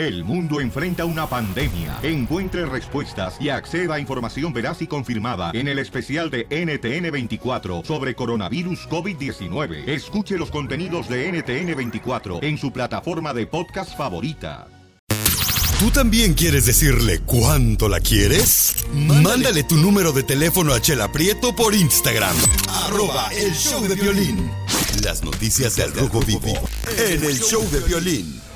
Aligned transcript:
El 0.00 0.24
mundo 0.24 0.62
enfrenta 0.62 1.04
una 1.04 1.26
pandemia. 1.26 1.98
Encuentre 2.02 2.64
respuestas 2.64 3.36
y 3.38 3.50
acceda 3.50 3.96
a 3.96 4.00
información 4.00 4.50
veraz 4.50 4.80
y 4.80 4.86
confirmada 4.86 5.50
en 5.52 5.68
el 5.68 5.78
especial 5.78 6.30
de 6.30 6.48
NTN24 6.48 7.84
sobre 7.84 8.14
coronavirus 8.14 8.88
COVID-19. 8.88 9.86
Escuche 9.86 10.38
los 10.38 10.50
contenidos 10.50 11.06
de 11.10 11.30
NTN24 11.30 12.42
en 12.42 12.56
su 12.56 12.72
plataforma 12.72 13.34
de 13.34 13.46
podcast 13.46 13.94
favorita. 13.94 14.68
¿Tú 15.78 15.90
también 15.90 16.32
quieres 16.32 16.64
decirle 16.64 17.20
cuánto 17.26 17.86
la 17.90 18.00
quieres? 18.00 18.86
Mándale, 18.94 19.64
tu 19.64 19.76
número 19.76 20.12
de 20.12 20.22
teléfono 20.22 20.72
a 20.72 20.80
Chela 20.80 21.12
Prieto 21.12 21.54
por 21.54 21.74
Instagram. 21.74 22.36
Arroba 22.86 23.28
el 23.36 23.52
show 23.52 23.86
de 23.86 23.96
violín. 23.96 24.50
Las 25.04 25.22
noticias 25.22 25.76
del 25.76 25.92
Rojo 25.92 26.20
Vivo 26.20 26.54
en 26.96 27.22
el 27.22 27.38
show 27.38 27.68
de 27.70 27.80
violín. 27.80 28.49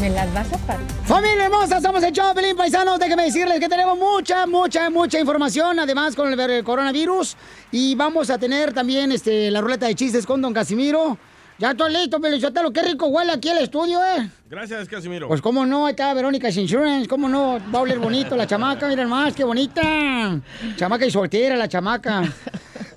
¿Me 0.00 0.08
las 0.08 0.32
vas 0.32 0.50
a 0.50 0.56
pagar? 0.58 0.80
Familia 1.04 1.44
hermosa, 1.44 1.78
somos 1.80 2.02
el 2.02 2.12
Pelín 2.34 2.56
Paisanos. 2.56 2.98
Déjenme 2.98 3.24
decirles 3.24 3.60
que 3.60 3.68
tenemos 3.68 3.98
mucha, 3.98 4.46
mucha, 4.46 4.88
mucha 4.88 5.20
información, 5.20 5.78
además 5.78 6.16
con 6.16 6.32
el 6.32 6.64
coronavirus. 6.64 7.36
Y 7.70 7.94
vamos 7.96 8.30
a 8.30 8.38
tener 8.38 8.72
también 8.72 9.12
este, 9.12 9.50
la 9.50 9.60
ruleta 9.60 9.86
de 9.86 9.94
chistes 9.94 10.24
con 10.24 10.40
Don 10.40 10.54
Casimiro. 10.54 11.18
Ya 11.60 11.72
estoy 11.72 11.92
listo, 11.92 12.18
Pelichotelo. 12.18 12.72
Qué 12.72 12.80
rico 12.80 13.08
huele 13.08 13.32
aquí 13.32 13.50
el 13.50 13.58
estudio, 13.58 14.00
¿eh? 14.02 14.30
Gracias, 14.48 14.88
Casimiro. 14.88 15.28
Pues 15.28 15.42
cómo 15.42 15.66
no, 15.66 15.84
ahí 15.84 15.90
está 15.90 16.14
Verónica's 16.14 16.56
Insurance, 16.56 17.06
cómo 17.06 17.28
no, 17.28 17.58
va 17.70 17.80
a 17.80 17.82
oler 17.82 17.98
bonito 17.98 18.34
la 18.34 18.46
chamaca, 18.46 18.88
miren 18.88 19.10
más, 19.10 19.34
qué 19.34 19.44
bonita. 19.44 20.40
Chamaca 20.76 21.04
y 21.04 21.10
soltera 21.10 21.56
la 21.56 21.68
chamaca. 21.68 22.22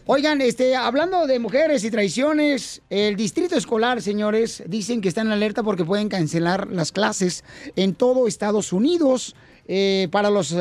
Oigan, 0.05 0.39
este, 0.39 0.77
hablando 0.77 1.27
de 1.27 1.39
mujeres 1.39 1.83
y 1.83 1.91
traiciones, 1.91 2.81
el 2.89 3.17
distrito 3.17 3.57
escolar, 3.57 4.01
señores, 4.01 4.63
dicen 4.65 5.01
que 5.01 5.09
están 5.09 5.27
en 5.27 5.33
alerta 5.33 5.61
porque 5.61 5.83
pueden 5.83 6.07
cancelar 6.07 6.69
las 6.69 6.93
clases 6.93 7.43
en 7.75 7.93
todo 7.95 8.29
Estados 8.29 8.71
Unidos. 8.71 9.35
Eh, 9.65 10.07
para 10.11 10.29
los 10.29 10.55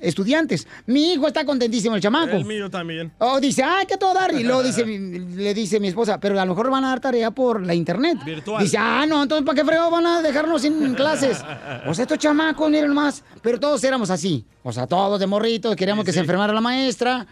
estudiantes. 0.00 0.66
Mi 0.86 1.12
hijo 1.12 1.26
está 1.26 1.44
contentísimo, 1.44 1.96
el 1.96 2.02
chamaco. 2.02 2.36
El 2.36 2.44
mío 2.44 2.70
también. 2.70 3.12
Oh, 3.18 3.40
dice, 3.40 3.62
ay, 3.62 3.86
que 3.86 3.96
todo 3.96 4.14
dar. 4.14 4.32
Y 4.32 4.44
luego 4.44 4.62
dice, 4.62 4.84
le 4.86 5.54
dice 5.54 5.80
mi 5.80 5.88
esposa, 5.88 6.18
pero 6.20 6.38
a 6.40 6.44
lo 6.44 6.54
mejor 6.54 6.70
van 6.70 6.84
a 6.84 6.88
dar 6.90 7.00
tarea 7.00 7.30
por 7.30 7.64
la 7.64 7.74
internet. 7.74 8.18
Virtual. 8.24 8.62
Dice, 8.62 8.76
ah, 8.78 9.04
no, 9.08 9.22
entonces 9.22 9.44
¿para 9.44 9.56
qué 9.56 9.64
fregado 9.64 9.90
van 9.90 10.06
a 10.06 10.22
dejarnos 10.22 10.62
sin 10.62 10.94
clases? 10.96 11.38
O 11.86 11.94
sea, 11.94 12.02
estos 12.02 12.18
chamacos, 12.18 12.70
miren 12.70 12.92
más. 12.92 13.24
Pero 13.42 13.58
todos 13.58 13.82
éramos 13.84 14.10
así. 14.10 14.44
O 14.62 14.72
sea, 14.72 14.86
todos 14.86 15.18
de 15.18 15.26
morritos, 15.26 15.74
queríamos 15.76 16.04
que 16.04 16.12
se 16.12 16.20
enfermara 16.20 16.52
la 16.52 16.60
maestra. 16.60 17.26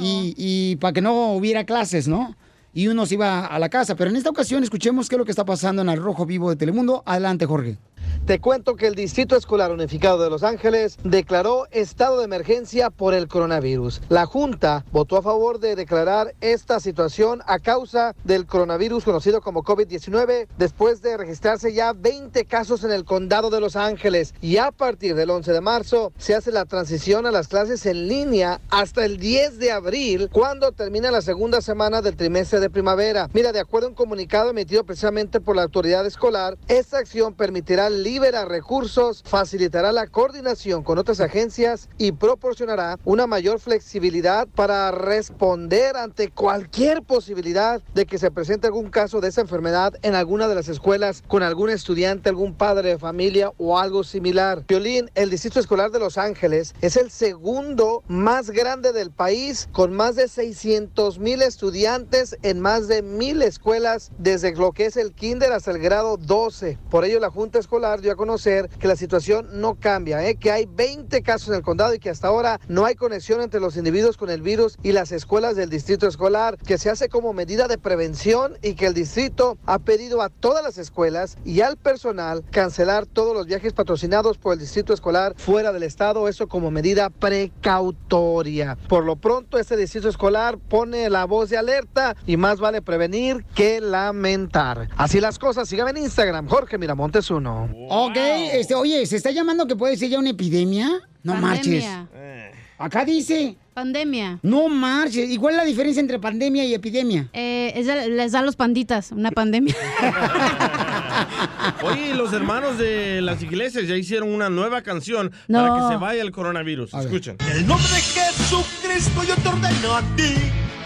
Y, 0.00 0.34
y 0.36 0.76
para 0.76 0.92
que 0.92 1.00
no 1.00 1.34
hubiera 1.34 1.64
clases, 1.64 2.08
¿no? 2.08 2.34
Y 2.74 2.86
uno 2.86 3.04
se 3.04 3.14
iba 3.14 3.44
a 3.46 3.58
la 3.58 3.68
casa. 3.68 3.94
Pero 3.94 4.10
en 4.10 4.16
esta 4.16 4.30
ocasión 4.30 4.62
escuchemos 4.62 5.08
qué 5.08 5.16
es 5.16 5.18
lo 5.18 5.24
que 5.24 5.32
está 5.32 5.44
pasando 5.44 5.82
en 5.82 5.90
el 5.90 5.98
Rojo 6.00 6.24
Vivo 6.24 6.48
de 6.48 6.56
Telemundo. 6.56 7.02
Adelante, 7.04 7.44
Jorge. 7.44 7.76
Te 8.26 8.38
cuento 8.38 8.76
que 8.76 8.86
el 8.86 8.94
Distrito 8.94 9.34
Escolar 9.34 9.72
Unificado 9.72 10.22
de 10.22 10.30
Los 10.30 10.44
Ángeles 10.44 10.96
declaró 11.02 11.66
estado 11.72 12.18
de 12.18 12.24
emergencia 12.24 12.88
por 12.88 13.14
el 13.14 13.26
coronavirus. 13.26 14.00
La 14.08 14.26
Junta 14.26 14.84
votó 14.92 15.16
a 15.16 15.22
favor 15.22 15.58
de 15.58 15.74
declarar 15.74 16.32
esta 16.40 16.78
situación 16.78 17.42
a 17.46 17.58
causa 17.58 18.14
del 18.22 18.46
coronavirus 18.46 19.02
conocido 19.02 19.40
como 19.40 19.64
COVID-19 19.64 20.46
después 20.56 21.02
de 21.02 21.16
registrarse 21.16 21.74
ya 21.74 21.94
20 21.94 22.44
casos 22.44 22.84
en 22.84 22.92
el 22.92 23.04
condado 23.04 23.50
de 23.50 23.60
Los 23.60 23.74
Ángeles 23.74 24.34
y 24.40 24.58
a 24.58 24.70
partir 24.70 25.16
del 25.16 25.30
11 25.30 25.52
de 25.52 25.60
marzo 25.60 26.12
se 26.16 26.36
hace 26.36 26.52
la 26.52 26.64
transición 26.64 27.26
a 27.26 27.32
las 27.32 27.48
clases 27.48 27.84
en 27.86 28.06
línea 28.06 28.60
hasta 28.70 29.04
el 29.04 29.16
10 29.16 29.58
de 29.58 29.72
abril 29.72 30.28
cuando 30.30 30.70
termina 30.70 31.10
la 31.10 31.22
segunda 31.22 31.60
semana 31.60 32.02
del 32.02 32.14
trimestre 32.14 32.60
de 32.60 32.70
primavera. 32.70 33.28
Mira, 33.34 33.50
de 33.50 33.58
acuerdo 33.58 33.88
a 33.88 33.90
un 33.90 33.96
comunicado 33.96 34.50
emitido 34.50 34.84
precisamente 34.84 35.40
por 35.40 35.56
la 35.56 35.64
autoridad 35.64 36.06
escolar, 36.06 36.56
esta 36.68 36.98
acción 36.98 37.34
permitirá 37.34 37.90
liberar 38.12 38.46
recursos, 38.46 39.22
facilitará 39.24 39.90
la 39.90 40.06
coordinación 40.06 40.82
con 40.82 40.98
otras 40.98 41.18
agencias 41.20 41.88
y 41.96 42.12
proporcionará 42.12 42.98
una 43.06 43.26
mayor 43.26 43.58
flexibilidad 43.58 44.46
para 44.54 44.90
responder 44.90 45.96
ante 45.96 46.30
cualquier 46.30 47.02
posibilidad 47.02 47.80
de 47.94 48.04
que 48.04 48.18
se 48.18 48.30
presente 48.30 48.66
algún 48.66 48.90
caso 48.90 49.22
de 49.22 49.28
esa 49.28 49.40
enfermedad 49.40 49.94
en 50.02 50.14
alguna 50.14 50.46
de 50.46 50.54
las 50.54 50.68
escuelas 50.68 51.22
con 51.26 51.42
algún 51.42 51.70
estudiante, 51.70 52.28
algún 52.28 52.54
padre 52.54 52.90
de 52.90 52.98
familia 52.98 53.50
o 53.56 53.78
algo 53.78 54.04
similar. 54.04 54.62
Violín, 54.68 55.10
el 55.14 55.30
Distrito 55.30 55.58
Escolar 55.58 55.90
de 55.90 55.98
Los 55.98 56.18
Ángeles 56.18 56.74
es 56.82 56.98
el 56.98 57.10
segundo 57.10 58.02
más 58.08 58.50
grande 58.50 58.92
del 58.92 59.10
país 59.10 59.70
con 59.72 59.94
más 59.94 60.16
de 60.16 60.28
600 60.28 61.18
mil 61.18 61.40
estudiantes 61.40 62.36
en 62.42 62.60
más 62.60 62.88
de 62.88 63.00
mil 63.00 63.40
escuelas 63.40 64.10
desde 64.18 64.54
lo 64.54 64.72
que 64.72 64.84
es 64.84 64.98
el 64.98 65.14
kinder 65.14 65.50
hasta 65.54 65.70
el 65.70 65.78
grado 65.78 66.18
12. 66.18 66.76
Por 66.90 67.06
ello 67.06 67.18
la 67.18 67.30
Junta 67.30 67.58
Escolar 67.58 68.01
dio 68.02 68.12
a 68.12 68.16
conocer 68.16 68.68
que 68.68 68.88
la 68.88 68.96
situación 68.96 69.48
no 69.54 69.76
cambia, 69.76 70.26
¿eh? 70.26 70.36
que 70.36 70.50
hay 70.50 70.66
20 70.66 71.22
casos 71.22 71.48
en 71.48 71.54
el 71.54 71.62
condado 71.62 71.94
y 71.94 71.98
que 71.98 72.10
hasta 72.10 72.28
ahora 72.28 72.60
no 72.68 72.84
hay 72.84 72.94
conexión 72.94 73.40
entre 73.40 73.60
los 73.60 73.76
individuos 73.76 74.16
con 74.16 74.30
el 74.30 74.42
virus 74.42 74.76
y 74.82 74.92
las 74.92 75.12
escuelas 75.12 75.56
del 75.56 75.70
distrito 75.70 76.06
escolar, 76.06 76.58
que 76.58 76.78
se 76.78 76.90
hace 76.90 77.08
como 77.08 77.32
medida 77.32 77.68
de 77.68 77.78
prevención 77.78 78.58
y 78.62 78.74
que 78.74 78.86
el 78.86 78.94
distrito 78.94 79.58
ha 79.66 79.78
pedido 79.78 80.22
a 80.22 80.28
todas 80.28 80.62
las 80.62 80.78
escuelas 80.78 81.38
y 81.44 81.60
al 81.60 81.76
personal 81.76 82.44
cancelar 82.50 83.06
todos 83.06 83.34
los 83.34 83.46
viajes 83.46 83.72
patrocinados 83.72 84.38
por 84.38 84.54
el 84.54 84.58
distrito 84.58 84.92
escolar 84.92 85.34
fuera 85.36 85.72
del 85.72 85.82
estado, 85.84 86.28
eso 86.28 86.48
como 86.48 86.70
medida 86.70 87.10
precautoria. 87.10 88.76
Por 88.88 89.04
lo 89.04 89.16
pronto, 89.16 89.58
este 89.58 89.76
distrito 89.76 90.08
escolar 90.08 90.58
pone 90.58 91.08
la 91.08 91.24
voz 91.24 91.50
de 91.50 91.56
alerta 91.56 92.16
y 92.26 92.36
más 92.36 92.60
vale 92.60 92.82
prevenir 92.82 93.44
que 93.54 93.80
lamentar. 93.80 94.88
Así 94.96 95.20
las 95.20 95.38
cosas, 95.38 95.68
síganme 95.68 95.92
en 95.92 95.98
Instagram, 95.98 96.48
Jorge 96.48 96.78
Miramontes 96.78 97.30
uno. 97.30 97.68
Ok, 97.94 98.16
este, 98.16 98.74
oye, 98.74 99.04
¿se 99.04 99.16
está 99.16 99.30
llamando 99.30 99.66
que 99.66 99.76
puede 99.76 99.96
ser 99.98 100.08
ya 100.08 100.18
una 100.18 100.30
epidemia? 100.30 100.88
No 101.22 101.34
marches. 101.34 101.84
Pandemia. 101.84 102.50
Acá 102.78 103.04
dice. 103.04 103.56
Pandemia. 103.74 104.38
No 104.42 104.68
marches. 104.68 105.28
¿Y 105.30 105.36
cuál 105.36 105.54
es 105.54 105.58
la 105.58 105.64
diferencia 105.64 106.00
entre 106.00 106.18
pandemia 106.18 106.64
y 106.64 106.72
epidemia? 106.72 107.28
Eh, 107.34 107.72
es 107.76 107.86
de- 107.86 108.08
les 108.08 108.32
da 108.32 108.40
los 108.42 108.56
panditas, 108.56 109.12
una 109.12 109.30
pandemia. 109.30 109.74
Oye, 111.82 112.14
los 112.14 112.32
hermanos 112.32 112.78
de 112.78 113.20
las 113.20 113.42
iglesias 113.42 113.86
ya 113.86 113.96
hicieron 113.96 114.32
una 114.32 114.48
nueva 114.48 114.80
canción 114.82 115.30
No. 115.48 115.60
para 115.60 115.74
que 115.88 115.92
se 115.94 116.00
vaya 116.00 116.22
el 116.22 116.32
coronavirus. 116.32 116.94
Escuchen. 116.94 117.36
En 117.40 117.56
el 117.58 117.66
nombre 117.66 117.88
de 117.88 118.00
Jesucristo 118.00 119.22
yo 119.28 119.34
te 119.36 119.48
ordeno 119.48 119.94
a 119.96 120.00
ti, 120.16 120.32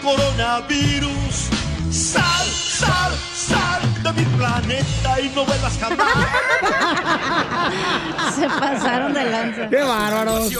coronavirus. 0.01 1.47
Sal, 1.89 2.45
sal, 2.47 3.13
sal 3.33 3.81
de 4.13 4.21
mi 4.21 4.25
planeta 4.37 5.21
y 5.21 5.29
no 5.29 5.45
vuelvas 5.45 5.77
jamás. 5.79 6.07
Se 8.35 8.47
pasaron 8.47 9.13
de 9.13 9.25
lanza. 9.25 9.69
¡Qué 9.69 9.77
bárbaros! 9.77 10.51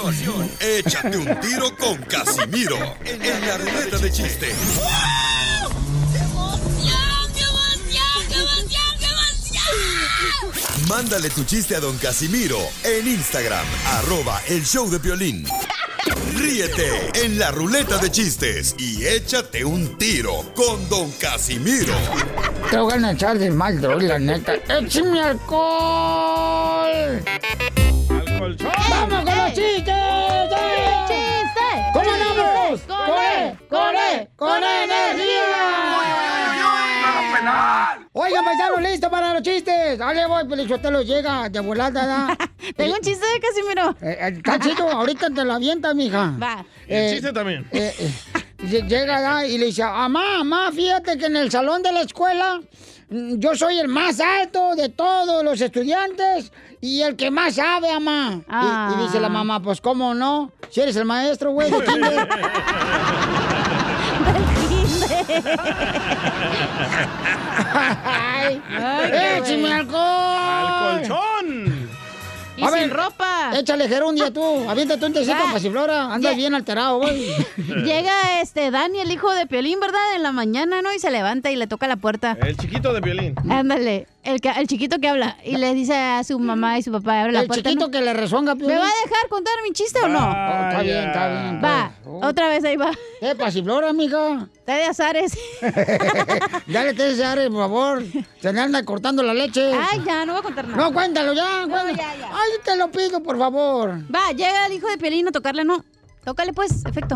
Échate 0.60 1.18
un 1.18 1.40
tiro 1.40 1.76
con 1.78 1.98
Casimiro 2.04 2.78
en 3.06 3.48
la 3.48 3.58
ruleta 3.58 3.98
de 3.98 4.12
chiste. 4.12 4.54
Mándale 10.88 11.30
tu 11.30 11.44
chiste 11.44 11.76
a 11.76 11.80
don 11.80 11.98
Casimiro 11.98 12.58
en 12.84 13.08
Instagram, 13.08 13.66
arroba 13.98 14.42
el 14.48 14.66
show 14.66 14.90
de 14.90 14.98
violín. 15.00 15.46
Ríete 16.36 17.12
en 17.26 17.38
la 17.38 17.52
ruleta 17.52 17.98
de 17.98 18.10
chistes 18.10 18.74
y 18.78 19.06
échate 19.06 19.66
un 19.66 19.98
tiro 19.98 20.46
con 20.56 20.88
don 20.90 21.12
Casimiro. 21.14 21.94
Te 22.72 22.78
voy 22.78 23.04
a 23.04 23.12
echar 23.12 23.38
de 23.38 23.52
mal, 23.52 23.82
droga, 23.82 24.08
la 24.08 24.20
neta. 24.20 24.56
¡Échame 24.56 25.22
alcohol! 25.22 27.22
¡Vamos 28.90 29.26
con 29.26 29.38
los 29.38 29.54
chistes! 29.54 29.94
¡Chiste! 31.08 31.68
¿Cómo 31.94 32.12
andamos? 32.12 32.82
¡Con 32.88 32.98
¡Con 33.70 33.96
E! 33.96 34.14
E! 34.14 34.30
¡Con 34.38 34.64
E! 34.64 34.78
Oigan, 38.20 38.44
paisanos, 38.44 38.82
listo 38.82 39.10
para 39.12 39.34
los 39.34 39.44
chistes. 39.44 39.98
Dale, 40.00 40.26
voy, 40.26 40.46
Pelichotelo, 40.48 41.02
llega 41.04 41.50
de 41.50 41.60
volada, 41.60 42.06
¿da? 42.06 42.38
Tengo 42.76 42.96
un 42.96 43.02
chiste 43.02 43.24
de 43.26 43.40
Casimiro. 43.40 43.92
Eh, 44.02 44.18
eh, 44.20 44.34
Está 44.38 44.60
chido, 44.60 44.90
ahorita 44.90 45.30
te 45.30 45.46
la 45.46 45.56
avientas, 45.56 45.94
mija. 45.94 46.34
Va. 46.42 46.66
El 46.88 47.14
chiste 47.14 47.32
también. 47.32 47.68
eh, 47.72 47.94
eh, 48.00 48.12
lle- 48.64 48.88
llega 48.88 49.22
¿da? 49.22 49.46
y 49.46 49.58
le 49.60 49.68
dice, 49.68 49.84
mamá, 49.84 50.40
mamá, 50.44 50.72
fíjate 50.72 51.18
que 51.18 51.28
en 51.28 51.38
el 51.38 51.52
salón 51.52 51.84
de 51.84 51.92
la 51.92 52.02
escuela 52.02 52.60
mm, 53.10 53.36
yo 53.38 53.56
soy 53.56 53.78
el 53.78 53.88
más 53.88 54.20
alto 54.20 54.76
de 54.76 54.90
todos 54.90 55.44
los 55.44 55.62
estudiantes 55.62 56.52
y 56.82 57.02
el 57.02 57.16
que 57.16 57.30
más 57.30 57.56
sabe, 57.56 57.94
mamá. 57.94 58.38
Y- 58.40 58.44
Ah. 58.50 58.96
Y, 58.98 59.04
dice 59.04 59.20
la 59.20 59.30
mamá, 59.30 59.62
pues, 59.62 59.80
¿cómo 59.80 60.16
no? 60.16 60.52
Si 60.72 60.82
eres 60.82 60.96
el 60.96 61.06
maestro, 61.06 61.52
güey, 61.52 61.70
de 61.70 61.78
kinder. 61.86 62.28
¡Ay! 68.48 68.62
Ay, 68.70 69.12
qué 69.12 69.38
¡Échame 69.38 69.60
güey. 69.62 69.72
alcohol! 69.74 70.00
¡Al 70.02 71.00
colchón! 71.08 71.37
Y 72.58 72.64
A 72.64 72.70
sin 72.70 72.74
ver, 72.90 72.94
ropa. 72.94 73.52
Échale 73.54 73.88
gerundia 73.88 74.32
tú. 74.32 74.68
Aviéntate 74.70 75.06
un 75.06 75.14
tecito 75.14 75.38
pasiflora. 75.54 76.12
Andas 76.14 76.36
bien 76.36 76.56
alterado, 76.56 76.98
güey. 76.98 77.28
Llega 77.86 78.42
este 78.42 78.72
Dani, 78.72 79.00
el 79.00 79.12
hijo 79.12 79.32
de 79.32 79.46
Piolín, 79.46 79.80
¿verdad? 79.80 80.16
En 80.16 80.24
la 80.24 80.32
mañana, 80.32 80.82
¿no? 80.82 80.92
Y 80.94 81.00
se 81.00 81.12
levanta 81.12 81.52
y 81.52 81.56
le 81.56 81.68
toca 81.68 81.88
la 81.88 81.98
puerta. 81.98 82.36
El 82.42 82.58
chiquito 82.58 82.94
de 82.94 83.02
violín. 83.02 83.36
Ándale, 83.50 84.08
el, 84.24 84.42
que- 84.42 84.50
el 84.50 84.68
chiquito 84.68 84.98
que 85.00 85.08
habla. 85.08 85.38
Y 85.46 85.58
le 85.58 85.74
dice 85.76 85.96
a 85.96 86.24
su 86.24 86.40
mamá 86.40 86.80
y 86.80 86.84
su 86.84 86.92
papá, 86.92 87.22
abre 87.22 87.34
la 87.34 87.42
El 87.42 87.48
puerta. 87.48 87.70
chiquito 87.70 87.86
¿no? 87.86 87.92
que 87.92 88.02
le 88.02 88.14
rezonga, 88.14 88.56
¿Me 88.56 88.60
Piolín. 88.62 88.78
va 88.80 88.86
a 88.86 89.06
dejar 89.08 89.30
contar 89.30 89.54
mi 89.64 89.72
chiste 89.74 90.00
o 90.04 90.08
no? 90.08 90.20
Oh, 90.28 90.70
está 90.70 90.82
bien, 90.82 90.98
está 91.08 91.28
bien. 91.30 91.62
Va, 91.64 91.92
pues. 92.04 92.24
otra 92.26 92.50
vez 92.50 92.64
ahí 92.64 92.76
va. 92.76 92.92
Eh, 93.22 93.36
pasiflora, 93.36 93.94
mija. 93.94 94.48
Está 94.58 94.76
de 94.76 94.84
azares. 94.86 95.38
Dale 96.68 96.94
té 96.94 97.24
Ares, 97.24 97.48
por 97.50 97.58
favor. 97.60 98.04
Se 98.42 98.52
le 98.54 98.60
anda 98.60 98.84
cortando 98.84 99.24
la 99.24 99.34
leche. 99.34 99.72
Ay, 99.74 100.02
ya, 100.06 100.26
no 100.26 100.34
voy 100.34 100.40
a 100.40 100.44
contar 100.44 100.68
nada. 100.68 100.78
No, 100.84 100.94
cuéntalo 100.94 101.34
ya, 101.34 101.62
No, 101.66 101.70
cuéntalo. 101.70 101.96
ya, 101.98 102.16
ya. 102.20 102.28
Ay, 102.32 102.47
te 102.64 102.76
lo 102.76 102.92
pido, 102.92 103.22
por 103.22 103.38
favor. 103.38 104.00
Va, 104.14 104.32
llega 104.32 104.66
el 104.66 104.74
hijo 104.74 104.88
de 104.88 104.98
Piolín 104.98 105.28
a 105.28 105.32
tocarle, 105.32 105.64
no. 105.64 105.84
Tócale 106.24 106.54
pues, 106.54 106.86
efecto. 106.86 107.16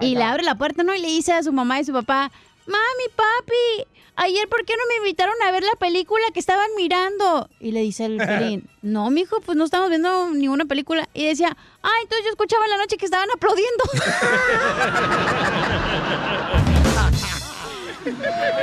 Y 0.00 0.14
le 0.14 0.22
abre 0.22 0.42
la 0.42 0.56
puerta, 0.56 0.82
¿no? 0.82 0.94
Y 0.94 1.00
le 1.00 1.08
dice 1.08 1.32
a 1.32 1.42
su 1.42 1.52
mamá 1.52 1.80
y 1.80 1.84
su 1.84 1.92
papá, 1.92 2.30
Mami, 2.66 3.08
papi, 3.16 3.86
ayer 4.16 4.48
¿por 4.48 4.64
qué 4.64 4.74
no 4.74 4.82
me 4.88 4.96
invitaron 4.96 5.34
a 5.46 5.50
ver 5.50 5.64
la 5.64 5.74
película 5.78 6.24
que 6.32 6.40
estaban 6.40 6.68
mirando? 6.76 7.48
Y 7.60 7.72
le 7.72 7.80
dice 7.80 8.04
el 8.04 8.16
Piolín, 8.18 8.68
no, 8.82 9.10
mijo, 9.10 9.40
pues 9.40 9.56
no 9.56 9.64
estamos 9.64 9.88
viendo 9.88 10.30
ninguna 10.30 10.64
película. 10.64 11.08
Y 11.14 11.26
decía, 11.26 11.56
ay, 11.82 12.02
entonces 12.02 12.26
yo 12.26 12.30
escuchaba 12.30 12.64
en 12.64 12.70
la 12.70 12.76
noche 12.76 12.96
que 12.96 13.06
estaban 13.06 13.28
aplaudiendo. 13.34 13.84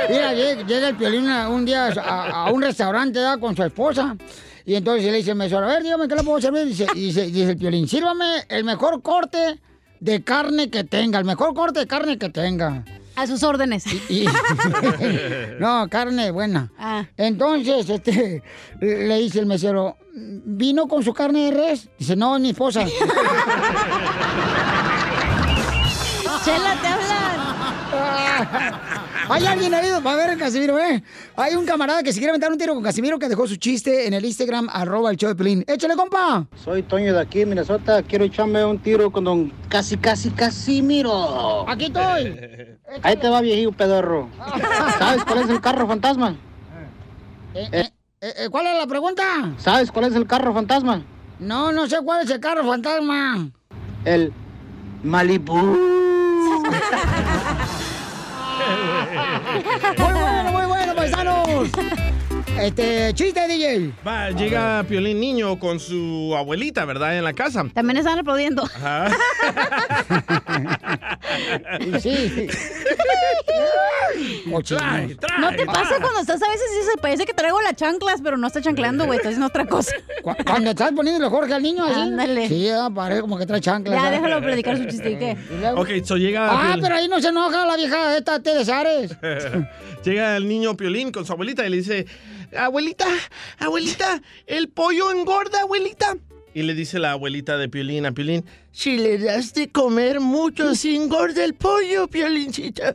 Mira, 0.08 0.34
llega, 0.34 0.88
el 0.88 0.96
piolín 0.96 1.30
un 1.30 1.64
día 1.64 1.86
a, 1.86 2.44
a 2.44 2.50
un 2.50 2.62
restaurante 2.62 3.18
¿verdad? 3.18 3.38
con 3.38 3.56
su 3.56 3.62
esposa. 3.62 4.16
Y 4.66 4.74
entonces 4.74 5.04
le 5.10 5.16
dice 5.18 5.30
el 5.30 5.36
mesero, 5.36 5.64
a 5.64 5.68
ver, 5.68 5.82
dígame 5.82 6.06
qué 6.08 6.14
le 6.14 6.22
puedo 6.22 6.40
servir. 6.40 6.66
Dice, 6.66 6.86
y 6.94 7.06
dice, 7.06 7.26
dice 7.26 7.50
el 7.50 7.56
piolín, 7.56 7.88
sírvame 7.88 8.44
el 8.48 8.64
mejor 8.64 9.00
corte 9.02 9.58
de 10.00 10.22
carne 10.22 10.70
que 10.70 10.84
tenga, 10.84 11.18
el 11.18 11.24
mejor 11.24 11.54
corte 11.54 11.80
de 11.80 11.86
carne 11.86 12.18
que 12.18 12.28
tenga. 12.30 12.84
a 13.16 13.26
sus 13.26 13.42
órdenes. 13.42 13.84
Y- 14.10 14.26
no, 15.60 15.88
carne 15.88 16.30
buena. 16.30 16.70
Ah. 16.78 17.04
Entonces, 17.16 17.88
este, 17.90 18.42
le 18.80 19.16
dice 19.18 19.40
el 19.40 19.46
mesero, 19.46 19.96
¿vino 20.14 20.86
con 20.88 21.02
su 21.04 21.12
carne 21.12 21.50
de 21.50 21.56
res? 21.56 21.88
Dice, 21.98 22.16
no, 22.16 22.36
es 22.36 22.42
mi 22.42 22.50
esposa. 22.50 22.84
Chela, 26.44 26.74
te 26.80 26.86
hablan. 26.88 28.80
Hay 29.30 29.46
alguien 29.46 29.72
herido 29.72 30.02
para 30.02 30.16
ver, 30.16 30.36
Casimiro, 30.36 30.76
¿eh? 30.80 31.04
Hay 31.36 31.54
un 31.54 31.64
camarada 31.64 32.02
que 32.02 32.12
se 32.12 32.18
quiere 32.18 32.30
aventar 32.30 32.50
un 32.50 32.58
tiro 32.58 32.74
con 32.74 32.82
Casimiro 32.82 33.16
que 33.16 33.28
dejó 33.28 33.46
su 33.46 33.54
chiste 33.54 34.08
en 34.08 34.14
el 34.14 34.24
Instagram, 34.24 34.68
arroba 34.72 35.12
el 35.12 35.16
show 35.16 35.28
de 35.28 35.36
Pelín. 35.36 35.64
¡Échale, 35.68 35.94
compa! 35.94 36.48
Soy 36.56 36.82
Toño 36.82 37.14
de 37.14 37.20
aquí, 37.20 37.46
Minnesota. 37.46 38.02
Quiero 38.02 38.24
echarme 38.24 38.64
un 38.64 38.80
tiro 38.80 39.12
con 39.12 39.22
don 39.22 39.52
Casi, 39.68 39.96
Casi, 39.98 40.30
Casimiro. 40.30 41.64
Aquí 41.68 41.84
estoy. 41.84 42.36
Ahí 43.02 43.16
te 43.18 43.28
va, 43.28 43.40
viejillo 43.40 43.70
pedorro. 43.70 44.28
¿Sabes 44.98 45.22
cuál 45.22 45.38
es 45.44 45.48
el 45.48 45.60
carro 45.60 45.86
fantasma? 45.86 46.34
Eh, 47.54 47.68
eh, 47.70 47.90
eh, 48.20 48.34
eh, 48.36 48.48
¿Cuál 48.50 48.66
es 48.66 48.78
la 48.78 48.86
pregunta? 48.88 49.22
¿Sabes 49.58 49.92
cuál 49.92 50.06
es 50.06 50.16
el 50.16 50.26
carro 50.26 50.52
fantasma? 50.52 51.04
No, 51.38 51.70
no 51.70 51.86
sé 51.86 51.98
cuál 52.02 52.24
es 52.24 52.30
el 52.30 52.40
carro 52.40 52.66
fantasma. 52.66 53.48
El 54.04 54.32
Malibu. 55.04 55.78
Muy 59.98 60.12
bueno, 60.12 60.52
muy 60.52 60.66
bueno, 60.66 60.94
paisanos. 60.94 61.70
Este, 62.60 63.12
chiste, 63.14 63.48
DJ. 63.48 63.92
Va, 64.06 64.30
llega 64.30 64.84
Piolín 64.88 65.18
Niño 65.20 65.58
con 65.58 65.80
su 65.80 66.34
abuelita, 66.36 66.84
¿verdad? 66.84 67.16
En 67.16 67.24
la 67.24 67.32
casa. 67.32 67.64
También 67.72 67.96
estaban 67.96 68.18
aplaudiendo. 68.18 68.62
Ajá. 68.64 69.10
Sí. 72.00 72.48
Trae, 74.66 75.14
trae. 75.14 75.38
¿No 75.40 75.50
te 75.56 75.64
pasa 75.66 75.96
cuando 76.00 76.20
estás 76.20 76.42
a 76.42 76.48
veces 76.50 76.66
y 76.82 76.90
se 76.90 76.96
parece 76.98 77.24
que 77.24 77.32
traigo 77.32 77.60
las 77.62 77.74
chanclas, 77.76 78.20
pero 78.22 78.36
no 78.36 78.46
está 78.46 78.60
chanclando, 78.60 79.06
güey? 79.06 79.16
Estás 79.18 79.30
haciendo 79.30 79.46
otra 79.46 79.66
cosa. 79.66 79.92
Cu- 80.22 80.34
Cuando 80.44 80.70
estás 80.70 80.92
poniéndole 80.92 81.28
Jorge 81.28 81.54
al 81.54 81.62
niño 81.62 81.84
así. 81.84 82.00
Ándale. 82.00 82.48
Sí, 82.48 82.68
ah, 82.70 82.90
parece 82.94 83.20
como 83.22 83.38
que 83.38 83.46
trae 83.46 83.60
chanclas. 83.60 83.96
Ya, 83.96 84.10
¿verdad? 84.10 84.22
déjalo 84.22 84.42
predicar 84.42 84.76
su 84.76 84.84
chiste. 84.86 85.12
¿y 85.12 85.16
qué? 85.16 85.36
Ok, 85.76 85.88
so 86.04 86.16
llega. 86.16 86.50
Ah, 86.50 86.74
Piolín- 86.74 86.82
pero 86.82 86.94
ahí 86.96 87.08
no 87.08 87.20
se 87.20 87.28
enoja 87.28 87.66
la 87.66 87.76
vieja 87.76 88.16
esta 88.16 88.40
T 88.40 88.54
de 88.54 88.64
Sares. 88.64 89.16
Llega 90.04 90.36
el 90.36 90.48
niño 90.48 90.76
Piolín 90.76 91.12
con 91.12 91.24
su 91.26 91.32
abuelita 91.32 91.66
y 91.66 91.70
le 91.70 91.76
dice, 91.76 92.06
abuelita, 92.56 93.06
abuelita, 93.58 94.22
el 94.46 94.68
pollo 94.68 95.10
engorda, 95.10 95.62
abuelita. 95.62 96.16
Y 96.52 96.62
le 96.62 96.74
dice 96.74 96.98
la 96.98 97.12
abuelita 97.12 97.56
de 97.58 97.68
Piolín 97.68 98.06
a 98.06 98.12
Piolín, 98.12 98.44
si 98.72 98.96
le 98.96 99.18
das 99.18 99.54
de 99.54 99.70
comer 99.70 100.18
mucho, 100.20 100.74
se 100.74 100.94
engorda 100.94 101.44
el 101.44 101.54
pollo, 101.54 102.08
Piolincita. 102.08 102.94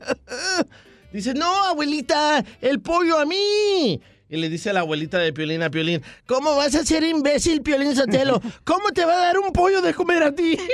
Dice, 1.14 1.34
no, 1.34 1.64
abuelita, 1.64 2.44
el 2.60 2.82
pollo 2.82 3.18
a 3.18 3.26
mí. 3.26 4.02
Y 4.28 4.38
le 4.38 4.50
dice 4.50 4.74
la 4.74 4.82
abuelita 4.82 5.20
de 5.20 5.32
Piolín 5.32 5.64
a 5.64 5.70
Piolín, 5.70 6.02
¿cómo 6.26 6.56
vas 6.56 6.76
a 6.76 6.84
ser 6.84 7.04
imbécil, 7.04 7.62
Piolín 7.62 7.96
Sotelo? 7.96 8.42
¿Cómo 8.66 8.90
te 8.90 9.06
va 9.06 9.14
a 9.14 9.26
dar 9.28 9.38
un 9.40 9.54
pollo 9.54 9.82
de 9.82 9.94
comer 9.94 10.24
a 10.24 10.34
ti? 10.34 10.58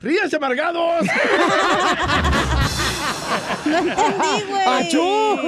¡Ríanse, 0.00 0.36
amargados! 0.36 1.06
No 3.64 3.78
entendí, 3.78 4.44
güey. 4.48 4.62
¡Achú! 4.66 5.38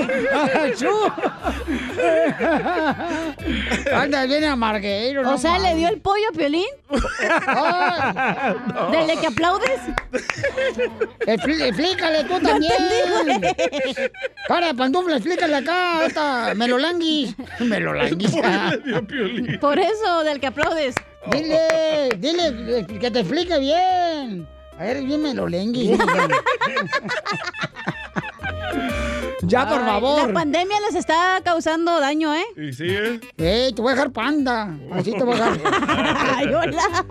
¡Achú! 0.55 0.95
Anda 3.95 4.25
bien 4.27 4.45
amarguero, 4.45 5.21
O 5.23 5.25
no 5.25 5.39
sea, 5.39 5.59
¿le 5.59 5.75
dio 5.75 5.89
el 5.89 6.01
pollo 6.01 6.29
a 6.33 6.33
Piolín? 6.37 6.65
¿Desde 8.91 9.17
que 9.21 9.27
aplaudes? 9.27 9.81
explícale 11.27 12.25
tú 12.25 12.35
No 12.35 12.49
también. 12.49 12.73
entendí, 12.73 13.41
güey. 13.41 14.11
Cara 14.49 14.67
de 14.69 14.75
pantufla, 14.75 15.17
explícale 15.17 15.57
acá, 15.57 15.99
a 16.01 16.07
esta 16.07 16.55
Melolanguis. 16.55 17.35
Melolanguis. 17.61 18.33
Por 19.61 19.79
eso, 19.79 20.23
del 20.25 20.41
que 20.41 20.47
aplaudes. 20.49 20.95
Dile, 21.31 22.11
dile 22.19 22.87
que 23.01 23.11
te 23.11 23.21
explique 23.21 23.59
bien. 23.59 24.47
A 24.79 24.83
ver, 24.85 25.03
bien 25.05 25.23
Melolanguis. 25.23 25.99
ya, 29.43 29.69
por 29.69 29.79
Ay, 29.79 29.85
favor. 29.87 30.27
La 30.29 30.35
pandemia 30.35 30.77
les 30.89 30.95
está 30.97 31.41
causando 31.45 32.01
daño, 32.01 32.35
¿eh? 32.35 32.45
Y 32.57 32.73
sí, 32.73 32.87
¿eh? 32.89 33.21
Ey, 33.37 33.73
te 33.73 33.81
voy 33.83 33.93
a 33.93 33.95
dejar 33.95 34.11
panda. 34.13 34.77
Así 34.93 35.13
te 35.13 35.23
voy 35.23 35.39
a 35.39 35.51
dejar. 35.51 35.75
Ay, 36.37 36.47
hola. 36.49 37.05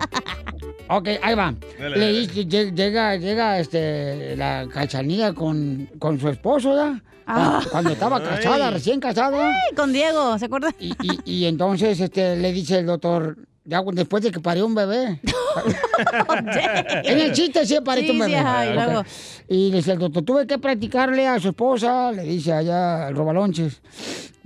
Ok, 0.88 1.08
ahí 1.22 1.34
va. 1.34 1.54
Dale, 1.78 1.96
Le 1.96 2.26
dale. 2.26 2.72
llega, 2.74 3.16
llega 3.16 3.58
este, 3.58 4.36
la 4.36 4.66
cachanilla 4.72 5.32
con, 5.32 5.88
con 5.98 6.20
su 6.20 6.28
esposo, 6.28 6.76
¿ya? 6.76 7.00
Ah. 7.26 7.62
Cuando 7.70 7.90
estaba 7.90 8.22
casada, 8.22 8.66
Ay. 8.68 8.74
recién 8.74 9.00
casada. 9.00 9.48
Ay, 9.48 9.74
con 9.74 9.92
Diego, 9.94 10.38
¿se 10.38 10.44
acuerda? 10.44 10.74
Y, 10.78 10.92
y, 11.02 11.20
y 11.24 11.46
entonces 11.46 11.98
este, 11.98 12.36
le 12.36 12.52
dice 12.52 12.80
el 12.80 12.86
doctor, 12.86 13.38
ya 13.64 13.82
después 13.92 14.22
de 14.22 14.30
que 14.30 14.40
parió 14.40 14.66
un 14.66 14.74
bebé. 14.74 15.20
en 17.04 17.18
el 17.18 17.32
chiste 17.32 17.64
sí 17.66 17.76
parió 17.84 18.04
Sí, 18.04 18.10
un 18.10 18.16
sí, 18.16 18.20
bebé. 18.32 18.36
ajá, 18.36 18.66
y 18.66 18.74
luego. 18.74 19.02
Y 19.48 19.70
le 19.70 19.76
dice 19.78 19.92
el 19.92 19.98
doctor, 19.98 20.22
tuve 20.24 20.46
que 20.46 20.58
practicarle 20.58 21.26
a 21.26 21.40
su 21.40 21.48
esposa, 21.48 22.12
le 22.12 22.22
dice 22.24 22.52
allá 22.52 23.08
el 23.08 23.16
robalonches, 23.16 23.80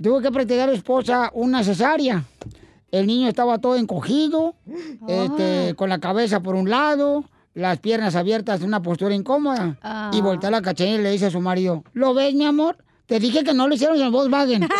tuve 0.01 0.21
que 0.21 0.31
practicar 0.31 0.69
a 0.69 0.71
su 0.71 0.77
esposa 0.77 1.29
una 1.33 1.63
cesárea. 1.63 2.23
El 2.91 3.05
niño 3.07 3.27
estaba 3.27 3.59
todo 3.59 3.75
encogido, 3.75 4.55
este, 5.07 5.75
con 5.75 5.89
la 5.89 5.99
cabeza 5.99 6.39
por 6.39 6.55
un 6.55 6.69
lado, 6.69 7.23
las 7.53 7.77
piernas 7.79 8.15
abiertas 8.15 8.61
en 8.61 8.67
una 8.67 8.81
postura 8.81 9.13
incómoda. 9.13 9.77
Ah. 9.83 10.09
Y 10.13 10.21
voltea 10.21 10.49
la 10.49 10.61
cachanilla 10.61 10.99
y 10.99 11.03
le 11.03 11.11
dice 11.11 11.27
a 11.27 11.31
su 11.31 11.39
marido, 11.39 11.83
¿lo 11.93 12.13
ves, 12.15 12.33
mi 12.33 12.45
amor? 12.45 12.77
Te 13.05 13.19
dije 13.19 13.43
que 13.43 13.53
no 13.53 13.67
lo 13.67 13.75
hicieron 13.75 13.99
en 14.01 14.11
Volkswagen. 14.11 14.67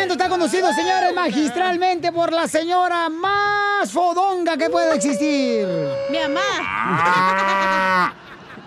Segmento 0.00 0.14
está 0.14 0.30
conducido, 0.30 0.72
señores, 0.72 1.14
magistralmente 1.14 2.10
por 2.10 2.32
la 2.32 2.48
señora 2.48 3.10
más 3.10 3.92
fodonga 3.92 4.56
que 4.56 4.70
puede 4.70 4.94
existir. 4.94 5.68
Mi 6.10 6.16
mamá. 6.20 6.40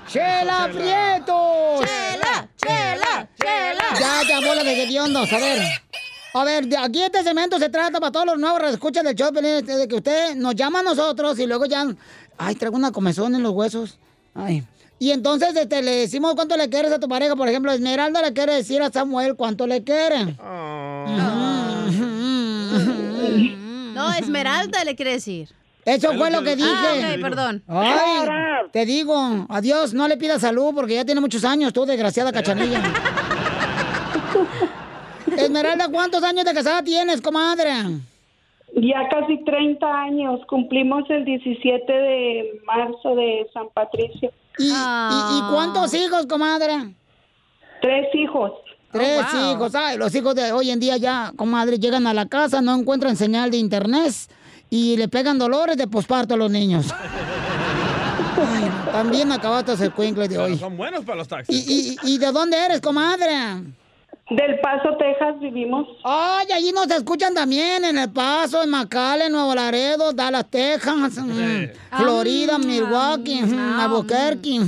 ¡Chela 0.07 0.69
Prieto! 0.71 1.79
Chela, 1.83 2.47
chela, 2.55 3.27
Ya, 3.99 4.21
ya, 4.29 4.47
bola 4.47 4.63
de 4.63 4.83
hediondos, 4.83 5.33
a 5.33 5.37
ver. 5.39 5.63
A 6.35 6.43
ver, 6.43 6.67
de 6.67 6.77
aquí 6.77 7.01
este 7.01 7.23
cemento 7.23 7.57
se 7.57 7.69
trata 7.69 7.99
para 7.99 8.11
todos 8.11 8.27
los 8.27 8.37
nuevos 8.37 8.61
escuchas 8.71 9.03
del 9.03 9.15
show, 9.15 9.31
este, 9.35 9.75
de 9.75 9.87
que 9.87 9.95
usted 9.95 10.35
nos 10.35 10.53
llama 10.53 10.81
a 10.81 10.83
nosotros 10.83 11.39
y 11.39 11.47
luego 11.47 11.65
ya... 11.65 11.87
Ay, 12.37 12.53
traigo 12.53 12.75
una 12.75 12.91
comezón 12.91 13.33
en 13.33 13.41
los 13.41 13.53
huesos. 13.53 13.97
Ay. 14.35 14.63
Y 14.99 15.11
entonces 15.11 15.55
este, 15.55 15.81
le 15.81 15.95
decimos 15.95 16.35
cuánto 16.35 16.55
le 16.55 16.69
quieres 16.69 16.91
a 16.91 16.99
tu 16.99 17.09
pareja. 17.09 17.35
Por 17.35 17.49
ejemplo, 17.49 17.71
Esmeralda 17.71 18.21
le 18.21 18.33
quiere 18.33 18.53
decir 18.53 18.81
a 18.81 18.89
Samuel 18.89 19.35
cuánto 19.35 19.67
le 19.67 19.83
quiere. 19.83 20.37
No, 23.93 24.13
Esmeralda 24.13 24.83
le 24.83 24.95
quiere 24.95 25.11
decir. 25.13 25.49
Eso 25.85 26.13
fue 26.13 26.31
lo 26.31 26.41
que 26.43 26.55
dije. 26.55 26.69
Ah, 26.71 27.15
perdón. 27.21 27.61
Ay, 27.67 28.27
te 28.71 28.85
digo, 28.85 29.45
adiós, 29.49 29.93
no 29.93 30.07
le 30.07 30.15
pidas 30.17 30.41
salud 30.41 30.73
porque 30.73 30.95
ya 30.95 31.05
tiene 31.05 31.19
muchos 31.21 31.43
años, 31.43 31.73
tú, 31.73 31.85
desgraciada 31.85 32.31
cachanilla. 32.31 32.81
Esmeralda, 35.37 35.89
¿cuántos 35.89 36.23
años 36.23 36.45
de 36.45 36.53
casada 36.53 36.81
tienes, 36.83 37.21
comadre? 37.21 37.71
Ya 38.75 39.07
casi 39.09 39.43
30 39.43 39.85
años, 39.85 40.39
cumplimos 40.47 41.03
el 41.09 41.25
17 41.25 41.91
de 41.93 42.61
marzo 42.65 43.15
de 43.15 43.45
San 43.53 43.67
Patricio. 43.73 44.31
¿Y, 44.57 44.67
y- 44.69 44.69
y 44.69 45.41
cuántos 45.51 45.93
hijos, 45.93 46.25
comadre? 46.27 46.93
Tres 47.81 48.07
hijos. 48.15 48.51
Tres 48.93 49.25
Oh, 49.33 49.37
wow. 49.37 49.53
hijos. 49.55 49.75
Ay, 49.75 49.97
los 49.97 50.13
hijos 50.15 50.35
de 50.35 50.51
hoy 50.51 50.69
en 50.71 50.79
día 50.79 50.97
ya, 50.97 51.33
comadre, 51.35 51.79
llegan 51.79 52.05
a 52.07 52.13
la 52.13 52.27
casa, 52.27 52.61
no 52.61 52.75
encuentran 52.75 53.15
señal 53.17 53.49
de 53.51 53.57
internet 53.57 54.13
y 54.69 54.95
le 54.97 55.07
pegan 55.07 55.37
dolores 55.39 55.75
de 55.77 55.87
posparto 55.87 56.35
a 56.35 56.37
los 56.37 56.49
niños. 56.51 56.87
Ay, 56.93 58.69
también 58.91 59.31
acabaste 59.31 59.73
el 59.83 59.91
cuincle 59.93 60.27
de 60.27 60.35
Pero 60.35 60.43
hoy. 60.45 60.57
son 60.57 60.77
buenos 60.77 61.03
para 61.05 61.17
los 61.17 61.27
taxis. 61.27 61.67
¿Y, 61.67 61.97
y, 62.03 62.13
y 62.15 62.17
de 62.17 62.31
dónde 62.31 62.57
eres, 62.57 62.81
comadre? 62.81 63.31
Del 64.29 64.59
Paso, 64.61 64.95
Texas, 64.97 65.37
vivimos. 65.41 65.85
Ay, 66.03 66.47
allí 66.55 66.71
nos 66.71 66.89
escuchan 66.89 67.33
también, 67.33 67.83
en 67.83 67.97
El 67.97 68.09
Paso, 68.09 68.63
en 68.63 68.69
McAllen, 68.69 69.31
Nuevo 69.31 69.53
Laredo, 69.53 70.13
Dallas, 70.13 70.45
Texas, 70.49 71.17
mm, 71.17 71.97
Florida, 71.97 72.57
Milwaukee, 72.57 73.41
mm, 73.43 73.79
Albuquerque. 73.79 74.59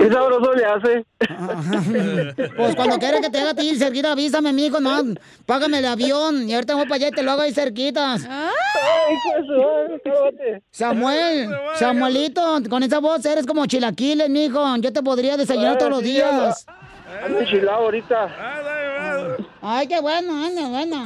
¿Qué 0.08 0.10
sabroso 0.12 0.52
le 0.54 0.64
hace? 0.64 1.04
Pues 2.56 2.74
cuando 2.76 2.98
quieres 2.98 3.20
que 3.20 3.30
te 3.30 3.38
haga 3.40 3.50
a 3.50 3.54
ti 3.54 3.76
cerquita, 3.76 4.12
avísame, 4.12 4.52
mijo, 4.52 4.80
no, 4.80 5.02
págame 5.46 5.78
el 5.78 5.86
avión 5.86 6.48
y 6.48 6.54
ahorita 6.54 6.74
voy 6.74 6.84
para 6.84 6.94
allá 6.96 7.08
y 7.08 7.10
te 7.12 7.22
lo 7.22 7.32
hago 7.32 7.42
ahí 7.42 7.52
cerquitas. 7.52 8.26
Samuel, 10.70 11.50
Samuelito, 11.78 12.58
con 12.68 12.82
esa 12.82 12.98
voz 12.98 13.24
eres 13.24 13.46
como 13.46 13.66
chilaquiles, 13.66 14.28
mijo. 14.30 14.64
Yo 14.78 14.92
te 14.92 15.02
podría 15.02 15.36
desayunar 15.36 15.78
todos 15.78 15.90
los 15.90 16.02
días. 16.02 16.66
Ando 17.24 17.40
enchilado 17.40 17.78
ahorita. 17.84 19.36
Ay, 19.62 19.86
qué 19.88 20.00
bueno, 20.00 20.32
ay, 20.44 20.54
qué 20.56 20.64
bueno. 20.64 21.04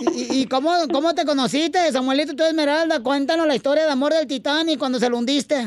¿Y, 0.00 0.04
y- 0.10 0.40
y 0.42 0.46
cómo, 0.46 0.70
cómo 0.92 1.14
te 1.14 1.24
conociste, 1.24 1.90
Samuelito, 1.92 2.34
tú 2.34 2.42
Esmeralda? 2.44 3.00
Cuéntanos 3.00 3.46
la 3.46 3.54
historia 3.54 3.84
de 3.86 3.92
amor 3.92 4.12
del 4.12 4.26
Titanic 4.26 4.78
cuando 4.78 4.98
se 4.98 5.08
lo 5.08 5.18
hundiste. 5.18 5.64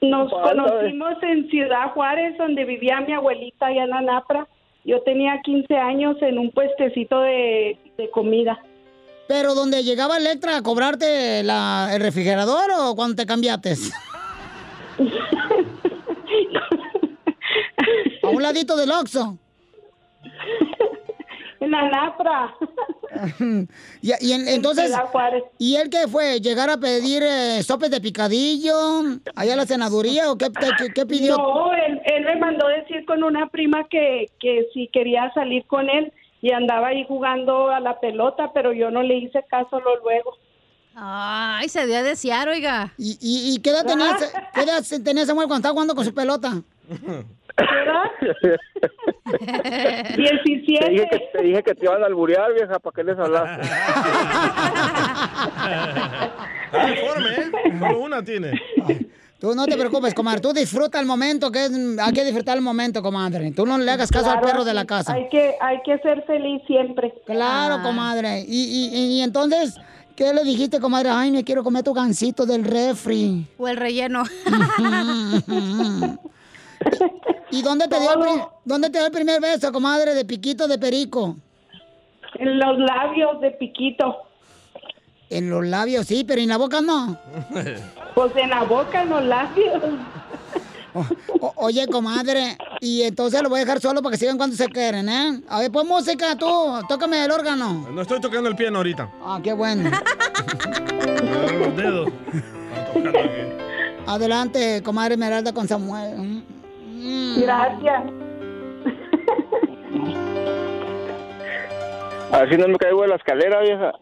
Nos 0.00 0.30
Falta 0.30 0.50
de- 0.50 0.56
conocimos 0.62 1.14
en 1.22 1.48
Ciudad 1.50 1.90
Juárez, 1.92 2.36
donde 2.38 2.64
vivía 2.64 3.00
mi 3.00 3.12
abuelita 3.12 3.66
allá 3.66 3.84
en 3.84 3.92
Anapra. 3.92 4.46
Yo 4.84 5.02
tenía 5.02 5.40
15 5.42 5.76
años 5.76 6.16
en 6.22 6.38
un 6.38 6.50
puestecito 6.52 7.20
de, 7.20 7.76
de 7.96 8.10
comida. 8.10 8.58
Pero 9.26 9.54
donde 9.54 9.82
llegaba 9.82 10.16
Electra 10.16 10.56
a 10.56 10.62
cobrarte 10.62 11.42
la- 11.42 11.90
el 11.94 12.00
refrigerador 12.00 12.70
o 12.78 12.94
cuando 12.94 13.16
te 13.16 13.26
cambiaste? 13.26 13.74
a 18.22 18.28
un 18.28 18.42
ladito 18.42 18.76
del 18.76 18.90
Oxxo. 18.92 19.36
En 21.60 21.74
Anapra. 21.74 22.54
y, 24.02 24.12
y 24.20 24.32
en- 24.32 24.46
entonces, 24.48 24.92
¿y 25.58 25.74
él 25.76 25.90
qué 25.90 26.06
fue? 26.06 26.40
¿Llegar 26.40 26.70
a 26.70 26.76
pedir 26.76 27.22
eh, 27.24 27.62
sopes 27.62 27.90
de 27.90 28.00
picadillo 28.00 28.74
allá 29.34 29.54
a 29.54 29.56
la 29.56 29.66
senaduría 29.66 30.30
o 30.30 30.38
qué, 30.38 30.46
qué- 30.52 30.92
qué 30.94 31.06
pidió? 31.06 31.36
No, 31.36 31.72
él, 31.74 32.00
él 32.04 32.24
me 32.24 32.36
mandó 32.36 32.68
decir 32.68 33.04
con 33.06 33.22
una 33.24 33.48
prima 33.48 33.86
que, 33.88 34.30
que 34.38 34.68
si 34.72 34.88
quería 34.92 35.32
salir 35.34 35.64
con 35.66 35.88
él 35.90 36.12
y 36.42 36.52
andaba 36.52 36.88
ahí 36.88 37.04
jugando 37.08 37.70
a 37.70 37.80
la 37.80 37.98
pelota, 37.98 38.52
pero 38.54 38.72
yo 38.72 38.90
no 38.92 39.02
le 39.02 39.16
hice 39.16 39.44
caso 39.50 39.80
lo 39.80 39.96
luego. 40.02 40.34
Ay, 40.94 41.68
se 41.68 41.86
dio 41.86 41.96
a 41.98 42.02
desear, 42.02 42.48
oiga. 42.48 42.92
¿Y, 42.98 43.18
y, 43.20 43.54
y 43.54 43.58
qué 43.60 43.70
edad 43.70 43.84
tenía, 43.86 44.16
qué 44.54 44.60
edad 44.62 44.84
tenía 45.04 45.26
Samuel 45.26 45.46
cuando 45.48 45.60
estaba 45.60 45.72
jugando 45.72 45.94
con 45.94 46.04
su 46.04 46.14
pelota? 46.14 46.62
Te 47.58 47.66
dije, 50.16 51.08
que, 51.10 51.18
te 51.32 51.42
dije 51.42 51.62
que 51.62 51.74
te 51.74 51.84
iban 51.84 52.02
a 52.02 52.06
alburear, 52.06 52.52
vieja, 52.54 52.78
¿para 52.78 52.94
qué 52.94 53.04
les 53.04 53.18
hablaste? 53.18 53.62
Está 56.66 56.86
deforme, 56.86 57.30
¿eh? 57.30 57.50
Solo 57.78 57.98
una 58.00 58.22
tiene. 58.22 58.52
Tú 59.40 59.54
no 59.54 59.66
te 59.66 59.76
preocupes, 59.76 60.14
comadre. 60.14 60.40
Tú 60.40 60.52
disfruta 60.52 60.98
el 61.00 61.06
momento, 61.06 61.50
que 61.52 61.64
es, 61.66 61.70
hay 62.00 62.12
que 62.12 62.24
disfrutar 62.24 62.56
el 62.56 62.62
momento, 62.62 63.02
comadre. 63.02 63.52
Tú 63.52 63.64
no 63.66 63.78
le 63.78 63.88
hagas 63.90 64.10
caso 64.10 64.30
al 64.30 64.40
perro 64.40 64.64
de 64.64 64.74
la 64.74 64.84
casa. 64.84 65.12
Hay 65.14 65.28
que, 65.28 65.54
hay 65.60 65.80
que 65.84 65.98
ser 65.98 66.22
feliz 66.26 66.60
siempre. 66.66 67.12
Claro, 67.26 67.76
Ah. 67.78 67.82
comadre. 67.82 68.40
Y, 68.46 68.64
y, 68.64 68.88
y- 68.98 69.18
y 69.18 69.22
entonces, 69.22 69.76
¿qué 70.16 70.32
le 70.34 70.42
dijiste, 70.42 70.80
comadre? 70.80 71.10
Ay, 71.10 71.30
me 71.30 71.44
quiero 71.44 71.62
comer 71.62 71.84
tu 71.84 71.94
gansito 71.94 72.46
del 72.46 72.64
refri. 72.64 73.46
O 73.58 73.68
el 73.68 73.76
relleno. 73.76 74.24
¿Y 77.50 77.62
dónde 77.62 77.88
te, 77.88 77.98
dio 77.98 78.12
el, 78.12 78.40
dónde 78.64 78.90
te 78.90 78.98
dio 78.98 79.06
el 79.06 79.12
primer 79.12 79.40
beso, 79.40 79.72
comadre, 79.72 80.14
de 80.14 80.24
piquito 80.24 80.68
de 80.68 80.78
perico? 80.78 81.36
En 82.34 82.58
los 82.58 82.78
labios 82.78 83.40
de 83.40 83.50
piquito. 83.52 84.16
En 85.30 85.50
los 85.50 85.64
labios, 85.66 86.06
sí, 86.06 86.24
pero 86.26 86.40
en 86.40 86.48
la 86.48 86.56
boca 86.58 86.80
no. 86.80 87.18
Pues 88.14 88.34
en 88.34 88.50
la 88.50 88.64
boca, 88.64 89.02
en 89.02 89.10
los 89.10 89.22
labios. 89.22 89.80
O- 91.40 91.52
oye, 91.56 91.86
comadre, 91.86 92.58
y 92.80 93.02
entonces 93.02 93.40
lo 93.42 93.48
voy 93.48 93.60
a 93.60 93.64
dejar 93.64 93.80
solo 93.80 94.02
para 94.02 94.12
que 94.14 94.18
sigan 94.18 94.36
cuando 94.36 94.56
se 94.56 94.66
quieren, 94.68 95.08
¿eh? 95.08 95.40
A 95.48 95.60
ver, 95.60 95.70
pon 95.70 95.86
música 95.86 96.34
tú, 96.34 96.46
tócame 96.88 97.24
el 97.24 97.30
órgano. 97.30 97.86
No 97.92 98.02
estoy 98.02 98.20
tocando 98.20 98.48
el 98.48 98.56
piano 98.56 98.78
ahorita. 98.78 99.08
Ah, 99.22 99.38
qué 99.40 99.52
bueno. 99.52 99.88
Los 101.58 101.76
dedos. 101.76 102.08
Adelante, 104.06 104.82
comadre 104.82 105.14
Esmeralda 105.14 105.52
con 105.52 105.68
Samuel. 105.68 106.42
Mm. 106.98 107.40
Gracias. 107.42 108.02
A 112.32 112.38
ver 112.40 112.50
si 112.50 112.56
no 112.58 112.68
me 112.68 112.76
caigo 112.76 113.02
de 113.02 113.08
la 113.08 113.14
escalera, 113.16 113.60
vieja. 113.60 113.92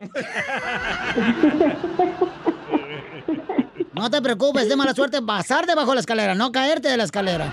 No 3.92 4.10
te 4.10 4.20
preocupes, 4.20 4.62
es 4.64 4.68
de 4.68 4.76
mala 4.76 4.94
suerte 4.94 5.22
pasar 5.22 5.66
debajo 5.66 5.90
de 5.90 5.94
la 5.96 6.00
escalera, 6.00 6.34
no 6.34 6.50
caerte 6.52 6.88
de 6.88 6.96
la 6.96 7.04
escalera. 7.04 7.52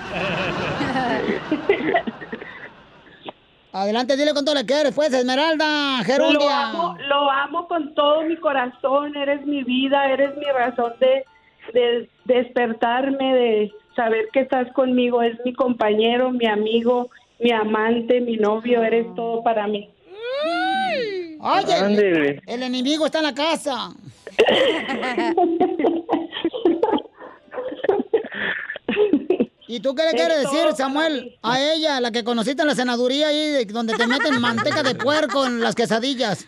Adelante, 3.71 4.15
dile 4.15 4.33
cuánto 4.33 4.53
le 4.53 4.65
quieres, 4.65 4.93
pues, 4.93 5.11
Esmeralda, 5.13 5.97
Lo 5.99 6.03
Gerundia. 6.03 6.69
amo, 6.69 6.95
lo 7.07 7.31
amo 7.31 7.67
con 7.67 7.93
todo 7.95 8.21
mi 8.23 8.37
corazón, 8.37 9.15
eres 9.15 9.45
mi 9.45 9.63
vida, 9.63 10.05
eres 10.11 10.35
mi 10.37 10.45
razón 10.45 10.93
de, 10.99 11.25
de 11.73 12.09
despertarme, 12.25 13.33
de 13.33 13.71
saber 13.95 14.29
que 14.33 14.41
estás 14.41 14.71
conmigo, 14.73 15.21
es 15.21 15.37
mi 15.45 15.53
compañero, 15.53 16.31
mi 16.31 16.47
amigo, 16.47 17.09
mi 17.39 17.51
amante, 17.51 18.21
mi 18.21 18.37
novio, 18.37 18.83
eres 18.83 19.05
todo 19.15 19.43
para 19.43 19.67
mí. 19.67 19.89
Oye, 21.39 21.77
el, 21.77 21.83
Ándele. 21.83 22.41
el 22.47 22.63
enemigo 22.63 23.05
está 23.05 23.17
en 23.19 23.25
la 23.25 23.33
casa. 23.33 23.89
¿Y 29.67 29.79
tú 29.79 29.95
qué 29.95 30.03
le 30.03 30.11
quieres 30.11 30.37
Es 30.37 30.51
decir, 30.51 30.71
Samuel, 30.73 31.37
a 31.41 31.59
ella, 31.59 31.99
la 31.99 32.11
que 32.11 32.23
conociste 32.23 32.61
en 32.61 32.67
la 32.67 32.75
senaduría 32.75 33.29
ahí, 33.29 33.51
de- 33.51 33.65
donde 33.65 33.93
te 33.95 34.05
meten 34.07 34.39
manteca 34.39 34.83
de 34.83 34.93
puerco 34.95 35.45
en 35.45 35.61
las 35.61 35.73
quesadillas? 35.75 36.47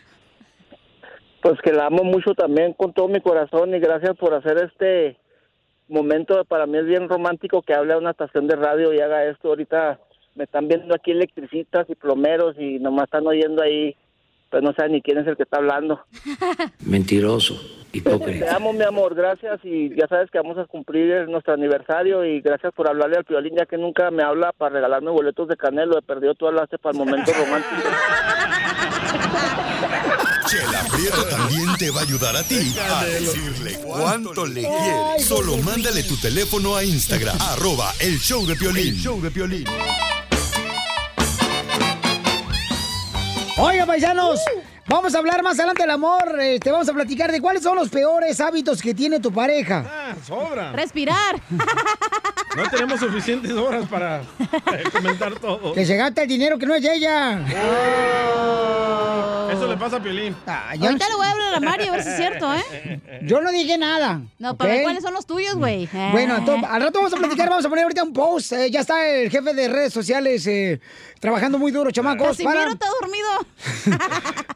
Pues 1.42 1.60
que 1.64 1.72
la 1.72 1.88
amo 1.88 2.04
mucho 2.04 2.34
también 2.34 2.74
con 2.74 2.94
todo 2.94 3.08
mi 3.08 3.22
corazón 3.22 3.74
y 3.74 3.80
gracias 3.80 4.16
por 4.18 4.34
hacer 4.34 4.58
este 4.58 5.18
momento. 5.88 6.44
Para 6.46 6.66
mí 6.66 6.78
es 6.78 6.86
bien 6.86 7.10
romántico 7.10 7.62
que 7.62 7.74
hable 7.74 7.94
a 7.94 7.98
una 7.98 8.12
estación 8.12 8.48
de 8.48 8.56
radio 8.56 8.94
y 8.94 9.00
haga 9.00 9.26
esto. 9.26 9.50
Ahorita 9.50 10.00
me 10.36 10.46
están 10.46 10.68
viendo 10.68 10.94
aquí 10.94 11.12
electricistas 11.12 11.90
y 11.90 11.96
plomeros 11.96 12.56
y 12.60 12.80
nomás 12.80 13.06
están 13.06 13.26
oyendo 13.28 13.62
ahí 13.62 13.96
pero 14.56 14.70
no 14.70 14.74
sabe 14.74 14.92
ni 14.92 15.02
quién 15.02 15.18
es 15.18 15.28
el 15.28 15.36
que 15.36 15.44
está 15.44 15.58
hablando. 15.58 16.00
Mentiroso, 16.86 17.60
Te 17.92 17.98
hipócrita. 17.98 18.56
amo, 18.56 18.72
mi 18.72 18.86
amor, 18.86 19.14
gracias 19.14 19.60
y 19.66 19.94
ya 19.94 20.08
sabes 20.08 20.32
que 20.32 20.38
vamos 20.38 20.58
a 20.58 20.64
cumplir 20.64 21.28
nuestro 21.28 21.56
aniversario 21.56 22.24
y 22.24 22.40
gracias 22.40 22.72
por 22.74 22.88
hablarle 22.88 23.18
al 23.18 23.26
Piolín 23.26 23.54
ya 23.58 23.66
que 23.66 23.78
nunca 23.78 24.10
me 24.12 24.24
habla 24.24 24.54
para 24.58 24.76
regalarme 24.76 25.12
boletos 25.12 25.50
de 25.50 25.58
canelo, 25.58 25.98
he 25.98 26.02
perdido 26.02 26.36
tú 26.36 26.48
hablaste 26.48 26.78
para 26.78 26.98
el 26.98 27.06
momento 27.06 27.34
romántico. 27.34 27.76
Chela 30.48 30.84
Prieto 30.90 31.26
también 31.26 31.76
te 31.78 31.92
va 31.92 32.00
a 32.00 32.04
ayudar 32.04 32.38
a 32.38 32.44
ti 32.44 32.74
a 32.80 33.04
decirle 33.04 33.78
cuánto 33.84 34.46
le 34.46 34.62
quieres. 34.62 35.26
Solo 35.26 35.58
mándale 35.58 36.02
tu 36.04 36.16
teléfono 36.16 36.78
a 36.78 36.84
Instagram, 36.86 37.36
arroba 37.42 37.92
el 38.00 38.18
show 38.20 38.46
de 38.46 38.56
Piolín. 38.56 38.88
El 38.88 38.96
show 38.96 39.22
de 39.22 39.32
Piolín. 39.32 39.66
Oiga, 43.58 43.86
paisanos, 43.86 44.42
vamos 44.88 45.16
a 45.16 45.18
hablar 45.20 45.44
más 45.44 45.58
adelante 45.60 45.84
del 45.84 45.92
amor. 45.92 46.40
Este, 46.40 46.72
vamos 46.72 46.88
a 46.90 46.94
platicar 46.94 47.32
de 47.32 47.42
cuáles 47.42 47.64
son 47.64 47.76
los 47.76 47.90
peores 47.90 48.40
hábitos 48.40 48.82
que 48.82 48.94
tiene 48.94 49.20
tu 49.20 49.32
pareja. 49.32 49.86
Ah, 49.88 50.16
sobra. 50.26 50.72
Respirar. 50.72 51.42
No 52.56 52.64
tenemos 52.70 53.02
suficientes 53.02 53.52
horas 53.52 53.86
para 53.90 54.22
eh, 54.22 54.84
comentar 54.90 55.38
todo. 55.42 55.74
Que 55.74 55.86
se 55.86 55.98
gasta 55.98 56.22
el 56.22 56.30
dinero 56.30 56.58
que 56.58 56.66
no 56.66 56.74
es 56.74 56.82
de 56.84 56.96
ella. 56.96 57.42
Eso 59.52 59.68
le 59.68 59.76
pasa 59.76 59.98
a 59.98 60.02
Piolín. 60.02 60.34
Ahorita 60.46 61.10
le 61.10 61.16
voy 61.16 61.26
a 61.26 61.32
hablar 61.32 61.54
a 61.56 61.60
Mario 61.60 61.90
a 61.90 61.96
ver 61.98 62.04
si 62.04 62.10
es 62.12 62.16
cierto, 62.16 62.54
¿eh? 62.54 63.02
Yo 63.24 63.42
no 63.42 63.52
dije 63.52 63.78
nada. 63.78 64.22
No, 64.40 64.56
pero 64.56 64.74
¿ok? 64.74 64.82
¿cuáles 64.84 65.04
son 65.04 65.14
los 65.14 65.26
tuyos, 65.26 65.56
güey? 65.56 65.90
Bueno, 66.14 66.38
entonces, 66.38 66.70
al 66.70 66.82
rato 66.82 67.00
vamos 67.00 67.14
a 67.14 67.18
platicar, 67.18 67.50
vamos 67.50 67.66
a 67.66 67.70
poner 67.70 67.84
ahorita 67.84 68.04
un 68.04 68.14
post. 68.14 68.54
eh, 68.54 68.72
ya 68.72 68.80
está 68.80 69.06
el 69.06 69.30
jefe 69.30 69.54
de 69.54 69.68
redes 69.68 69.92
sociales 69.94 70.48
eh, 70.48 70.80
trabajando 71.20 71.58
muy 71.60 71.72
duro, 71.72 71.92
chamacos. 71.92 72.28
Casimiro 72.30 72.58
Para, 72.58 72.72
está 72.72 72.86
dormido. 73.02 73.28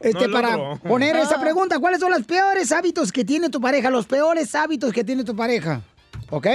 este, 0.24 0.28
No, 0.28 0.40
para 0.40 0.56
otro. 0.58 0.88
poner 0.88 1.16
Ah. 1.16 1.22
esa 1.22 1.40
pregunta, 1.40 1.78
¿cuáles 1.78 2.00
son 2.00 2.10
los 2.10 2.24
peores 2.24 2.70
hábitos 2.72 3.12
que 3.12 3.24
tiene 3.24 3.48
tu 3.50 3.60
pareja? 3.60 3.90
Los 3.90 4.06
peores 4.06 4.54
hábitos 4.54 4.92
que 4.92 5.04
tiene 5.04 5.24
tu 5.24 5.34
pareja. 5.36 5.80
¿Ok? 6.30 6.46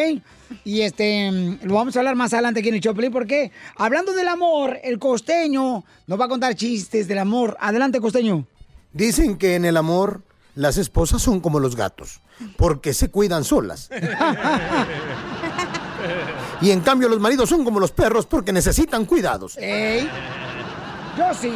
Y 0.64 0.82
este, 0.82 1.58
lo 1.64 1.74
vamos 1.74 1.96
a 1.96 2.00
hablar 2.00 2.16
más 2.16 2.34
adelante 2.34 2.62
aquí 2.62 2.70
en 2.70 2.76
el 2.76 2.82
Choplin, 2.82 3.12
porque 3.12 3.52
hablando 3.76 4.14
del 4.14 4.28
amor, 4.30 4.78
el 4.84 5.00
costeño 5.00 5.84
nos 6.08 6.20
va 6.20 6.26
a 6.26 6.30
contar 6.30 6.56
chistes 6.56 7.08
del 7.10 7.18
amor. 7.20 7.58
Adelante, 7.60 8.00
costeño. 8.00 8.46
Dicen 8.94 9.38
que 9.38 9.56
en 9.56 9.66
el 9.66 9.76
amor 9.76 10.22
las 10.56 10.78
esposas 10.78 11.22
son 11.22 11.42
como 11.42 11.60
los 11.60 11.76
gatos, 11.76 12.22
porque 12.56 12.94
se 12.94 13.10
cuidan 13.12 13.44
solas. 13.44 13.90
Y 16.62 16.72
en 16.72 16.82
cambio 16.82 17.10
los 17.10 17.20
maridos 17.20 17.50
son 17.50 17.66
como 17.66 17.80
los 17.80 17.92
perros 17.92 18.26
porque 18.26 18.54
necesitan 18.54 19.06
cuidados. 19.06 19.58
Ey, 19.58 20.08
yo 21.18 21.34
sí. 21.34 21.52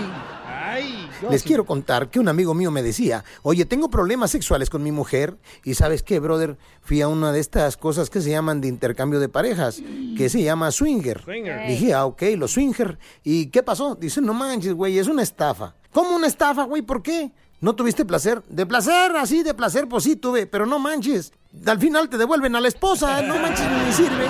Les 1.30 1.42
sí. 1.42 1.48
quiero 1.48 1.66
contar 1.66 2.10
que 2.10 2.20
un 2.20 2.28
amigo 2.28 2.54
mío 2.54 2.72
me 2.72 2.84
decía, 2.84 3.24
oye, 3.44 3.66
tengo 3.66 3.90
problemas 3.90 4.32
sexuales 4.32 4.70
con 4.70 4.84
mi 4.84 4.92
mujer 4.92 5.38
y 5.64 5.74
sabes 5.76 6.04
qué, 6.04 6.20
brother, 6.20 6.58
fui 6.82 7.02
a 7.02 7.08
una 7.08 7.32
de 7.32 7.40
estas 7.40 7.78
cosas 7.78 8.10
que 8.10 8.22
se 8.22 8.30
llaman 8.30 8.62
de 8.62 8.68
intercambio 8.68 9.20
de 9.20 9.30
parejas, 9.30 9.82
que 10.18 10.30
se 10.30 10.42
llama 10.42 10.72
swinger. 10.72 11.24
Swinger. 11.24 11.68
Dije, 11.68 11.94
ah, 11.94 12.06
ok, 12.06 12.24
los 12.38 12.52
swinger. 12.52 12.98
¿Y 13.24 13.48
qué 13.48 13.64
pasó? 13.64 13.96
Dice, 13.96 14.22
no 14.22 14.34
manches, 14.34 14.74
güey, 14.74 14.98
es 14.98 15.08
una 15.08 15.24
estafa. 15.24 15.76
¿Cómo 15.92 16.16
una 16.16 16.28
estafa, 16.28 16.64
güey? 16.64 16.82
¿Por 16.82 17.02
qué? 17.02 17.32
¿No 17.62 17.76
tuviste 17.76 18.06
placer? 18.06 18.42
De 18.48 18.66
placer, 18.66 19.16
así, 19.18 19.44
de 19.44 19.54
placer, 19.54 19.88
pues 19.88 20.06
sí 20.06 20.16
tuve, 20.16 20.48
pero 20.48 20.66
no 20.66 20.80
manches. 20.80 21.34
Al 21.66 21.80
final 21.80 22.08
te 22.08 22.18
devuelven 22.18 22.56
a 22.56 22.62
la 22.62 22.68
esposa, 22.68 23.22
no 23.22 23.38
manches, 23.38 23.68
ni 23.86 23.92
sirve. 23.92 24.28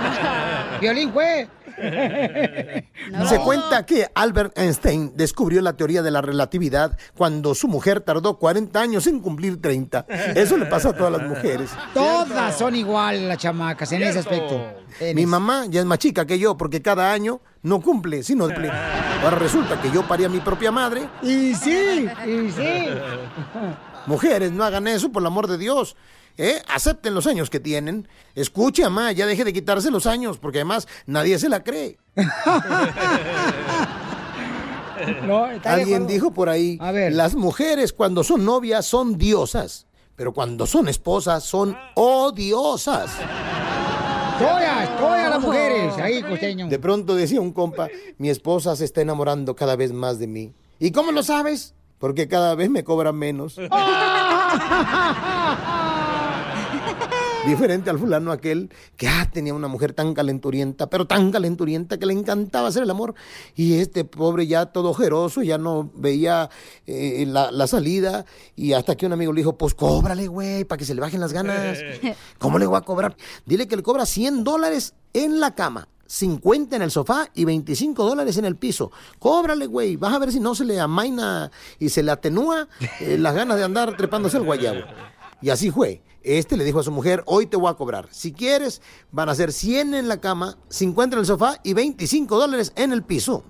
Violín 0.80 1.12
fue. 1.12 1.48
Se 3.28 3.38
cuenta 3.40 3.84
que 3.84 4.06
Albert 4.14 4.56
Einstein 4.56 5.12
descubrió 5.16 5.60
la 5.60 5.72
teoría 5.74 6.02
de 6.02 6.10
la 6.10 6.20
relatividad 6.20 6.96
cuando 7.16 7.54
su 7.54 7.68
mujer 7.68 8.00
tardó 8.00 8.38
40 8.38 8.80
años 8.80 9.06
en 9.06 9.20
cumplir 9.20 9.60
30. 9.60 10.06
Eso 10.34 10.56
le 10.56 10.66
pasa 10.66 10.90
a 10.90 10.92
todas 10.92 11.12
las 11.12 11.28
mujeres. 11.28 11.70
Todas 11.92 12.56
son 12.56 12.76
igual 12.76 13.28
las 13.28 13.38
chamacas 13.38 13.90
en 13.92 14.02
ese 14.02 14.20
aspecto. 14.20 14.60
Mi 15.14 15.26
mamá 15.26 15.66
ya 15.68 15.80
es 15.80 15.86
más 15.86 15.98
chica 15.98 16.24
que 16.26 16.38
yo 16.38 16.56
porque 16.56 16.80
cada 16.80 17.12
año 17.12 17.40
no 17.62 17.80
cumple, 17.80 18.22
sino 18.22 18.44
cumple. 18.44 18.70
Ahora 18.70 19.36
resulta 19.36 19.80
que 19.80 19.90
yo 19.90 20.06
parí 20.06 20.24
a 20.24 20.28
mi 20.28 20.40
propia 20.40 20.70
madre. 20.70 21.08
Y 21.22 21.54
sí, 21.54 22.08
y 22.26 22.50
sí. 22.52 22.88
Mujeres, 24.06 24.52
no 24.52 24.64
hagan 24.64 24.86
eso, 24.86 25.10
por 25.10 25.22
el 25.22 25.26
amor 25.26 25.48
de 25.48 25.58
Dios. 25.58 25.96
¿Eh? 26.36 26.60
Acepten 26.68 27.14
los 27.14 27.26
años 27.26 27.48
que 27.50 27.60
tienen. 27.60 28.08
Escuche, 28.34 28.82
mamá, 28.82 29.12
ya 29.12 29.26
deje 29.26 29.44
de 29.44 29.52
quitarse 29.52 29.90
los 29.90 30.06
años, 30.06 30.38
porque 30.38 30.58
además 30.58 30.88
nadie 31.06 31.38
se 31.38 31.48
la 31.48 31.62
cree. 31.62 31.98
No, 35.26 35.46
Alguien 35.64 36.06
dijo 36.06 36.30
por 36.32 36.48
ahí, 36.48 36.78
las 37.10 37.34
mujeres 37.34 37.92
cuando 37.92 38.22
son 38.22 38.44
novias 38.44 38.86
son 38.86 39.18
diosas, 39.18 39.86
pero 40.14 40.32
cuando 40.32 40.66
son 40.66 40.88
esposas 40.88 41.42
son 41.42 41.76
odiosas. 41.94 43.10
Todas, 44.38 44.96
todas 44.98 45.30
las 45.30 45.40
mujeres, 45.40 45.96
ahí, 45.98 46.22
costeño. 46.22 46.68
De 46.68 46.78
pronto 46.78 47.14
decía 47.14 47.40
un 47.40 47.52
compa, 47.52 47.88
mi 48.18 48.30
esposa 48.30 48.76
se 48.76 48.84
está 48.84 49.00
enamorando 49.00 49.56
cada 49.56 49.76
vez 49.76 49.92
más 49.92 50.18
de 50.18 50.26
mí. 50.26 50.54
¿Y 50.78 50.90
cómo 50.92 51.12
lo 51.12 51.22
sabes? 51.22 51.74
Porque 51.98 52.28
cada 52.28 52.54
vez 52.54 52.70
me 52.70 52.84
cobra 52.84 53.12
menos. 53.12 53.56
Diferente 57.46 57.90
al 57.90 57.98
fulano 57.98 58.32
aquel 58.32 58.70
que 58.96 59.06
ah, 59.06 59.28
tenía 59.30 59.52
una 59.52 59.68
mujer 59.68 59.92
tan 59.92 60.14
calenturienta, 60.14 60.88
pero 60.88 61.06
tan 61.06 61.30
calenturienta 61.30 61.98
que 61.98 62.06
le 62.06 62.14
encantaba 62.14 62.68
hacer 62.68 62.82
el 62.84 62.90
amor. 62.90 63.14
Y 63.54 63.74
este 63.74 64.06
pobre 64.06 64.46
ya 64.46 64.66
todo 64.66 64.90
ojeroso, 64.90 65.42
ya 65.42 65.58
no 65.58 65.90
veía 65.94 66.48
eh, 66.86 67.24
la, 67.28 67.50
la 67.50 67.66
salida. 67.66 68.24
Y 68.56 68.72
hasta 68.72 68.96
que 68.96 69.04
un 69.04 69.12
amigo 69.12 69.32
le 69.32 69.42
dijo, 69.42 69.58
pues 69.58 69.74
cóbrale, 69.74 70.26
güey, 70.26 70.64
para 70.64 70.78
que 70.78 70.86
se 70.86 70.94
le 70.94 71.02
bajen 71.02 71.20
las 71.20 71.34
ganas. 71.34 71.78
¿Cómo 72.38 72.58
le 72.58 72.66
voy 72.66 72.78
a 72.78 72.80
cobrar? 72.80 73.14
Dile 73.44 73.68
que 73.68 73.76
le 73.76 73.82
cobra 73.82 74.06
100 74.06 74.42
dólares 74.42 74.94
en 75.12 75.38
la 75.38 75.54
cama. 75.54 75.88
50 76.06 76.76
en 76.76 76.82
el 76.82 76.90
sofá 76.90 77.28
y 77.34 77.44
25 77.44 78.04
dólares 78.04 78.38
en 78.38 78.46
el 78.46 78.56
piso. 78.56 78.90
Cóbrale, 79.18 79.66
güey. 79.66 79.96
Vas 79.96 80.14
a 80.14 80.18
ver 80.18 80.32
si 80.32 80.40
no 80.40 80.54
se 80.54 80.64
le 80.64 80.80
amaina 80.80 81.50
y 81.78 81.90
se 81.90 82.02
le 82.02 82.10
atenúa 82.10 82.68
eh, 83.00 83.18
las 83.18 83.34
ganas 83.34 83.56
de 83.58 83.64
andar 83.64 83.96
trepándose 83.96 84.38
el 84.38 84.44
guayabo. 84.44 84.80
Y 85.42 85.50
así 85.50 85.70
fue. 85.70 86.02
Este 86.24 86.56
le 86.56 86.64
dijo 86.64 86.80
a 86.80 86.82
su 86.82 86.90
mujer, 86.90 87.22
hoy 87.26 87.46
te 87.46 87.58
voy 87.58 87.70
a 87.70 87.74
cobrar. 87.74 88.08
Si 88.10 88.32
quieres, 88.32 88.80
van 89.12 89.28
a 89.28 89.34
ser 89.34 89.52
100 89.52 89.94
en 89.94 90.08
la 90.08 90.16
cama, 90.20 90.56
50 90.70 91.16
en 91.16 91.20
el 91.20 91.26
sofá 91.26 91.60
y 91.62 91.74
25 91.74 92.38
dólares 92.38 92.72
en 92.76 92.92
el 92.92 93.02
piso. 93.02 93.44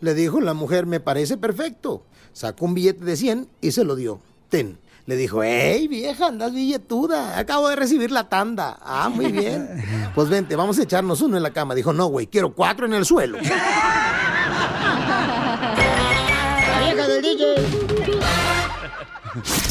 Le 0.00 0.14
dijo 0.14 0.40
la 0.40 0.54
mujer, 0.54 0.86
me 0.86 1.00
parece 1.00 1.36
perfecto. 1.36 2.04
Sacó 2.32 2.66
un 2.66 2.74
billete 2.74 3.04
de 3.04 3.16
100 3.16 3.48
y 3.60 3.72
se 3.72 3.84
lo 3.84 3.96
dio. 3.96 4.20
Ten. 4.48 4.78
Le 5.06 5.16
dijo, 5.16 5.42
hey 5.42 5.88
vieja, 5.88 6.28
andas 6.28 6.54
billetuda. 6.54 7.36
Acabo 7.36 7.68
de 7.68 7.74
recibir 7.74 8.12
la 8.12 8.28
tanda. 8.28 8.78
Ah, 8.80 9.08
muy 9.08 9.32
bien. 9.32 9.68
Pues 10.14 10.28
vente, 10.28 10.56
vamos 10.56 10.76
a 10.78 10.82
echarnos 10.82 11.20
uno 11.22 11.36
en 11.36 11.42
la 11.42 11.52
cama. 11.52 11.74
Dijo, 11.74 11.92
no, 11.92 12.06
güey, 12.06 12.26
quiero 12.26 12.52
cuatro 12.52 12.86
en 12.86 12.94
el 12.94 13.04
suelo. 13.04 13.38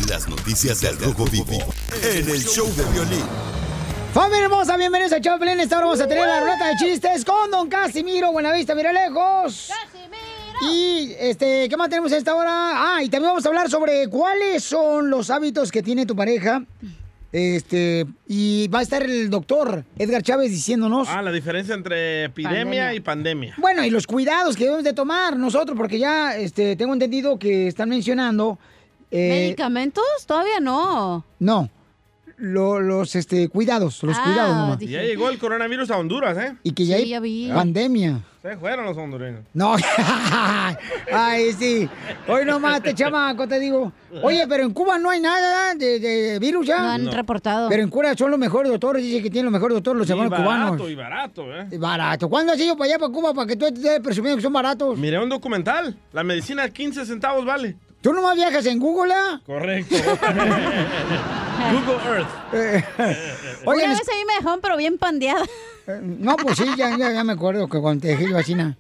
Las 0.08 0.30
noticias 0.30 0.80
del 0.80 0.98
Rojo 0.98 1.26
Vivo 1.26 1.58
en 2.02 2.30
el 2.30 2.41
show 2.41 2.65
de 2.78 2.84
violín. 2.93 3.26
Familia 4.13 4.45
hermosa, 4.45 4.78
bienvenidos 4.78 5.12
a 5.12 5.19
Choplin. 5.19 5.60
Esta 5.60 5.78
hora 5.78 5.88
vamos 5.88 6.00
a 6.00 6.08
tener 6.08 6.26
la 6.26 6.39
ruleta 6.39 6.67
de 6.67 6.76
chistes 6.78 7.26
con 7.26 7.52
Don 7.52 7.67
Casimiro. 7.67 8.32
Buenavista, 8.32 8.74
mira 8.74 8.93
lejos. 8.93 9.69
Y, 10.62 11.13
este, 11.19 11.67
¿qué 11.67 11.76
más 11.76 11.89
tenemos 11.89 12.10
a 12.13 12.17
esta 12.17 12.36
hora? 12.36 12.52
Ah, 12.95 13.04
y 13.04 13.10
también 13.10 13.32
vamos 13.32 13.45
a 13.45 13.50
hablar 13.50 13.69
sobre 13.69 14.08
cuáles 14.08 14.63
son 14.63 15.10
los 15.10 15.30
hábitos 15.30 15.74
que 15.74 15.84
tiene 15.84 16.06
tu 16.06 16.15
pareja. 16.15 16.63
Este, 17.34 18.06
y 18.28 18.69
va 18.69 18.80
a 18.80 18.82
estar 18.82 19.04
el 19.04 19.30
doctor 19.30 19.84
Edgar 19.98 20.24
Chávez 20.24 20.52
diciéndonos. 20.52 21.10
Ah, 21.10 21.22
la 21.22 21.34
diferencia 21.34 21.76
entre 21.76 22.24
epidemia 22.26 22.56
Pandemia. 22.63 22.93
y 22.93 23.00
pandemia. 23.02 23.56
Bueno, 23.58 23.84
y 23.84 23.89
los 23.89 24.08
cuidados 24.08 24.56
que 24.56 24.63
debemos 24.63 24.86
de 24.86 24.93
tomar 24.93 25.36
nosotros, 25.36 25.78
porque 25.78 26.00
ya 26.00 26.38
este, 26.38 26.78
tengo 26.78 26.93
entendido 26.93 27.38
que 27.38 27.67
están 27.67 27.89
mencionando. 27.89 28.58
Eh, 29.12 29.30
¿Medicamentos? 29.30 30.04
Todavía 30.26 30.60
no. 30.60 31.26
No. 31.39 31.69
Lo- 32.38 32.80
los 32.80 33.15
este, 33.15 33.50
cuidados, 33.50 34.02
los 34.04 34.15
Ah, 34.17 34.24
cuidados 34.24 34.56
nomás. 34.56 34.82
Y 34.82 34.88
ya 34.88 35.02
llegó 35.04 35.30
el 35.30 35.38
coronavirus 35.38 35.91
a 35.91 35.98
Honduras, 35.98 36.38
¿eh? 36.38 36.56
Y 36.63 36.72
que 36.72 36.86
ya 36.86 36.95
Sí, 36.95 37.04
hay 37.04 37.10
ya 37.10 37.19
vi. 37.19 37.50
pandemia. 37.54 38.22
Se 38.41 38.56
fueron 38.56 38.86
los 38.86 38.95
hondureños. 38.95 39.41
No, 39.54 39.76
ay, 41.12 41.52
sí. 41.54 41.89
Hoy 42.28 42.45
nomás 42.45 42.82
te 42.82 42.93
chamaco, 42.93 43.45
te 43.48 43.60
digo. 43.60 43.91
Oye, 44.24 44.45
pero 44.48 44.63
en 44.63 44.72
Cuba 44.74 44.98
no 44.98 45.10
hay 45.10 45.19
nada 45.19 45.76
de, 45.76 46.00
de 46.00 46.39
virus 46.39 46.65
ya. 46.67 46.80
No 46.82 46.89
han 46.91 47.04
No. 47.06 47.12
reportado. 47.12 47.67
Pero 47.69 47.84
en 47.84 47.89
Cuba 47.89 48.15
son 48.15 48.32
los 48.32 48.39
mejores 48.39 48.72
doctores, 48.72 49.04
dice 49.04 49.22
que 49.22 49.30
tienen 49.30 49.45
los 49.52 49.54
mejores 49.54 49.76
doctores 49.76 50.00
los 50.00 50.08
Y 50.08 50.12
hermanos 50.12 50.32
barato, 50.32 50.45
cubanos. 50.78 50.89
y 50.89 50.95
barato, 50.95 51.54
¿eh? 51.56 51.78
Barato. 51.78 52.30
¿Cuándo 52.30 52.54
has 52.54 52.60
ido 52.60 52.78
para 52.78 52.89
allá, 52.91 53.00
para 53.00 53.12
Cuba, 53.12 53.34
para 53.34 53.48
que 53.48 53.56
tú 53.56 53.65
estés 53.65 54.00
presumiendo 54.00 54.38
que 54.38 54.43
son 54.43 54.54
baratos? 54.54 54.98
Miré 54.98 55.19
un 55.22 55.30
documental. 55.30 55.98
La 56.13 56.24
medicina 56.24 56.69
15 56.69 57.06
centavos 57.06 57.43
vale. 57.45 57.76
¿Tú 58.02 58.14
nomás 58.14 58.36
viajas 58.36 58.66
en 58.66 58.80
Google, 58.80 59.14
ah? 59.14 59.42
Correcto. 59.46 59.96
Google 61.74 62.00
Earth. 62.08 62.30
Oye, 63.66 63.84
Una 63.84 63.90
les- 63.94 64.00
vez 64.00 64.10
a 64.10 64.14
mí 64.18 64.26
me 64.26 64.34
dejaron, 64.36 64.62
pero 64.62 64.78
bien 64.78 64.98
pandeada. 64.98 65.46
No, 66.02 66.38
pues 66.38 66.58
sí, 66.58 66.66
ya, 66.78 66.96
ya, 66.98 67.12
ya 67.12 67.24
me 67.24 67.34
acuerdo 67.34 67.68
que 67.68 67.80
cuando 67.80 68.02
te 68.04 68.10
dejé 68.10 68.30
yo 68.30 68.38
así, 68.38 68.56
na. 68.56 68.78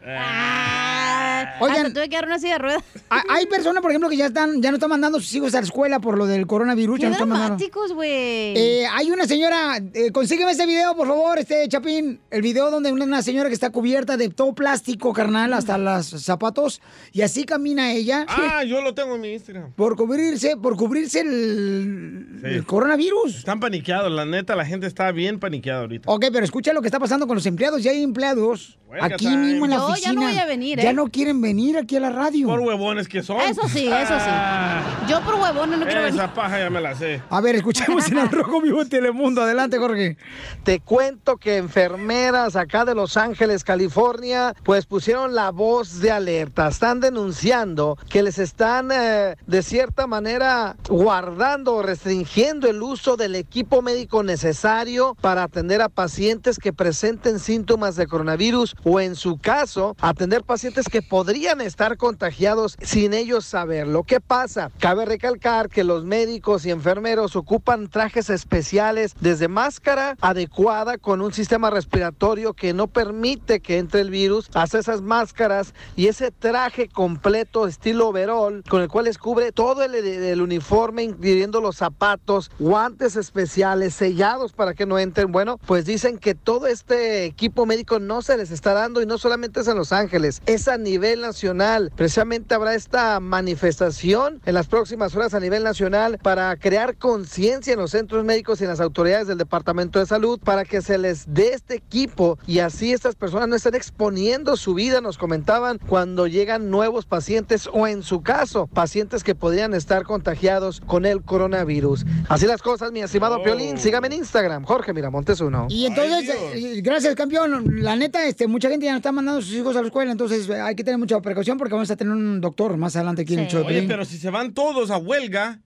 Oigan. 1.61 1.77
Hasta 1.87 1.93
tuve 1.93 2.09
que 2.09 2.15
dar 2.15 2.25
una 2.25 2.39
silla 2.39 2.53
de 2.53 2.59
ruedas. 2.59 2.83
Ha- 3.11 3.23
Hay 3.29 3.47
personas, 3.47 3.81
por 3.81 3.89
ejemplo, 3.91 4.07
que 4.09 4.17
ya 4.17 4.27
están, 4.27 4.61
ya 4.61 4.69
no 4.69 4.77
están 4.77 4.89
mandando 4.91 5.17
a 5.17 5.21
sus 5.21 5.33
hijos 5.33 5.53
a 5.55 5.61
la 5.61 5.65
escuela 5.65 5.99
por 5.99 6.15
lo 6.17 6.27
del 6.27 6.45
coronavirus. 6.45 6.97
Qué 6.97 7.01
ya 7.03 7.07
no 7.09 7.13
están 7.13 7.29
mandando. 7.29 7.55
dramáticos, 7.57 7.93
güey. 7.93 8.09
Eh, 8.55 8.85
hay 8.91 9.09
una 9.09 9.25
señora, 9.25 9.77
eh, 9.93 10.11
consígueme 10.11 10.51
ese 10.51 10.65
video, 10.67 10.95
por 10.95 11.07
favor, 11.07 11.39
este 11.39 11.67
Chapín. 11.67 12.19
El 12.29 12.41
video 12.43 12.69
donde 12.69 12.91
una, 12.91 13.21
señora 13.23 13.49
que 13.49 13.55
está 13.55 13.71
cubierta 13.71 14.15
de 14.17 14.29
todo 14.29 14.53
plástico, 14.53 15.11
carnal, 15.13 15.53
hasta 15.53 15.77
los 15.79 16.05
zapatos, 16.07 16.81
y 17.11 17.21
así 17.21 17.45
camina 17.45 17.91
ella. 17.93 18.25
Ah, 18.29 18.63
yo 18.63 18.81
lo 18.81 18.93
tengo 18.93 19.15
en 19.15 19.21
mi 19.21 19.33
Instagram. 19.33 19.71
Por 19.73 19.95
cubrirse, 19.95 20.55
por 20.57 20.75
cubrirse 20.75 21.21
el, 21.21 22.27
Sí. 22.41 22.47
el 22.47 22.65
coronavirus. 22.65 23.37
Están 23.39 23.59
paniqueados, 23.59 24.11
la 24.11 24.25
neta, 24.25 24.55
la 24.55 24.65
gente 24.65 24.85
está 24.87 25.11
bien 25.11 25.39
paniqueada 25.39 25.81
ahorita. 25.81 26.09
Ok, 26.11 26.25
pero 26.31 26.45
escucha 26.45 26.73
lo 26.73 26.81
que 26.81 26.87
está 26.87 26.99
pasando 26.99 27.25
con 27.27 27.35
los 27.35 27.45
empleados. 27.45 27.81
Ya 27.83 27.91
hay 27.91 28.03
empleados 28.03 28.77
Huelga 28.87 29.05
aquí 29.07 29.25
time. 29.25 29.37
mismo 29.37 29.65
en 29.65 29.71
la 29.71 29.77
Yo 29.77 29.87
ya 29.87 29.91
oficina. 29.93 30.13
no 30.13 30.21
voy 30.21 30.37
a 30.37 30.45
venir, 30.45 30.79
¿eh? 30.79 30.83
Ya 30.83 30.93
no 30.93 31.07
quieren 31.09 31.41
venir 31.41 31.48
aquí 31.79 31.95
a 31.97 31.99
la 31.99 32.09
radio. 32.09 32.47
Por 32.47 32.59
huevones 32.59 33.07
que 33.07 33.23
son. 33.23 33.39
Eso 33.41 33.67
sí, 33.67 33.87
eso 33.87 34.13
sí. 34.19 34.29
Ah, 34.29 34.81
Yo 35.07 35.21
por 35.21 35.35
huevón 35.35 35.71
no 35.71 35.85
quiero 35.85 36.03
venir. 36.03 36.19
Esa 36.19 36.33
paja 36.33 36.59
ya 36.59 36.69
me 36.69 36.79
la 36.81 36.95
sé. 36.95 37.21
A 37.29 37.41
ver, 37.41 37.55
escuchemos 37.55 38.07
en 38.11 38.19
el 38.19 38.29
Rojo 38.31 38.61
Vivo 38.61 38.83
de 38.83 38.89
Telemundo. 38.89 39.41
Adelante, 39.41 39.77
Jorge. 39.77 40.17
Te 40.63 40.79
cuento 40.79 41.37
que 41.37 41.57
enfermeras 41.57 42.55
acá 42.55 42.85
de 42.85 42.95
Los 42.95 43.17
Ángeles, 43.17 43.63
California, 43.63 44.53
pues 44.63 44.85
pusieron 44.85 45.35
la 45.35 45.51
voz 45.51 45.99
de 45.99 46.11
alerta. 46.11 46.67
Están 46.67 46.99
denunciando 46.99 47.97
que 48.09 48.23
les 48.23 48.37
están 48.37 48.89
eh, 48.91 49.35
de 49.47 49.63
cierta 49.63 50.07
manera 50.07 50.75
guardando 50.87 51.75
o 51.75 51.81
restringiendo 51.81 52.67
el 52.67 52.81
uso 52.81 53.17
del 53.17 53.35
equipo 53.35 53.81
médico 53.81 54.23
necesario 54.23 55.15
para 55.21 55.43
atender 55.43 55.81
a 55.81 55.89
pacientes 55.89 56.59
que 56.59 56.73
presenten 56.73 57.39
síntomas 57.39 57.95
de 57.95 58.07
coronavirus 58.07 58.75
o 58.83 58.99
en 58.99 59.15
su 59.15 59.37
caso 59.37 59.95
atender 59.99 60.43
pacientes 60.43 60.87
que 60.89 61.01
podrían 61.01 61.38
estar 61.47 61.97
contagiados 61.97 62.77
sin 62.81 63.13
ellos 63.13 63.45
saberlo. 63.45 64.03
¿Qué 64.03 64.19
pasa? 64.19 64.71
Cabe 64.77 65.05
recalcar 65.05 65.69
que 65.69 65.83
los 65.83 66.03
médicos 66.03 66.65
y 66.65 66.71
enfermeros 66.71 67.35
ocupan 67.35 67.87
trajes 67.87 68.29
especiales 68.29 69.15
desde 69.19 69.47
máscara 69.47 70.15
adecuada 70.21 70.97
con 70.97 71.21
un 71.21 71.33
sistema 71.33 71.69
respiratorio 71.69 72.53
que 72.53 72.73
no 72.73 72.87
permite 72.87 73.61
que 73.61 73.77
entre 73.77 74.01
el 74.01 74.11
virus, 74.11 74.49
hasta 74.53 74.79
esas 74.79 75.01
máscaras 75.01 75.73
y 75.95 76.07
ese 76.07 76.29
traje 76.31 76.87
completo 76.87 77.67
estilo 77.67 78.09
overall 78.09 78.63
con 78.69 78.81
el 78.81 78.89
cual 78.89 79.05
les 79.05 79.17
cubre 79.17 79.51
todo 79.51 79.83
el, 79.83 79.95
el 79.95 80.41
uniforme, 80.41 81.03
incluyendo 81.03 81.61
los 81.61 81.77
zapatos, 81.77 82.51
guantes 82.59 83.15
especiales 83.15 83.95
sellados 83.95 84.53
para 84.53 84.73
que 84.73 84.85
no 84.85 84.99
entren. 84.99 85.31
Bueno, 85.31 85.57
pues 85.65 85.85
dicen 85.85 86.17
que 86.19 86.35
todo 86.35 86.67
este 86.67 87.25
equipo 87.25 87.65
médico 87.65 87.99
no 87.99 88.21
se 88.21 88.37
les 88.37 88.51
está 88.51 88.73
dando 88.73 89.01
y 89.01 89.05
no 89.05 89.17
solamente 89.17 89.61
es 89.61 89.67
en 89.67 89.77
Los 89.77 89.93
Ángeles, 89.93 90.41
es 90.45 90.67
a 90.67 90.77
nivel 90.77 91.23
nacional. 91.29 91.91
Precisamente 91.95 92.55
habrá 92.55 92.73
esta 92.73 93.19
manifestación 93.19 94.41
en 94.45 94.53
las 94.55 94.65
próximas 94.65 95.15
horas 95.15 95.35
a 95.35 95.39
nivel 95.39 95.63
nacional 95.63 96.17
para 96.17 96.55
crear 96.55 96.97
conciencia 96.97 97.73
en 97.73 97.79
los 97.79 97.91
centros 97.91 98.25
médicos 98.25 98.59
y 98.59 98.63
en 98.63 98.71
las 98.71 98.79
autoridades 98.79 99.27
del 99.27 99.37
Departamento 99.37 99.99
de 99.99 100.07
Salud 100.07 100.39
para 100.43 100.65
que 100.65 100.81
se 100.81 100.97
les 100.97 101.31
dé 101.31 101.53
este 101.53 101.75
equipo 101.75 102.39
y 102.47 102.59
así 102.59 102.93
estas 102.93 103.13
personas 103.13 103.47
no 103.47 103.55
estén 103.55 103.75
exponiendo 103.75 104.57
su 104.57 104.73
vida, 104.73 105.01
nos 105.01 105.19
comentaban, 105.19 105.77
cuando 105.77 106.25
llegan 106.25 106.71
nuevos 106.71 107.05
pacientes 107.05 107.69
o 107.71 107.85
en 107.85 108.01
su 108.01 108.23
caso, 108.23 108.65
pacientes 108.65 109.23
que 109.23 109.35
podrían 109.35 109.75
estar 109.75 110.03
contagiados 110.03 110.81
con 110.81 111.05
el 111.05 111.21
coronavirus. 111.21 112.05
Así 112.27 112.47
las 112.47 112.63
cosas, 112.63 112.91
mi 112.91 113.01
estimado 113.01 113.43
Piolín, 113.43 113.77
sígame 113.77 114.07
en 114.07 114.13
Instagram, 114.13 114.63
Jorge 114.63 114.93
Miramontes 114.93 115.41
uno. 115.41 115.67
Y 115.69 115.85
entonces, 115.85 116.35
eh, 116.55 116.81
gracias, 116.81 117.13
campeón. 117.13 117.83
La 117.83 117.95
neta, 117.95 118.25
este, 118.25 118.47
mucha 118.47 118.69
gente 118.69 118.87
ya 118.87 118.93
no 118.93 118.97
está 118.97 119.11
mandando 119.11 119.39
a 119.39 119.43
sus 119.43 119.53
hijos 119.53 119.75
a 119.75 119.81
la 119.81 119.87
escuela, 119.87 120.11
entonces 120.11 120.49
eh, 120.49 120.59
hay 120.59 120.75
que 120.75 120.83
tener 120.83 120.97
mucha 120.97 121.18
precaución 121.21 121.57
porque 121.57 121.73
vamos 121.73 121.89
a 121.91 121.95
tener 121.95 122.13
un 122.13 122.41
doctor 122.41 122.77
más 122.77 122.95
adelante 122.95 123.23
aquí 123.23 123.33
en 123.33 123.41
el 123.41 123.47
show 123.47 123.61
de 123.61 123.67
Oye, 123.67 123.83
pero 123.87 124.05
si 124.05 124.17
se 124.17 124.29
van 124.29 124.53
todos 124.53 124.91
a 124.91 124.97
huelga, 124.97 125.59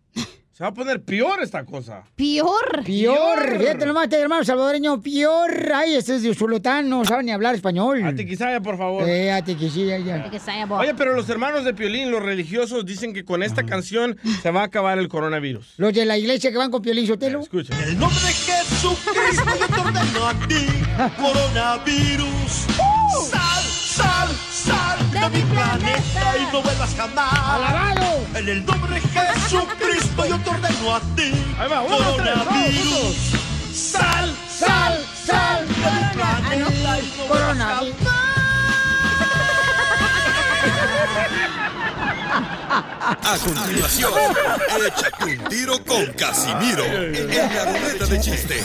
se 0.54 0.63
va 0.63 0.70
a 0.70 0.74
poner 0.74 1.02
peor 1.02 1.42
esta 1.42 1.66
cosa. 1.66 2.04
Peor. 2.16 2.84
Pior, 2.86 3.58
fíjate 3.58 3.88
nomás, 3.88 4.04
este 4.04 4.20
hermano 4.20 4.44
salvadoreño, 4.44 5.02
pior. 5.02 5.50
Ay, 5.74 5.96
este 5.96 6.16
es 6.16 6.22
de 6.22 6.30
Usulután, 6.30 6.88
no 6.88 7.04
sabe 7.06 7.24
ni 7.24 7.32
hablar 7.32 7.56
español. 7.56 8.04
A 8.04 8.13
Tiquisaya, 8.13 8.62
por 8.62 8.78
favor. 8.78 9.10
Eh, 9.10 9.32
a 9.32 9.44
Tiquisaya, 9.44 9.98
ya. 9.98 10.30
Oye, 10.78 10.94
pero 10.94 11.16
los 11.16 11.28
hermanos 11.28 11.66
de 11.66 11.74
Piolín, 11.74 12.12
los 12.12 12.22
religiosos, 12.22 12.86
dicen 12.86 13.16
que 13.16 13.26
con 13.26 13.42
esta 13.42 13.66
canción 13.66 14.16
se 14.44 14.52
va 14.52 14.62
a 14.62 14.66
acabar 14.66 15.00
el 15.00 15.08
coronavirus. 15.08 15.74
Los 15.78 15.92
de 15.92 16.06
la 16.06 16.20
iglesia 16.20 16.52
que 16.52 16.58
van 16.58 16.70
con 16.70 16.84
Piolín 16.84 17.08
Sotelo. 17.08 17.39
Escucha. 17.39 17.74
En 17.82 17.89
el 17.89 18.00
nombre 18.00 18.20
de 18.22 18.34
Jesucristo 18.34 19.50
yo 19.60 19.68
te 19.68 19.82
ordeno 19.82 20.28
a 20.28 20.48
ti, 20.48 20.68
coronavirus. 21.20 22.68
De 25.13 25.30
mi 25.30 25.41
planeta 25.43 26.38
y 26.38 26.52
no 26.52 26.62
vuelvas 26.63 26.95
jamás. 26.97 27.34
¡Alabado! 27.34 28.26
En 28.36 28.49
el 28.49 28.65
nombre 28.65 28.95
de 28.95 29.02
Jesucristo 29.02 30.26
yo 30.26 30.39
te 30.39 30.49
ordeno 30.49 30.95
a 30.95 30.99
ti, 31.15 31.32
coronavirus. 31.88 33.15
Sal, 33.71 34.36
sal, 34.49 35.06
sal 35.26 35.67
de 35.67 35.91
mi 35.91 36.13
planeta 36.13 36.99
y 36.99 37.17
no 37.17 37.28
Coronavirus. 37.28 37.95
A 43.23 43.38
continuación, 43.38 44.13
échate 44.88 45.26
un 45.26 45.43
tiro 45.49 45.84
con 45.86 46.06
Casimiro 46.13 46.84
en 46.86 47.56
la 47.56 47.65
ruleta 47.65 48.06
de 48.08 48.19
chiste. 48.19 48.63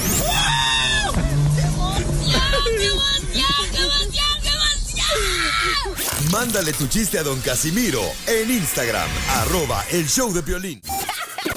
Mándale 6.33 6.73
tu 6.73 6.87
chiste 6.87 7.19
a 7.19 7.23
don 7.23 7.41
Casimiro 7.41 8.03
en 8.27 8.51
Instagram, 8.51 9.09
arroba 9.41 9.83
el 9.91 10.07
show 10.07 10.33
de 10.33 10.43
violín. 10.43 10.81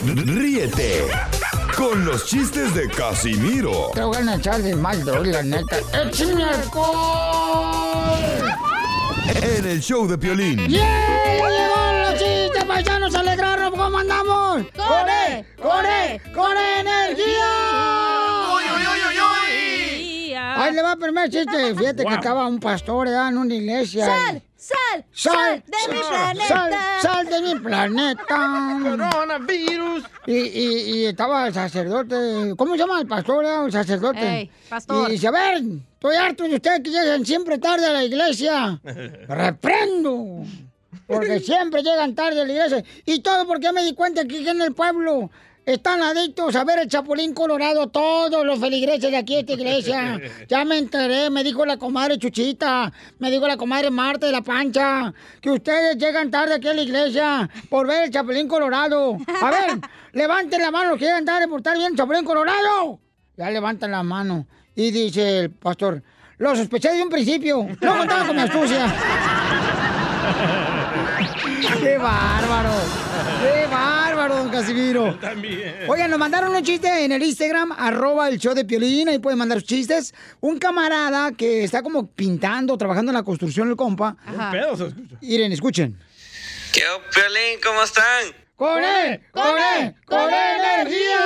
Ríete 0.06 1.08
con 1.76 2.06
los 2.06 2.26
chistes 2.26 2.74
de 2.74 2.88
Casimiro 2.90 3.92
Te 3.94 4.02
voy 4.04 4.18
a 4.28 4.36
echar 4.36 4.62
de 4.62 4.76
mal, 4.76 5.04
la 5.06 5.44
neta. 5.44 5.78
¡Échame 5.94 6.44
alcohol! 6.44 8.20
en 9.42 9.66
el 9.66 9.82
show 9.82 10.08
de 10.08 10.18
Piolín. 10.18 10.68
¡Yeah! 10.68 10.84
¡Llegó 11.36 12.10
los 12.10 12.20
chistes, 12.20 12.64
paisanos! 12.66 13.16
¡Alegrarnos! 13.16 13.72
¿Cómo 13.72 13.98
andamos? 13.98 14.64
¡Core! 14.76 15.46
¡Core! 15.62 16.22
¡Core 16.34 16.80
energía! 16.80 17.50
¡Uy, 18.56 18.64
uy, 18.64 18.88
uy, 18.88 19.00
uy, 19.10 19.18
uy! 20.30 20.34
Ahí 20.34 20.74
le 20.74 20.82
va 20.82 20.94
el 20.94 21.00
primer 21.00 21.30
chiste. 21.30 21.76
Fíjate 21.76 22.04
que 22.04 22.10
Wow. 22.10 22.14
estaba 22.14 22.48
un 22.48 22.60
pastor 22.60 23.08
en 23.08 23.38
una 23.38 23.54
iglesia. 23.54 24.06
¡Sal! 24.06 24.44
¡Sal! 24.62 25.06
¡Sal! 25.12 25.64
¡De 25.66 25.92
mi 25.92 26.00
planeta! 26.08 26.48
¡Sal! 26.48 26.74
¡Sal 27.02 27.26
de 27.26 27.42
mi 27.42 27.60
planeta! 27.62 28.80
Coronavirus. 28.84 30.04
Y, 30.28 30.38
y, 30.38 30.82
y 31.00 31.06
estaba 31.06 31.48
el 31.48 31.54
sacerdote, 31.54 32.54
¿cómo 32.56 32.74
se 32.74 32.78
llama 32.78 33.02
el 33.02 33.08
pastor? 33.08 33.44
eh? 33.44 33.66
El 33.66 33.72
sacerdote. 33.72 34.20
Ey, 34.42 34.52
pastor. 34.70 35.10
Y 35.10 35.14
dice, 35.14 35.28
a 35.30 35.32
ver, 35.32 35.64
estoy 35.94 36.16
harto 36.16 36.44
de 36.44 36.56
ustedes 36.56 36.82
que 36.82 36.92
llegan 36.92 37.26
siempre 37.26 37.58
tarde 37.58 37.88
a 37.88 37.94
la 37.94 38.04
iglesia. 38.04 38.80
Reprendo. 39.28 40.44
Porque 41.08 41.40
siempre 41.40 41.82
llegan 41.82 42.14
tarde 42.14 42.42
a 42.42 42.46
la 42.46 42.52
iglesia. 42.52 42.84
Y 43.08 43.22
todo 43.22 43.48
porque 43.48 43.72
me 43.74 43.84
di 43.84 43.96
cuenta 43.96 44.26
que 44.26 44.38
aquí 44.38 44.48
en 44.48 44.62
el 44.62 44.76
pueblo 44.76 45.32
están 45.74 46.02
adictos 46.02 46.56
a 46.56 46.64
ver 46.64 46.80
el 46.80 46.88
Chapulín 46.88 47.34
Colorado, 47.34 47.88
todos 47.88 48.46
los 48.46 48.60
feligreses 48.60 49.12
de 49.12 49.18
aquí 49.18 49.36
de 49.36 49.40
esta 49.42 49.54
iglesia. 49.54 50.22
Ya 50.48 50.66
me 50.66 50.78
enteré, 50.78 51.30
me 51.30 51.44
dijo 51.44 51.66
la 51.66 51.78
comadre 51.78 52.18
Chuchita, 52.18 52.92
me 53.20 53.32
dijo 53.32 53.48
la 53.48 53.58
comadre 53.58 53.90
Marta 53.90 54.26
de 54.26 54.32
la 54.32 54.42
Pancha, 54.42 55.14
que 55.40 55.50
ustedes 55.50 55.98
llegan 55.98 56.30
tarde 56.30 56.56
aquí 56.56 56.68
a 56.68 56.74
la 56.74 56.82
iglesia 56.82 57.50
por 57.70 57.88
ver 57.88 58.04
el 58.04 58.12
Chapulín 58.12 58.48
Colorado. 58.48 59.18
A 59.42 59.52
ver, 59.52 59.80
levanten 60.14 60.62
la 60.62 60.72
mano 60.72 60.92
los 60.92 61.00
que 61.00 61.06
llegan 61.06 61.26
tarde 61.26 61.48
por 61.48 61.60
estar 61.60 61.74
viendo 61.74 61.94
el 61.94 61.98
Chapulín 61.98 62.26
Colorado. 62.26 63.00
Ya 63.38 63.50
levantan 63.50 63.92
la 63.92 64.04
mano. 64.04 64.46
Y 64.76 64.92
dice 64.92 65.40
el 65.40 65.52
pastor, 65.52 66.02
lo 66.38 66.56
sospeché 66.56 66.92
de 66.92 67.04
un 67.04 67.10
principio, 67.10 67.66
no 67.82 67.98
contaba 67.98 68.28
con 68.28 68.36
mi 68.36 68.42
astucia. 68.42 68.86
¡Qué 71.80 71.98
bárbaro! 71.98 72.72
¡Qué 73.42 73.68
bárbaro, 73.68 73.91
don 74.30 74.50
Casimiro! 74.50 75.16
También. 75.22 75.76
Oigan, 75.88 76.10
nos 76.10 76.20
mandaron 76.20 76.54
un 76.56 76.64
chiste 76.64 77.04
en 77.06 77.12
el 77.12 77.22
Instagram, 77.24 77.72
arroba 77.72 78.30
el 78.30 78.38
show 78.40 78.54
de 78.54 78.66
Piolín, 78.66 79.10
ahí 79.10 79.20
pueden 79.20 79.38
mandar 79.40 79.60
sus 79.60 79.68
chistes. 79.68 80.14
Un 80.40 80.58
camarada 80.60 81.32
que 81.32 81.64
está 81.64 81.82
como 81.84 82.08
pintando, 82.08 82.78
trabajando 82.78 83.12
en 83.12 83.18
la 83.18 83.24
construcción, 83.24 83.70
el 83.70 83.76
compa. 83.76 84.16
Un 84.28 84.52
pedo 84.52 84.78
se 84.78 84.88
escucha. 84.88 85.16
Miren, 85.22 85.52
escuchen. 85.52 86.00
¿Qué 86.74 86.84
Piolín? 87.14 87.60
¿Cómo 87.64 87.84
están? 87.84 88.06
¡Con 88.56 88.84
él! 88.84 89.22
¡Con 89.32 89.58
él! 89.58 89.96
¡Con 90.06 90.30
energía! 90.30 91.20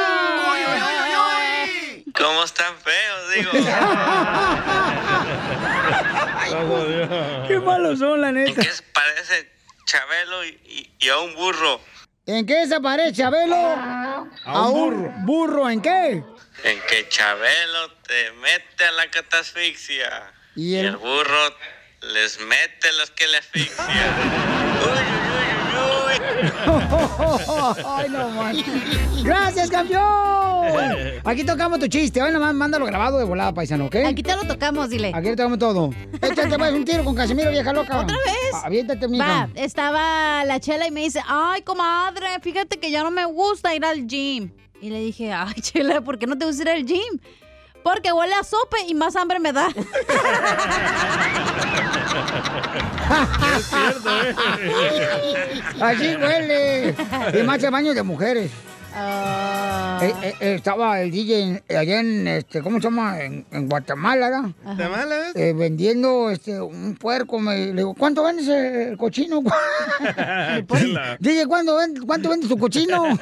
¿Cómo 2.17 2.43
están 2.45 2.73
feos, 2.77 3.35
digo? 3.35 3.51
¡Qué 7.47 7.59
malos 7.59 7.99
son, 7.99 8.21
la 8.21 8.29
¿En 8.29 8.35
neta! 8.35 8.61
qué 8.61 8.69
se 8.71 8.83
parece 8.83 9.49
Chabelo 9.85 10.45
y, 10.45 10.49
y- 10.65 10.91
y 10.99 11.09
a 11.09 11.17
un 11.19 11.35
burro? 11.35 11.79
¿En 12.27 12.45
qué 12.45 12.65
se 12.67 12.79
parece, 12.81 13.13
Chabelo? 13.13 13.55
A 13.55 14.69
un 14.69 15.25
burro. 15.25 15.69
¿En 15.69 15.81
qué? 15.81 16.23
En 16.63 16.79
que 16.89 17.07
Chabelo 17.09 17.91
te 18.07 18.31
mete 18.33 18.85
a 18.85 18.91
la 18.93 19.09
catasfixia 19.11 20.31
Y 20.55 20.73
y 20.73 20.75
el- 20.77 20.85
el 20.87 20.97
burro 20.97 21.55
les 22.01 22.39
mete 22.39 22.91
los 22.93 23.11
que 23.11 23.27
le 23.27 23.37
asfixian. 23.37 23.89
Ay, 27.85 28.09
no 28.09 28.29
manches. 28.29 29.23
Gracias, 29.23 29.69
campeón. 29.69 30.03
Aquí 31.23 31.43
tocamos 31.43 31.79
tu 31.79 31.87
chiste. 31.87 32.21
Hoy 32.21 32.31
nomás 32.31 32.53
mándalo 32.53 32.85
grabado 32.85 33.17
de 33.19 33.25
volada, 33.25 33.53
paisano, 33.53 33.85
¿ok? 33.85 33.95
Aquí 34.07 34.23
te 34.23 34.35
lo 34.35 34.43
tocamos, 34.43 34.89
dile. 34.89 35.11
Aquí 35.13 35.29
le 35.29 35.35
tocamos 35.35 35.59
todo. 35.59 35.91
Échate 36.21 36.57
pues 36.57 36.73
un 36.73 36.85
tiro 36.85 37.03
con 37.03 37.15
Casimiro, 37.15 37.51
vieja 37.51 37.73
loca. 37.73 37.99
¿Otra 37.99 38.17
vez? 38.17 38.63
Aviéntate, 38.63 39.07
mija. 39.07 39.25
Va, 39.25 39.49
estaba 39.55 40.45
la 40.45 40.59
chela 40.59 40.87
y 40.87 40.91
me 40.91 41.01
dice, 41.01 41.21
ay, 41.27 41.61
comadre, 41.61 42.27
fíjate 42.41 42.77
que 42.77 42.91
ya 42.91 43.03
no 43.03 43.11
me 43.11 43.25
gusta 43.25 43.75
ir 43.75 43.85
al 43.85 44.07
gym. 44.07 44.51
Y 44.81 44.89
le 44.89 44.99
dije, 44.99 45.31
ay, 45.31 45.53
chela, 45.61 46.01
¿por 46.01 46.17
qué 46.17 46.27
no 46.27 46.37
te 46.37 46.45
gusta 46.45 46.63
ir 46.63 46.69
al 46.69 46.85
gym? 46.85 47.19
Porque 47.85 48.11
huele 48.11 48.33
a 48.33 48.43
sope 48.43 48.77
y 48.87 48.95
más 48.95 49.15
hambre 49.15 49.39
me 49.39 49.53
da. 49.53 49.67
Es 53.55 53.65
cierto, 53.67 54.09
¿eh? 54.23 54.35
Así 55.79 56.15
huele. 56.15 56.95
Y 57.39 57.43
más 57.43 57.61
de 57.61 57.69
baño 57.69 57.93
de 57.93 58.01
mujeres. 58.01 58.51
Ah. 58.97 59.99
Eh, 60.01 60.13
eh, 60.23 60.33
eh, 60.39 60.55
estaba 60.55 61.01
el 61.01 61.11
DJ 61.11 61.39
en- 61.41 61.63
allá 61.77 61.99
en, 61.99 62.27
este, 62.27 62.61
¿cómo 62.61 62.77
se 62.79 62.85
llama? 62.85 63.21
En, 63.21 63.45
en 63.51 63.67
Guatemala, 63.67 64.29
¿verdad? 64.29 64.49
¿Guatemala? 64.63 65.15
Eh, 65.35 65.53
vendiendo 65.55 66.29
este, 66.29 66.59
un 66.61 66.95
puerco. 66.95 67.39
Me, 67.39 67.67
le 67.67 67.73
digo, 67.73 67.93
¿cuánto 67.93 68.23
vendes 68.23 68.47
el 68.47 68.97
cochino? 68.97 69.41
DJ, 71.19 71.45
¿cuánto, 71.47 71.75
ven- 71.77 72.05
¿cuánto 72.05 72.29
vendes 72.29 72.49
tu 72.49 72.57
cochino? 72.57 73.03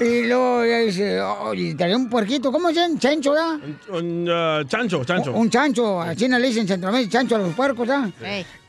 y 0.00 0.22
luego 0.26 0.62
ella 0.62 0.78
dice, 0.80 1.20
oye, 1.20 1.74
traía 1.74 1.96
un 1.96 2.08
puerquito. 2.08 2.52
¿Cómo 2.52 2.68
se 2.68 2.74
llama? 2.76 2.98
Chancho, 2.98 3.32
¿verdad? 3.32 3.58
Un 3.90 4.28
uh, 4.28 4.64
chancho, 4.64 5.04
chancho. 5.04 5.32
Un 5.32 5.50
chancho, 5.50 6.00
así 6.00 6.28
le 6.28 6.38
dicen 6.46 6.62
en 6.62 6.68
Centroamérica, 6.68 7.10
chancho 7.12 7.36
a 7.36 7.38
los 7.38 7.54
puercos, 7.54 7.88
¿ah? 7.90 8.08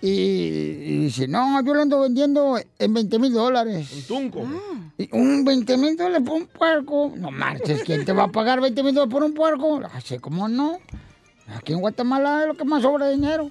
Y, 0.01 0.09
y 0.09 0.97
dice, 0.99 1.27
no, 1.27 1.63
yo 1.63 1.73
lo 1.73 1.81
ando 1.81 1.99
vendiendo 1.99 2.57
en 2.77 2.93
20 2.93 3.19
mil 3.19 3.33
dólares. 3.33 3.91
Un 3.93 4.03
tunco. 4.03 4.47
¿Un 5.11 5.45
20 5.45 5.77
mil 5.77 5.97
dólares 5.97 6.25
por 6.25 6.35
un 6.37 6.47
puerco? 6.47 7.13
No 7.15 7.31
marches, 7.31 7.83
¿quién 7.83 8.05
te 8.05 8.13
va 8.13 8.23
a 8.23 8.27
pagar 8.31 8.61
20 8.61 8.83
mil 8.83 8.93
dólares 8.93 9.11
por 9.11 9.23
un 9.23 9.33
puerco? 9.33 9.81
Así 9.93 10.17
como 10.19 10.47
no. 10.47 10.79
Aquí 11.55 11.73
en 11.73 11.79
Guatemala 11.79 12.41
es 12.41 12.47
lo 12.47 12.55
que 12.55 12.63
más 12.63 12.83
sobra 12.83 13.07
de 13.07 13.13
dinero. 13.15 13.49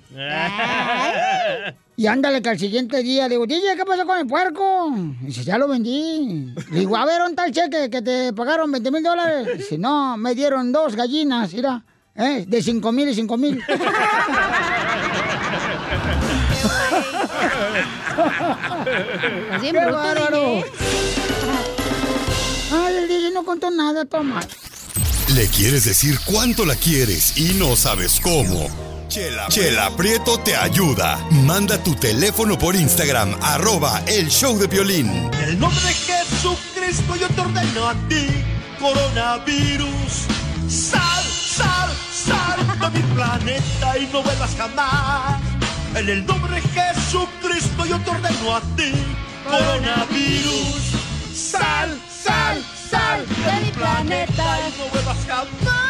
Y 1.97 2.07
ándale 2.07 2.41
que 2.41 2.49
al 2.49 2.59
siguiente 2.59 3.03
día 3.03 3.25
le 3.25 3.35
digo, 3.35 3.47
DJ, 3.47 3.77
¿qué 3.77 3.85
pasó 3.85 4.07
con 4.07 4.19
el 4.19 4.27
puerco? 4.27 4.93
Dice, 5.21 5.43
ya 5.43 5.59
lo 5.59 5.67
vendí. 5.67 6.55
Le 6.71 6.79
digo, 6.81 6.97
a 6.97 7.05
ver, 7.05 7.19
¿dónde 7.19 7.33
está 7.33 7.47
el 7.47 7.53
cheque 7.53 7.91
que 7.91 8.03
te 8.03 8.33
pagaron 8.33 8.71
20 8.71 8.91
mil 8.93 9.03
dólares? 9.03 9.49
Dice, 9.59 9.79
no, 9.79 10.17
me 10.17 10.35
dieron 10.35 10.71
dos 10.71 10.95
gallinas, 10.95 11.53
mira, 11.53 11.85
¿eh? 12.15 12.45
de 12.47 12.63
5 12.63 12.93
mil 12.93 13.09
y 13.09 13.15
5 13.15 13.37
mil. 13.37 13.61
Así 19.53 19.71
¡Qué 19.71 19.79
bárbaro! 19.79 20.63
Ay, 22.73 22.97
el 22.97 23.09
DJ 23.09 23.31
no 23.33 23.45
contó 23.45 23.71
nada, 23.71 24.05
toma. 24.05 24.41
Le 25.35 25.47
quieres 25.49 25.85
decir 25.85 26.19
cuánto 26.25 26.65
la 26.65 26.75
quieres 26.75 27.37
y 27.37 27.55
no 27.55 27.77
sabes 27.77 28.21
cómo. 28.21 28.69
Chela, 29.09 29.49
Chela 29.49 29.91
Prieto 29.97 30.39
te 30.39 30.55
ayuda. 30.55 31.19
Manda 31.31 31.83
tu 31.83 31.95
teléfono 31.95 32.59
por 32.59 32.77
Instagram, 32.77 33.35
arroba 33.41 34.03
el 34.07 34.29
show 34.29 34.59
de 34.59 34.67
violín. 34.67 35.09
En 35.33 35.49
el 35.49 35.59
nombre 35.59 35.81
de 35.83 35.95
Jesucristo 35.95 37.17
yo 37.17 37.29
te 37.29 37.41
ordeno 37.41 37.89
a 37.89 37.95
ti, 38.09 38.27
coronavirus. 38.79 40.27
Sal, 40.69 41.25
sal, 41.25 41.91
sal 42.13 42.93
de 42.93 42.99
mi 42.99 43.15
planeta 43.15 43.99
y 43.99 44.07
no 44.13 44.23
vuelvas 44.23 44.55
jamás. 44.57 45.48
En 45.99 46.09
el 46.09 46.25
nombre 46.25 46.55
de 46.55 46.61
Jesucristo 46.61 47.85
yo 47.85 47.99
te 47.99 48.11
ordeno 48.11 48.55
a 48.55 48.61
ti, 48.77 48.93
coronavirus. 49.45 50.93
Sal, 51.35 52.01
sal, 52.09 52.63
sal 52.89 53.27
de 53.27 53.67
mi 53.67 53.73
planeta 53.73 54.61
y 54.61 54.79
no 54.79 54.89
vuelvas 54.93 55.27
jamás. 55.27 55.89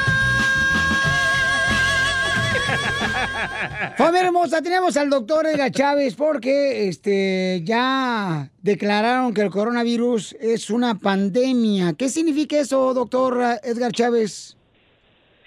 Familia 3.99 4.29
hermosa, 4.29 4.62
tenemos 4.62 4.97
al 4.97 5.11
doctor 5.11 5.47
Edgar 5.47 5.73
Chávez 5.73 6.14
porque 6.14 6.88
este, 6.88 7.61
ya 7.64 8.51
declararon 8.62 9.35
que 9.35 9.42
el 9.42 9.51
coronavirus 9.51 10.37
es 10.40 10.71
una 10.71 10.94
pandemia. 10.94 11.92
¿Qué 11.92 12.09
significa 12.09 12.59
eso, 12.59 12.94
doctor 12.94 13.61
Edgar 13.62 13.92
Chávez? 13.92 14.58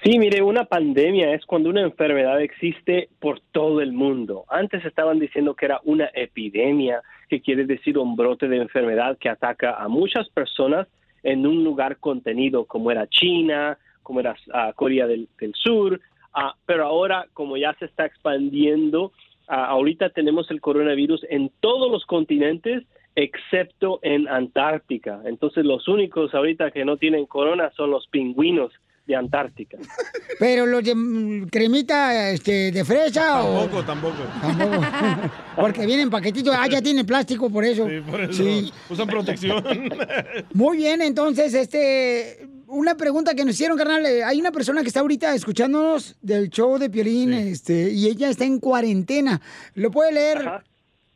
Sí, 0.04 0.18
mire, 0.18 0.42
una 0.42 0.66
pandemia 0.66 1.36
es 1.36 1.46
cuando 1.46 1.70
una 1.70 1.82
enfermedad 1.82 2.42
existe 2.42 3.10
por 3.20 3.40
todo 3.52 3.82
el 3.82 3.94
mundo. 3.94 4.46
Antes 4.50 4.84
estaban 4.84 5.20
diciendo 5.20 5.54
que 5.54 5.66
era 5.66 5.80
una 5.84 6.10
epidemia, 6.16 7.04
que 7.30 7.40
quiere 7.40 7.66
decir 7.66 8.00
un 8.00 8.16
brote 8.16 8.48
de 8.48 8.58
enfermedad 8.58 9.20
que 9.20 9.30
ataca 9.30 9.76
a 9.76 9.88
muchas 9.88 10.28
personas 10.30 10.88
en 11.22 11.46
un 11.46 11.64
lugar 11.64 11.98
contenido, 11.98 12.66
como 12.66 12.90
era 12.90 13.06
China, 13.06 13.78
como 14.02 14.22
era 14.22 14.36
ah, 14.52 14.74
Corea 14.76 15.06
del, 15.06 15.28
Sur. 15.54 16.02
Ah, 16.34 16.56
pero 16.66 16.88
ahora, 16.88 17.28
como 17.34 17.56
ya 17.58 17.76
se 17.76 17.86
está 17.86 18.08
expandiendo, 18.08 19.12
ah, 19.48 19.66
ahorita 19.66 20.10
tenemos 20.10 20.50
el 20.50 20.62
coronavirus 20.62 21.28
en 21.30 21.52
todos 21.60 21.92
los 21.92 22.08
continentes 22.08 22.86
excepto 23.14 24.00
en 24.02 24.28
Antártica. 24.28 25.22
Entonces, 25.26 25.64
los 25.64 25.88
únicos 25.88 26.34
ahorita 26.34 26.72
que 26.72 26.86
no 26.86 26.98
tienen 26.98 27.28
corona 27.28 27.70
son 27.76 27.92
los 27.92 28.08
pingüinos 28.08 28.72
de 29.12 29.18
Antártica. 29.18 29.78
Pero 30.40 30.66
los 30.66 30.84
de 30.84 30.96
mm, 30.96 31.48
cremita 31.50 32.30
este, 32.30 32.72
de 32.72 32.86
fresa 32.86 33.44
o... 33.44 33.62
Tampoco, 33.62 33.84
tampoco. 33.86 34.16
Tampoco. 34.42 34.86
Porque 35.56 35.86
vienen 35.86 36.10
paquetitos. 36.10 36.56
Ah, 36.58 36.68
ya 36.68 36.82
tiene 36.82 37.06
plástico 37.06 37.50
por 37.50 37.64
eso. 37.64 37.88
Sí, 37.88 38.02
por 38.10 38.22
eso. 38.22 38.34
Sí. 38.34 38.72
Usan 38.90 39.08
protección. 39.08 39.64
Muy 40.54 40.78
bien, 40.78 41.02
entonces, 41.02 41.54
este, 41.54 42.48
una 42.68 42.96
pregunta 42.96 43.36
que 43.36 43.44
nos 43.46 43.54
hicieron, 43.56 43.78
carnal. 43.78 44.06
eh, 44.06 44.24
Hay 44.24 44.40
una 44.40 44.52
persona 44.52 44.82
que 44.82 44.88
está 44.88 45.02
ahorita 45.02 45.36
escuchándonos 45.36 46.16
del 46.22 46.50
show 46.50 46.78
de 46.78 46.90
Piolín, 46.90 47.34
este, 47.34 47.92
y 47.92 48.08
ella 48.08 48.30
está 48.30 48.46
en 48.46 48.60
cuarentena. 48.60 49.42
¿Lo 49.76 49.92
puede 49.92 50.14
leer? 50.14 50.50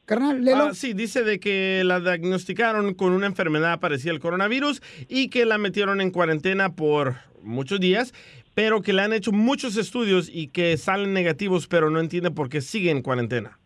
Carnal, 0.06 0.44
léelo. 0.44 0.66
Ah, 0.66 0.74
sí, 0.74 0.94
dice 0.94 1.24
de 1.24 1.40
que 1.40 1.84
la 1.84 2.00
diagnosticaron 2.00 2.94
con 2.94 3.12
una 3.14 3.26
enfermedad 3.26 3.80
parecida 3.80 4.12
al 4.12 4.20
coronavirus 4.20 4.82
y 5.10 5.30
que 5.30 5.46
la 5.46 5.58
metieron 5.58 6.00
en 6.00 6.12
cuarentena 6.12 6.76
por 6.76 7.16
muchos 7.42 7.80
días, 7.80 8.14
pero 8.54 8.82
que 8.82 8.94
le 8.94 9.02
han 9.02 9.14
hecho 9.14 9.32
muchos 9.32 9.78
estudios 9.78 10.30
y 10.32 10.48
que 10.48 10.78
salen 10.78 11.14
negativos, 11.14 11.68
pero 11.68 11.90
no 11.90 12.00
entiende 12.00 12.32
por 12.32 12.50
qué 12.50 12.62
sigue 12.62 12.92
en 12.92 13.02
cuarentena. 13.02 13.58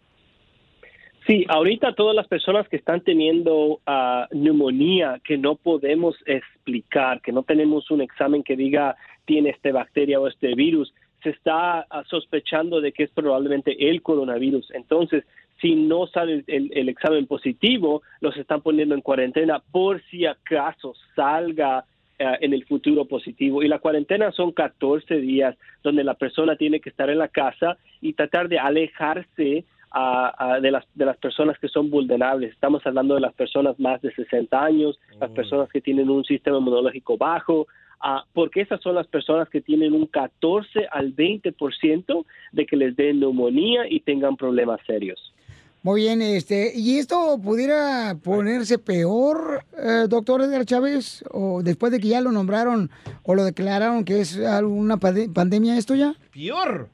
Sí, 1.28 1.46
ahorita 1.48 1.94
todas 1.94 2.16
las 2.16 2.28
personas 2.28 2.68
que 2.70 2.78
están 2.78 3.02
teniendo 3.02 3.82
ah, 3.86 4.28
neumonía 4.32 5.22
que 5.24 5.38
no 5.38 5.56
podemos 5.56 6.16
explicar, 6.26 7.22
que 7.22 7.32
no 7.32 7.44
tenemos 7.44 7.92
un 7.92 8.02
examen 8.02 8.44
que 8.44 8.56
diga 8.56 8.96
tiene 9.26 9.52
esta 9.52 9.72
bacteria 9.72 10.20
o 10.20 10.28
este 10.28 10.56
virus, 10.56 10.92
se 11.22 11.30
está 11.30 11.82
ah, 11.82 12.04
sospechando 12.10 12.82
de 12.82 12.94
que 12.94 13.04
es 13.04 13.12
probablemente 13.12 13.90
el 13.90 14.02
coronavirus. 14.02 14.72
Entonces, 14.72 15.24
si 15.62 15.76
no 15.76 16.08
sale 16.08 16.44
el, 16.48 16.72
el- 16.74 16.90
examen 16.90 17.26
positivo, 17.28 18.02
los 18.22 18.36
están 18.38 18.62
poniendo 18.62 18.96
en 18.96 19.02
cuarentena 19.02 19.60
por 19.72 20.02
si 20.10 20.26
acaso 20.26 20.94
salga 21.16 21.86
ah, 22.20 22.38
en 22.42 22.54
el 22.54 22.66
futuro 22.66 23.06
positivo. 23.06 23.62
Y 23.64 23.68
la 23.68 23.80
cuarentena 23.80 24.32
son 24.32 24.52
14 24.52 25.16
días 25.20 25.56
donde 25.84 26.04
la 26.04 26.14
persona 26.16 26.56
tiene 26.56 26.80
que 26.80 26.90
estar 26.90 27.10
en 27.10 27.18
la 27.20 27.28
casa 27.28 27.78
y 28.02 28.14
tratar 28.14 28.48
de 28.50 28.60
alejarse 28.60 29.66
a- 29.92 30.60
de, 30.62 30.70
las, 30.72 30.86
de 30.94 31.06
las 31.06 31.18
personas 31.18 31.58
que 31.58 31.68
son 31.68 31.90
vulnerables. 31.90 32.52
Estamos 32.54 32.86
hablando 32.86 33.16
de 33.16 33.22
las 33.22 33.34
personas 33.34 33.80
más 33.80 34.02
de 34.02 34.12
60 34.14 34.64
años, 34.64 35.00
las 35.20 35.32
personas 35.32 35.70
que 35.70 35.82
tienen 35.82 36.10
un 36.10 36.24
sistema 36.24 36.58
inmunológico 36.60 37.18
bajo, 37.18 37.68
ah, 38.00 38.24
porque 38.34 38.62
esas 38.62 38.80
son 38.82 38.96
las 38.96 39.08
personas 39.08 39.50
que 39.50 39.62
tienen 39.62 39.94
un 39.94 40.06
14 40.06 40.88
al 40.92 41.12
20% 41.16 42.26
de 42.52 42.66
que 42.66 42.76
les 42.78 42.96
dé 42.96 43.14
neumonía 43.14 43.88
y 43.90 44.00
tengan 44.02 44.36
problemas 44.38 44.80
serios. 44.86 45.34
Muy 45.82 46.02
bien, 46.02 46.22
este, 46.22 46.74
¿y 46.76 46.98
esto 46.98 47.40
pudiera 47.42 48.18
ponerse 48.22 48.78
peor, 48.78 49.64
eh, 49.78 50.08
doctor 50.10 50.42
Edgar 50.42 50.66
Chávez? 50.66 51.24
¿O 51.32 51.62
después 51.64 51.92
de 51.94 52.00
que 52.02 52.10
ya 52.10 52.20
lo 52.20 52.34
nombraron 52.34 52.90
o 53.24 53.34
lo 53.34 53.46
declararon 53.46 54.04
que 54.04 54.20
es 54.20 54.36
una 54.36 54.98
pande- 54.98 55.34
pandemia 55.34 55.78
esto 55.78 55.96
ya? 55.96 56.16
Peor. 56.34 56.90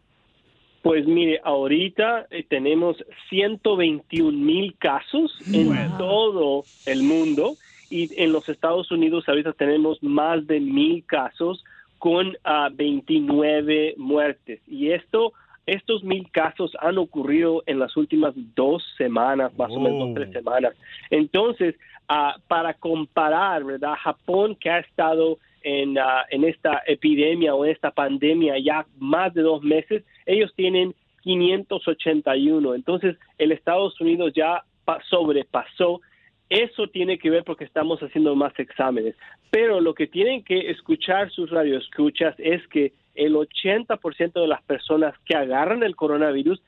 Pues 0.83 1.07
mire, 1.07 1.41
ahorita 1.43 2.27
eh, 2.29 2.45
tenemos 2.47 2.95
121 3.29 4.31
mil 4.37 4.75
casos 4.77 5.35
en 5.51 5.71
todo 5.97 6.63
el 6.85 7.01
mundo 7.01 7.55
y 7.89 8.11
en 8.21 8.31
los 8.31 8.47
Estados 8.49 8.91
Unidos 8.91 9.23
ahorita 9.27 9.53
tenemos 9.53 9.97
más 10.03 10.45
de 10.45 10.59
mil 10.59 11.03
casos 11.07 11.63
con 11.97 12.37
ah, 12.43 12.69
29 12.71 13.95
muertes. 13.97 14.59
Y 14.67 14.91
esto 14.91 15.33
estos 15.65 16.03
mil 16.03 16.29
casos 16.31 16.71
han 16.79 16.97
ocurrido 16.97 17.63
en 17.65 17.79
las 17.79 17.95
últimas 17.97 18.33
dos 18.55 18.83
semanas, 18.97 19.51
más 19.57 19.71
o 19.71 19.79
menos 19.79 19.99
dos, 19.99 20.13
tres 20.15 20.31
semanas. 20.31 20.73
Entonces, 21.09 21.75
ah, 22.07 22.35
para 22.47 22.73
comparar, 22.75 23.63
¿verdad? 23.63 23.95
Japón 23.99 24.55
que 24.55 24.69
ha 24.69 24.79
estado 24.79 25.39
en, 25.63 25.97
ah, 25.97 26.25
en 26.29 26.43
esta 26.43 26.83
epidemia 26.85 27.55
o 27.55 27.65
en 27.65 27.71
esta 27.71 27.89
pandemia 27.91 28.59
ya 28.59 28.85
más 28.99 29.33
de 29.33 29.41
dos 29.41 29.63
meses, 29.63 30.03
ellos 30.27 30.53
tienen 30.55 30.93
581. 31.23 32.75
Entonces, 32.75 33.17
el 33.37 33.51
Estados 33.51 33.99
Unidos 33.99 34.33
ya 34.35 34.63
pa- 34.85 35.01
sobrepasó. 35.09 36.01
Eso 36.49 36.87
tiene 36.87 37.17
que 37.17 37.31
ver 37.31 37.43
porque 37.43 37.63
estamos 37.63 37.99
haciendo 38.01 38.35
más 38.35 38.53
exámenes. 38.59 39.15
Pero 39.49 39.81
lo 39.81 39.95
que 39.95 40.05
tienen 40.07 40.43
que 40.43 40.69
escuchar 40.69 41.31
sus 41.31 41.49
radioescuchas 41.49 42.35
es 42.37 42.65
que 42.67 42.93
el 43.15 43.35
80% 43.35 44.33
de 44.33 44.47
las 44.47 44.61
personas 44.63 45.15
que 45.25 45.35
agarran 45.35 45.83
el 45.83 45.95
coronavirus 45.95 46.61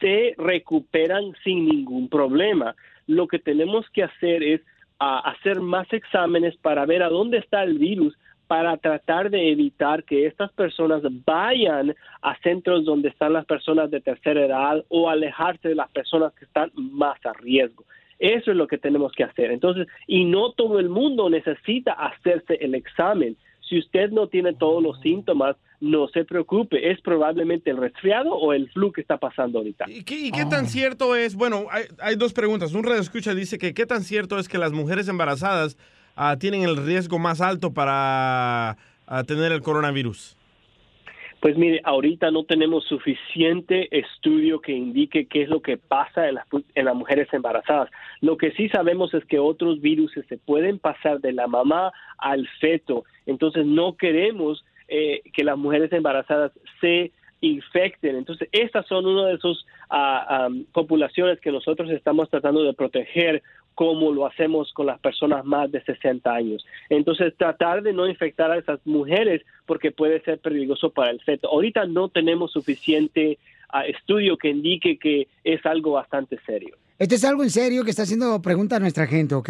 se 0.00 0.34
recuperan 0.38 1.34
sin 1.44 1.66
ningún 1.66 2.08
problema. 2.08 2.74
Lo 3.06 3.28
que 3.28 3.38
tenemos 3.38 3.88
que 3.90 4.02
hacer 4.02 4.42
es 4.42 4.60
hacer 4.98 5.60
más 5.60 5.90
exámenes 5.92 6.56
para 6.56 6.84
ver 6.84 7.02
a 7.02 7.08
dónde 7.08 7.38
está 7.38 7.62
el 7.62 7.78
virus 7.78 8.16
para 8.46 8.76
tratar 8.78 9.30
de 9.30 9.52
evitar 9.52 10.02
que 10.02 10.26
estas 10.26 10.50
personas 10.52 11.02
vayan 11.24 11.94
a 12.20 12.36
centros 12.38 12.84
donde 12.84 13.08
están 13.08 13.32
las 13.32 13.46
personas 13.46 13.92
de 13.92 14.00
tercera 14.00 14.44
edad 14.44 14.84
o 14.88 15.08
alejarse 15.08 15.68
de 15.68 15.76
las 15.76 15.88
personas 15.92 16.32
que 16.34 16.46
están 16.46 16.72
más 16.74 17.24
a 17.24 17.32
riesgo. 17.34 17.84
Eso 18.18 18.50
es 18.50 18.56
lo 18.56 18.66
que 18.66 18.76
tenemos 18.76 19.12
que 19.12 19.22
hacer. 19.22 19.52
Entonces, 19.52 19.86
y 20.06 20.24
no 20.24 20.50
todo 20.52 20.80
el 20.80 20.88
mundo 20.88 21.30
necesita 21.30 21.92
hacerse 21.92 22.54
el 22.60 22.74
examen. 22.74 23.36
Si 23.70 23.78
usted 23.78 24.10
no 24.10 24.26
tiene 24.26 24.52
todos 24.52 24.82
los 24.82 25.00
síntomas, 25.00 25.54
no 25.80 26.08
se 26.08 26.24
preocupe. 26.24 26.90
Es 26.90 27.00
probablemente 27.00 27.70
el 27.70 27.76
resfriado 27.76 28.34
o 28.34 28.52
el 28.52 28.68
flu 28.72 28.90
que 28.90 29.00
está 29.00 29.16
pasando 29.16 29.58
ahorita. 29.58 29.84
¿Y 29.88 30.02
qué, 30.02 30.18
y 30.18 30.32
qué 30.32 30.44
tan 30.44 30.66
cierto 30.66 31.14
es? 31.14 31.36
Bueno, 31.36 31.66
hay, 31.70 31.84
hay 32.00 32.16
dos 32.16 32.32
preguntas. 32.32 32.74
Un 32.74 32.82
radio 32.82 33.00
escucha 33.00 33.32
dice 33.32 33.58
que 33.58 33.72
qué 33.72 33.86
tan 33.86 34.02
cierto 34.02 34.40
es 34.40 34.48
que 34.48 34.58
las 34.58 34.72
mujeres 34.72 35.06
embarazadas 35.06 35.78
ah, 36.16 36.36
tienen 36.36 36.64
el 36.64 36.76
riesgo 36.76 37.20
más 37.20 37.40
alto 37.40 37.72
para 37.72 38.76
ah, 39.06 39.24
tener 39.24 39.52
el 39.52 39.62
coronavirus. 39.62 40.36
Pues 41.40 41.56
mire, 41.56 41.80
ahorita 41.84 42.30
no 42.30 42.44
tenemos 42.44 42.84
suficiente 42.84 43.88
estudio 43.98 44.60
que 44.60 44.72
indique 44.72 45.26
qué 45.26 45.42
es 45.42 45.48
lo 45.48 45.62
que 45.62 45.78
pasa 45.78 46.28
en 46.28 46.34
las, 46.34 46.46
en 46.74 46.84
las 46.84 46.94
mujeres 46.94 47.28
embarazadas. 47.32 47.90
Lo 48.20 48.36
que 48.36 48.52
sí 48.52 48.68
sabemos 48.68 49.14
es 49.14 49.24
que 49.24 49.38
otros 49.38 49.80
virus 49.80 50.12
se 50.28 50.36
pueden 50.36 50.78
pasar 50.78 51.20
de 51.20 51.32
la 51.32 51.46
mamá 51.46 51.92
al 52.18 52.46
feto. 52.60 53.04
Entonces 53.24 53.64
no 53.64 53.96
queremos 53.96 54.64
eh, 54.88 55.22
que 55.32 55.44
las 55.44 55.56
mujeres 55.56 55.90
embarazadas 55.92 56.52
se 56.80 57.10
infecten. 57.40 58.16
Entonces, 58.16 58.48
estas 58.52 58.86
son 58.86 59.06
una 59.06 59.28
de 59.28 59.34
esas 59.34 59.64
ah, 59.88 60.44
am, 60.44 60.66
poblaciones 60.72 61.40
que 61.40 61.52
nosotros 61.52 61.90
estamos 61.90 62.28
tratando 62.28 62.62
de 62.62 62.74
proteger 62.74 63.42
como 63.74 64.12
lo 64.12 64.26
hacemos 64.26 64.72
con 64.72 64.86
las 64.86 65.00
personas 65.00 65.44
más 65.44 65.70
de 65.72 65.82
60 65.82 66.30
años. 66.30 66.66
Entonces, 66.88 67.34
tratar 67.36 67.82
de 67.82 67.92
no 67.92 68.08
infectar 68.08 68.50
a 68.50 68.58
esas 68.58 68.80
mujeres 68.84 69.42
porque 69.66 69.90
puede 69.90 70.20
ser 70.22 70.38
peligroso 70.38 70.90
para 70.90 71.10
el 71.10 71.20
feto. 71.20 71.48
Ahorita 71.48 71.86
no 71.86 72.08
tenemos 72.08 72.52
suficiente 72.52 73.38
ah, 73.70 73.86
estudio 73.86 74.36
que 74.36 74.50
indique 74.50 74.98
que 74.98 75.28
es 75.44 75.64
algo 75.64 75.92
bastante 75.92 76.38
serio. 76.44 76.76
Este 76.98 77.14
es 77.14 77.24
algo 77.24 77.42
en 77.42 77.48
serio 77.48 77.82
que 77.82 77.90
está 77.90 78.02
haciendo 78.02 78.42
pregunta 78.42 78.76
a 78.76 78.78
nuestra 78.78 79.06
gente, 79.06 79.34
¿ok? 79.34 79.48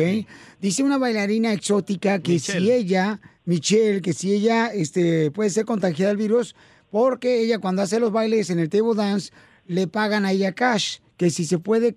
Dice 0.60 0.84
una 0.84 0.98
bailarina 0.98 1.52
exótica 1.52 2.20
que 2.20 2.38
si 2.38 2.70
ella, 2.70 3.18
Michelle, 3.44 4.00
que 4.00 4.12
si 4.12 4.32
ella 4.32 4.68
este, 4.68 5.32
puede 5.32 5.50
ser 5.50 5.64
contagiada 5.64 6.10
del 6.10 6.16
virus 6.16 6.54
porque 6.92 7.42
ella 7.42 7.58
cuando 7.58 7.82
hace 7.82 7.98
los 7.98 8.12
bailes 8.12 8.50
en 8.50 8.60
el 8.60 8.68
table 8.68 8.94
dance 8.94 9.32
le 9.66 9.88
pagan 9.88 10.24
a 10.24 10.32
ella 10.32 10.52
cash, 10.52 10.98
que 11.20 11.28
si 11.28 11.44
se 11.44 11.58
puede 11.58 11.94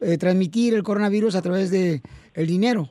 eh, 0.00 0.16
transmitir 0.16 0.74
el 0.74 0.84
coronavirus 0.84 1.34
a 1.34 1.42
través 1.42 1.72
de 1.72 2.02
el 2.34 2.46
dinero. 2.46 2.88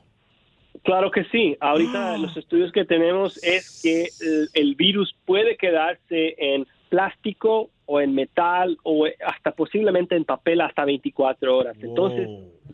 Claro 0.82 1.10
que 1.10 1.24
sí. 1.32 1.56
Ahorita 1.58 2.18
los 2.18 2.36
estudios 2.36 2.70
que 2.70 2.84
tenemos 2.84 3.42
es 3.42 3.80
que 3.82 4.10
el, 4.20 4.48
el 4.52 4.74
virus 4.74 5.16
puede 5.24 5.56
quedarse 5.56 6.34
en 6.36 6.66
plástico 6.90 7.70
o 7.86 7.98
en 8.02 8.14
metal 8.14 8.76
o 8.82 9.06
hasta 9.24 9.52
posiblemente 9.52 10.16
en 10.16 10.26
papel 10.26 10.60
hasta 10.60 10.84
24 10.84 11.56
horas. 11.56 11.76
Entonces, 11.80 12.28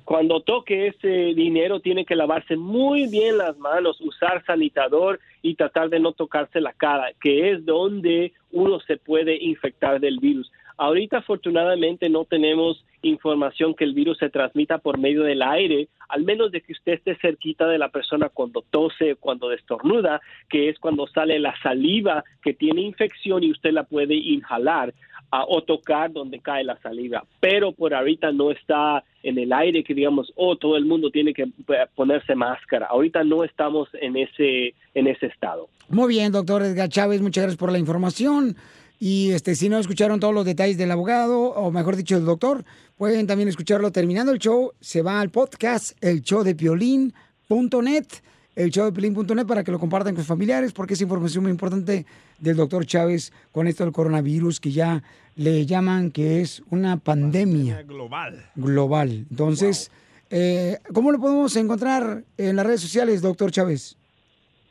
cuando 0.04 0.40
toque 0.40 0.88
ese 0.88 1.32
dinero 1.34 1.78
tiene 1.78 2.04
que 2.04 2.16
lavarse 2.16 2.56
muy 2.56 3.06
bien 3.06 3.38
las 3.38 3.56
manos, 3.56 4.00
usar 4.00 4.44
sanitador 4.44 5.20
y 5.42 5.54
tratar 5.54 5.90
de 5.90 6.00
no 6.00 6.12
tocarse 6.12 6.60
la 6.60 6.72
cara, 6.72 7.12
que 7.22 7.52
es 7.52 7.64
donde 7.64 8.32
uno 8.50 8.80
se 8.80 8.96
puede 8.96 9.36
infectar 9.40 10.00
del 10.00 10.18
virus. 10.18 10.50
Ahorita 10.76 11.18
afortunadamente 11.18 12.08
no 12.10 12.24
tenemos 12.24 12.84
información 13.08 13.74
que 13.74 13.84
el 13.84 13.94
virus 13.94 14.18
se 14.18 14.30
transmita 14.30 14.78
por 14.78 14.98
medio 14.98 15.22
del 15.22 15.42
aire, 15.42 15.88
al 16.08 16.24
menos 16.24 16.52
de 16.52 16.60
que 16.60 16.72
usted 16.72 16.94
esté 16.94 17.16
cerquita 17.16 17.66
de 17.66 17.78
la 17.78 17.88
persona 17.88 18.28
cuando 18.28 18.62
tose, 18.62 19.16
cuando 19.16 19.48
destornuda, 19.48 20.20
que 20.48 20.68
es 20.68 20.78
cuando 20.78 21.06
sale 21.06 21.38
la 21.38 21.54
saliva 21.62 22.24
que 22.42 22.54
tiene 22.54 22.82
infección 22.82 23.42
y 23.42 23.50
usted 23.50 23.72
la 23.72 23.84
puede 23.84 24.14
inhalar 24.14 24.94
o 25.30 25.62
tocar 25.62 26.12
donde 26.12 26.40
cae 26.40 26.64
la 26.64 26.78
saliva. 26.80 27.24
Pero 27.40 27.72
por 27.72 27.94
ahorita 27.94 28.32
no 28.32 28.50
está 28.50 29.02
en 29.22 29.38
el 29.38 29.52
aire 29.52 29.82
que 29.82 29.94
digamos, 29.94 30.32
oh, 30.36 30.56
todo 30.56 30.76
el 30.76 30.84
mundo 30.84 31.10
tiene 31.10 31.34
que 31.34 31.48
ponerse 31.94 32.34
máscara. 32.34 32.86
Ahorita 32.86 33.24
no 33.24 33.44
estamos 33.44 33.88
en 33.94 34.16
ese 34.16 34.74
en 34.94 35.08
ese 35.08 35.26
estado. 35.26 35.68
Muy 35.88 36.08
bien, 36.08 36.32
doctor 36.32 36.62
Edgar 36.62 36.88
Chávez, 36.88 37.20
muchas 37.20 37.42
gracias 37.42 37.58
por 37.58 37.72
la 37.72 37.78
información. 37.78 38.56
Y 38.98 39.32
este, 39.32 39.54
si 39.54 39.68
no 39.68 39.78
escucharon 39.78 40.20
todos 40.20 40.32
los 40.32 40.46
detalles 40.46 40.78
del 40.78 40.90
abogado, 40.90 41.50
o 41.50 41.70
mejor 41.70 41.96
dicho, 41.96 42.16
del 42.16 42.24
doctor, 42.24 42.64
pueden 42.96 43.26
también 43.26 43.48
escucharlo 43.48 43.90
terminando 43.92 44.32
el 44.32 44.38
show. 44.38 44.72
Se 44.80 45.02
va 45.02 45.20
al 45.20 45.30
podcast, 45.30 45.96
el 46.00 46.22
show 46.22 46.42
de 46.42 46.54
piolín.net, 46.54 48.06
el 48.54 48.70
show 48.70 48.86
de 48.86 48.92
piolín.net 48.92 49.46
para 49.46 49.62
que 49.62 49.70
lo 49.70 49.78
compartan 49.78 50.14
con 50.14 50.22
sus 50.22 50.28
familiares, 50.28 50.72
porque 50.72 50.94
es 50.94 51.00
información 51.00 51.44
muy 51.44 51.50
importante 51.50 52.06
del 52.38 52.56
doctor 52.56 52.86
Chávez 52.86 53.32
con 53.52 53.66
esto 53.66 53.84
del 53.84 53.92
coronavirus, 53.92 54.60
que 54.60 54.72
ya 54.72 55.02
le 55.36 55.66
llaman 55.66 56.10
que 56.10 56.40
es 56.40 56.62
una 56.70 56.96
pandemia 56.96 57.82
Global. 57.82 58.50
global. 58.54 59.26
Entonces, 59.30 59.90
eh, 60.30 60.78
¿cómo 60.92 61.12
lo 61.12 61.20
podemos 61.20 61.54
encontrar 61.56 62.24
en 62.38 62.56
las 62.56 62.66
redes 62.66 62.80
sociales, 62.80 63.20
doctor 63.20 63.50
Chávez? 63.50 63.96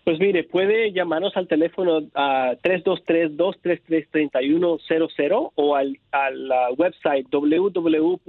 Pues 0.06 0.20
mire, 0.20 0.44
puede 0.44 0.94
llamarnos 0.94 1.36
al 1.36 1.48
teléfono 1.48 2.08
a 2.14 2.52
323-233-3100 2.64 5.52
o 5.56 5.76
al, 5.76 6.00
al 6.12 6.52
ah, 6.52 6.68
website 6.78 7.26
www.uchcla.org. 7.32 8.22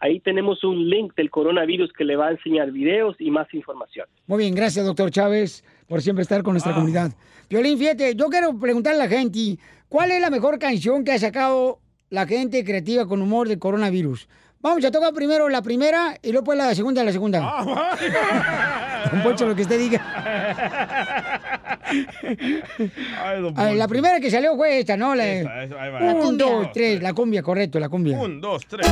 Ahí 0.00 0.18
tenemos 0.18 0.64
un 0.64 0.90
link 0.90 1.14
del 1.14 1.30
coronavirus 1.30 1.92
que 1.92 2.02
le 2.02 2.16
va 2.16 2.26
a 2.26 2.32
enseñar 2.32 2.72
videos 2.72 3.14
y 3.20 3.30
más 3.30 3.46
información. 3.54 4.08
Muy 4.26 4.38
bien, 4.38 4.56
gracias, 4.56 4.84
doctor 4.84 5.12
Chávez, 5.12 5.62
por 5.86 6.02
siempre 6.02 6.22
estar 6.22 6.42
con 6.42 6.54
nuestra 6.54 6.74
comunidad. 6.74 7.12
Violín, 7.48 7.78
fíjate, 7.78 8.16
yo 8.16 8.30
quiero 8.30 8.58
preguntarle 8.58 9.00
a 9.00 9.06
la 9.06 9.16
gente, 9.16 9.60
¿cuál 9.88 10.10
es 10.10 10.20
la 10.20 10.30
mejor 10.30 10.58
canción 10.58 11.04
que 11.04 11.12
ha 11.12 11.18
sacado 11.20 11.78
la 12.10 12.26
gente 12.26 12.64
creativa 12.64 13.06
con 13.06 13.22
humor 13.22 13.46
del 13.46 13.60
coronavirus? 13.60 14.26
Vamos 14.64 14.82
a 14.82 14.90
tocar 14.90 15.12
primero 15.12 15.46
la 15.50 15.60
primera 15.60 16.18
y 16.22 16.32
luego 16.32 16.46
pues 16.46 16.56
la 16.56 16.74
segunda 16.74 17.02
y 17.02 17.04
la 17.04 17.12
segunda. 17.12 17.38
Don 19.12 19.22
Poncho, 19.22 19.46
lo 19.46 19.54
que 19.54 19.60
usted 19.60 19.78
diga. 19.78 20.00
A 23.18 23.64
ver, 23.64 23.76
la 23.76 23.86
primera 23.86 24.18
que 24.20 24.30
salió 24.30 24.56
fue 24.56 24.78
esta, 24.78 24.96
¿no? 24.96 25.14
La, 25.14 25.68
va. 25.76 26.14
un, 26.14 26.38
dos, 26.38 26.72
tres, 26.72 27.02
la 27.02 27.12
cumbia, 27.12 27.42
correcto, 27.42 27.78
la 27.78 27.90
cumbia. 27.90 28.18
Un, 28.18 28.40
dos, 28.40 28.64
tres. 28.66 28.90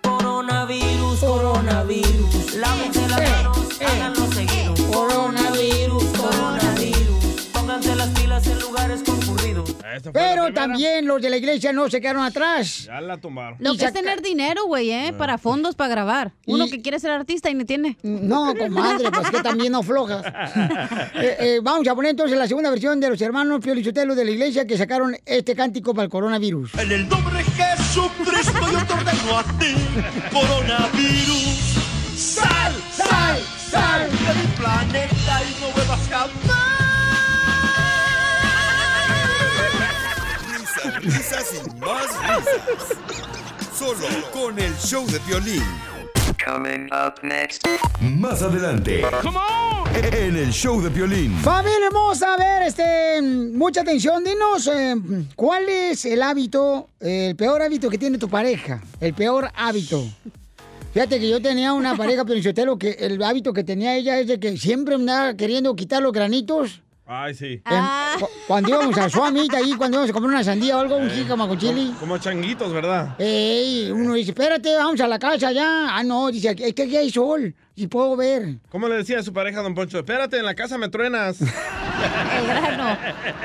Coronavirus, 0.00 1.20
coronavirus. 1.20 2.54
Lávense 2.54 3.06
las 3.06 3.30
manos, 3.30 3.80
háganlo 3.82 4.32
seguido. 4.32 4.74
Coronavirus, 4.90 6.04
coronavirus. 6.16 7.50
Pónganse 7.52 7.94
las 7.94 8.08
pilas 8.08 8.46
en 8.46 8.58
lugares 8.58 9.02
concurridos. 9.02 9.43
Pero 10.12 10.52
también 10.52 11.06
los 11.06 11.20
de 11.20 11.30
la 11.30 11.36
iglesia 11.36 11.72
no 11.72 11.88
se 11.88 12.00
quedaron 12.00 12.24
atrás. 12.24 12.84
Ya 12.86 13.00
la 13.00 13.16
tumbaron. 13.18 13.56
Lo 13.60 13.74
que 13.76 13.84
es 13.84 13.92
tener 13.92 14.22
dinero, 14.22 14.66
güey, 14.66 14.90
¿eh? 14.90 15.14
Para 15.16 15.38
fondos, 15.38 15.74
para 15.74 15.88
grabar. 15.88 16.32
Uno 16.46 16.66
que 16.68 16.80
quiere 16.82 16.98
ser 16.98 17.10
artista 17.10 17.50
y 17.50 17.54
no 17.54 17.64
tiene. 17.64 17.96
No, 18.02 18.54
comadre, 18.54 19.10
pues 19.10 19.30
que 19.30 19.42
también 19.42 19.72
no 19.72 19.82
flojas. 19.82 20.24
Eh, 21.14 21.36
eh, 21.38 21.60
vamos 21.62 21.86
a 21.86 21.94
poner 21.94 22.10
entonces 22.10 22.36
la 22.36 22.46
segunda 22.46 22.70
versión 22.70 22.98
de 23.00 23.08
los 23.08 23.20
hermanos 23.20 23.60
Piolichotelo 23.60 24.14
de 24.14 24.24
la 24.24 24.30
iglesia 24.30 24.66
que 24.66 24.76
sacaron 24.76 25.16
este 25.24 25.54
cántico 25.54 25.94
para 25.94 26.04
el 26.04 26.10
coronavirus. 26.10 26.74
En 26.74 26.90
el 26.90 27.08
nombre 27.08 27.38
de 27.38 27.44
Jesucristo 27.44 28.60
yo 28.72 28.86
te 28.86 28.92
ordeno 28.92 29.38
a 29.38 29.44
ti, 29.58 29.74
coronavirus. 30.32 31.74
Sal, 32.16 32.74
sal, 32.92 33.40
sal 33.70 34.10
de 34.10 34.34
mi 34.34 34.56
planeta 34.56 35.42
y 35.42 35.60
no 35.60 35.70
vuelvas 35.72 36.08
Risas, 36.08 36.63
risas 41.04 41.52
y 41.54 41.78
más 41.78 42.06
risas. 42.20 42.98
Solo 43.78 44.06
con 44.32 44.58
el 44.58 44.74
show 44.78 45.06
de 45.06 45.18
violín. 45.20 45.62
Coming 46.44 46.88
up 46.92 47.14
next. 47.22 47.66
Más 48.00 48.42
adelante. 48.42 49.02
En 49.94 50.36
el 50.36 50.50
show 50.52 50.82
de 50.82 50.90
Piolín. 50.90 51.36
Familia 51.38 51.86
hermosa, 51.86 52.34
a 52.34 52.36
ver, 52.36 52.62
este, 52.62 53.22
mucha 53.22 53.82
atención, 53.82 54.24
dinos, 54.24 54.66
eh, 54.66 54.94
¿cuál 55.36 55.68
es 55.68 56.04
el 56.04 56.22
hábito, 56.22 56.90
el 57.00 57.36
peor 57.36 57.62
hábito 57.62 57.88
que 57.88 57.98
tiene 57.98 58.18
tu 58.18 58.28
pareja? 58.28 58.82
El 59.00 59.14
peor 59.14 59.50
hábito. 59.54 60.04
Fíjate 60.92 61.18
que 61.18 61.28
yo 61.28 61.40
tenía 61.40 61.72
una 61.72 61.96
pareja, 61.96 62.24
pero 62.24 62.78
que 62.78 62.90
el 63.00 63.22
hábito 63.22 63.52
que 63.52 63.64
tenía 63.64 63.96
ella 63.96 64.18
es 64.18 64.28
de 64.28 64.38
que 64.38 64.56
siempre 64.56 64.96
me 64.96 65.02
andaba 65.02 65.34
queriendo 65.36 65.74
quitar 65.74 66.02
los 66.02 66.12
granitos. 66.12 66.82
Ay, 67.06 67.34
sí. 67.34 67.60
En- 67.66 68.18
cu- 68.20 68.28
cuando 68.46 68.70
íbamos 68.70 68.96
a 68.96 69.10
Suamita 69.10 69.58
ahí, 69.58 69.74
cuando 69.74 69.96
íbamos 69.98 70.10
a 70.10 70.12
comer 70.14 70.30
una 70.30 70.42
sandía 70.44 70.76
o 70.78 70.80
algo, 70.80 70.96
un 70.96 71.10
jícama 71.10 71.46
con 71.46 71.58
chili. 71.58 71.86
Como, 71.88 71.98
como 72.00 72.18
changuitos, 72.18 72.72
¿verdad? 72.72 73.14
Ey, 73.20 73.90
uno 73.90 74.14
dice, 74.14 74.30
espérate, 74.30 74.74
vamos 74.74 74.98
a 75.00 75.06
la 75.08 75.18
casa 75.18 75.52
ya. 75.52 75.94
Ah, 75.96 76.02
no, 76.02 76.30
dice, 76.30 76.56
es 76.58 76.74
que 76.74 76.82
aquí 76.84 76.96
hay 76.96 77.10
sol 77.10 77.54
y 77.74 77.86
puedo 77.88 78.16
ver. 78.16 78.56
¿Cómo 78.70 78.88
le 78.88 78.96
decía 78.96 79.18
a 79.18 79.22
su 79.22 79.32
pareja, 79.34 79.60
don 79.60 79.74
Poncho? 79.74 79.98
Espérate, 79.98 80.38
en 80.38 80.46
la 80.46 80.54
casa 80.54 80.78
me 80.78 80.88
truenas. 80.88 81.40
El 81.42 82.46
grano. 82.46 82.96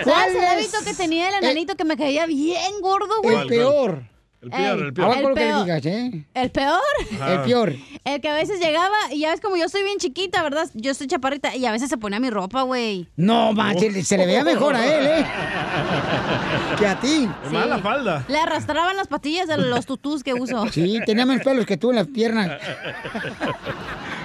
¿Cuál 0.04 0.16
¿Sabes 0.16 0.36
el 0.36 0.46
hábito 0.46 0.78
que 0.86 0.94
tenía 0.94 1.30
el 1.30 1.44
enanito 1.44 1.76
que 1.76 1.84
me 1.84 1.98
caía 1.98 2.26
bien 2.26 2.80
gordo, 2.82 3.22
güey? 3.22 3.38
El 3.40 3.48
peor. 3.48 4.04
El 4.42 4.52
peor, 4.52 4.80
Ey, 4.80 4.86
el 4.86 4.94
peor. 5.34 5.66
Digas, 5.66 5.86
¿eh? 5.86 6.26
¿El 6.34 6.50
peor? 6.50 6.80
El 7.12 7.42
peor. 7.42 7.76
El 8.06 8.22
que 8.22 8.30
a 8.30 8.34
veces 8.34 8.62
llegaba 8.62 8.96
y 9.12 9.20
ya 9.20 9.32
ves 9.32 9.42
como 9.42 9.58
yo 9.58 9.68
soy 9.68 9.84
bien 9.84 9.98
chiquita, 9.98 10.42
¿verdad? 10.42 10.70
Yo 10.76 10.92
estoy 10.92 11.08
chaparrita 11.08 11.54
y 11.58 11.66
a 11.66 11.74
veces 11.74 11.90
se 11.90 11.98
ponía 11.98 12.22
mi 12.22 12.30
ropa, 12.30 12.62
güey. 12.62 13.10
No, 13.18 13.52
manches, 13.52 14.08
se 14.08 14.18
le 14.18 14.26
veía 14.26 14.46
mejor 14.46 14.76
a 14.76 14.86
él, 14.86 15.08
¿eh? 15.08 15.26
Que 16.80 16.88
a 16.88 16.98
ti. 16.98 17.28
Es 17.46 17.52
mala 17.52 17.80
falda. 17.80 18.24
Le 18.30 18.38
arrastraban 18.38 18.96
las 18.96 19.08
patillas 19.08 19.48
de 19.50 19.58
los 19.58 19.86
tutús 19.86 20.24
que 20.24 20.34
uso. 20.34 20.68
Sí, 20.72 21.00
tenía 21.06 21.26
menos 21.26 21.44
pelos 21.44 21.66
que 21.66 21.76
tú 21.76 21.90
en 21.90 21.98
las 21.98 22.08
piernas. 22.08 22.50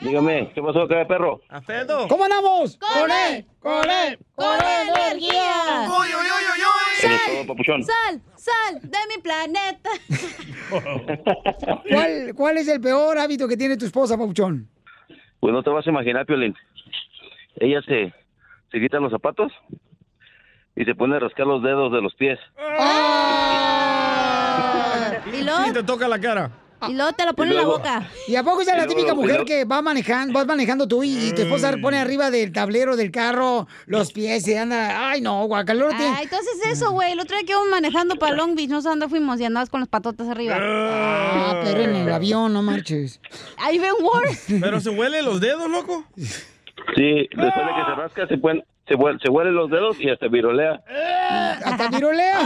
Dígame, 0.00 0.52
¿qué 0.54 0.62
pasó 0.62 0.82
acá, 0.82 1.08
perro? 1.08 1.40
Alfredo. 1.48 2.06
¿cómo 2.06 2.22
andamos? 2.24 2.78
¡Con 2.78 3.10
él! 3.10 3.44
¡Con 3.58 3.90
él! 3.90 4.16
¡Con 4.36 4.54
energía! 4.54 5.88
Eso 6.98 7.08
es 7.08 7.26
todo, 7.26 7.46
papuchón. 7.48 7.82
¡Sal! 7.82 8.22
¡Sal 8.36 8.80
de 8.80 8.98
mi 9.08 9.16
planeta! 9.20 9.90
¿Cuál, 11.90 12.32
¿Cuál 12.36 12.58
es 12.58 12.68
el 12.68 12.80
peor 12.80 13.18
hábito 13.18 13.48
que 13.48 13.56
tiene 13.56 13.76
tu 13.76 13.86
esposa, 13.86 14.16
Pauchón? 14.16 14.68
Pues 15.40 15.52
no 15.52 15.64
te 15.64 15.70
vas 15.70 15.84
a 15.84 15.90
imaginar, 15.90 16.24
Piolín. 16.26 16.54
Ella 17.56 17.82
se, 17.82 18.12
se 18.70 18.80
quita 18.80 18.98
los 18.98 19.10
zapatos 19.10 19.52
y 20.76 20.84
se 20.84 20.94
pone 20.94 21.16
a 21.16 21.20
rascar 21.20 21.46
los 21.46 21.62
dedos 21.62 21.92
de 21.92 22.00
los 22.02 22.14
pies. 22.14 22.38
Y 25.32 25.42
luego, 25.42 25.66
Y 25.68 25.72
te 25.72 25.82
toca 25.82 26.08
la 26.08 26.18
cara. 26.20 26.50
y 26.88 26.94
luego 26.94 27.12
te 27.12 27.26
lo 27.26 27.34
pone 27.34 27.50
en 27.50 27.56
la 27.56 27.64
boca. 27.66 28.08
¿Y 28.28 28.36
a 28.36 28.42
poco 28.44 28.60
es 28.60 28.66
la 28.68 28.74
Y 28.74 28.76
luego- 28.76 28.94
típica 28.94 29.12
y 29.12 29.16
mujer 29.16 29.44
que 29.44 29.64
va 29.64 29.82
manejando, 29.82 30.32
vas 30.32 30.46
manejando 30.46 30.86
tú 30.88 31.02
y, 31.02 31.28
y 31.28 31.32
tu 31.32 31.42
esposa 31.42 31.72
pone 31.82 31.98
arriba 31.98 32.30
del 32.30 32.52
tablero 32.52 32.96
del 32.96 33.10
carro 33.10 33.66
los 33.86 34.12
pies 34.12 34.46
y 34.48 34.54
anda, 34.54 35.10
ay 35.10 35.20
no, 35.20 35.44
guacaloro 35.46 35.90
tiene... 35.96 36.14
Ay, 36.16 36.24
entonces 36.24 36.54
eso, 36.70 36.92
güey. 36.92 37.12
El 37.12 37.20
otro 37.20 37.36
día 37.36 37.44
que 37.44 37.52
íbamos 37.52 37.70
manejando 37.70 38.16
para 38.16 38.36
Long 38.36 38.54
Beach, 38.54 38.70
no 38.70 38.80
sé 38.80 38.88
dónde 38.88 39.08
fuimos 39.08 39.40
y 39.40 39.44
andabas 39.44 39.70
con 39.70 39.80
las 39.80 39.88
patotas 39.88 40.28
arriba. 40.28 40.56
Ah, 40.60 41.60
pero 41.64 41.80
en 41.82 41.96
el 41.96 42.12
avión, 42.12 42.52
no 42.52 42.62
marches. 42.62 43.20
Ahí 43.58 43.78
ven 43.78 43.92
worse. 44.00 44.58
Pero 44.60 44.80
se 44.80 44.90
huele 44.90 45.22
los 45.22 45.40
dedos, 45.40 45.68
loco. 45.68 46.04
Sí, 46.96 47.28
después 47.30 47.66
de 47.66 47.74
que 47.74 47.84
se 47.86 47.94
rasca, 47.94 48.26
se, 48.26 48.38
pone, 48.38 48.64
se, 48.86 48.94
huele, 48.94 49.18
se 49.22 49.30
huelen 49.30 49.54
los 49.54 49.70
dedos 49.70 50.00
y 50.00 50.08
hasta 50.10 50.28
virolea. 50.28 50.80
Hasta 51.64 51.88
virolea. 51.88 52.38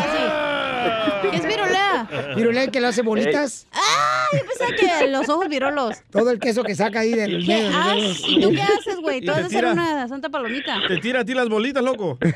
¿Qué 1.31 1.37
es 1.37 1.47
virolea? 1.47 2.09
Virolea 2.35 2.67
que 2.69 2.81
lo 2.81 2.89
hace 2.89 3.03
bolitas. 3.03 3.69
Ah, 3.73 4.25
yo 4.33 4.41
pensaba 4.47 4.73
que 4.73 5.09
los 5.09 5.29
ojos 5.29 5.49
virolos. 5.49 6.03
Todo 6.11 6.31
el 6.31 6.41
queso 6.41 6.65
que 6.65 6.75
saca 6.75 7.01
ahí 7.01 7.13
del 7.13 7.45
¿Qué 7.45 7.69
haces? 7.73 8.25
¿Y 8.27 8.41
tú 8.41 8.51
qué 8.51 8.63
haces, 8.63 8.97
güey? 9.01 9.21
Tú 9.21 9.27
te 9.27 9.33
has 9.33 9.45
de 9.45 9.51
ser 9.51 9.67
una 9.67 10.09
santa 10.09 10.29
palomita. 10.29 10.81
Te 10.89 10.99
tira 10.99 11.21
a 11.21 11.25
ti 11.25 11.35
las 11.35 11.49
bolitas, 11.49 11.83
loco. 11.85 12.19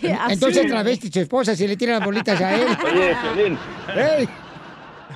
¿Qué? 0.00 0.16
Entonces 0.28 0.66
travesti 0.66 1.10
su 1.12 1.20
esposa 1.20 1.54
si 1.54 1.68
le 1.68 1.76
tira 1.76 1.98
las 1.98 2.04
bolitas 2.04 2.40
a 2.40 2.54
él. 2.54 2.66
Oye, 2.84 3.14
Piolín, 3.22 3.58
¡Ey! 3.94 4.28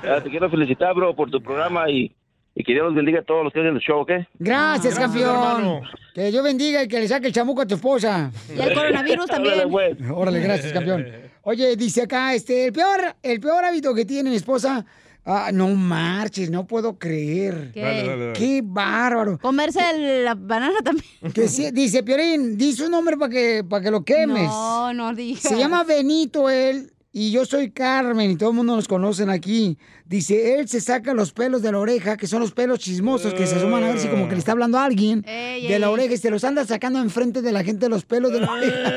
ah, 0.07 0.21
te 0.21 0.29
quiero 0.29 0.49
felicitar, 0.49 0.93
bro, 0.93 1.15
por 1.15 1.31
tu 1.31 1.41
programa 1.41 1.89
y, 1.89 2.15
y 2.55 2.63
que 2.63 2.71
Dios 2.73 2.85
los 2.85 2.95
bendiga 2.95 3.19
a 3.19 3.23
todos 3.23 3.43
los 3.43 3.51
que 3.53 3.59
hacen 3.59 3.75
el 3.75 3.81
show, 3.81 3.99
¿ok? 3.99 4.11
Gracias, 4.39 4.97
campeón. 4.97 5.29
hermano. 5.29 5.81
Que 6.13 6.31
Dios 6.31 6.43
bendiga 6.43 6.81
y 6.83 6.87
que 6.87 6.99
le 7.01 7.07
saque 7.07 7.27
el 7.27 7.33
chamuco 7.33 7.61
a 7.61 7.65
tu 7.67 7.75
esposa. 7.75 8.31
Y 8.55 8.59
el 8.59 8.73
coronavirus 8.73 9.25
Órale, 9.29 9.43
también. 9.49 9.69
güey. 9.69 9.95
Órale, 10.13 10.39
gracias, 10.39 10.71
campeón. 10.71 11.05
Oye, 11.41 11.75
dice 11.75 12.03
acá, 12.03 12.33
este, 12.33 12.65
el 12.67 12.73
peor, 12.73 13.01
el 13.21 13.39
peor 13.39 13.65
hábito 13.65 13.93
que 13.93 14.05
tiene 14.05 14.29
mi 14.29 14.37
esposa. 14.37 14.85
Ah, 15.27 15.49
no 15.51 15.69
marches, 15.69 16.51
no 16.51 16.67
puedo 16.67 16.99
creer. 16.99 17.71
¿Qué? 17.73 17.81
Dale, 17.81 18.03
dale, 18.07 18.25
dale. 18.27 18.33
Qué 18.33 18.61
bárbaro. 18.63 19.39
Comerse 19.39 19.79
la 20.23 20.35
banana 20.35 20.77
también. 20.83 21.05
Que 21.33 21.47
sí- 21.47 21.71
dice 21.71 22.03
Piorín, 22.03 22.55
dice 22.57 22.85
un 22.85 22.91
nombre 22.91 23.17
para 23.17 23.31
que, 23.31 23.63
para 23.67 23.83
que 23.83 23.89
lo 23.91 24.03
quemes. 24.05 24.43
No, 24.43 24.93
no 24.93 25.13
digas. 25.15 25.41
Se 25.41 25.57
llama 25.57 25.83
Benito 25.83 26.47
él 26.49 26.91
y 27.17 27.31
yo 27.31 27.45
soy 27.45 27.71
Carmen 27.71 28.29
y 28.31 28.35
todo 28.35 28.49
el 28.49 28.55
mundo 28.57 28.75
nos 28.75 28.89
conocen 28.89 29.29
aquí. 29.29 29.77
Dice, 30.03 30.59
él 30.59 30.67
se 30.67 30.81
saca 30.81 31.13
los 31.13 31.31
pelos 31.31 31.61
de 31.61 31.71
la 31.71 31.79
oreja, 31.79 32.17
que 32.17 32.27
son 32.27 32.41
los 32.41 32.51
pelos 32.51 32.79
chismosos 32.79 33.33
que 33.33 33.47
se 33.47 33.57
suman 33.61 33.85
a 33.85 33.87
ver 33.87 33.99
si 33.99 34.09
como 34.09 34.25
que 34.27 34.33
le 34.33 34.39
está 34.39 34.51
hablando 34.51 34.77
a 34.77 34.83
alguien 34.83 35.23
Ey, 35.25 35.65
de 35.65 35.79
la 35.79 35.87
ey. 35.87 35.93
oreja 35.93 36.13
y 36.13 36.17
se 36.17 36.29
los 36.29 36.43
anda 36.43 36.65
sacando 36.65 36.99
enfrente 36.99 37.41
de 37.41 37.53
la 37.53 37.63
gente 37.63 37.87
los 37.87 38.03
pelos 38.03 38.33
de 38.33 38.41
la 38.41 38.51
oreja. 38.51 38.91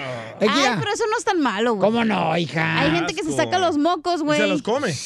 Es 0.38 0.48
que 0.52 0.60
Ay, 0.60 0.74
pero 0.78 0.92
eso 0.92 1.04
no 1.10 1.16
es 1.18 1.24
tan 1.24 1.40
malo, 1.40 1.76
güey. 1.76 1.90
¿Cómo 1.90 2.04
no, 2.04 2.36
hija? 2.36 2.78
Hay 2.80 2.90
gente 2.90 3.14
que 3.14 3.24
se 3.24 3.32
saca 3.32 3.58
los 3.58 3.78
mocos, 3.78 4.20
Y 4.20 4.24
güey. 4.24 4.38
se 4.38 4.46
los 4.46 4.60
come. 4.62 4.92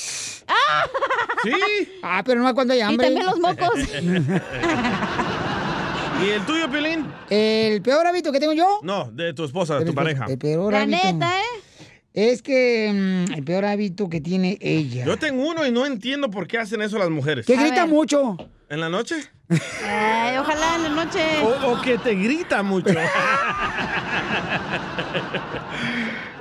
Sí. 1.45 1.53
Ah, 2.03 2.23
pero 2.27 2.43
no 2.43 2.53
cuando 2.55 2.73
hay 2.75 2.81
Y 2.81 2.83
hambre. 2.83 3.07
también 3.07 3.25
los 3.27 3.39
mocos. 3.39 3.71
¿Y 6.23 6.29
el 6.31 6.45
tuyo, 6.45 6.69
Pilín? 6.71 7.07
El 7.31 7.81
peor 7.81 8.07
hábito 8.07 8.31
que 8.33 8.41
tengo 8.41 8.53
yo. 8.53 8.81
No, 8.83 9.11
de 9.13 9.33
tu 9.33 9.45
esposa, 9.45 9.79
de 9.79 9.87
tu 9.87 9.95
pareja. 9.95 10.27
El 10.29 10.37
peor 10.39 10.73
La 10.73 10.83
hábito. 10.83 10.99
neta, 11.13 11.33
¿eh? 11.41 11.45
Es 12.13 12.43
que 12.43 12.91
mm, 12.93 13.33
el 13.35 13.45
peor 13.45 13.65
hábito 13.65 14.09
que 14.09 14.21
tiene 14.21 14.59
ella. 14.61 15.05
Yo 15.05 15.17
tengo 15.17 15.49
uno 15.49 15.65
y 15.67 15.71
no 15.71 15.87
entiendo 15.87 16.31
por 16.31 16.49
qué 16.49 16.59
hacen 16.59 16.83
eso 16.83 16.99
las 16.99 17.11
mujeres. 17.11 17.47
Que 17.47 17.57
grita 17.57 17.87
mucho. 17.87 18.37
¿En 18.69 18.81
la 18.81 18.89
noche? 18.89 19.17
Ay, 19.85 20.37
ojalá 20.39 20.77
en 20.77 20.83
la 20.83 21.05
noche. 21.05 21.21
O, 21.43 21.73
o 21.73 21.81
que 21.81 21.99
te 21.99 22.15
grita 22.15 22.63
mucho. 22.63 22.95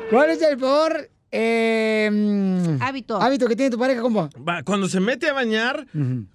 ¿Cuál 0.09 0.31
es 0.31 0.41
el 0.41 0.57
peor 0.57 1.09
eh, 1.31 2.77
hábito. 2.81 3.21
Hábito 3.21 3.47
que 3.47 3.55
tiene 3.55 3.69
tu 3.69 3.77
pareja, 3.77 4.01
compa. 4.01 4.29
Va, 4.47 4.63
Cuando 4.63 4.87
se 4.87 4.99
mete 4.99 5.29
a 5.29 5.33
bañar, 5.33 5.85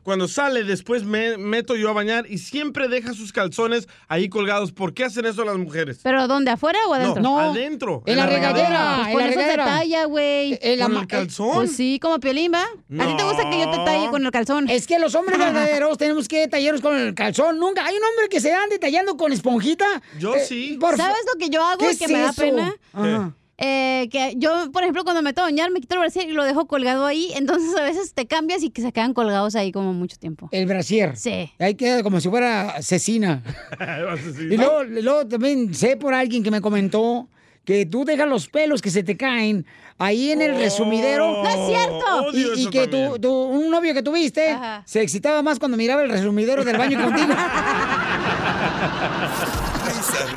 cuando 0.02 0.28
sale, 0.28 0.64
después 0.64 1.04
me 1.04 1.36
meto 1.36 1.76
yo 1.76 1.90
a 1.90 1.92
bañar 1.92 2.26
y 2.28 2.38
siempre 2.38 2.88
deja 2.88 3.12
sus 3.14 3.32
calzones 3.32 3.88
ahí 4.08 4.28
colgados. 4.28 4.72
¿Por 4.72 4.94
qué 4.94 5.04
hacen 5.04 5.24
eso 5.26 5.44
las 5.44 5.56
mujeres? 5.56 6.00
¿Pero 6.02 6.26
dónde? 6.28 6.50
¿Afuera 6.50 6.78
o 6.88 6.94
adentro? 6.94 7.22
No, 7.22 7.38
adentro. 7.40 8.02
En 8.06 8.16
la 8.16 8.26
regadera, 8.26 8.96
Pues 8.96 9.06
en 9.08 9.12
por 9.12 9.20
la 9.22 9.28
eso 9.28 9.38
regadera. 9.38 9.64
talla, 9.64 10.04
güey. 10.06 10.58
En 10.62 10.78
la 10.78 10.84
¿Con 10.86 10.94
ma- 10.94 11.00
el 11.00 11.06
calzón? 11.06 11.54
Pues 11.54 11.76
sí, 11.76 11.98
como 12.00 12.20
piolín, 12.20 12.52
¿va? 12.52 12.62
¿A 12.64 13.06
ti 13.06 13.16
te 13.16 13.24
gusta 13.24 13.50
que 13.50 13.58
yo 13.60 13.70
te 13.70 13.76
talle 13.78 14.08
con 14.10 14.24
el 14.24 14.30
calzón? 14.30 14.68
Es 14.68 14.86
que 14.86 14.98
los 14.98 15.14
hombres 15.14 15.38
verdaderos 15.78 15.98
tenemos 15.98 16.28
que 16.28 16.46
tallarnos 16.48 16.80
con 16.82 16.96
el 16.96 17.14
calzón. 17.14 17.58
Nunca 17.58 17.84
hay 17.84 17.94
un 17.96 18.02
hombre 18.04 18.28
que 18.30 18.40
se 18.40 18.52
ande 18.52 18.78
tallando 18.78 19.16
con 19.16 19.32
esponjita. 19.32 19.86
Yo 20.18 20.34
Eh, 20.34 20.40
sí. 20.46 20.76
por 20.80 20.96
¿Sabes 20.96 21.24
lo 21.32 21.38
que 21.38 21.50
yo 21.50 21.64
hago 21.64 21.78
¿Qué 21.80 21.92
y 21.92 21.96
que 21.96 22.04
es 22.04 22.10
me 22.10 22.18
da 22.20 22.32
pena? 22.32 22.74
Ajá. 22.92 23.34
Eh, 23.56 24.08
que 24.10 24.34
yo, 24.36 24.70
por 24.72 24.82
ejemplo, 24.82 25.04
cuando 25.04 25.22
me 25.22 25.30
meto 25.30 25.42
a 25.42 25.44
bañar, 25.44 25.70
me 25.70 25.80
quito 25.80 25.94
el 25.94 26.00
brasier 26.00 26.28
y 26.28 26.32
lo 26.32 26.44
dejo 26.44 26.66
colgado 26.66 27.06
ahí. 27.06 27.30
Entonces 27.36 27.74
a 27.76 27.82
veces 27.82 28.12
te 28.12 28.26
cambias 28.26 28.62
y 28.62 28.70
que 28.70 28.82
se 28.82 28.92
quedan 28.92 29.14
colgados 29.14 29.54
ahí 29.54 29.70
como 29.70 29.92
mucho 29.92 30.16
tiempo. 30.16 30.48
El 30.50 30.66
brasier. 30.66 31.16
Sí. 31.16 31.50
Ahí 31.58 31.74
queda 31.74 32.02
como 32.02 32.20
si 32.20 32.28
fuera 32.28 32.70
asesina. 32.70 33.42
Y 34.38 34.56
luego, 34.56 34.84
luego 34.84 35.26
también 35.26 35.74
sé 35.74 35.96
por 35.96 36.14
alguien 36.14 36.42
que 36.42 36.50
me 36.50 36.60
comentó 36.60 37.28
que 37.64 37.86
tú 37.86 38.04
dejas 38.04 38.28
los 38.28 38.48
pelos 38.48 38.82
que 38.82 38.90
se 38.90 39.02
te 39.02 39.16
caen 39.16 39.64
ahí 39.98 40.30
en 40.30 40.42
el 40.42 40.56
resumidero. 40.56 41.42
¡No 41.42 41.48
es 41.48 41.66
cierto! 41.66 42.26
odio 42.28 42.54
Y, 42.56 42.68
que 42.68 42.88
tu, 42.88 43.32
un 43.32 43.70
novio 43.70 43.94
que 43.94 44.02
tuviste 44.02 44.50
Ajá. 44.50 44.82
se 44.86 45.02
excitaba 45.02 45.42
más 45.42 45.58
cuando 45.58 45.76
miraba 45.76 46.02
el 46.02 46.10
resumidero 46.10 46.64
del 46.64 46.76
baño 46.76 47.02
contigo. 47.02 47.34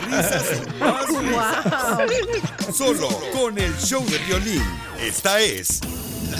Risas, 0.07 0.49
risas 0.49 1.09
y 1.11 1.25
más 1.35 1.99
risas. 2.07 2.75
Solo 2.75 3.07
con 3.33 3.57
el 3.57 3.75
show 3.77 4.03
de 4.05 4.17
violín. 4.19 4.63
Esta 4.99 5.39
es 5.39 5.81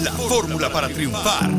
la 0.02 0.12
fórmula 0.12 0.70
para 0.70 0.88
triunfar. 0.88 1.50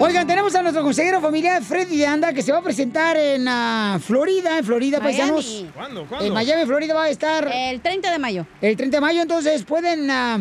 Oigan, 0.00 0.26
tenemos 0.26 0.54
a 0.54 0.60
nuestro 0.60 0.82
consejero 0.82 1.20
familiar 1.20 1.62
Freddy 1.62 1.96
de 1.96 2.06
Anda 2.06 2.32
que 2.34 2.42
se 2.42 2.52
va 2.52 2.58
a 2.58 2.62
presentar 2.62 3.16
en 3.16 3.46
ah, 3.48 3.98
Florida, 4.04 4.58
en 4.58 4.64
Florida, 4.64 4.98
Miami. 4.98 5.16
paisanos. 5.18 5.64
¿Cuándo? 5.72 6.04
¿Cuándo? 6.06 6.26
En 6.26 6.34
Miami, 6.34 6.66
Florida 6.66 6.94
va 6.94 7.04
a 7.04 7.08
estar 7.08 7.48
El 7.50 7.80
30 7.80 8.10
de 8.10 8.18
mayo. 8.18 8.46
el 8.60 8.76
30 8.76 8.96
de 8.96 9.00
mayo, 9.00 9.22
entonces 9.22 9.62
pueden 9.64 10.10
ah, 10.10 10.38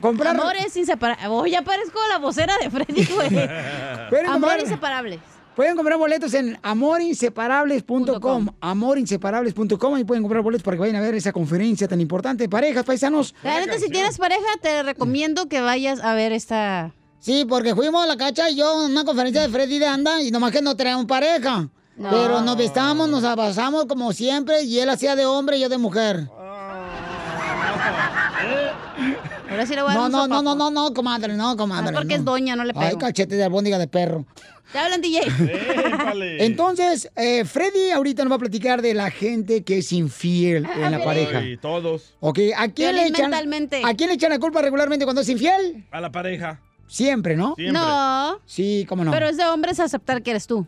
comprar. 0.00 0.34
Amores 0.34 0.76
inseparables. 0.76 1.26
Oh, 1.28 1.46
ya 1.46 1.62
parezco 1.62 1.98
la 2.08 2.18
vocera 2.18 2.54
de 2.60 2.70
Freddy, 2.70 3.04
güey. 3.06 3.28
Amor 4.26 4.32
comprar, 4.32 4.60
inseparables. 4.60 5.20
pueden 5.54 5.76
comprar 5.76 5.98
boletos 5.98 6.34
en 6.34 6.58
amorinseparables.com. 6.62 8.48
Amorinseparables.com 8.60 9.98
y 9.98 10.04
pueden 10.04 10.22
comprar 10.22 10.42
boletos 10.42 10.62
para 10.62 10.76
que 10.76 10.80
vayan 10.80 10.96
a 10.96 11.00
ver 11.00 11.14
esa 11.14 11.32
conferencia 11.32 11.88
tan 11.88 12.00
importante 12.00 12.48
parejas, 12.48 12.84
paisanos. 12.84 13.34
La 13.42 13.60
neta, 13.60 13.78
si 13.78 13.88
tienes 13.88 14.18
pareja, 14.18 14.46
te 14.60 14.82
recomiendo 14.82 15.48
que 15.48 15.60
vayas 15.60 16.00
a 16.00 16.14
ver 16.14 16.32
esta... 16.32 16.92
Sí, 17.18 17.44
porque 17.48 17.74
fuimos 17.74 18.04
a 18.04 18.06
la 18.06 18.16
cacha 18.16 18.50
y 18.50 18.56
yo 18.56 18.68
a 18.68 18.86
una 18.86 19.04
conferencia 19.04 19.42
de 19.42 19.48
Freddy 19.48 19.78
de 19.78 19.86
Anda 19.86 20.22
y 20.22 20.30
nomás 20.30 20.52
que 20.52 20.62
no 20.62 20.76
traemos 20.76 21.06
pareja. 21.06 21.68
No. 21.96 22.10
Pero 22.10 22.42
nos 22.42 22.56
besamos, 22.56 23.08
nos 23.08 23.24
abrazamos 23.24 23.86
como 23.86 24.12
siempre 24.12 24.62
y 24.62 24.78
él 24.78 24.90
hacía 24.90 25.16
de 25.16 25.24
hombre 25.24 25.56
y 25.56 25.60
yo 25.60 25.68
de 25.68 25.78
mujer. 25.78 26.28
Ahora 29.56 29.66
sí 29.66 29.74
le 29.74 29.82
voy 29.82 29.90
a 29.92 29.94
dar 29.94 30.10
No, 30.10 30.24
un 30.24 30.28
no, 30.30 30.42
no, 30.42 30.42
no, 30.42 30.54
no, 30.54 30.70
no, 30.70 30.94
comadre, 30.94 31.34
no, 31.34 31.56
comadre. 31.56 31.90
Ah, 31.90 31.92
porque 31.94 32.14
no. 32.14 32.20
es 32.20 32.24
doña, 32.24 32.56
no 32.56 32.64
le 32.64 32.72
Ay, 32.76 32.88
pego. 32.88 32.98
cachete 33.00 33.36
de 33.36 33.44
albóndiga 33.44 33.78
de 33.78 33.88
perro. 33.88 34.26
Te 34.72 34.78
hablan, 34.78 35.00
DJ. 35.00 35.20
Épale. 35.86 36.44
Entonces, 36.44 37.08
eh, 37.16 37.44
Freddy 37.44 37.90
ahorita 37.92 38.24
nos 38.24 38.32
va 38.32 38.36
a 38.36 38.40
platicar 38.40 38.82
de 38.82 38.94
la 38.94 39.10
gente 39.10 39.62
que 39.64 39.78
es 39.78 39.92
infiel 39.92 40.66
en 40.74 40.90
la 40.90 40.98
Ay. 40.98 41.04
pareja. 41.04 41.42
Y 41.42 41.56
todos 41.56 42.14
Ok, 42.20 42.38
¿a 42.56 42.68
quién, 42.68 42.94
le 42.96 43.06
echan, 43.06 43.30
mentalmente. 43.30 43.80
¿a 43.84 43.94
quién 43.94 44.08
le 44.08 44.16
echan 44.16 44.30
la 44.30 44.38
culpa 44.38 44.60
regularmente 44.62 45.04
cuando 45.06 45.22
es 45.22 45.28
infiel? 45.28 45.86
a 45.90 46.00
la 46.00 46.10
pareja. 46.12 46.60
Siempre, 46.88 47.36
¿no? 47.36 47.54
Siempre. 47.56 47.80
No, 47.80 48.38
Sí, 48.44 48.84
cómo 48.88 49.04
no. 49.04 49.10
pero 49.12 49.26
es 49.28 49.36
de 49.36 49.44
hombres 49.46 49.80
aceptar 49.80 50.22
que 50.22 50.30
eres 50.32 50.46
tú. 50.46 50.66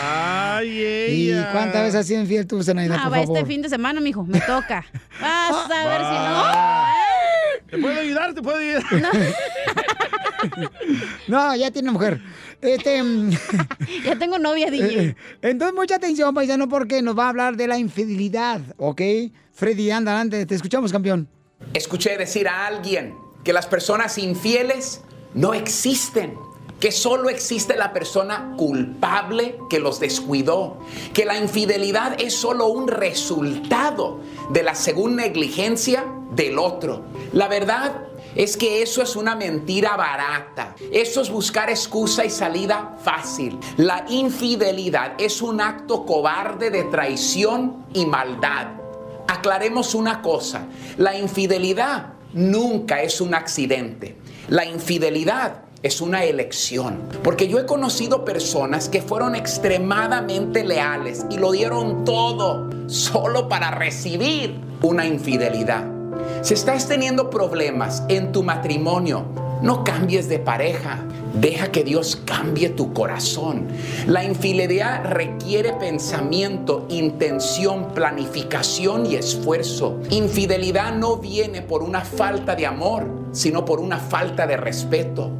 Ay, 0.00 0.68
¿Y 0.70 1.30
ella. 1.30 1.50
cuántas 1.52 1.82
veces 1.82 1.94
has 1.96 2.06
sido 2.06 2.20
infiel 2.20 2.46
tú, 2.46 2.62
Zenaida, 2.62 2.96
Ah, 2.96 3.04
por 3.04 3.12
va 3.12 3.16
favor? 3.22 3.36
este 3.38 3.48
fin 3.48 3.62
de 3.62 3.68
semana, 3.68 4.00
mijo. 4.00 4.24
Me 4.24 4.40
toca. 4.40 4.84
Vas 5.20 5.70
a 5.70 5.88
ver 5.88 5.98
si 5.98 6.04
Va. 6.04 6.92
¿Te 7.70 7.78
puedo 7.78 8.00
ayudar? 8.00 8.34
¿Te 8.34 8.42
puedo 8.42 8.58
ayudar? 8.58 8.84
No, 11.26 11.54
ya 11.56 11.70
tiene 11.70 11.90
mujer. 11.90 12.20
Este, 12.60 13.02
no. 13.02 13.30
Ya 14.04 14.16
tengo 14.18 14.38
novia, 14.38 14.70
DJ. 14.70 15.16
entonces, 15.42 15.74
mucha 15.74 15.96
atención, 15.96 16.34
paisano, 16.34 16.68
porque 16.68 17.02
nos 17.02 17.18
va 17.18 17.26
a 17.26 17.28
hablar 17.30 17.56
de 17.56 17.66
la 17.66 17.78
infidelidad, 17.78 18.60
¿ok? 18.76 19.00
Freddy, 19.52 19.90
anda, 19.90 20.12
adelante, 20.12 20.46
te 20.46 20.54
escuchamos, 20.54 20.92
campeón. 20.92 21.28
Escuché 21.74 22.16
decir 22.16 22.48
a 22.48 22.66
alguien 22.66 23.14
que 23.44 23.52
las 23.52 23.66
personas 23.66 24.18
infieles 24.18 25.02
no 25.34 25.54
existen, 25.54 26.34
que 26.80 26.92
solo 26.92 27.28
existe 27.28 27.76
la 27.76 27.92
persona 27.92 28.54
culpable 28.56 29.58
que 29.68 29.80
los 29.80 30.00
descuidó, 30.00 30.78
que 31.12 31.24
la 31.24 31.36
infidelidad 31.36 32.20
es 32.20 32.34
solo 32.34 32.66
un 32.66 32.88
resultado 32.88 34.20
de 34.50 34.62
la 34.62 34.74
según 34.74 35.16
negligencia 35.16 36.04
del 36.30 36.58
otro. 36.58 37.04
La 37.32 37.48
verdad 37.48 38.08
es 38.34 38.56
que 38.56 38.82
eso 38.82 39.02
es 39.02 39.16
una 39.16 39.34
mentira 39.34 39.96
barata. 39.96 40.76
Eso 40.92 41.20
es 41.20 41.30
buscar 41.30 41.70
excusa 41.70 42.24
y 42.24 42.30
salida 42.30 42.96
fácil. 43.02 43.58
La 43.76 44.04
infidelidad 44.08 45.14
es 45.18 45.42
un 45.42 45.60
acto 45.60 46.06
cobarde 46.06 46.70
de 46.70 46.84
traición 46.84 47.86
y 47.92 48.06
maldad. 48.06 48.68
Aclaremos 49.26 49.94
una 49.94 50.22
cosa, 50.22 50.66
la 50.96 51.18
infidelidad 51.18 52.14
nunca 52.32 53.02
es 53.02 53.20
un 53.20 53.34
accidente. 53.34 54.16
La 54.48 54.64
infidelidad 54.64 55.64
es 55.82 56.00
una 56.00 56.24
elección. 56.24 56.98
Porque 57.22 57.48
yo 57.48 57.58
he 57.58 57.66
conocido 57.66 58.24
personas 58.24 58.88
que 58.88 59.02
fueron 59.02 59.34
extremadamente 59.34 60.64
leales 60.64 61.24
y 61.30 61.38
lo 61.38 61.52
dieron 61.52 62.04
todo 62.04 62.68
solo 62.88 63.48
para 63.48 63.70
recibir 63.70 64.54
una 64.82 65.06
infidelidad. 65.06 65.84
Si 66.42 66.54
estás 66.54 66.88
teniendo 66.88 67.30
problemas 67.30 68.02
en 68.08 68.32
tu 68.32 68.42
matrimonio, 68.42 69.24
no 69.62 69.82
cambies 69.82 70.28
de 70.28 70.38
pareja. 70.38 71.04
Deja 71.34 71.70
que 71.70 71.84
Dios 71.84 72.16
cambie 72.24 72.70
tu 72.70 72.92
corazón. 72.92 73.66
La 74.06 74.24
infidelidad 74.24 75.04
requiere 75.04 75.72
pensamiento, 75.74 76.86
intención, 76.88 77.92
planificación 77.92 79.06
y 79.06 79.16
esfuerzo. 79.16 79.98
Infidelidad 80.10 80.94
no 80.94 81.16
viene 81.16 81.62
por 81.62 81.82
una 81.82 82.00
falta 82.00 82.54
de 82.56 82.66
amor, 82.66 83.06
sino 83.32 83.64
por 83.64 83.80
una 83.80 83.98
falta 83.98 84.46
de 84.46 84.56
respeto. 84.56 85.30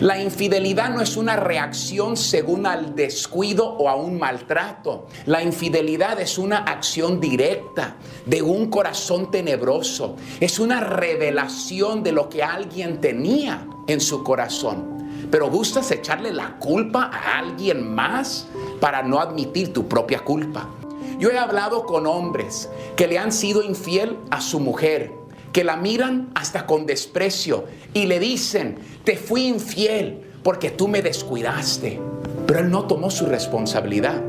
La 0.00 0.20
infidelidad 0.20 0.90
no 0.90 1.00
es 1.00 1.16
una 1.16 1.36
reacción 1.36 2.16
según 2.16 2.66
al 2.66 2.94
descuido 2.94 3.66
o 3.66 3.88
a 3.88 3.96
un 3.96 4.18
maltrato. 4.18 5.06
La 5.26 5.42
infidelidad 5.42 6.20
es 6.20 6.38
una 6.38 6.58
acción 6.58 7.20
directa 7.20 7.96
de 8.24 8.42
un 8.42 8.70
corazón 8.70 9.30
tenebroso. 9.30 10.16
Es 10.40 10.58
una 10.58 10.80
revelación 10.80 12.02
de 12.02 12.12
lo 12.12 12.28
que 12.28 12.42
alguien 12.42 13.00
tenía 13.00 13.66
en 13.86 14.00
su 14.00 14.22
corazón. 14.22 14.96
Pero 15.30 15.50
gustas 15.50 15.90
echarle 15.90 16.32
la 16.32 16.56
culpa 16.58 17.10
a 17.12 17.38
alguien 17.38 17.94
más 17.94 18.46
para 18.80 19.02
no 19.02 19.20
admitir 19.20 19.72
tu 19.72 19.88
propia 19.88 20.20
culpa. 20.20 20.68
Yo 21.18 21.30
he 21.30 21.38
hablado 21.38 21.84
con 21.84 22.06
hombres 22.06 22.68
que 22.94 23.06
le 23.06 23.18
han 23.18 23.32
sido 23.32 23.62
infiel 23.62 24.18
a 24.30 24.40
su 24.40 24.60
mujer, 24.60 25.12
que 25.52 25.64
la 25.64 25.76
miran 25.76 26.30
hasta 26.34 26.66
con 26.66 26.86
desprecio 26.86 27.64
y 27.94 28.06
le 28.06 28.18
dicen, 28.18 28.78
te 29.04 29.16
fui 29.16 29.46
infiel 29.46 30.22
porque 30.42 30.70
tú 30.70 30.88
me 30.88 31.02
descuidaste. 31.02 32.00
Pero 32.46 32.60
él 32.60 32.70
no 32.70 32.84
tomó 32.84 33.10
su 33.10 33.26
responsabilidad. 33.26 34.22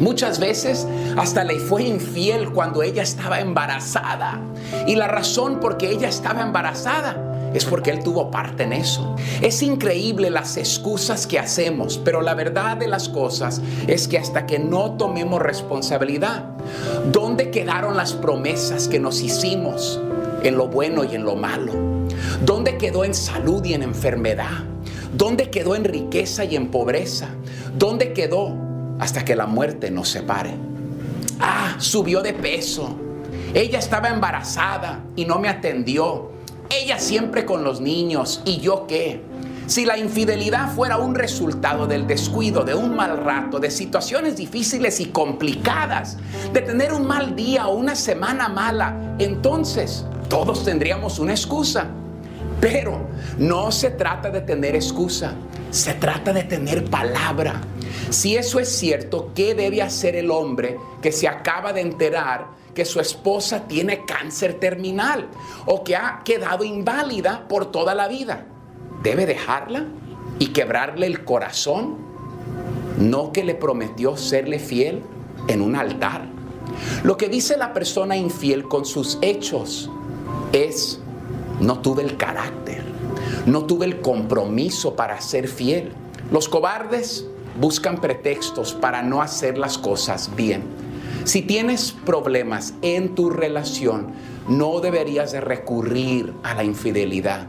Muchas 0.00 0.40
veces 0.40 0.86
hasta 1.16 1.44
le 1.44 1.58
fue 1.58 1.84
infiel 1.84 2.50
cuando 2.50 2.82
ella 2.82 3.02
estaba 3.02 3.40
embarazada. 3.40 4.40
Y 4.86 4.96
la 4.96 5.08
razón 5.08 5.60
por 5.60 5.76
que 5.76 5.90
ella 5.90 6.08
estaba 6.08 6.42
embarazada 6.42 7.50
es 7.54 7.64
porque 7.64 7.90
él 7.90 8.02
tuvo 8.02 8.30
parte 8.30 8.64
en 8.64 8.72
eso. 8.72 9.14
Es 9.40 9.62
increíble 9.62 10.30
las 10.30 10.56
excusas 10.56 11.26
que 11.26 11.38
hacemos, 11.38 11.98
pero 12.04 12.20
la 12.20 12.34
verdad 12.34 12.76
de 12.76 12.88
las 12.88 13.08
cosas 13.08 13.60
es 13.86 14.08
que 14.08 14.18
hasta 14.18 14.46
que 14.46 14.58
no 14.58 14.92
tomemos 14.96 15.40
responsabilidad, 15.40 16.44
¿dónde 17.12 17.50
quedaron 17.50 17.96
las 17.96 18.12
promesas 18.12 18.88
que 18.88 18.98
nos 18.98 19.22
hicimos 19.22 20.00
en 20.44 20.56
lo 20.56 20.68
bueno 20.68 21.02
y 21.04 21.14
en 21.14 21.24
lo 21.24 21.34
malo? 21.34 21.72
¿Dónde 22.44 22.78
quedó 22.78 23.04
en 23.04 23.14
salud 23.14 23.64
y 23.64 23.74
en 23.74 23.82
enfermedad? 23.82 24.62
¿Dónde 25.16 25.50
quedó 25.50 25.74
en 25.74 25.84
riqueza 25.84 26.44
y 26.44 26.54
en 26.54 26.70
pobreza? 26.70 27.28
¿Dónde 27.76 28.12
quedó 28.12 28.54
hasta 28.98 29.24
que 29.24 29.34
la 29.34 29.46
muerte 29.46 29.90
nos 29.90 30.08
separe? 30.10 30.54
Ah, 31.40 31.76
subió 31.78 32.22
de 32.22 32.34
peso. 32.34 32.96
Ella 33.54 33.78
estaba 33.78 34.08
embarazada 34.08 35.00
y 35.16 35.24
no 35.24 35.38
me 35.38 35.48
atendió. 35.48 36.30
Ella 36.68 36.98
siempre 36.98 37.44
con 37.44 37.64
los 37.64 37.80
niños. 37.80 38.42
¿Y 38.44 38.58
yo 38.58 38.86
qué? 38.86 39.22
Si 39.66 39.86
la 39.86 39.96
infidelidad 39.96 40.74
fuera 40.74 40.98
un 40.98 41.14
resultado 41.14 41.86
del 41.86 42.06
descuido, 42.06 42.64
de 42.64 42.74
un 42.74 42.94
mal 42.94 43.16
rato, 43.16 43.58
de 43.58 43.70
situaciones 43.70 44.36
difíciles 44.36 45.00
y 45.00 45.06
complicadas, 45.06 46.18
de 46.52 46.60
tener 46.60 46.92
un 46.92 47.06
mal 47.06 47.34
día 47.34 47.66
o 47.68 47.74
una 47.74 47.94
semana 47.94 48.48
mala, 48.48 49.14
entonces 49.18 50.04
todos 50.28 50.64
tendríamos 50.64 51.18
una 51.18 51.32
excusa. 51.32 51.88
Pero 52.60 53.08
no 53.38 53.70
se 53.72 53.90
trata 53.90 54.30
de 54.30 54.40
tener 54.40 54.74
excusa, 54.74 55.34
se 55.70 55.94
trata 55.94 56.32
de 56.32 56.44
tener 56.44 56.84
palabra. 56.84 57.60
Si 58.10 58.36
eso 58.36 58.58
es 58.60 58.68
cierto, 58.68 59.32
¿qué 59.34 59.54
debe 59.54 59.82
hacer 59.82 60.16
el 60.16 60.30
hombre 60.30 60.78
que 61.02 61.12
se 61.12 61.28
acaba 61.28 61.72
de 61.72 61.80
enterar 61.80 62.46
que 62.74 62.84
su 62.84 63.00
esposa 63.00 63.66
tiene 63.68 64.04
cáncer 64.04 64.54
terminal 64.54 65.28
o 65.66 65.84
que 65.84 65.96
ha 65.96 66.22
quedado 66.24 66.64
inválida 66.64 67.46
por 67.48 67.70
toda 67.70 67.94
la 67.94 68.08
vida? 68.08 68.46
¿Debe 69.02 69.26
dejarla 69.26 69.86
y 70.38 70.48
quebrarle 70.48 71.06
el 71.06 71.24
corazón? 71.24 71.98
¿No 72.98 73.32
que 73.32 73.44
le 73.44 73.54
prometió 73.54 74.16
serle 74.16 74.58
fiel 74.58 75.02
en 75.48 75.60
un 75.60 75.76
altar? 75.76 76.26
Lo 77.02 77.16
que 77.16 77.28
dice 77.28 77.56
la 77.56 77.72
persona 77.72 78.16
infiel 78.16 78.64
con 78.64 78.84
sus 78.84 79.18
hechos 79.20 79.90
es, 80.52 81.00
no 81.60 81.80
tuve 81.80 82.02
el 82.02 82.16
carácter, 82.16 82.82
no 83.46 83.64
tuve 83.64 83.86
el 83.86 84.00
compromiso 84.00 84.96
para 84.96 85.20
ser 85.20 85.48
fiel. 85.48 85.92
Los 86.30 86.48
cobardes 86.48 87.26
buscan 87.60 88.00
pretextos 88.00 88.72
para 88.74 89.02
no 89.02 89.22
hacer 89.22 89.58
las 89.58 89.78
cosas 89.78 90.30
bien. 90.36 90.64
Si 91.24 91.42
tienes 91.42 91.92
problemas 91.92 92.74
en 92.82 93.14
tu 93.14 93.30
relación, 93.30 94.12
no 94.48 94.80
deberías 94.80 95.32
de 95.32 95.40
recurrir 95.40 96.34
a 96.42 96.54
la 96.54 96.64
infidelidad. 96.64 97.46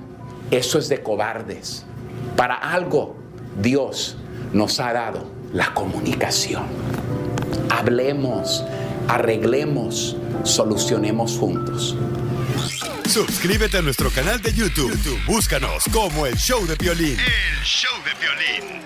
Eso 0.51 0.79
es 0.79 0.87
de 0.87 1.01
cobardes. 1.01 1.85
Para 2.37 2.55
algo 2.55 3.15
Dios 3.61 4.17
nos 4.53 4.79
ha 4.79 4.93
dado 4.93 5.25
la 5.53 5.73
comunicación. 5.73 6.63
Hablemos, 7.69 8.63
arreglemos, 9.07 10.15
solucionemos 10.43 11.37
juntos. 11.37 11.97
Suscríbete 13.07 13.77
a 13.77 13.81
nuestro 13.81 14.09
canal 14.09 14.41
de 14.41 14.51
YouTube. 14.51 14.91
YouTube, 14.91 15.19
Búscanos 15.27 15.85
como 15.93 16.25
el 16.25 16.35
Show 16.35 16.65
de 16.65 16.75
Violín. 16.75 17.17
El 17.19 17.63
show 17.63 17.91
de 18.03 18.11
violín. 18.19 18.81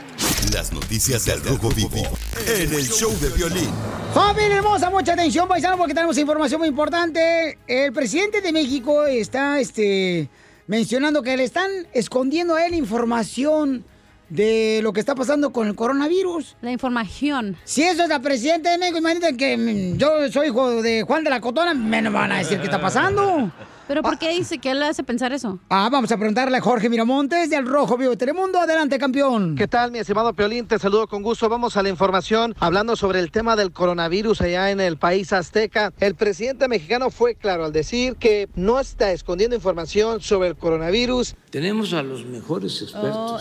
Las 0.53 0.73
noticias 0.73 1.25
del 1.25 1.41
Rojo 1.41 1.69
Vivo 1.69 2.17
en 2.47 2.73
el 2.73 2.85
Show 2.85 3.17
de 3.19 3.29
Violín. 3.29 3.71
Familia 4.13 4.57
hermosa, 4.57 4.89
mucha 4.89 5.13
atención, 5.13 5.47
paisano, 5.47 5.77
porque 5.77 5.93
tenemos 5.93 6.17
información 6.17 6.59
muy 6.59 6.67
importante. 6.67 7.57
El 7.65 7.93
presidente 7.93 8.41
de 8.41 8.51
México 8.51 9.05
está 9.05 9.59
este, 9.59 10.29
mencionando 10.67 11.23
que 11.23 11.37
le 11.37 11.45
están 11.45 11.69
escondiendo 11.93 12.55
a 12.55 12.65
él 12.65 12.73
información 12.73 13.85
de 14.27 14.81
lo 14.83 14.91
que 14.91 14.99
está 14.99 15.15
pasando 15.15 15.51
con 15.51 15.67
el 15.67 15.75
coronavirus. 15.75 16.57
La 16.61 16.71
información. 16.71 17.55
Si 17.63 17.83
eso 17.83 18.03
es 18.03 18.09
la 18.09 18.19
presidenta 18.19 18.69
de 18.69 18.77
México, 18.77 18.97
imagínate 18.99 19.37
que 19.37 19.57
mm, 19.57 19.97
yo 19.97 20.29
soy 20.29 20.49
hijo 20.49 20.81
de 20.81 21.03
Juan 21.03 21.23
de 21.23 21.29
la 21.29 21.39
Cotona, 21.39 21.73
me 21.73 22.07
van 22.09 22.33
a 22.33 22.39
decir 22.39 22.59
qué 22.59 22.65
está 22.65 22.81
pasando. 22.81 23.51
¿Pero 23.89 24.03
por 24.03 24.19
qué 24.19 24.29
dice 24.29 24.59
que 24.59 24.69
él 24.69 24.79
le 24.79 24.85
hace 24.85 25.03
pensar 25.03 25.33
eso? 25.33 25.57
Ah, 25.67 25.89
vamos 25.91 26.11
a 26.11 26.17
preguntarle 26.17 26.55
a 26.55 26.61
Jorge 26.61 26.89
Miramontes 26.89 27.49
del 27.49 27.65
Rojo 27.65 27.97
Vivo 27.97 28.11
de 28.11 28.17
Telemundo. 28.17 28.59
Adelante, 28.59 28.99
campeón. 28.99 29.55
¿Qué 29.55 29.67
tal, 29.67 29.91
mi 29.91 29.97
estimado 29.97 30.31
Piolín? 30.33 30.67
Te 30.67 30.77
saludo 30.77 31.07
con 31.07 31.23
gusto. 31.23 31.49
Vamos 31.49 31.75
a 31.75 31.81
la 31.81 31.89
información 31.89 32.53
hablando 32.59 32.95
sobre 32.95 33.19
el 33.19 33.31
tema 33.31 33.55
del 33.55 33.71
coronavirus 33.71 34.41
allá 34.41 34.69
en 34.69 34.79
el 34.79 34.97
país 34.97 35.33
azteca. 35.33 35.91
El 35.99 36.13
presidente 36.13 36.67
mexicano 36.67 37.09
fue 37.09 37.33
claro 37.33 37.65
al 37.65 37.73
decir 37.73 38.15
que 38.17 38.47
no 38.53 38.79
está 38.79 39.11
escondiendo 39.11 39.55
información 39.55 40.21
sobre 40.21 40.49
el 40.49 40.55
coronavirus. 40.55 41.33
Tenemos 41.49 41.93
a 41.93 42.03
los 42.03 42.25
mejores 42.27 42.83
expertos 42.83 43.09
Oh, 43.11 43.39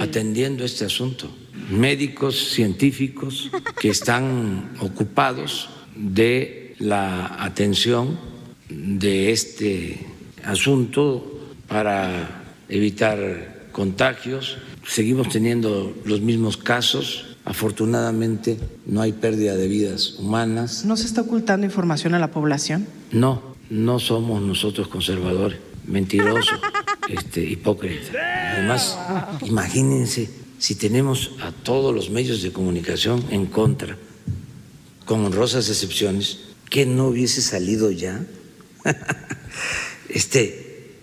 atendiendo 0.00 0.64
este 0.64 0.84
asunto. 0.84 1.28
Médicos, 1.70 2.50
científicos 2.52 3.50
que 3.80 3.88
están 3.88 4.76
ocupados 4.80 5.68
de 5.96 6.76
la 6.78 7.42
atención 7.42 8.37
de 8.68 9.32
este 9.32 10.06
asunto 10.44 11.40
para 11.68 12.44
evitar 12.68 13.68
contagios. 13.72 14.58
Seguimos 14.86 15.28
teniendo 15.28 15.94
los 16.04 16.20
mismos 16.20 16.56
casos. 16.56 17.36
Afortunadamente 17.44 18.58
no 18.86 19.00
hay 19.00 19.12
pérdida 19.12 19.56
de 19.56 19.68
vidas 19.68 20.16
humanas. 20.18 20.84
¿No 20.84 20.96
se 20.96 21.06
está 21.06 21.22
ocultando 21.22 21.64
información 21.64 22.14
a 22.14 22.18
la 22.18 22.30
población? 22.30 22.86
No, 23.10 23.42
no 23.70 23.98
somos 23.98 24.42
nosotros 24.42 24.88
conservadores, 24.88 25.58
mentirosos, 25.86 26.60
este, 27.08 27.42
hipócritas. 27.44 28.14
Además, 28.54 28.98
imagínense 29.42 30.28
si 30.58 30.74
tenemos 30.74 31.32
a 31.40 31.52
todos 31.52 31.94
los 31.94 32.10
medios 32.10 32.42
de 32.42 32.52
comunicación 32.52 33.24
en 33.30 33.46
contra, 33.46 33.96
con 35.04 35.24
honrosas 35.24 35.68
excepciones, 35.68 36.40
que 36.68 36.84
no 36.84 37.08
hubiese 37.08 37.40
salido 37.40 37.90
ya. 37.90 38.26
este, 40.08 40.94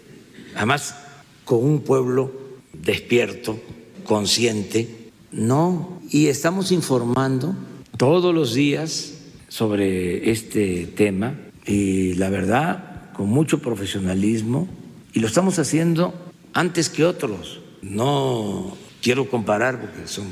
además, 0.55 0.95
con 1.43 1.63
un 1.63 1.82
pueblo 1.82 2.32
despierto, 2.73 3.59
consciente, 4.03 5.11
no, 5.32 6.01
y 6.09 6.28
estamos 6.28 6.71
informando 6.71 7.55
todos 7.97 8.34
los 8.34 8.53
días 8.53 9.13
sobre 9.47 10.32
este 10.32 10.86
tema 10.88 11.36
y 11.65 12.13
la 12.13 12.30
verdad, 12.30 13.11
con 13.13 13.30
mucho 13.30 13.59
profesionalismo, 13.59 14.67
y 15.13 15.19
lo 15.19 15.28
estamos 15.28 15.59
haciendo 15.59 16.13
antes 16.53 16.89
que 16.89 17.05
otros. 17.05 17.61
No 17.82 18.76
quiero 19.01 19.30
comparar 19.30 19.80
porque 19.80 20.07
son 20.07 20.26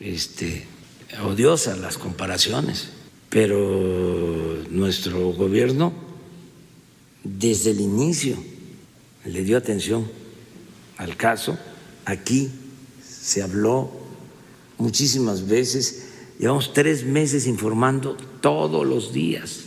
este, 0.00 0.64
odiosas 1.24 1.78
las 1.78 1.98
comparaciones, 1.98 2.90
pero 3.28 4.62
nuestro 4.70 5.32
gobierno 5.32 5.92
desde 7.24 7.70
el 7.72 7.80
inicio 7.80 8.36
le 9.24 9.42
dio 9.42 9.56
atención 9.56 10.08
al 10.96 11.16
caso. 11.16 11.58
Aquí 12.04 12.50
se 13.02 13.42
habló 13.42 13.90
muchísimas 14.78 15.46
veces. 15.46 16.08
Llevamos 16.38 16.72
tres 16.72 17.04
meses 17.04 17.46
informando 17.46 18.16
todos 18.40 18.86
los 18.86 19.12
días. 19.12 19.64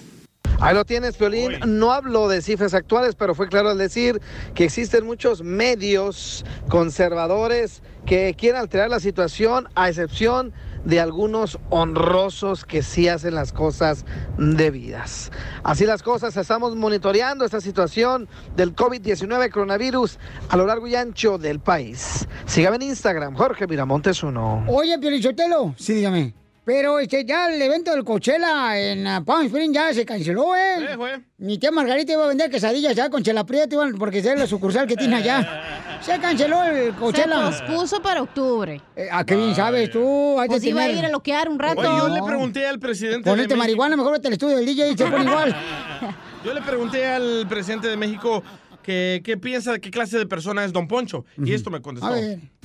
Ahí 0.59 0.75
lo 0.75 0.85
tienes, 0.85 1.17
Piolín. 1.17 1.53
No 1.65 1.91
hablo 1.91 2.27
de 2.27 2.41
cifras 2.41 2.75
actuales, 2.75 3.15
pero 3.15 3.33
fue 3.33 3.49
claro 3.49 3.69
al 3.69 3.79
decir 3.79 4.21
que 4.53 4.65
existen 4.65 5.05
muchos 5.05 5.41
medios 5.41 6.45
conservadores 6.69 7.81
que 8.05 8.35
quieren 8.37 8.61
alterar 8.61 8.89
la 8.89 8.99
situación, 8.99 9.67
a 9.73 9.89
excepción 9.89 10.49
de 10.49 10.70
algunos 10.99 11.59
honrosos 11.69 12.65
que 12.65 12.81
sí 12.81 13.07
hacen 13.07 13.35
las 13.35 13.53
cosas 13.53 14.05
debidas. 14.37 15.31
Así 15.63 15.85
las 15.85 16.03
cosas, 16.03 16.35
estamos 16.37 16.75
monitoreando 16.75 17.45
esta 17.45 17.61
situación 17.61 18.27
del 18.55 18.75
COVID-19 18.75 19.51
coronavirus 19.51 20.19
a 20.49 20.57
lo 20.57 20.65
largo 20.65 20.87
y 20.87 20.95
ancho 20.95 21.37
del 21.37 21.59
país. 21.59 22.27
Sígame 22.45 22.77
en 22.77 22.83
Instagram, 22.83 23.35
Jorge 23.35 23.67
Miramontes 23.67 24.23
1. 24.23 24.65
Oye, 24.67 24.97
Piolichotelo. 24.99 25.75
Sí, 25.77 25.93
dígame. 25.93 26.40
Pero 26.63 26.99
este, 26.99 27.25
ya 27.25 27.51
el 27.51 27.59
evento 27.59 27.91
del 27.91 28.03
Coachella 28.03 28.77
en 28.79 29.07
uh, 29.07 29.25
Palm 29.25 29.47
Springs 29.47 29.73
ya 29.73 29.91
se 29.93 30.05
canceló, 30.05 30.55
¿eh? 30.55 31.19
Mi 31.39 31.57
tía 31.57 31.71
Margarita 31.71 32.13
iba 32.13 32.25
a 32.25 32.27
vender 32.27 32.51
quesadillas 32.51 32.95
ya 32.95 33.09
con 33.09 33.23
Chela 33.23 33.43
Prieto, 33.45 33.75
iban- 33.75 33.97
porque 33.97 34.19
es 34.19 34.25
la 34.25 34.45
sucursal 34.45 34.85
que 34.85 34.95
tiene 34.95 35.15
allá. 35.15 35.63
Se 36.01 36.17
canceló 36.19 36.63
el 36.63 36.93
Coachella. 36.95 37.51
Se 37.51 37.63
pospuso 37.63 38.01
para 38.01 38.21
octubre. 38.23 38.81
¿A 39.11 39.23
qué 39.23 39.35
bien 39.35 39.55
sabes 39.55 39.91
tú? 39.91 40.39
Hay 40.39 40.47
Pues 40.47 40.63
iba 40.63 40.81
a 40.81 40.89
ir 40.89 41.05
a 41.05 41.09
loquear 41.09 41.47
un 41.49 41.59
rato. 41.59 41.79
Oye, 41.81 41.89
yo 41.89 42.09
le 42.09 42.21
pregunté 42.23 42.65
al 42.67 42.79
presidente 42.79 43.29
Ponete 43.29 43.49
de 43.49 43.55
México- 43.55 43.59
marihuana, 43.59 43.97
mejor 43.97 44.13
vete 44.13 44.27
al 44.27 44.33
estudio 44.33 44.57
del 44.57 44.65
DJ 44.65 44.91
y 44.91 44.97
se 44.97 45.05
pone 45.05 45.25
igual. 45.25 45.55
Yo 46.43 46.55
le 46.55 46.61
pregunté 46.63 47.05
al 47.05 47.45
presidente 47.47 47.87
de 47.87 47.97
México 47.97 48.41
que, 48.81 49.21
qué 49.23 49.37
piensa, 49.37 49.77
qué 49.77 49.91
clase 49.91 50.17
de 50.17 50.25
persona 50.25 50.65
es 50.65 50.73
Don 50.73 50.87
Poncho. 50.87 51.23
Y 51.37 51.53
esto 51.53 51.69
me 51.69 51.81
contestó. 51.83 52.11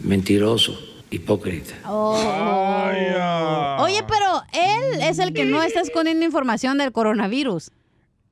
Mentiroso, 0.02 0.78
hipócrita. 1.16 1.74
Oh. 1.86 2.16
Oye, 3.80 4.02
pero 4.08 4.42
él 4.52 5.00
es 5.02 5.18
el 5.18 5.32
que 5.32 5.44
no 5.44 5.62
está 5.62 5.80
escondiendo 5.80 6.24
información 6.24 6.78
del 6.78 6.92
coronavirus. 6.92 7.70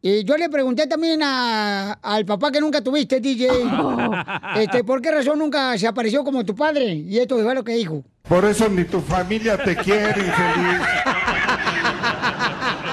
Y 0.07 0.23
yo 0.25 0.37
le 0.37 0.51
pregunté 0.51 0.87
también 0.87 1.23
a- 1.23 1.95
al 2.03 2.27
papá 2.27 2.53
que 2.53 2.61
nunca 2.61 2.83
tuviste, 2.83 3.21
DJ, 3.21 3.49
este, 4.57 4.85
¿por 4.85 5.01
qué 5.01 5.11
razón 5.11 5.39
nunca 5.39 5.77
se 5.79 5.87
apareció 5.87 6.23
como 6.23 6.45
tu 6.45 6.55
padre? 6.55 6.93
Y 6.93 7.19
esto 7.19 7.39
fue 7.43 7.55
lo 7.55 7.65
que 7.65 7.73
dijo. 7.73 8.05
Por 8.29 8.45
eso 8.45 8.69
ni 8.69 8.85
tu 8.85 9.01
familia 9.01 9.57
te 9.57 9.75
quiere, 9.77 10.09
infeliz. 10.21 10.81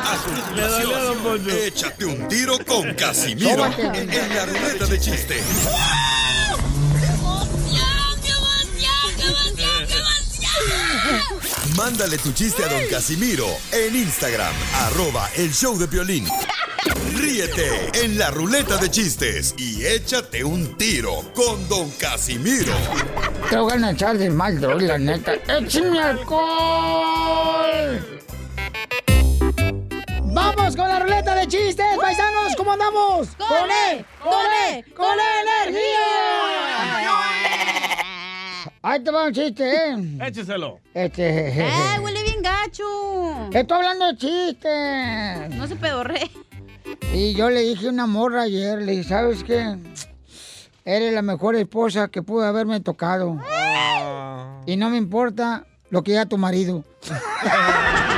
A 0.03 0.17
continuación, 0.25 1.49
échate 1.65 2.05
un 2.05 2.27
tiro 2.27 2.57
con 2.65 2.93
Casimiro 2.93 3.65
en 3.65 4.35
la 4.35 4.45
ruleta 4.45 4.85
de 4.85 4.99
chiste. 4.99 5.35
Mándale 11.77 12.17
tu 12.17 12.31
chiste 12.33 12.63
a 12.65 12.67
don 12.67 12.85
Casimiro 12.89 13.45
en 13.71 13.95
Instagram, 13.95 14.53
arroba 14.73 15.29
el 15.35 15.53
show 15.53 15.77
de 15.77 15.87
violín. 15.87 16.27
Ríete 17.15 17.91
en 18.03 18.17
la 18.17 18.31
ruleta 18.31 18.77
de 18.77 18.89
chistes 18.89 19.53
y 19.57 19.85
échate 19.85 20.43
un 20.43 20.75
tiro 20.77 21.23
con 21.33 21.69
Don 21.69 21.89
Casimiro. 21.91 22.73
Te 23.49 23.57
voy 23.57 23.81
a 23.81 23.91
echar 23.91 24.17
de 24.17 24.29
mal, 24.29 24.59
droga, 24.59 24.85
la 24.85 24.97
neta. 24.97 25.33
¡Échame 25.47 25.99
alcohol! 25.99 27.39
¡Vamos 30.23 30.75
con 30.75 30.87
la 30.87 30.99
ruleta 30.99 31.35
de 31.35 31.47
chistes, 31.47 31.85
paisanos! 31.99 32.55
¿Cómo 32.57 32.73
andamos? 32.73 33.29
¡Con 33.37 33.69
E! 33.69 34.05
¡Con 34.23 34.53
E! 34.67 34.83
¡Con 34.95 35.17
energía! 35.65 36.60
Ahí 38.83 39.03
te 39.03 39.11
va 39.11 39.25
un 39.27 39.33
chiste, 39.33 39.63
¿eh? 39.63 40.17
Écheselo. 40.27 40.79
Este... 40.93 41.49
¡Eh, 41.49 41.99
huele 42.01 42.23
bien 42.23 42.41
gacho! 42.41 43.49
Estoy 43.53 43.77
hablando 43.77 44.07
de 44.07 44.17
chistes. 44.17 45.55
No 45.55 45.67
se 45.67 45.75
pedorre. 45.75 46.31
Y 47.13 47.35
yo 47.35 47.51
le 47.51 47.61
dije 47.61 47.87
a 47.87 47.91
una 47.91 48.07
morra 48.07 48.43
ayer, 48.43 48.81
le 48.81 48.93
dije, 48.93 49.03
¿sabes 49.03 49.43
qué? 49.43 49.77
Eres 50.83 51.13
la 51.13 51.21
mejor 51.21 51.55
esposa 51.55 52.07
que 52.07 52.23
pudo 52.23 52.43
haberme 52.43 52.79
tocado. 52.79 53.37
Y 54.65 54.77
no 54.77 54.89
me 54.89 54.97
importa 54.97 55.67
lo 55.91 56.01
que 56.03 56.11
diga 56.11 56.25
tu 56.25 56.39
marido. 56.39 56.83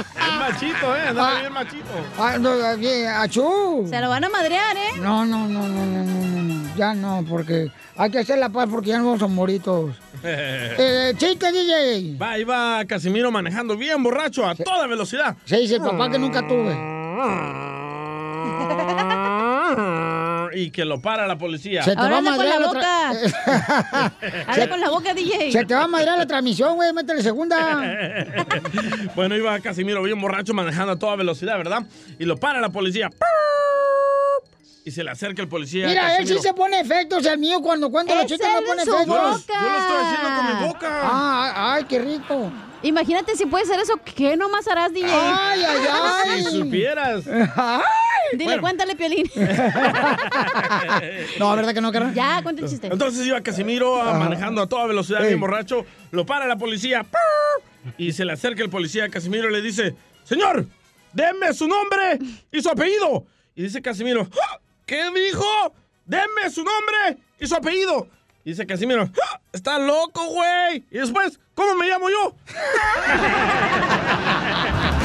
Es 0.00 0.38
machito, 0.38 0.96
¿eh? 0.96 1.08
Andaba 1.08 1.40
bien 1.40 1.52
machito. 1.52 1.84
Ah, 2.18 2.36
no, 2.38 2.50
ah, 2.50 2.74
bien, 2.74 3.08
achú. 3.08 3.86
Se 3.88 4.00
lo 4.00 4.08
van 4.08 4.24
a 4.24 4.28
madrear, 4.28 4.76
¿eh? 4.76 4.98
No, 5.00 5.24
no, 5.24 5.46
no, 5.46 5.68
no, 5.68 5.86
no, 5.86 6.04
no, 6.04 6.42
no. 6.42 6.76
Ya 6.76 6.94
no, 6.94 7.24
porque 7.28 7.70
hay 7.96 8.10
que 8.10 8.18
hacer 8.18 8.38
la 8.38 8.48
paz 8.50 8.68
porque 8.70 8.90
ya 8.90 8.98
no 8.98 9.06
vamos 9.06 9.22
a 9.22 9.26
morir 9.26 9.62
todos. 9.62 9.96
Eh, 10.28 11.14
chiste, 11.16 11.52
DJ. 11.52 12.16
Va, 12.20 12.36
iba 12.38 12.84
Casimiro 12.86 13.30
manejando 13.30 13.76
bien 13.76 14.02
borracho 14.02 14.44
a 14.44 14.56
toda 14.56 14.88
velocidad. 14.88 15.36
Se 15.44 15.56
dice 15.58 15.76
el 15.76 15.82
papá 15.82 16.10
que 16.10 16.18
nunca 16.18 16.40
tuve. 16.48 16.74
Y 20.56 20.70
que 20.70 20.86
lo 20.86 21.02
para 21.02 21.26
la 21.26 21.36
policía. 21.36 21.82
Se 21.82 21.90
te 21.90 21.96
va 21.96 22.02
a 22.02 22.04
Ahora 22.04 22.18
anda 22.18 22.30
con 22.30 22.38
madrear 22.38 22.60
la 22.60 22.66
la 22.66 22.72
boca. 22.72 24.12
Habla 24.46 24.68
con 24.70 24.80
la 24.80 24.88
boca, 24.88 25.12
DJ. 25.12 25.52
Se 25.52 25.66
te 25.66 25.74
va 25.74 25.82
a 25.82 25.86
madrear 25.86 26.16
la 26.16 26.26
transmisión, 26.26 26.76
güey. 26.76 26.94
Métele 26.94 27.22
segunda. 27.22 27.84
bueno, 29.14 29.36
iba 29.36 29.60
Casimiro 29.60 30.02
bien 30.02 30.18
borracho 30.18 30.54
manejando 30.54 30.92
a 30.92 30.98
toda 30.98 31.14
velocidad, 31.16 31.58
¿verdad? 31.58 31.82
Y 32.18 32.24
lo 32.24 32.38
para 32.38 32.62
la 32.62 32.70
policía. 32.70 33.10
Y 34.86 34.92
se 34.92 35.04
le 35.04 35.10
acerca 35.10 35.42
el 35.42 35.48
policía. 35.48 35.88
Mira, 35.88 36.16
él 36.16 36.26
sí 36.26 36.38
se 36.38 36.54
pone 36.54 36.80
efectos, 36.80 37.26
el 37.26 37.38
mío 37.38 37.60
cuando 37.60 37.90
cuenta 37.90 38.14
los 38.14 38.24
Es 38.24 38.30
chistes 38.30 38.48
no 38.48 38.62
pone 38.64 38.82
efectos. 38.82 39.06
Yo 39.06 39.14
lo 39.14 39.36
estoy 39.36 39.96
haciendo 40.00 40.36
con 40.36 40.46
mi 40.46 40.68
boca. 40.68 41.00
Ah, 41.02 41.74
ay, 41.74 41.84
qué 41.84 41.98
rico. 41.98 42.50
Imagínate 42.82 43.36
si 43.36 43.44
puede 43.44 43.66
ser 43.66 43.80
eso, 43.80 44.00
¿qué 44.04 44.36
nomás 44.38 44.66
harás, 44.68 44.92
DJ? 44.92 45.10
Ay, 45.10 45.64
ay, 45.64 45.86
ay. 45.92 46.44
Si 46.44 46.50
supieras. 46.60 47.24
Dile, 48.32 48.44
Bueno. 48.44 48.62
cuéntale, 48.62 48.96
Piolín. 48.96 49.30
No, 51.38 51.54
¿verdad 51.54 51.74
que 51.74 51.80
no, 51.80 51.92
carnal? 51.92 52.14
ya, 52.14 52.42
cuenta 52.42 52.62
el 52.62 52.68
chiste. 52.68 52.88
Entonces 52.88 53.24
iba 53.26 53.40
Casimiro 53.42 54.02
manejando 54.14 54.62
a 54.62 54.66
toda 54.68 54.86
velocidad, 54.86 55.22
bien 55.22 55.38
borracho. 55.40 55.84
Lo 56.10 56.24
para 56.26 56.46
la 56.46 56.56
policía. 56.56 57.04
Y 57.98 58.12
se 58.12 58.24
le 58.24 58.32
acerca 58.32 58.62
el 58.62 58.70
policía 58.70 59.04
a 59.04 59.08
Casimiro 59.08 59.48
y 59.48 59.52
le 59.52 59.62
dice: 59.62 59.94
Señor, 60.24 60.66
denme 61.12 61.52
su 61.54 61.68
nombre 61.68 62.18
y 62.52 62.60
su 62.62 62.68
apellido. 62.70 63.26
Y 63.54 63.62
dice 63.64 63.80
Casimiro: 63.82 64.28
"Ah, 64.42 64.58
¿Qué 64.86 65.02
dijo? 65.14 65.74
Denme 66.04 66.50
su 66.50 66.64
nombre 66.64 67.18
y 67.38 67.46
su 67.46 67.54
apellido. 67.54 68.08
Y 68.44 68.50
dice 68.50 68.66
Casimiro: 68.66 69.08
"Ah, 69.30 69.40
Está 69.52 69.78
loco, 69.78 70.24
güey. 70.26 70.84
Y 70.90 70.98
después, 70.98 71.38
¿cómo 71.54 71.74
me 71.76 71.86
llamo 71.88 72.08
yo? 72.10 72.34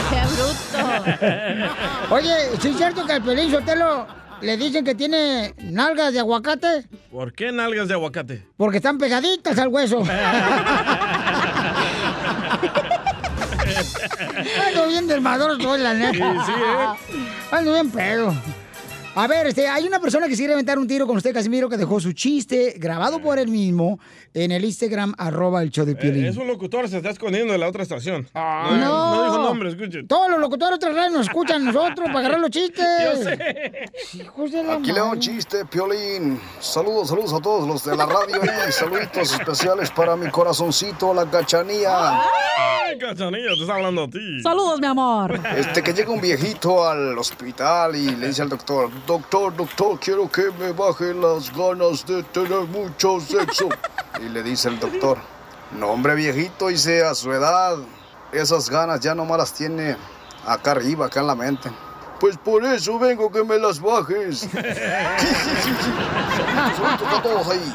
Oye, 2.09 2.34
¿sí 2.61 2.69
es 2.69 2.78
cierto 2.78 3.05
que 3.05 3.13
al 3.13 3.22
Pelín 3.24 3.51
Sotelo 3.51 4.07
le 4.41 4.57
dicen 4.57 4.84
que 4.84 4.95
tiene 4.95 5.53
nalgas 5.57 6.13
de 6.13 6.19
aguacate? 6.19 6.88
¿Por 7.11 7.34
qué 7.34 7.51
nalgas 7.51 7.88
de 7.88 7.93
aguacate? 7.93 8.45
Porque 8.57 8.78
están 8.78 8.97
pegaditas 8.97 9.57
al 9.57 9.67
hueso. 9.69 10.03
Ando 14.67 14.88
bien 14.88 15.07
desmadroso 15.07 15.78
la 15.78 15.93
neta. 15.93 16.13
Sí, 16.13 16.39
sí, 16.45 16.51
¿eh? 16.51 16.88
Ando 17.51 17.74
bien 17.74 17.91
pedo. 17.91 18.34
A 19.14 19.28
ver, 19.28 19.47
este, 19.47 19.68
hay 19.68 19.86
una 19.86 19.99
persona 19.99 20.28
que 20.28 20.36
se 20.36 20.41
quiere 20.41 20.53
aventar 20.53 20.80
un 20.80 20.88
tiro 20.88 21.05
con 21.05 21.18
usted, 21.18 21.34
Casimiro, 21.34 21.68
que 21.68 21.76
dejó 21.76 21.99
su 21.99 22.14
chiste 22.14 22.76
grabado 22.78 23.22
por 23.22 23.39
él 23.39 23.49
mismo 23.49 23.99
en 24.34 24.53
el 24.53 24.64
Instagram, 24.64 25.14
arroba 25.18 25.62
el 25.62 25.70
show 25.70 25.86
de 25.86 25.95
Piolín. 25.97 26.24
Eh, 26.24 26.30
es 26.30 26.38
un 26.38 26.47
locutor, 26.47 26.88
se 26.88 26.95
está 26.95 27.09
escondiendo 27.09 27.51
de 27.51 27.59
la 27.59 27.68
otra 27.68 27.84
estación. 27.84 28.26
Ah, 28.34 28.70
no, 28.72 28.78
no. 28.78 29.16
no 29.16 29.24
dijo 29.26 29.38
nombre, 29.39 29.70
escuchen. 29.70 30.07
Todos 30.07 30.30
los 30.30 30.39
locutores 30.39 30.80
de 30.80 30.88
otra 30.88 30.97
radio 30.97 31.18
nos 31.18 31.28
escuchan 31.28 31.62
a 31.68 31.72
nosotros 31.74 32.07
para 32.07 32.20
agarrar 32.20 32.39
los 32.39 32.51
chistes. 32.51 32.86
Yo 33.03 33.22
sé. 33.22 33.89
Hijos 34.14 34.51
de 34.53 34.64
la 34.64 34.74
Aquí 34.76 34.93
le 34.93 34.99
hago 34.99 35.12
un 35.12 35.20
chiste, 35.20 35.66
Piolín. 35.66 36.39
Saludos, 36.62 37.09
saludos 37.09 37.34
a 37.34 37.39
todos 37.41 37.68
los 37.68 37.84
de 37.84 37.97
la 37.97 38.05
radio 38.05 38.39
y 38.41 38.72
saluditos 38.72 39.34
especiales 39.34 39.91
para 39.91 40.16
mi 40.16 40.30
corazoncito, 40.30 41.14
la 41.14 41.30
cachanía. 41.30 42.22
Ay, 42.22 42.97
cachanilla, 42.97 43.55
te 43.55 43.62
está 43.62 43.76
hablando 43.76 44.03
a 44.03 44.09
ti. 44.09 44.41
Saludos, 44.41 44.80
mi 44.80 44.88
amor. 44.88 45.38
Este 45.57 45.84
que 45.84 45.91
llega 45.93 46.12
un 46.12 46.22
viejito 46.22 46.88
al 46.88 47.18
hospital 47.18 47.97
y 47.97 48.16
le 48.16 48.28
dice 48.28 48.41
al 48.41 48.47
doctor, 48.47 48.89
doctor, 49.06 49.56
doctor, 49.56 49.99
quiero 49.99 50.30
que 50.30 50.52
me 50.60 50.72
bajen 50.72 51.22
las 51.22 51.56
ganas 51.56 52.06
de 52.06 52.24
tener 52.24 52.62
mucho 52.68 53.20
sexo. 53.20 53.70
Y 54.20 54.30
le 54.30 54.43
dice 54.43 54.70
el 54.70 54.80
doctor, 54.80 55.18
no 55.72 55.88
hombre 55.88 56.16
viejito, 56.16 56.68
dice 56.68 57.04
a 57.04 57.16
su 57.16 57.32
edad, 57.32 57.78
esas 58.32 58.70
ganas 58.70 58.99
ya 58.99 59.16
nomás 59.16 59.38
las 59.38 59.54
tiene 59.54 59.95
acá 60.45 60.72
arriba, 60.72 61.08
acá 61.08 61.22
en 61.22 61.28
la 61.28 61.36
mente. 61.36 61.70
Pues 62.22 62.38
por 62.38 62.63
eso 62.63 62.99
vengo 62.99 63.32
que 63.32 63.43
me 63.43 63.57
las 63.57 63.82
bajes. 63.82 64.41
Saludos 66.76 67.01
a 67.07 67.22
todos 67.24 67.47
ahí. 67.49 67.74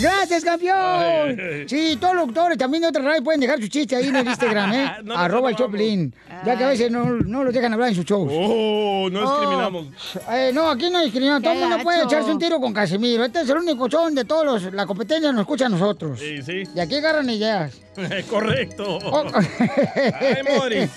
Gracias, 0.00 0.42
campeón. 0.42 1.38
Sí, 1.68 1.96
todos 2.00 2.16
los 2.16 2.22
locutores 2.22 2.58
también 2.58 2.82
de 2.82 2.88
otra 2.88 3.00
radio 3.00 3.22
pueden 3.22 3.40
dejar 3.40 3.60
su 3.60 3.68
chiste 3.68 3.94
ahí 3.94 4.08
en 4.08 4.16
el 4.16 4.26
Instagram, 4.28 4.72
¿eh? 4.72 4.92
No 5.04 5.16
Arroba 5.16 5.50
el. 5.50 5.56
Choplin. 5.56 6.12
Ya 6.44 6.58
que 6.58 6.64
a 6.64 6.68
veces 6.68 6.90
no, 6.90 7.04
no 7.04 7.44
los 7.44 7.54
dejan 7.54 7.72
hablar 7.72 7.90
en 7.90 7.94
sus 7.94 8.04
shows. 8.04 8.28
Oh, 8.34 9.08
no 9.08 9.20
discriminamos. 9.20 9.86
Eh, 10.32 10.50
no, 10.52 10.68
aquí 10.68 10.90
no 10.90 11.00
discriminamos. 11.00 11.44
Todo 11.44 11.52
el 11.52 11.60
mundo 11.60 11.78
puede 11.84 12.02
echarse 12.02 12.32
un 12.32 12.40
tiro 12.40 12.58
con 12.60 12.72
Casimiro. 12.72 13.24
Este 13.24 13.42
es 13.42 13.50
el 13.50 13.58
único 13.58 13.88
show 13.88 14.02
donde 14.02 14.24
todos 14.24 14.44
los, 14.44 14.74
la 14.74 14.84
competencia 14.84 15.30
nos 15.30 15.42
escucha 15.42 15.66
a 15.66 15.68
nosotros. 15.68 16.18
Sí, 16.18 16.42
sí. 16.42 16.64
Y 16.74 16.80
aquí 16.80 16.96
agarran 16.96 17.30
ideas. 17.30 17.72
Correcto. 18.30 18.98
Oh. 19.04 19.24
Ay, 19.34 20.42
Moris. 20.56 20.90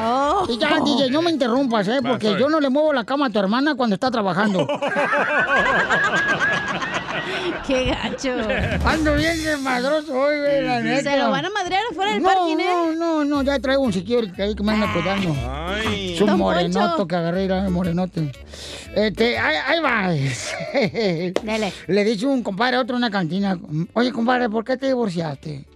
Oh. 0.00 0.46
Y 0.48 0.58
ya, 0.58 0.80
DJ, 0.80 1.10
no 1.10 1.22
me 1.22 1.30
interrumpas, 1.30 1.88
¿eh? 1.88 2.00
Porque 2.02 2.36
yo 2.38 2.48
no 2.48 2.60
le 2.60 2.68
muevo 2.70 2.92
la 2.92 3.04
cama 3.04 3.26
a 3.26 3.30
tu 3.30 3.38
hermana 3.38 3.74
cuando 3.74 3.94
está 3.94 4.10
trabajando. 4.10 4.66
¡Qué 7.66 7.84
gacho! 7.86 8.34
Ando 8.84 9.14
bien 9.16 9.42
desmadroso 9.44 10.18
hoy, 10.18 10.38
güey, 10.38 10.64
la 10.64 10.80
neta. 10.80 11.10
Se 11.10 11.18
lo 11.18 11.30
van 11.30 11.44
a 11.44 11.50
madrear 11.50 11.82
afuera 11.90 12.12
del 12.12 12.22
no, 12.22 12.28
parking, 12.28 12.56
¿eh? 12.58 12.66
No, 12.66 12.94
no, 12.94 13.24
no, 13.24 13.42
ya 13.42 13.58
traigo 13.58 13.82
un 13.82 13.92
security 13.92 14.40
ahí 14.40 14.54
que 14.54 14.62
me 14.62 14.72
anda 14.72 14.90
cuidando. 14.92 15.36
Ay. 15.46 16.14
Es 16.14 16.20
un 16.20 16.38
morenoto 16.38 16.90
Poncho. 16.90 17.06
que 17.06 17.16
agarré, 17.16 17.44
era 17.44 17.68
morenote. 17.68 18.32
Este, 18.94 19.36
ahí, 19.38 19.56
ahí 19.66 19.80
va. 19.80 20.14
Dale. 21.42 21.72
Le 21.88 22.04
dice 22.04 22.24
un 22.26 22.42
compadre 22.42 22.76
a 22.76 22.80
otro 22.80 22.96
en 22.96 23.02
una 23.02 23.10
cantina. 23.10 23.58
Oye, 23.92 24.12
compadre, 24.12 24.48
¿por 24.48 24.64
qué 24.64 24.78
te 24.78 24.86
divorciaste? 24.86 25.66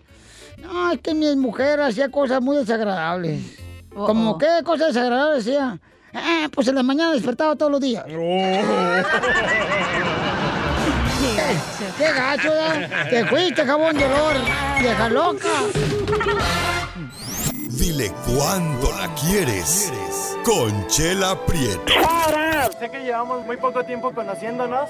No, 0.58 0.92
es 0.92 1.00
que 1.00 1.14
mi 1.14 1.34
mujer 1.36 1.80
hacía 1.80 2.10
cosas 2.10 2.40
muy 2.40 2.56
desagradables. 2.56 3.40
Oh, 3.94 4.06
¿Cómo 4.06 4.32
oh. 4.32 4.38
qué 4.38 4.48
cosas 4.64 4.94
desagradables 4.94 5.40
hacía? 5.40 5.80
Ah, 6.14 6.48
pues 6.52 6.68
en 6.68 6.74
la 6.74 6.82
mañana 6.82 7.12
despertaba 7.12 7.56
todos 7.56 7.72
los 7.72 7.80
días. 7.80 8.04
Oh. 11.24 11.98
¡Qué 11.98 12.12
gacho, 12.12 12.50
¿verdad? 12.50 13.08
Te 13.08 13.24
fuiste, 13.26 13.64
jabón 13.64 13.96
de 13.96 14.04
olor, 14.04 14.34
vieja 14.80 15.08
loca. 15.08 15.48
Dile 17.68 18.12
cuándo 18.26 18.90
la 18.92 19.14
quieres. 19.14 19.92
Conchela 20.44 21.38
Prieto. 21.46 21.92
Sé 22.78 22.90
que 22.90 23.04
llevamos 23.04 23.46
muy 23.46 23.56
poco 23.56 23.84
tiempo 23.84 24.12
conociéndonos. 24.12 24.88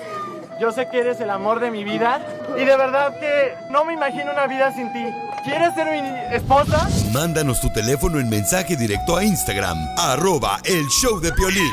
Yo 0.60 0.70
sé 0.72 0.88
que 0.88 1.00
eres 1.00 1.20
el 1.20 1.30
amor 1.30 1.60
de 1.60 1.70
mi 1.70 1.84
vida. 1.84 2.20
Y 2.56 2.64
de 2.64 2.76
verdad 2.76 3.18
que 3.18 3.54
no 3.70 3.84
me 3.84 3.94
imagino 3.94 4.32
una 4.32 4.46
vida 4.46 4.72
sin 4.74 4.92
ti. 4.92 5.04
¿Quieres 5.44 5.74
ser 5.74 5.86
mi 5.90 6.34
esposa? 6.36 6.88
Mándanos 7.12 7.60
tu 7.60 7.68
teléfono 7.72 8.20
en 8.20 8.28
mensaje 8.28 8.76
directo 8.76 9.16
a 9.16 9.24
Instagram, 9.24 9.76
arroba 9.98 10.60
el 10.64 10.86
show 10.86 11.18
de 11.20 11.32
Piolín. 11.32 11.72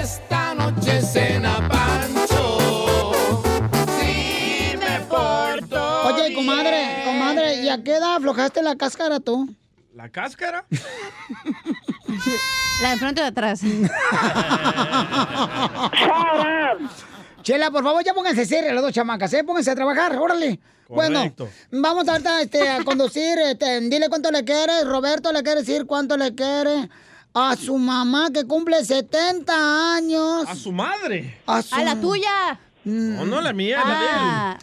Esta 0.00 0.54
noche 0.54 1.02
cena 1.02 1.68
Pancho. 1.68 3.12
Si 3.98 4.76
me 4.76 5.00
porto. 5.08 6.02
Oye, 6.04 6.34
comadre, 6.34 7.02
comadre, 7.04 7.54
¿y 7.62 7.68
a 7.68 7.82
qué 7.82 7.96
edad 7.96 8.14
aflojaste 8.16 8.62
la 8.62 8.76
cáscara 8.76 9.18
tú? 9.18 9.52
¿La 9.92 10.08
cáscara? 10.08 10.66
La 12.82 12.90
de 12.90 12.96
frente 12.98 13.20
o 13.20 13.24
de 13.24 13.28
atrás. 13.28 13.60
Chela, 17.42 17.70
por 17.70 17.82
favor, 17.84 18.04
ya 18.04 18.12
pónganse 18.12 18.44
serias 18.44 18.74
las 18.74 18.82
dos 18.82 18.92
chamacas, 18.92 19.32
¿eh? 19.32 19.44
Pónganse 19.44 19.70
a 19.70 19.74
trabajar, 19.74 20.16
órale. 20.16 20.58
Bueno, 20.88 21.32
vamos 21.70 22.06
ahorita 22.08 22.42
este, 22.42 22.68
a 22.68 22.84
conducir. 22.84 23.38
Este, 23.38 23.80
dile 23.80 24.08
cuánto 24.08 24.30
le 24.30 24.44
quiere. 24.44 24.84
Roberto 24.84 25.32
le 25.32 25.42
quiere 25.42 25.60
decir 25.60 25.86
cuánto 25.86 26.16
le 26.16 26.34
quiere 26.34 26.88
a 27.34 27.56
su 27.56 27.76
mamá 27.76 28.30
que 28.32 28.44
cumple 28.44 28.84
70 28.84 29.94
años. 29.96 30.44
A 30.48 30.54
su 30.54 30.72
madre. 30.72 31.38
A, 31.46 31.62
su- 31.62 31.74
A 31.74 31.82
la 31.82 32.00
tuya. 32.00 32.60
No, 32.86 33.24
no, 33.26 33.40
la 33.40 33.52
mía, 33.52 33.80
Ah. 33.84 34.58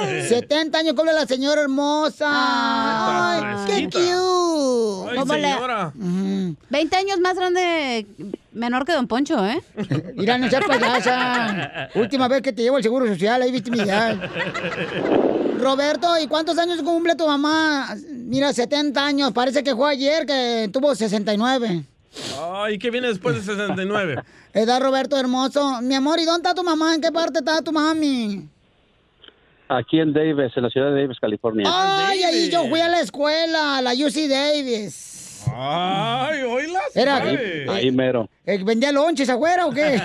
la 0.00 0.06
de 0.06 0.20
él. 0.22 0.28
70 0.28 0.76
años 0.78 0.94
cumple 0.94 1.12
la 1.14 1.24
señora 1.26 1.60
hermosa. 1.62 2.26
Ay, 2.28 3.38
Está 3.60 3.66
qué 3.66 3.84
cute. 3.84 5.10
Ay, 5.10 5.16
¿Cómo 5.18 5.34
le- 5.34 5.52
señora. 5.52 5.92
20 5.94 6.96
años 6.96 7.20
más 7.20 7.36
grande, 7.36 8.06
menor 8.52 8.84
que 8.84 8.92
Don 8.92 9.06
Poncho, 9.06 9.46
¿eh? 9.46 9.62
Mira, 10.16 10.36
no 10.38 10.50
seas 10.50 10.64
payasa. 10.66 11.88
Última 11.94 12.26
vez 12.26 12.42
que 12.42 12.52
te 12.52 12.62
llevo 12.62 12.78
el 12.78 12.82
seguro 12.82 13.06
social, 13.06 13.40
ahí 13.42 13.52
viste 13.52 13.70
mi 13.70 13.80
edad. 13.80 14.16
Roberto, 15.58 16.18
¿y 16.18 16.26
cuántos 16.26 16.58
años 16.58 16.82
cumple 16.82 17.14
tu 17.14 17.26
mamá? 17.26 17.94
Mira, 18.10 18.52
70 18.52 19.04
años. 19.04 19.32
Parece 19.32 19.62
que 19.62 19.74
fue 19.76 19.90
ayer 19.92 20.26
que 20.26 20.68
tuvo 20.72 20.94
69. 20.94 21.84
Ay, 22.40 22.78
¿qué 22.78 22.90
viene 22.90 23.08
después 23.08 23.36
de 23.36 23.42
69? 23.42 24.22
Edad 24.54 24.80
Roberto 24.80 25.16
hermoso. 25.18 25.80
Mi 25.82 25.94
amor, 25.94 26.18
¿y 26.18 26.24
dónde 26.24 26.48
está 26.48 26.54
tu 26.54 26.64
mamá? 26.64 26.94
¿En 26.94 27.00
qué 27.00 27.12
parte 27.12 27.38
está 27.38 27.62
tu 27.62 27.72
mami? 27.72 28.48
Aquí 29.68 30.00
en 30.00 30.12
Davis, 30.12 30.52
en 30.56 30.62
la 30.64 30.68
ciudad 30.70 30.92
de 30.92 31.02
Davis, 31.02 31.18
California. 31.20 31.64
Ay, 31.68 32.22
ahí 32.24 32.50
yo 32.50 32.66
fui 32.68 32.80
a 32.80 32.88
la 32.88 33.00
escuela, 33.00 33.78
a 33.78 33.82
la 33.82 33.92
UC 33.92 34.28
Davis. 34.28 35.44
Ay, 35.54 36.42
oílas. 36.42 36.82
Era, 36.94 37.16
ahí, 37.18 37.38
ahí 37.68 37.90
mero. 37.92 38.28
eh, 38.44 38.62
¿Vendía 38.64 38.90
lonches 38.90 39.28
afuera 39.30 39.66
o 39.66 39.70
qué? 39.70 40.00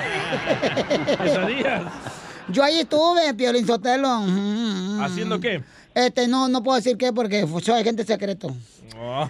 Quesadillas. 1.24 1.84
Yo 2.50 2.64
ahí 2.64 2.82
estuve, 2.82 3.34
Piolín 3.34 3.66
Sotelo. 3.66 4.08
¿Haciendo 5.02 5.40
qué? 5.40 5.64
Este, 5.96 6.28
no, 6.28 6.48
no 6.48 6.62
puedo 6.62 6.76
decir 6.78 6.96
qué 6.98 7.12
porque 7.12 7.48
soy 7.64 7.82
agente 7.82 8.04
secreto. 8.06 8.56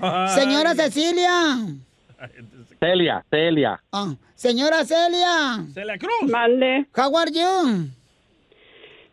Ay. 0.02 0.36
Señora 0.38 0.76
Cecilia. 0.76 1.58
Celia, 2.86 3.26
Celia. 3.32 3.82
Ah, 3.92 4.14
señora 4.36 4.86
Celia. 4.86 5.66
Celia 5.74 5.98
Cruz. 5.98 6.30
Mande. 6.30 6.86
How 6.96 7.18
are 7.18 7.32
you? 7.32 7.90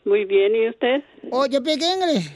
Muy 0.05 0.25
bien, 0.27 0.55
¿y 0.55 0.69
usted? 0.69 1.03
Oh, 1.31 1.47
you 1.47 1.59
speak 1.61 1.81
English? 1.83 2.31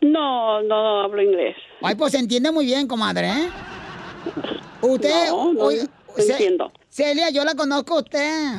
No, 0.00 0.62
no 0.62 1.02
hablo 1.02 1.20
inglés. 1.22 1.54
Ay, 1.82 1.94
pues 1.96 2.12
se 2.12 2.18
entiende 2.18 2.50
muy 2.50 2.64
bien, 2.64 2.88
comadre, 2.88 3.28
¿eh? 3.28 3.48
Usted, 4.80 5.28
No, 5.28 5.52
no 5.52 5.64
oye, 5.64 5.82
Ce- 6.16 6.32
entiendo. 6.32 6.72
Celia, 6.88 7.28
yo 7.30 7.44
la 7.44 7.54
conozco 7.54 7.94
a 7.94 7.98
usted. 7.98 8.58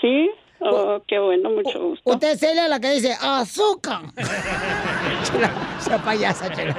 ¿Sí? 0.00 0.30
Oh, 0.60 0.98
qué 1.06 1.18
bueno, 1.18 1.50
mucho 1.50 1.88
gusto. 1.88 2.10
Usted 2.10 2.32
es 2.32 2.40
Celia 2.40 2.68
la 2.68 2.80
que 2.80 2.90
dice 2.92 3.14
azúcar. 3.20 4.00
Chela, 5.24 5.50
esa 5.78 5.98
payasa, 6.02 6.50
chela. 6.54 6.74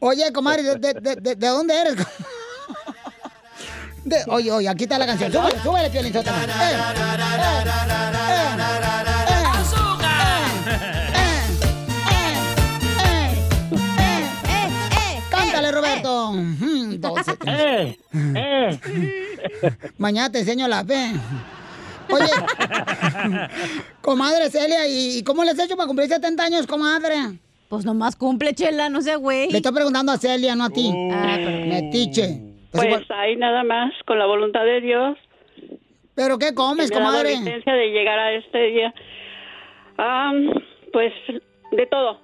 Oye, 0.00 0.32
comadre, 0.32 0.62
¿de, 0.62 0.76
de, 0.76 0.94
de- 1.00 1.16
de- 1.16 1.34
de 1.36 1.46
dónde 1.48 1.74
eres? 1.80 1.94
Oye, 4.28 4.52
oye, 4.52 4.68
aquí 4.68 4.84
está 4.84 4.98
la 4.98 5.06
canción. 5.06 5.32
Súbele, 5.32 5.62
súbele, 5.62 5.90
Piolín 5.90 6.12
Sotelo. 6.12 6.36
Eh, 6.36 6.44
eh, 12.90 13.34
eh, 14.48 14.68
eh, 14.92 15.22
Cántale, 15.30 15.72
Roberto. 15.72 16.32
Eh, 17.46 17.98
eh. 18.14 18.80
Mañana 19.98 20.30
te 20.30 20.40
enseño 20.40 20.68
la 20.68 20.84
fe. 20.84 21.12
Oye, 22.10 22.30
comadre 24.02 24.50
Celia, 24.50 24.86
¿y 24.86 25.18
y 25.18 25.22
cómo 25.22 25.42
les 25.44 25.58
has 25.58 25.64
hecho 25.64 25.76
para 25.76 25.86
cumplir 25.86 26.08
70 26.08 26.42
años, 26.44 26.66
comadre? 26.66 27.38
Pues 27.68 27.84
nomás 27.84 28.16
cumple, 28.16 28.54
chela, 28.54 28.88
no 28.88 29.00
sé, 29.00 29.16
güey. 29.16 29.50
Le 29.50 29.58
estoy 29.58 29.72
preguntando 29.72 30.12
a 30.12 30.18
Celia, 30.18 30.54
no 30.54 30.64
a 30.64 30.70
ti. 30.70 30.92
Ah, 31.12 31.36
perdón. 31.36 31.68
Metiche. 31.68 32.40
Pues 32.70 33.10
ahí 33.10 33.36
nada 33.36 33.64
más, 33.64 33.92
con 34.06 34.18
la 34.18 34.26
voluntad 34.26 34.64
de 34.64 34.80
Dios. 34.80 35.18
¿Pero 36.14 36.38
qué 36.38 36.54
comes, 36.54 36.90
me 36.90 36.96
comadre? 36.96 37.36
licencia 37.36 37.72
de 37.72 37.88
llegar 37.88 38.18
a 38.18 38.32
este 38.32 38.58
día. 38.58 38.94
Ah, 39.98 40.32
pues 40.92 41.12
de 41.72 41.86
todo. 41.86 42.20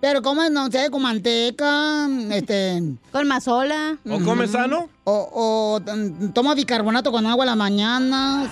Pero 0.00 0.20
comes, 0.20 0.50
no 0.50 0.66
sé, 0.66 0.90
con 0.90 1.02
manteca, 1.02 2.08
este... 2.32 2.80
Con 3.12 3.28
mazola. 3.28 3.98
¿O 4.04 4.18
come 4.24 4.48
sano? 4.48 4.88
O, 5.04 5.28
o 5.32 5.80
mm, 5.80 6.32
toma 6.32 6.56
bicarbonato 6.56 7.12
con 7.12 7.24
agua 7.24 7.44
en 7.44 7.50
las 7.50 7.56
mañanas. 7.56 8.48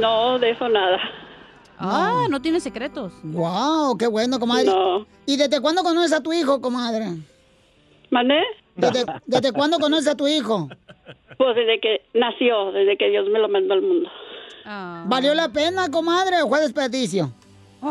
No, 0.00 0.36
de 0.40 0.50
eso 0.50 0.68
nada. 0.68 0.98
Ah, 1.78 2.26
no 2.28 2.42
tiene 2.42 2.60
secretos. 2.60 3.12
Wow, 3.22 3.96
qué 3.96 4.06
bueno, 4.06 4.38
comadre. 4.40 4.66
No. 4.66 5.06
¿Y 5.26 5.36
desde 5.36 5.60
cuándo 5.60 5.82
conoces 5.82 6.12
a 6.12 6.22
tu 6.22 6.32
hijo, 6.32 6.60
comadre? 6.60 7.06
¿Mandé? 8.10 8.40
¿Desde, 8.74 9.04
desde 9.26 9.52
cuándo 9.52 9.78
conoces 9.78 10.08
a 10.08 10.16
tu 10.16 10.26
hijo? 10.26 10.68
Pues 11.36 11.54
desde 11.54 11.80
que 11.80 12.02
nació, 12.14 12.72
desde 12.72 12.96
que 12.96 13.10
Dios 13.10 13.28
me 13.28 13.38
lo 13.38 13.48
mandó 13.48 13.74
al 13.74 13.82
mundo. 13.82 14.10
¿Valió 15.06 15.34
la 15.34 15.48
pena, 15.48 15.90
comadre, 15.90 16.42
o 16.42 16.48
fue 16.48 16.60
desperdicio? 16.60 17.32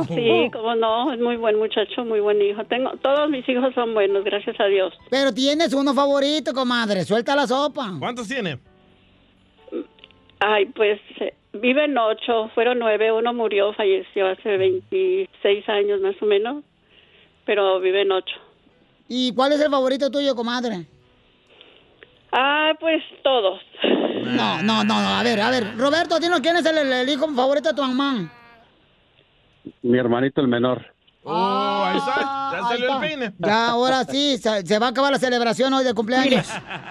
Sí, 0.09 0.49
como 0.51 0.75
no, 0.75 1.13
es 1.13 1.19
muy 1.19 1.37
buen 1.37 1.57
muchacho, 1.57 2.03
muy 2.03 2.19
buen 2.19 2.41
hijo. 2.41 2.63
Tengo, 2.65 2.91
todos 3.01 3.29
mis 3.29 3.47
hijos 3.47 3.73
son 3.73 3.93
buenos, 3.93 4.23
gracias 4.25 4.59
a 4.59 4.65
Dios. 4.65 4.93
Pero 5.09 5.33
tienes 5.33 5.73
uno 5.73 5.93
favorito, 5.93 6.53
comadre. 6.53 7.05
Suelta 7.05 7.35
la 7.35 7.47
sopa. 7.47 7.93
¿Cuántos 7.97 8.27
tiene? 8.27 8.59
Ay, 10.39 10.65
pues 10.65 10.99
eh, 11.19 11.33
viven 11.53 11.97
ocho, 11.97 12.49
fueron 12.53 12.79
nueve, 12.79 13.11
uno 13.11 13.33
murió, 13.33 13.73
falleció 13.73 14.27
hace 14.27 14.57
26 14.57 15.67
años 15.69 16.01
más 16.01 16.15
o 16.21 16.25
menos, 16.25 16.63
pero 17.45 17.79
viven 17.79 18.11
ocho. 18.11 18.35
¿Y 19.07 19.33
cuál 19.33 19.53
es 19.53 19.61
el 19.61 19.71
favorito 19.71 20.09
tuyo, 20.11 20.35
comadre? 20.35 20.85
Ah, 22.31 22.73
pues 22.79 23.01
todos. 23.23 23.61
No, 24.25 24.61
no, 24.61 24.83
no, 24.83 24.99
no. 25.01 25.07
A 25.17 25.23
ver, 25.23 25.39
a 25.39 25.49
ver. 25.49 25.77
Roberto, 25.77 26.19
dinos 26.19 26.41
quién 26.41 26.57
es 26.57 26.65
el, 26.65 26.77
el- 26.77 26.91
el 26.91 27.09
hijo 27.09 27.27
favorito 27.33 27.69
de 27.69 27.75
tu 27.75 27.81
mamá. 27.81 28.29
Mi 29.81 29.97
hermanito 29.97 30.41
el 30.41 30.47
menor. 30.49 30.85
Oh, 31.29 31.83
ahí 31.85 31.97
está. 31.97 32.51
Ya 32.53 32.61
salió 32.69 32.93
el 32.93 32.99
peine. 32.99 33.33
Ya, 33.39 33.69
ahora 33.71 34.03
sí, 34.05 34.37
se, 34.37 34.65
se 34.65 34.79
va 34.79 34.87
a 34.87 34.89
acabar 34.89 35.11
la 35.11 35.19
celebración 35.19 35.73
hoy 35.73 35.83
de 35.83 35.93
cumpleaños. 35.93 36.47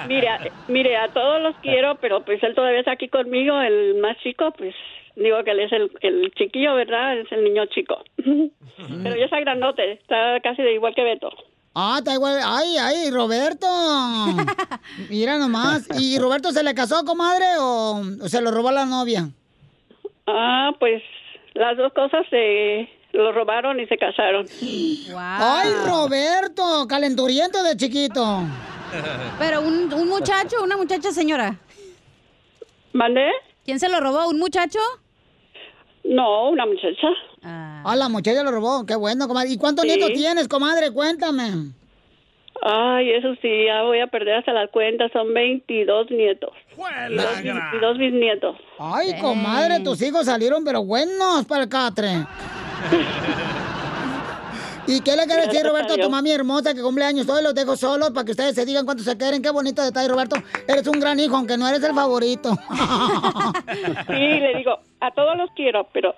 Mire, 0.09 0.29
a- 0.29 0.41
mire, 0.69 0.97
a 0.97 1.09
todos 1.09 1.41
los 1.41 1.57
quiero, 1.63 1.97
pero 2.01 2.25
pues 2.25 2.43
él 2.43 2.55
todavía 2.55 2.81
está 2.81 2.93
aquí 2.93 3.09
conmigo, 3.09 3.59
el 3.61 3.95
más 4.01 4.17
chico, 4.19 4.53
pues 4.59 4.75
digo 5.17 5.43
que 5.45 5.53
él 5.53 5.61
es 5.61 5.73
el, 5.73 5.91
el 6.03 6.33
chiquillo, 6.35 6.75
¿verdad? 6.75 7.19
Es 7.19 7.33
el 7.33 7.45
niño 7.45 7.65
chico. 7.67 7.97
pero 8.17 9.17
ya 9.17 9.25
está 9.25 9.41
grandote, 9.41 9.93
está 9.93 10.39
casi 10.43 10.61
de 10.63 10.75
igual 10.75 10.95
que 10.95 11.03
Beto. 11.03 11.31
Ah, 11.75 11.97
está 11.99 12.13
igual. 12.15 12.39
Ay, 12.45 12.77
ay, 12.79 13.11
Roberto. 13.11 13.67
Mira 15.11 15.39
nomás. 15.39 15.89
¿Y 15.99 16.19
Roberto 16.19 16.51
se 16.53 16.63
le 16.63 16.75
casó, 16.75 17.05
comadre, 17.05 17.45
o, 17.59 18.01
o 18.23 18.29
se 18.29 18.41
lo 18.41 18.51
robó 18.51 18.71
la 18.71 18.87
novia? 18.87 19.29
Ah, 20.27 20.73
pues 20.79 21.03
las 21.55 21.77
dos 21.77 21.93
cosas 21.93 22.27
se 22.31 22.89
lo 23.17 23.33
robaron 23.33 23.81
y 23.81 23.87
se 23.87 23.97
casaron. 23.97 24.47
Ay, 25.17 25.71
Roberto, 25.87 26.87
calenturiento 26.89 27.63
de 27.63 27.77
chiquito. 27.77 28.43
Pero 29.39 29.61
un, 29.63 29.93
un 29.93 30.09
muchacho, 30.09 30.57
una 30.63 30.77
muchacha, 30.77 31.11
señora. 31.13 31.57
¿Mandé? 32.93 33.29
¿Quién 33.65 33.79
se 33.81 33.89
lo 33.89 34.01
robó? 34.01 34.29
¿Un 34.29 34.39
muchacho? 34.39 34.79
No, 36.05 36.51
una 36.51 36.67
muchacha. 36.67 37.09
Ah, 37.43 37.95
la 37.97 38.09
muchacha 38.09 38.43
lo 38.43 38.51
robó. 38.53 38.87
Qué 38.87 38.95
bueno, 38.95 39.27
comadre. 39.29 39.51
¿Y 39.51 39.59
cuántos 39.59 39.85
Sí. 39.85 39.89
nietos 39.91 40.13
tienes, 40.13 40.49
comadre? 40.49 40.93
Cuéntame. 40.93 41.73
Ay, 42.63 43.11
eso 43.11 43.35
sí, 43.43 43.67
ya 43.67 43.83
voy 43.83 44.01
a 44.01 44.07
perder 44.07 44.37
hasta 44.37 44.53
la 44.53 44.69
cuenta, 44.69 45.09
son 45.13 45.33
22 45.33 46.11
nietos. 46.11 46.51
22, 46.77 47.43
22 47.43 47.99
bisnietos. 47.99 48.57
Ay, 48.79 49.19
comadre, 49.21 49.81
tus 49.81 50.01
hijos 50.03 50.27
salieron, 50.27 50.65
pero 50.65 50.85
buenos 50.85 51.45
para 51.47 51.65
el 51.65 51.69
catre. 51.69 52.09
¿Y 54.89 55.01
qué 55.01 55.17
le 55.17 55.27
quieres 55.27 55.49
decir, 55.49 55.67
Roberto, 55.67 55.95
a 55.95 55.97
tu 55.97 56.09
mami 56.09 56.31
hermosa 56.31 56.73
que 56.73 56.81
cumple 56.81 57.05
años? 57.05 57.29
Hoy 57.29 57.43
los 57.43 57.55
dejo 57.55 57.77
solos 57.77 58.11
para 58.11 58.25
que 58.25 58.31
ustedes 58.31 58.55
se 58.55 58.65
digan 58.65 58.85
cuánto 58.85 59.03
se 59.03 59.17
quieren. 59.17 59.43
Qué 59.43 59.51
bonito 59.51 59.83
detalle, 59.83 60.09
Roberto. 60.09 60.37
Eres 60.69 60.87
un 60.87 61.01
gran 61.01 61.19
hijo, 61.19 61.37
aunque 61.37 61.57
no 61.57 61.67
eres 61.69 61.83
el 61.83 61.95
favorito. 61.95 62.51
Sí, 64.07 64.13
le 64.13 64.55
digo, 64.57 64.79
a 65.01 65.11
todos 65.11 65.37
los 65.37 65.51
quiero, 65.53 65.89
pero 65.93 66.15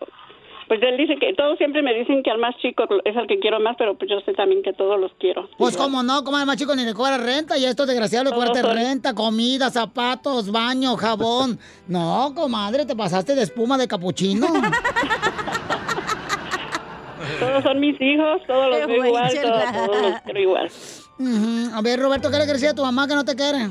pues 0.69 0.81
él 0.83 0.97
dice 0.99 1.17
que 1.17 1.33
todos 1.35 1.57
siempre 1.59 1.83
me 1.83 1.95
dicen 1.95 2.23
que 2.23 2.31
al 2.31 2.39
más 2.39 2.55
chico 2.59 2.85
es 3.05 3.17
el 3.17 3.27
que 3.27 3.39
quiero 3.39 3.59
más, 3.59 3.75
pero 3.79 3.97
pues 3.97 4.11
yo 4.11 4.21
sé 4.21 4.35
también 4.35 4.63
que 4.63 4.73
todos 4.73 5.01
los 5.01 5.11
quiero. 5.19 5.49
Pues 5.59 5.77
como 5.77 6.03
no, 6.03 6.23
comadre, 6.25 6.47
más 6.47 6.57
chico 6.57 6.77
ni 6.77 6.85
le 6.85 6.95
cobra 6.95 7.17
renta 7.19 7.57
y 7.59 7.65
esto 7.65 7.87
desgraciado 7.87 8.25
le 8.27 8.31
cobra 8.37 8.53
renta, 8.75 9.15
comida, 9.15 9.71
zapatos, 9.71 10.53
baño, 10.53 10.97
jabón. 10.97 11.59
No, 11.89 12.33
comadre, 12.35 12.85
te 12.85 12.95
pasaste 12.95 13.35
de 13.35 13.43
espuma 13.43 13.79
de 13.79 13.89
capuchino. 13.89 14.47
Todos 17.41 17.63
son 17.63 17.81
mis 17.81 18.01
hijos, 18.01 18.43
todos 18.47 18.69
los 18.69 18.87
veo 18.87 19.05
igual, 19.07 19.31
todos, 19.41 20.03
los 20.03 20.21
quiero 20.23 20.41
igual. 20.41 20.71
Ujú. 21.19 21.75
A 21.75 21.83
ver, 21.83 22.01
Roberto, 22.01 22.31
¿qué 22.31 22.39
le 22.39 22.47
decir 22.47 22.69
a 22.69 22.75
tu 22.75 22.83
mamá 22.83 23.07
que 23.07 23.15
no 23.15 23.25
te 23.25 23.35
quiere? 23.37 23.69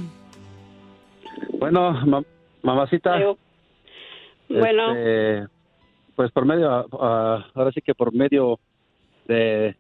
Bueno, 1.60 1.92
ma- 2.06 2.24
mamacita, 2.62 3.18
Bueno. 4.50 4.92
Este, 4.96 5.57
pues 6.18 6.32
por 6.32 6.46
medio, 6.46 6.70
ah, 7.00 7.46
ahora 7.54 7.72
sí 7.72 7.80
que 7.82 7.94
por 7.96 8.12
medio 8.14 8.60
de, 9.28 9.76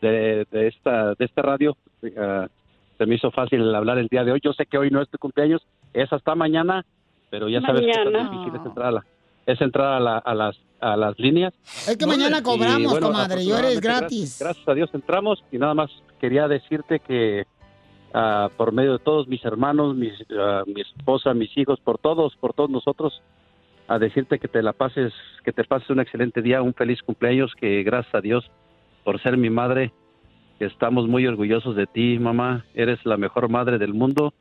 de, 0.00 0.46
de 0.50 0.66
esta 0.68 1.14
de 1.14 1.24
esta 1.24 1.42
radio, 1.42 1.76
ah, 2.18 2.48
se 2.96 3.06
me 3.06 3.14
hizo 3.14 3.30
fácil 3.30 3.72
hablar 3.74 3.98
el 3.98 4.08
día 4.08 4.24
de 4.24 4.32
hoy. 4.32 4.40
Yo 4.42 4.52
sé 4.54 4.66
que 4.66 4.78
hoy 4.78 4.90
no 4.90 5.00
es 5.02 5.08
tu 5.08 5.18
cumpleaños, 5.18 5.62
es 5.92 6.12
hasta 6.12 6.34
mañana, 6.34 6.84
pero 7.30 7.48
ya 7.48 7.60
sabes 7.60 7.82
que 7.82 7.86
difícil 8.10 8.54
es 8.56 8.66
entrar 8.66 8.86
a, 8.86 8.90
la- 8.92 9.04
es 9.46 9.60
entrar 9.60 9.92
a, 9.92 10.00
la- 10.00 10.18
a 10.18 10.34
las 10.34 10.56
a 10.80 10.96
las 10.96 11.18
líneas. 11.18 11.52
Es 11.88 11.96
que 11.98 12.06
mañana 12.06 12.38
Y, 12.38 12.42
cobramos, 12.42 12.92
bueno, 12.92 13.08
comadre. 13.08 13.44
Yo 13.44 13.58
eres 13.58 13.80
gratis. 13.80 14.38
Gracias, 14.38 14.40
gracias 14.40 14.68
a 14.68 14.74
Dios 14.74 14.90
entramos 14.94 15.44
y 15.52 15.58
nada 15.58 15.74
más 15.74 15.90
quería 16.20 16.48
decirte 16.48 17.00
que 17.00 17.44
ah, 18.14 18.48
por 18.56 18.72
medio 18.72 18.92
de 18.94 18.98
todos 19.00 19.28
mis 19.28 19.44
hermanos, 19.44 19.94
mis, 19.96 20.14
ah, 20.38 20.62
mi 20.66 20.80
esposa, 20.80 21.34
mis 21.34 21.54
hijos, 21.58 21.78
por 21.80 21.98
todos, 21.98 22.34
por 22.36 22.54
todos 22.54 22.70
nosotros, 22.70 23.20
a 23.88 23.98
decirte 23.98 24.38
que 24.38 24.48
te 24.48 24.62
la 24.62 24.74
pases, 24.74 25.12
que 25.44 25.52
te 25.52 25.64
pases 25.64 25.88
un 25.90 26.00
excelente 26.00 26.42
día, 26.42 26.62
un 26.62 26.74
feliz 26.74 27.02
cumpleaños, 27.02 27.54
que 27.54 27.82
gracias 27.82 28.14
a 28.14 28.20
Dios 28.20 28.48
por 29.02 29.20
ser 29.22 29.38
mi 29.38 29.48
madre, 29.48 29.92
que 30.58 30.66
estamos 30.66 31.08
muy 31.08 31.26
orgullosos 31.26 31.74
de 31.74 31.86
ti, 31.86 32.18
mamá. 32.18 32.66
Eres 32.74 33.04
la 33.06 33.16
mejor 33.16 33.48
madre 33.48 33.78
del 33.78 33.94
mundo. 33.94 34.34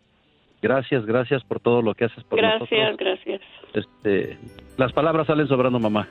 Gracias, 0.61 1.05
gracias 1.05 1.43
por 1.45 1.61
todo 1.61 1.81
lo 1.81 1.93
que 1.93 2.05
haces 2.05 2.23
por 2.25 2.41
nosotros. 2.41 2.69
Gracias, 2.69 2.97
gracias. 2.97 3.41
Este, 3.73 4.37
las 4.77 4.91
palabras 4.91 5.27
salen 5.27 5.47
sobrando, 5.47 5.79
mamá. 5.79 6.09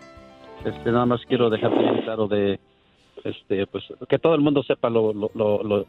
Este, 0.64 0.90
nada 0.90 1.04
más 1.04 1.20
quiero 1.26 1.50
dejarte 1.50 1.78
bien 1.78 2.02
claro 2.02 2.28
de, 2.28 2.58
este, 3.24 3.66
pues, 3.66 3.84
que 4.08 4.18
todo 4.18 4.34
el 4.34 4.40
mundo 4.40 4.62
sepa 4.62 4.88
lo, 4.88 5.12
lo, 5.12 5.30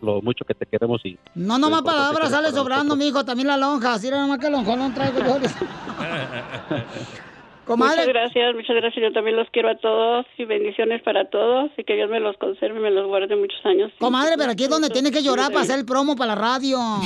lo, 0.01 0.21
mucho 0.21 0.43
que 0.43 0.53
te 0.53 0.65
queremos 0.65 1.05
y. 1.05 1.17
No, 1.35 1.57
no 1.57 1.69
más 1.69 1.79
importante 1.79 1.85
palabras 1.85 2.31
sale 2.31 2.49
sobrando, 2.49 2.97
mijo. 2.97 3.23
También 3.23 3.47
la 3.47 3.57
lonja. 3.57 3.93
Así 3.93 4.07
era 4.07 4.19
nomás 4.19 4.39
que 4.39 4.49
lonjón 4.49 4.79
no 4.79 4.93
traigo 4.93 5.19
yo. 5.19 5.37
Comadre. 7.67 7.97
Muchas 7.97 8.13
gracias, 8.13 8.55
muchas 8.55 8.75
gracias. 8.77 9.03
Yo 9.03 9.11
también 9.11 9.35
los 9.35 9.49
quiero 9.51 9.69
a 9.69 9.75
todos 9.75 10.25
y 10.37 10.45
bendiciones 10.45 11.03
para 11.03 11.29
todos 11.29 11.69
y 11.77 11.83
que 11.83 11.95
Dios 11.95 12.09
me 12.09 12.21
los 12.21 12.37
conserve 12.37 12.79
y 12.79 12.81
me 12.81 12.91
los 12.91 13.07
guarde 13.07 13.35
muchos 13.35 13.59
años. 13.65 13.91
Comadre, 13.99 14.35
pero 14.37 14.51
aquí 14.51 14.63
es 14.63 14.69
donde 14.69 14.89
tienes 14.89 15.11
que 15.11 15.21
llorar 15.21 15.51
para 15.51 15.61
hacer 15.61 15.77
el 15.77 15.85
promo 15.85 16.15
para 16.15 16.33
la 16.33 16.41
radio. 16.41 16.79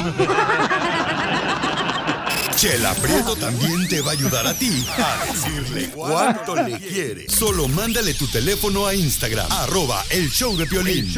Chela 2.56 2.94
Prieto 3.02 3.36
también 3.38 3.88
te 3.88 4.02
va 4.02 4.10
a 4.10 4.14
ayudar 4.14 4.46
a 4.46 4.54
ti 4.54 4.86
a 4.96 5.26
decirle 5.26 5.90
cuánto 5.96 6.56
le 6.56 6.78
quiere. 6.78 7.28
Solo 7.28 7.68
mándale 7.68 8.14
tu 8.14 8.28
teléfono 8.28 8.86
a 8.86 8.94
Instagram, 8.94 9.48
arroba 9.52 10.04
el 10.12 10.30
show 10.30 10.56
de 10.56 10.68
Piolín. 10.68 11.12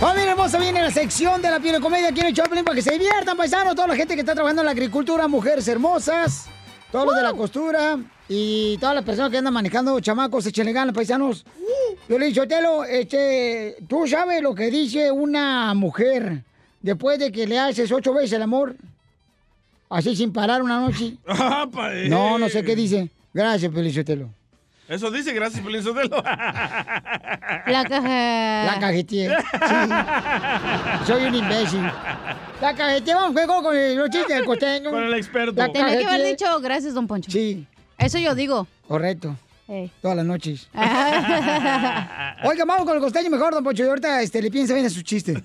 Familia 0.00 0.30
hermosa, 0.30 0.60
viene 0.60 0.80
la 0.80 0.92
sección 0.92 1.42
de 1.42 1.50
la 1.50 1.58
piel 1.58 1.80
comedia 1.80 2.10
aquí 2.10 2.20
en 2.20 2.26
el 2.26 2.34
Choplin 2.34 2.62
para 2.62 2.76
que 2.76 2.82
se 2.82 2.92
diviertan, 2.92 3.36
paisanos. 3.36 3.74
Toda 3.74 3.88
la 3.88 3.96
gente 3.96 4.14
que 4.14 4.20
está 4.20 4.32
trabajando 4.32 4.62
en 4.62 4.66
la 4.66 4.70
agricultura, 4.70 5.26
mujeres 5.26 5.66
hermosas, 5.66 6.46
todos 6.92 7.06
los 7.06 7.16
de 7.16 7.22
la 7.22 7.32
costura 7.32 7.98
y 8.28 8.78
todas 8.78 8.94
las 8.94 9.04
personas 9.04 9.32
que 9.32 9.38
andan 9.38 9.52
manejando 9.52 9.98
chamacos, 9.98 10.46
échenle 10.46 10.72
ganas, 10.72 10.94
paisanos. 10.94 11.44
Yo 12.08 12.16
le 12.16 12.26
digo, 12.26 12.46
Telo, 12.46 12.84
este, 12.84 13.76
tú 13.88 14.06
sabes 14.06 14.40
lo 14.40 14.54
que 14.54 14.70
dice 14.70 15.10
una 15.10 15.74
mujer 15.74 16.44
después 16.80 17.18
de 17.18 17.32
que 17.32 17.48
le 17.48 17.58
haces 17.58 17.90
ocho 17.90 18.14
veces 18.14 18.34
el 18.34 18.42
amor, 18.42 18.76
así 19.90 20.14
sin 20.14 20.32
parar 20.32 20.62
una 20.62 20.78
noche. 20.78 21.16
Ah, 21.26 21.66
eh. 21.92 22.06
No, 22.08 22.38
no 22.38 22.48
sé 22.48 22.62
qué 22.62 22.76
dice. 22.76 23.10
Gracias, 23.34 23.72
Pelichotelo. 23.72 24.30
Eso 24.88 25.10
dice, 25.10 25.32
gracias, 25.34 25.62
Pelín 25.62 25.82
Sotelo. 25.82 26.16
La 26.22 27.84
caja. 27.88 28.64
La 28.64 28.76
cajeteé. 28.80 29.28
Sí. 29.28 31.06
Soy 31.06 31.24
un 31.26 31.34
imbécil. 31.34 31.82
La 32.62 32.74
cajeteé, 32.74 33.14
vamos, 33.14 33.32
juego 33.32 33.62
con 33.62 33.76
el- 33.76 33.96
los 33.96 34.08
chistes 34.08 34.34
del 34.36 34.46
costeño. 34.46 34.90
Con 34.90 35.02
el 35.04 35.12
experto. 35.14 35.52
La 35.60 35.70
Tenía 35.70 35.98
que 35.98 36.06
haber 36.06 36.26
dicho 36.26 36.58
gracias, 36.60 36.94
don 36.94 37.06
Poncho. 37.06 37.30
Sí. 37.30 37.66
Eso 37.98 38.18
yo 38.18 38.34
digo. 38.34 38.66
Correcto. 38.86 39.36
Ey. 39.68 39.90
Todas 40.00 40.16
las 40.16 40.24
noches. 40.24 40.68
Oiga, 42.44 42.64
vamos 42.64 42.86
con 42.86 42.94
el 42.96 43.00
costeño 43.02 43.28
mejor, 43.28 43.52
don 43.52 43.62
Poncho. 43.62 43.84
Y 43.84 43.88
ahorita 43.88 44.22
este, 44.22 44.40
le 44.40 44.50
piensa 44.50 44.72
bien 44.72 44.86
a 44.86 44.90
sus 44.90 45.04
chistes. 45.04 45.36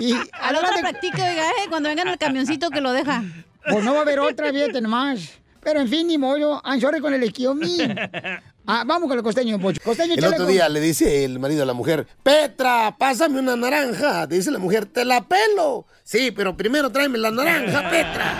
Y 0.00 0.12
A 0.32 0.50
la 0.52 0.58
otra 0.58 0.72
practique, 0.80 1.22
oiga, 1.22 1.42
eh, 1.50 1.68
cuando 1.68 1.88
venga 1.88 2.02
en 2.02 2.08
el 2.08 2.18
camioncito 2.18 2.70
que 2.70 2.80
lo 2.80 2.90
deja. 2.92 3.22
Pues 3.70 3.84
no 3.84 3.92
va 3.92 4.00
a 4.00 4.02
haber 4.02 4.18
otra, 4.18 4.50
fíjate 4.52 4.80
nomás. 4.80 5.38
Pero 5.62 5.80
en 5.80 5.88
fin, 5.88 6.06
ni 6.08 6.18
modo. 6.18 6.60
I'm 6.64 6.80
sorry 6.80 7.00
con 7.00 7.14
el 7.14 7.22
esquiomi. 7.22 7.78
Ah, 8.70 8.84
vamos 8.86 9.08
con 9.08 9.16
el 9.16 9.24
costeño. 9.24 9.58
Costeño, 9.82 10.12
El 10.14 10.24
otro 10.26 10.44
con- 10.44 10.48
día 10.48 10.68
le 10.68 10.78
dice 10.80 11.24
el 11.24 11.38
marido 11.38 11.62
a 11.62 11.66
la 11.66 11.72
mujer, 11.72 12.06
Petra, 12.22 12.94
pásame 12.98 13.38
una 13.40 13.56
naranja. 13.56 14.26
Dice 14.26 14.50
la 14.50 14.58
mujer, 14.58 14.84
te 14.84 15.06
la 15.06 15.26
pelo. 15.26 15.86
Sí, 16.04 16.30
pero 16.32 16.54
primero 16.54 16.90
tráeme 16.92 17.16
la 17.16 17.30
naranja, 17.30 17.88
Petra. 17.90 18.34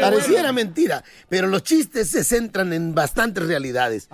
Pareciera 0.00 0.52
mentira, 0.52 1.02
pero 1.30 1.46
los 1.46 1.62
chistes 1.62 2.08
se 2.10 2.24
centran 2.24 2.72
en 2.74 2.94
bastantes 2.94 3.46
realidades. 3.46 4.08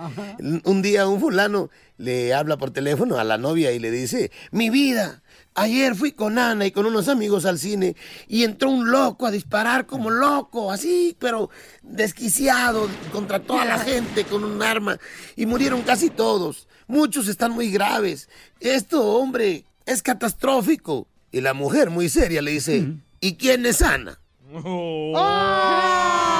Un 0.63 0.81
día 0.81 1.07
un 1.07 1.19
fulano 1.19 1.69
le 1.97 2.33
habla 2.33 2.55
por 2.57 2.71
teléfono 2.71 3.17
a 3.17 3.23
la 3.23 3.37
novia 3.37 3.71
y 3.73 3.79
le 3.79 3.91
dice, 3.91 4.31
mi 4.51 4.69
vida, 4.69 5.21
ayer 5.55 5.95
fui 5.95 6.11
con 6.11 6.37
Ana 6.37 6.65
y 6.65 6.71
con 6.71 6.85
unos 6.85 7.07
amigos 7.07 7.45
al 7.45 7.57
cine 7.57 7.95
y 8.27 8.43
entró 8.43 8.69
un 8.69 8.91
loco 8.91 9.25
a 9.25 9.31
disparar 9.31 9.85
como 9.85 10.11
loco, 10.11 10.71
así, 10.71 11.15
pero 11.19 11.49
desquiciado 11.81 12.87
contra 13.11 13.39
toda 13.39 13.65
la 13.65 13.79
gente 13.85 14.25
con 14.25 14.43
un 14.43 14.61
arma 14.61 14.99
y 15.35 15.45
murieron 15.45 15.81
casi 15.81 16.09
todos. 16.09 16.67
Muchos 16.87 17.27
están 17.27 17.51
muy 17.51 17.71
graves. 17.71 18.29
Esto, 18.59 19.03
hombre, 19.03 19.65
es 19.85 20.03
catastrófico. 20.03 21.07
Y 21.31 21.41
la 21.41 21.53
mujer 21.53 21.89
muy 21.89 22.09
seria 22.09 22.41
le 22.41 22.51
dice, 22.51 22.93
¿y 23.19 23.35
quién 23.35 23.65
es 23.65 23.81
Ana? 23.81 24.19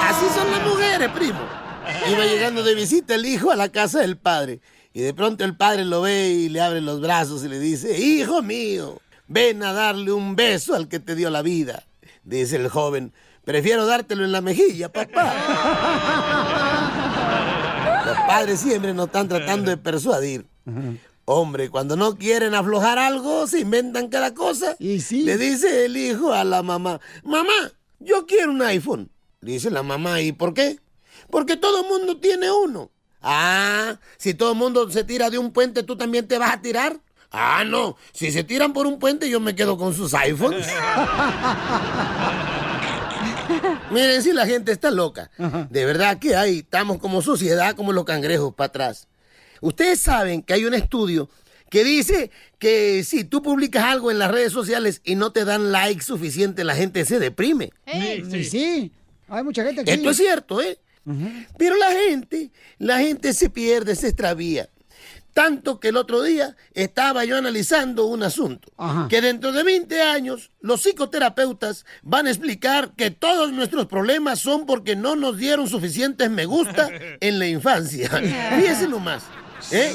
Así 0.03 0.25
son 0.33 0.51
las 0.51 0.65
mujeres, 0.67 1.09
primo. 1.09 1.39
Iba 2.09 2.25
llegando 2.25 2.63
de 2.63 2.75
visita 2.75 3.15
el 3.15 3.25
hijo 3.25 3.51
a 3.51 3.55
la 3.55 3.69
casa 3.69 3.99
del 3.99 4.17
padre. 4.17 4.61
Y 4.93 5.01
de 5.01 5.13
pronto 5.13 5.43
el 5.43 5.57
padre 5.57 5.83
lo 5.83 6.01
ve 6.01 6.29
y 6.29 6.47
le 6.47 6.61
abre 6.61 6.79
los 6.79 7.01
brazos 7.01 7.43
y 7.43 7.49
le 7.49 7.59
dice, 7.59 7.99
hijo 7.99 8.41
mío, 8.41 9.01
ven 9.27 9.63
a 9.63 9.73
darle 9.73 10.11
un 10.11 10.35
beso 10.35 10.75
al 10.75 10.87
que 10.87 10.99
te 10.99 11.15
dio 11.15 11.29
la 11.29 11.41
vida. 11.41 11.87
Dice 12.23 12.55
el 12.55 12.69
joven, 12.69 13.13
prefiero 13.43 13.85
dártelo 13.85 14.23
en 14.23 14.31
la 14.31 14.41
mejilla, 14.41 14.91
papá. 14.91 15.33
Los 18.05 18.17
padres 18.27 18.59
siempre 18.59 18.93
nos 18.93 19.07
están 19.07 19.27
tratando 19.27 19.69
de 19.71 19.77
persuadir. 19.77 20.45
Hombre, 21.25 21.69
cuando 21.69 21.95
no 21.95 22.17
quieren 22.17 22.53
aflojar 22.53 22.99
algo, 22.99 23.47
se 23.47 23.61
inventan 23.61 24.09
cada 24.09 24.33
cosa. 24.33 24.75
Le 25.25 25.37
dice 25.37 25.85
el 25.85 25.97
hijo 25.97 26.33
a 26.33 26.43
la 26.43 26.61
mamá, 26.61 26.99
mamá, 27.23 27.71
yo 27.99 28.25
quiero 28.27 28.51
un 28.51 28.61
iPhone. 28.61 29.09
Dice 29.41 29.71
la 29.71 29.83
mamá, 29.83 30.21
¿y 30.21 30.31
por 30.31 30.53
qué? 30.53 30.79
Porque 31.29 31.57
todo 31.57 31.81
el 31.81 31.87
mundo 31.87 32.19
tiene 32.19 32.51
uno. 32.51 32.91
Ah, 33.21 33.97
si 34.17 34.35
todo 34.35 34.51
el 34.51 34.57
mundo 34.57 34.89
se 34.91 35.03
tira 35.03 35.31
de 35.31 35.39
un 35.39 35.51
puente, 35.51 35.81
¿tú 35.81 35.97
también 35.97 36.27
te 36.27 36.37
vas 36.37 36.53
a 36.53 36.61
tirar? 36.61 36.99
Ah, 37.31 37.63
no, 37.65 37.97
si 38.13 38.31
se 38.31 38.43
tiran 38.43 38.73
por 38.73 38.87
un 38.87 38.99
puente, 38.99 39.29
yo 39.29 39.39
me 39.39 39.55
quedo 39.55 39.77
con 39.77 39.93
sus 39.93 40.13
iPhones. 40.13 40.67
Miren 43.91 44.23
si 44.23 44.33
la 44.33 44.45
gente 44.45 44.71
está 44.71 44.91
loca. 44.91 45.31
De 45.69 45.85
verdad 45.85 46.19
que 46.19 46.35
hay, 46.35 46.59
estamos 46.59 46.99
como 46.99 47.21
sociedad, 47.21 47.75
como 47.75 47.93
los 47.93 48.05
cangrejos 48.05 48.53
para 48.53 48.67
atrás. 48.67 49.07
Ustedes 49.61 49.99
saben 49.99 50.43
que 50.43 50.53
hay 50.53 50.65
un 50.65 50.73
estudio 50.73 51.29
que 51.69 51.83
dice 51.83 52.31
que 52.59 53.03
si 53.03 53.23
tú 53.23 53.41
publicas 53.41 53.83
algo 53.83 54.11
en 54.11 54.19
las 54.19 54.31
redes 54.31 54.53
sociales 54.53 55.01
y 55.03 55.15
no 55.15 55.31
te 55.31 55.45
dan 55.45 55.71
like 55.71 56.03
suficiente, 56.03 56.63
la 56.63 56.75
gente 56.75 57.05
se 57.05 57.19
deprime. 57.19 57.71
Sí, 58.31 58.43
sí. 58.43 58.91
Hay 59.27 59.43
mucha 59.43 59.63
gente 59.63 59.81
aquí. 59.81 59.91
Esto 59.91 60.09
es 60.11 60.17
cierto, 60.17 60.61
¿eh? 60.61 60.77
Pero 61.57 61.75
la 61.75 61.91
gente, 61.91 62.51
la 62.79 62.99
gente 62.99 63.33
se 63.33 63.49
pierde, 63.49 63.95
se 63.95 64.07
extravía. 64.07 64.69
Tanto 65.35 65.81
que 65.81 65.89
el 65.89 65.97
otro 65.97 66.23
día 66.23 66.55
estaba 66.73 67.25
yo 67.25 67.35
analizando 67.35 68.05
un 68.05 68.23
asunto. 68.23 68.71
Que 69.09 69.19
dentro 69.19 69.51
de 69.51 69.63
20 69.63 70.01
años 70.01 70.51
los 70.61 70.81
psicoterapeutas 70.81 71.85
van 72.03 72.27
a 72.27 72.29
explicar 72.29 72.93
que 72.95 73.11
todos 73.11 73.51
nuestros 73.51 73.87
problemas 73.87 74.39
son 74.39 74.65
porque 74.65 74.95
no 74.95 75.17
nos 75.17 75.35
dieron 75.35 75.67
suficientes 75.67 76.31
me 76.31 76.45
gusta 76.45 76.89
en 77.19 77.37
la 77.37 77.47
infancia. 77.47 78.09
Fíjense 78.57 78.87
nomás. 78.87 79.23
¿eh? 79.71 79.93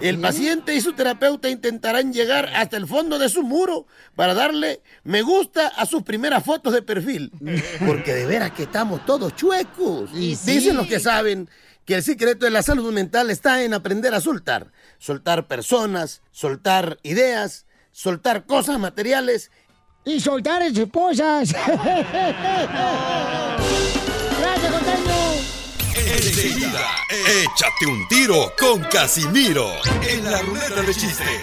El 0.00 0.20
paciente 0.20 0.76
y 0.76 0.80
su 0.80 0.92
terapeuta 0.92 1.48
intentarán 1.48 2.12
llegar 2.12 2.48
hasta 2.54 2.76
el 2.76 2.86
fondo 2.86 3.18
de 3.18 3.28
su 3.28 3.42
muro 3.42 3.88
para 4.14 4.32
darle 4.32 4.80
me 5.02 5.22
gusta 5.22 5.66
a 5.66 5.86
sus 5.86 6.04
primeras 6.04 6.44
fotos 6.44 6.72
de 6.72 6.82
perfil. 6.82 7.32
Porque 7.84 8.14
de 8.14 8.26
veras 8.26 8.52
que 8.52 8.62
estamos 8.62 9.04
todos 9.04 9.34
chuecos. 9.34 10.10
Y 10.14 10.36
sí. 10.36 10.52
Dicen 10.52 10.76
los 10.76 10.86
que 10.86 11.00
saben 11.00 11.50
que 11.88 11.94
el 11.94 12.02
secreto 12.02 12.44
de 12.44 12.50
la 12.50 12.62
salud 12.62 12.92
mental 12.92 13.30
está 13.30 13.62
en 13.62 13.72
aprender 13.72 14.12
a 14.12 14.20
soltar. 14.20 14.72
Soltar 14.98 15.46
personas, 15.46 16.20
soltar 16.32 16.98
ideas, 17.02 17.64
soltar 17.92 18.44
cosas 18.44 18.78
materiales. 18.78 19.50
Y 20.04 20.20
soltar 20.20 20.60
esposas. 20.60 21.54
Enseguida, 26.06 26.86
échate 27.08 27.86
un 27.86 28.06
tiro 28.08 28.52
con 28.58 28.82
Casimiro 28.84 29.72
en 30.02 30.30
la 30.30 30.40
ruleta 30.42 30.82
de 30.82 30.94
chistes. 30.94 31.42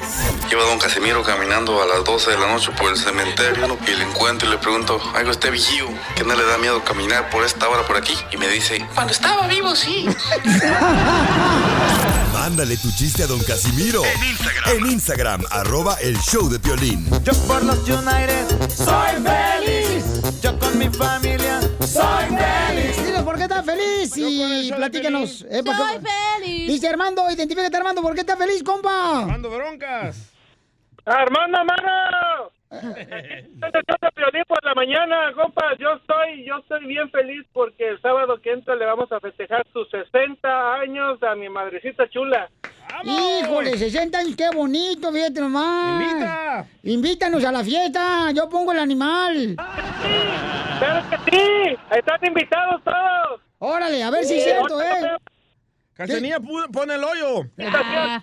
Lleva 0.49 0.63
don 0.63 0.79
Casimiro 0.79 1.21
caminando 1.23 1.81
a 1.81 1.85
las 1.85 2.03
12 2.05 2.31
de 2.31 2.37
la 2.37 2.47
noche 2.47 2.71
por 2.77 2.89
el 2.89 2.97
cementerio 2.97 3.77
y 3.85 3.91
le 3.91 4.03
encuentro 4.03 4.47
y 4.47 4.51
le 4.51 4.57
pregunto, 4.57 5.01
algo 5.13 5.31
este 5.31 5.49
vigío, 5.49 5.87
que 6.15 6.23
no 6.23 6.35
le 6.35 6.45
da 6.45 6.57
miedo 6.57 6.83
caminar 6.83 7.29
por 7.29 7.43
esta 7.43 7.67
hora 7.67 7.85
por 7.85 7.97
aquí. 7.97 8.15
Y 8.31 8.37
me 8.37 8.47
dice, 8.47 8.85
cuando 8.93 9.11
estaba 9.11 9.47
vivo, 9.47 9.75
sí. 9.75 10.05
Mándale 12.33 12.77
tu 12.77 12.91
chiste 12.91 13.23
a 13.23 13.27
don 13.27 13.43
Casimiro 13.43 14.05
en 14.05 14.23
Instagram. 14.23 14.77
En 14.77 14.85
Instagram, 14.91 15.43
arroba 15.49 15.95
el 15.95 16.17
show 16.19 16.47
de 16.49 16.59
Piolín. 16.59 17.09
Yo 17.23 17.33
por 17.47 17.63
los 17.63 17.79
United 17.79 18.47
soy 18.73 19.21
feliz. 19.23 20.24
Yo 20.41 20.57
con 20.59 20.77
mi 20.77 20.85
familia 20.89 21.61
soy 21.81 22.25
feliz. 22.37 23.05
Dinos 23.05 23.23
por 23.23 23.35
qué 23.37 23.43
estás 23.43 23.65
feliz 23.65 24.13
y 24.17 24.71
platícanos. 24.71 25.41
eh, 25.49 25.61
¿por 25.63 25.75
qué- 25.75 25.81
Soy 25.81 25.99
feliz. 26.39 26.67
Dice 26.67 26.87
Armando, 26.87 27.29
identifícate 27.31 27.75
Armando, 27.77 28.01
¿por 28.01 28.13
qué 28.13 28.21
estás 28.21 28.37
feliz, 28.37 28.63
compa? 28.63 29.19
Armando 29.21 29.49
Broncas. 29.49 30.33
Armando, 31.05 31.57
mano. 31.65 32.51
Este 32.75 34.43
por 34.47 34.63
la 34.65 34.73
mañana, 34.75 35.31
compa. 35.35 35.75
Yo 35.79 35.93
estoy, 35.93 36.45
yo 36.45 36.57
estoy 36.57 36.85
bien 36.85 37.09
feliz 37.11 37.45
porque 37.53 37.87
el 37.89 38.01
sábado 38.01 38.41
que 38.41 38.51
entra 38.51 38.75
le 38.75 38.85
vamos 38.85 39.11
a 39.11 39.19
festejar 39.19 39.65
sus 39.71 39.89
60 39.89 40.73
años 40.75 41.21
a 41.23 41.35
mi 41.35 41.47
madrecita 41.49 42.09
chula. 42.09 42.49
Híjole, 43.03 43.77
60 43.77 44.17
años, 44.17 44.35
qué 44.35 44.49
bonito, 44.55 45.11
fíjate 45.11 45.39
nomás. 45.41 46.01
Invita. 46.01 46.67
Invítanos 46.83 47.43
a 47.43 47.51
la 47.51 47.63
fiesta, 47.63 48.31
yo 48.31 48.47
pongo 48.49 48.71
el 48.71 48.79
animal. 48.79 49.55
¡Claro 50.79 51.09
que 51.09 51.17
sí! 51.31 51.77
¡Están 51.91 52.19
invitados 52.25 52.81
todos! 52.83 53.41
Órale, 53.59 54.03
a 54.03 54.09
ver 54.09 54.23
si 54.25 54.35
es 54.37 54.43
cierto, 54.43 54.81
¿eh? 54.81 55.17
Cachanilla 55.93 56.39
pu- 56.39 56.69
pone 56.71 56.95
el 56.95 57.03
hoyo. 57.03 57.43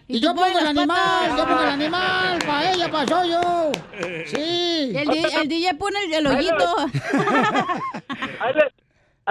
Y 0.06 0.20
yo 0.20 0.34
pongo 0.34 0.58
el 0.58 0.66
animal, 0.66 1.36
yo 1.36 1.46
pongo 1.46 1.62
el 1.62 1.68
animal, 1.70 2.38
para 2.46 2.70
ella, 2.72 2.90
para 2.90 3.04
yo. 3.24 3.72
Sí. 4.26 4.92
El, 4.94 5.08
di- 5.08 5.24
el 5.40 5.48
DJ 5.48 5.74
pone 5.74 5.98
el, 6.04 6.12
el 6.14 6.26
hoyito. 6.26 6.76
Ahí, 8.40 8.54
le- 8.54 8.81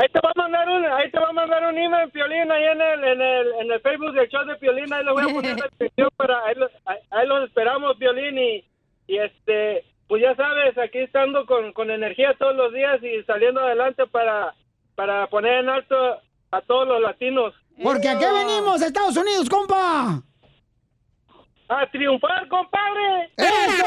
ahí 0.02 0.10
te 0.10 0.20
va 0.20 0.32
a 0.36 0.40
mandar 0.42 0.68
un, 0.70 0.86
ahí 0.86 1.12
te 1.12 1.20
va 1.20 1.30
a 1.30 1.34
mandar 1.34 1.64
un 1.66 1.78
email, 1.78 2.10
Piolín, 2.12 2.52
ahí 2.52 2.64
en 2.64 2.82
el, 2.82 3.04
en 3.04 3.22
el, 3.22 3.48
en 3.62 3.72
el 3.72 3.80
Facebook 3.82 4.14
del 4.14 4.28
show 4.30 4.46
de 4.46 4.56
Piolín, 4.56 4.92
ahí 4.94 5.04
le 5.06 5.12
voy 5.12 5.24
a 5.24 5.34
poner 5.34 5.58
la 5.60 5.68
dirección 5.78 6.10
para, 6.18 6.44
ahí, 6.46 6.56
lo- 6.56 6.70
ahí- 6.86 7.00
ahí 7.12 7.28
los 7.28 7.44
esperamos, 7.48 7.98
Piolín, 7.98 8.38
y, 8.38 8.66
y 9.08 9.18
este, 9.18 9.86
pues 10.08 10.22
ya 10.22 10.36
sabes, 10.36 10.78
aquí 10.78 11.00
estando 11.00 11.46
con, 11.46 11.72
con 11.74 11.90
energía 11.92 12.34
todos 12.40 12.56
los 12.56 12.74
días 12.74 13.02
y 13.04 13.24
saliendo 13.24 13.62
adelante 13.62 14.06
para, 14.08 14.54
para 14.96 15.28
poner 15.28 15.60
en 15.60 15.70
alto 15.70 15.96
a 16.52 16.62
todos 16.62 16.88
los 16.88 17.02
latinos. 17.02 17.54
Porque 17.82 18.10
aquí 18.10 18.26
venimos, 18.26 18.82
a 18.82 18.88
Estados 18.88 19.16
Unidos, 19.18 19.50
compa. 19.50 20.22
¡A 21.70 21.88
triunfar, 21.90 22.48
compadre! 22.50 23.30
Feliz. 23.38 23.82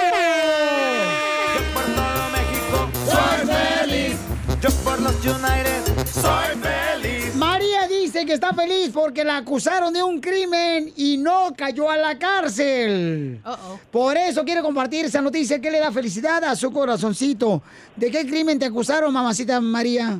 Yo 4.64 4.70
por 4.82 4.98
los 4.98 5.14
United 5.16 6.06
soy 6.06 6.56
feliz. 6.56 7.34
María 7.34 7.86
dice 7.86 8.24
que 8.24 8.32
está 8.32 8.54
feliz 8.54 8.92
porque 8.94 9.22
la 9.22 9.36
acusaron 9.36 9.92
de 9.92 10.02
un 10.02 10.22
crimen 10.22 10.90
y 10.96 11.18
no 11.18 11.52
cayó 11.54 11.90
a 11.90 11.98
la 11.98 12.18
cárcel. 12.18 13.42
Por 13.90 14.16
eso 14.16 14.42
quiere 14.42 14.62
compartir 14.62 15.04
esa 15.04 15.20
noticia 15.20 15.60
que 15.60 15.70
le 15.70 15.80
da 15.80 15.92
felicidad 15.92 16.42
a 16.44 16.56
su 16.56 16.72
corazoncito. 16.72 17.62
¿De 17.94 18.10
qué 18.10 18.26
crimen 18.26 18.58
te 18.58 18.64
acusaron, 18.64 19.12
mamacita 19.12 19.60
María? 19.60 20.18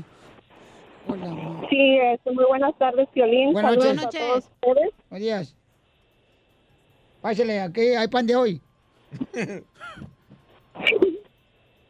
Sí, 1.71 1.99
este, 2.13 2.31
muy 2.33 2.45
buenas 2.45 2.77
tardes, 2.77 3.09
Piolín. 3.15 3.55
Buenas 3.55 3.73
Saludos 3.73 3.97
noches. 3.97 4.21
a 4.21 4.27
todos 4.27 4.45
ustedes. 4.45 4.91
Buenos 5.09 5.25
días. 5.25 5.57
Pásale, 7.23 7.61
aquí 7.63 7.81
hay 7.81 8.09
pan 8.09 8.27
de 8.27 8.37
hoy. 8.37 8.61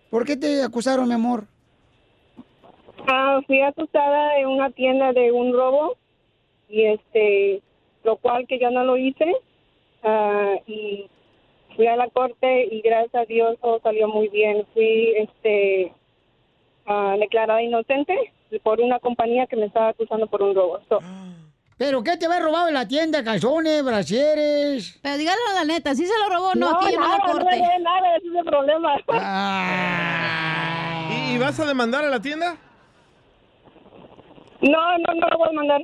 ¿Por 0.09 0.24
qué 0.24 0.36
te 0.36 0.62
acusaron, 0.62 1.09
mi 1.09 1.14
amor? 1.14 1.48
Ah, 3.07 3.40
fui 3.46 3.61
acusada 3.61 4.38
en 4.38 4.46
una 4.48 4.70
tienda 4.70 5.12
de 5.12 5.30
un 5.32 5.52
robo 5.52 5.96
y 6.68 6.84
este, 6.86 7.62
lo 8.02 8.16
cual 8.16 8.46
que 8.46 8.59
yo 8.59 8.70
no 8.70 8.84
lo 8.84 8.96
hice 8.96 9.34
Ah, 10.07 10.55
y 10.66 11.09
fui 11.76 11.86
a 11.86 11.96
la 11.96 12.09
corte 12.11 12.68
y 12.70 12.82
gracias 12.82 13.14
a 13.14 13.24
Dios 13.24 13.57
todo 13.62 13.80
salió 13.82 14.07
muy 14.07 14.28
bien. 14.28 14.66
Fui 14.74 15.14
este 15.16 15.92
ah, 16.86 17.16
declarada 17.18 17.62
inocente 17.62 18.14
por 18.62 18.80
una 18.80 18.98
compañía 18.98 19.46
que 19.46 19.57
me 19.57 19.64
estaba 19.66 19.88
acusando 19.88 20.26
por 20.26 20.42
un 20.42 20.55
robo. 20.55 20.80
So, 20.90 21.00
¿Pero 21.78 22.02
qué 22.05 22.16
te 22.18 22.26
había 22.26 22.40
robado 22.40 22.68
en 22.68 22.74
la 22.74 22.86
tienda? 22.86 23.24
¿Calzones, 23.24 23.82
brasieres? 23.82 25.00
Pero 25.02 25.16
dígalo 25.16 25.40
la 25.55 25.64
neta, 25.64 25.94
¿sí 25.94 26.07
se 26.07 26.18
lo 26.18 26.28
robó 26.34 26.48
o 26.50 26.55
no? 26.55 26.70
No, 26.70 26.76
Aquí 26.76 26.94
la 26.94 27.00
nada, 27.00 27.18
no 27.18 27.32
corte. 27.32 27.57
es 27.57 27.82
nada, 27.82 28.16
ese 28.16 28.28
es 28.28 28.34
el 28.34 28.44
problema. 28.44 28.96
¿Y, 31.11 31.34
y 31.34 31.38
vas 31.38 31.59
a 31.59 31.64
demandar 31.64 32.05
a 32.05 32.11
la 32.11 32.20
tienda? 32.20 32.57
No, 34.64 34.98
no, 34.98 35.14
no 35.20 35.28
lo 35.28 35.38
voy 35.38 35.48
a 35.48 35.52
mandar. 35.52 35.80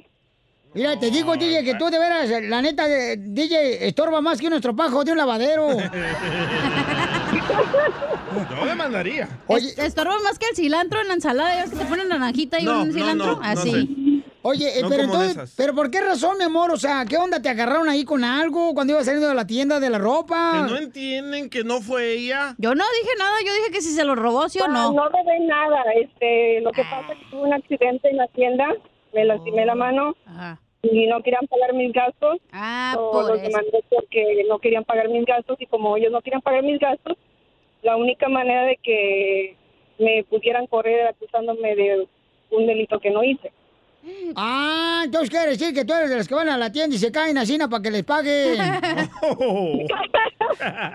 Mira, 0.72 0.98
te 1.00 1.10
digo, 1.10 1.36
DJ, 1.36 1.64
que 1.64 1.74
tú 1.74 1.86
de 1.90 1.98
veras, 1.98 2.30
la 2.44 2.62
neta, 2.62 2.86
de- 2.86 3.16
DJ, 3.16 3.88
estorba 3.88 4.20
más 4.20 4.38
que 4.40 4.46
un 4.46 4.52
estropajo 4.52 5.02
de 5.02 5.10
un 5.12 5.18
lavadero. 5.18 5.68
Yo 8.60 8.66
demandaría. 8.66 9.28
Es- 9.48 9.76
estorba 9.78 10.14
más 10.22 10.38
que 10.38 10.46
el 10.48 10.54
cilantro 10.56 11.00
en 11.00 11.08
la 11.08 11.14
ensalada. 11.14 11.54
¿Ya 11.56 11.62
ves 11.62 11.70
que 11.72 11.76
te 11.78 11.84
ponen 11.86 12.08
naranjita 12.08 12.60
y 12.60 12.64
No, 12.64 12.82
un 12.82 12.92
cilantro? 12.92 13.26
no, 13.26 13.34
no 13.36 13.42
Así. 13.42 14.09
Oye, 14.42 14.78
eh, 14.78 14.82
No 14.82 14.88
pero 14.88 15.02
entonces, 15.02 15.30
esas. 15.32 15.54
¿pero 15.56 15.74
por 15.74 15.90
qué 15.90 16.00
razón, 16.00 16.38
mi 16.38 16.44
amor? 16.44 16.70
O 16.72 16.76
sea, 16.78 17.04
¿qué 17.06 17.18
onda? 17.18 17.42
¿Te 17.42 17.50
agarraron 17.50 17.88
ahí 17.90 18.04
con 18.04 18.24
algo 18.24 18.72
cuando 18.74 18.94
ibas 18.94 19.04
saliendo 19.04 19.28
de 19.28 19.34
la 19.34 19.46
tienda 19.46 19.80
de 19.80 19.90
la 19.90 19.98
ropa? 19.98 20.52
¿Que 20.66 20.72
no 20.72 20.78
entienden 20.78 21.50
que 21.50 21.62
no 21.62 21.80
fue 21.82 22.12
ella? 22.14 22.54
Yo 22.58 22.74
no 22.74 22.84
dije 23.02 23.14
nada, 23.18 23.36
yo 23.44 23.52
dije 23.52 23.70
que 23.70 23.82
si 23.82 23.90
se 23.90 24.04
lo 24.04 24.14
robó, 24.14 24.48
sí 24.48 24.58
o 24.60 24.68
no. 24.68 24.88
Ah, 24.88 24.92
No 24.94 25.08
robé 25.10 25.40
nada. 25.40 25.82
Este, 25.94 26.60
lo 26.62 26.72
que 26.72 26.82
pasa 26.84 27.12
es 27.12 27.18
que 27.18 27.24
tuve 27.30 27.42
un 27.42 27.52
accidente 27.52 28.08
en 28.08 28.16
la 28.16 28.28
tienda, 28.28 28.66
me 29.12 29.24
lastimé 29.26 29.66
la 29.66 29.74
mano 29.74 30.14
y 30.82 31.06
no 31.06 31.22
querían 31.22 31.46
pagar 31.46 31.74
mis 31.74 31.92
gastos. 31.92 32.38
Ah, 32.52 32.92
So, 32.94 33.10
por 33.10 33.28
los 33.28 33.38
eso. 33.40 33.46
demandé 33.46 33.84
porque 33.90 34.42
no 34.48 34.58
querían 34.58 34.84
pagar 34.84 35.10
mis 35.10 35.26
gastos 35.26 35.60
y 35.60 35.66
como 35.66 35.98
ellos 35.98 36.10
no 36.12 36.22
querían 36.22 36.40
pagar 36.40 36.62
mis 36.62 36.80
gastos, 36.80 37.18
la 37.82 37.96
única 37.98 38.26
manera 38.30 38.62
de 38.64 38.78
que 38.82 39.56
me 39.98 40.24
pudieran 40.24 40.66
correr 40.66 41.00
era 41.00 41.10
acusándome 41.10 41.76
de 41.76 42.08
un 42.50 42.66
delito 42.66 42.98
que 43.00 43.10
no 43.10 43.22
hice. 43.22 43.52
Ah, 44.34 45.02
entonces 45.04 45.28
quiere 45.30 45.50
decir 45.50 45.74
que 45.74 45.84
tú 45.84 45.92
eres 45.92 46.08
de 46.10 46.16
los 46.16 46.26
que 46.26 46.34
van 46.34 46.48
a 46.48 46.56
la 46.56 46.72
tienda 46.72 46.96
y 46.96 46.98
se 46.98 47.12
caen 47.12 47.36
así 47.36 47.58
para 47.58 47.82
que 47.82 47.90
les 47.90 48.04
paguen. 48.04 48.56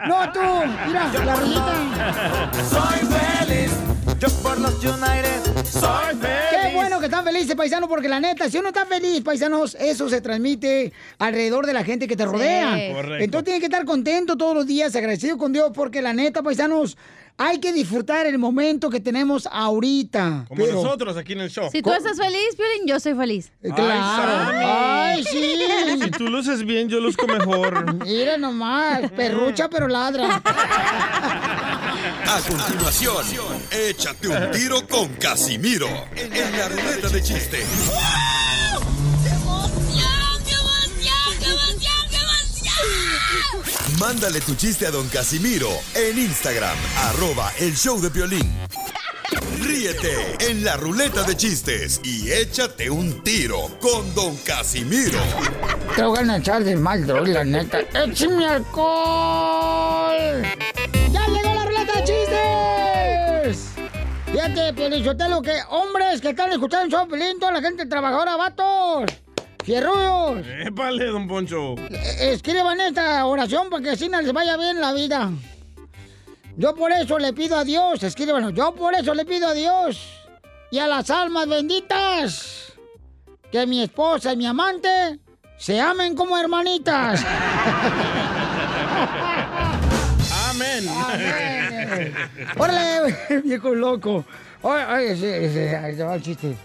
no, 0.07 0.31
tú, 0.31 0.39
mira, 0.87 1.11
la 1.25 1.35
rayita. 1.35 2.51
Soy 2.69 2.99
feliz. 3.05 3.71
Yo 4.19 4.29
por 4.41 4.59
los 4.59 4.73
United 4.83 5.41
soy 5.65 6.15
feliz. 6.15 6.49
Qué 6.49 6.71
bueno 6.73 6.99
que 6.99 7.05
están 7.05 7.23
felices, 7.23 7.55
paisanos, 7.55 7.89
porque 7.89 8.07
la 8.07 8.19
neta, 8.19 8.49
si 8.49 8.57
uno 8.57 8.69
está 8.69 8.85
feliz, 8.85 9.21
paisanos, 9.21 9.75
eso 9.75 10.09
se 10.09 10.21
transmite 10.21 10.91
alrededor 11.19 11.65
de 11.65 11.73
la 11.73 11.83
gente 11.83 12.07
que 12.07 12.15
te 12.15 12.25
rodea. 12.25 12.93
Correcto. 12.93 13.23
Entonces 13.23 13.45
tiene 13.45 13.59
que 13.59 13.65
estar 13.65 13.85
contento 13.85 14.35
todos 14.37 14.55
los 14.55 14.65
días, 14.65 14.95
agradecido 14.95 15.37
con 15.37 15.53
Dios, 15.53 15.71
porque 15.75 16.01
la 16.01 16.13
neta, 16.13 16.41
paisanos, 16.41 16.97
hay 17.37 17.59
que 17.59 17.73
disfrutar 17.73 18.25
el 18.25 18.37
momento 18.37 18.89
que 18.89 18.99
tenemos 18.99 19.47
ahorita. 19.51 20.45
Como 20.47 20.63
Pero- 20.63 20.81
nosotros 20.81 21.17
aquí 21.17 21.33
en 21.33 21.41
el 21.41 21.49
show. 21.49 21.69
Si 21.71 21.81
tú 21.81 21.91
estás 21.91 22.17
feliz, 22.17 22.55
Piolín, 22.55 22.87
yo 22.87 22.99
soy 22.99 23.13
feliz. 23.13 23.51
Claro. 23.61 24.51
Ay, 24.65 25.23
sí. 25.23 25.53
Si 26.05 26.11
tú 26.11 26.27
luces 26.27 26.63
bien, 26.65 26.87
yo 26.89 26.99
luzco 26.99 27.25
mejor. 27.27 27.95
Mira 28.05 28.37
nomás, 28.37 29.09
perrucha 29.11 29.69
pero 29.69 29.87
ladra. 29.87 30.41
A 32.27 32.41
continuación, 32.47 33.25
échate 33.71 34.27
un 34.27 34.51
tiro 34.51 34.87
con 34.87 35.09
Casimiro 35.15 35.87
en 36.15 36.57
la 36.57 36.67
ruleta 36.69 37.09
de 37.09 37.21
chiste. 37.21 37.63
Mándale 43.99 44.41
tu 44.41 44.55
chiste 44.55 44.85
a 44.85 44.91
don 44.91 45.07
Casimiro 45.09 45.69
en 45.93 46.17
Instagram, 46.17 46.77
arroba 46.97 47.51
el 47.59 47.75
show 47.75 48.01
de 48.01 48.09
violín. 48.09 48.51
Ríete 49.61 50.37
en 50.39 50.63
la 50.63 50.77
ruleta 50.77 51.23
de 51.23 51.35
chistes 51.35 51.99
y 52.03 52.31
échate 52.31 52.89
un 52.89 53.23
tiro 53.23 53.69
con 53.79 54.13
don 54.13 54.35
Casimiro. 54.37 55.19
Te 55.95 56.03
voy 56.03 56.29
a 56.29 56.37
echar 56.37 56.63
de 56.63 56.75
mal, 56.75 57.05
droga, 57.05 57.31
la 57.31 57.43
neta. 57.43 57.79
¡Échame 57.79 58.45
alcohol! 58.45 60.43
¡Ya 61.11 61.27
llegó 61.27 61.55
la 61.55 61.65
ruleta 61.65 61.93
de 61.93 62.03
chistes! 62.03 63.69
Fíjate, 64.31 64.73
Pielichotelo, 64.73 65.41
que 65.41 65.57
hombres 65.69 66.21
que 66.21 66.29
están 66.29 66.51
escuchando 66.51 66.85
el 66.85 66.91
show, 66.91 67.07
Piolín, 67.07 67.39
toda 67.39 67.53
la 67.53 67.61
gente 67.61 67.85
trabajadora, 67.85 68.35
vatos, 68.35 69.05
fierrudos, 69.65 70.45
Épale, 70.65 71.05
don 71.07 71.27
Poncho. 71.27 71.75
escriban 72.19 72.79
esta 72.81 73.25
oración 73.25 73.69
para 73.69 73.83
que 73.83 73.89
así 73.91 74.07
no 74.07 74.21
les 74.21 74.31
vaya 74.31 74.55
bien 74.57 74.79
la 74.79 74.93
vida. 74.93 75.31
Yo 76.57 76.73
por 76.75 76.91
eso 76.91 77.17
le 77.19 77.33
pido 77.33 77.57
a 77.57 77.63
Dios, 77.63 78.01
escríbanlo, 78.03 78.51
yo 78.51 78.73
por 78.75 78.93
eso 78.93 79.13
le 79.13 79.25
pido 79.25 79.47
a 79.49 79.53
Dios 79.53 79.99
y 80.71 80.79
a 80.79 80.87
las 80.87 81.09
almas 81.09 81.47
benditas 81.47 82.73
que 83.51 83.65
mi 83.65 83.81
esposa 83.83 84.33
y 84.33 84.37
mi 84.37 84.45
amante 84.45 85.19
se 85.57 85.81
amen 85.81 86.15
como 86.15 86.37
hermanitas. 86.37 87.25
Amén. 90.49 90.87
¡Órale, 92.57 93.15
viejo 93.43 93.73
loco! 93.75 94.23
Ay, 94.63 94.83
ay, 94.87 95.05
ese, 95.07 95.45
ese, 95.45 95.75
ahí 95.75 95.95
te 95.95 96.03
va 96.03 96.15
el 96.15 96.21
chiste. 96.21 96.55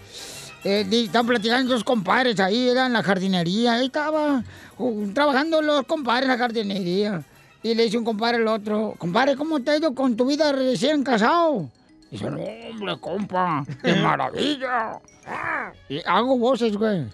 Eh, 0.63 0.85
estaban 0.91 1.25
platicando 1.27 1.73
dos 1.73 1.83
compadres 1.83 2.39
ahí, 2.39 2.69
era 2.69 2.85
en 2.85 2.93
la 2.93 3.01
jardinería. 3.03 3.73
Ahí 3.73 3.85
estaba 3.87 4.43
uh, 4.77 5.07
trabajando 5.13 5.61
los 5.61 5.85
compadres 5.85 6.23
en 6.23 6.29
la 6.31 6.37
jardinería. 6.37 7.23
Y 7.63 7.73
le 7.75 7.83
dice 7.83 7.97
un 7.97 8.05
compadre 8.05 8.37
al 8.37 8.47
otro, 8.47 8.95
compadre, 8.97 9.35
¿cómo 9.35 9.59
te 9.61 9.71
ha 9.71 9.77
ido 9.77 9.93
con 9.93 10.15
tu 10.15 10.25
vida 10.25 10.51
recién 10.51 11.03
casado? 11.03 11.69
Dice, 12.09 12.25
no, 12.29 12.39
hombre, 12.41 12.97
compa, 12.99 13.63
de 13.83 13.95
maravilla. 14.01 14.99
Y 15.87 15.99
hago 16.05 16.37
voces, 16.37 16.75
güey. 16.75 17.05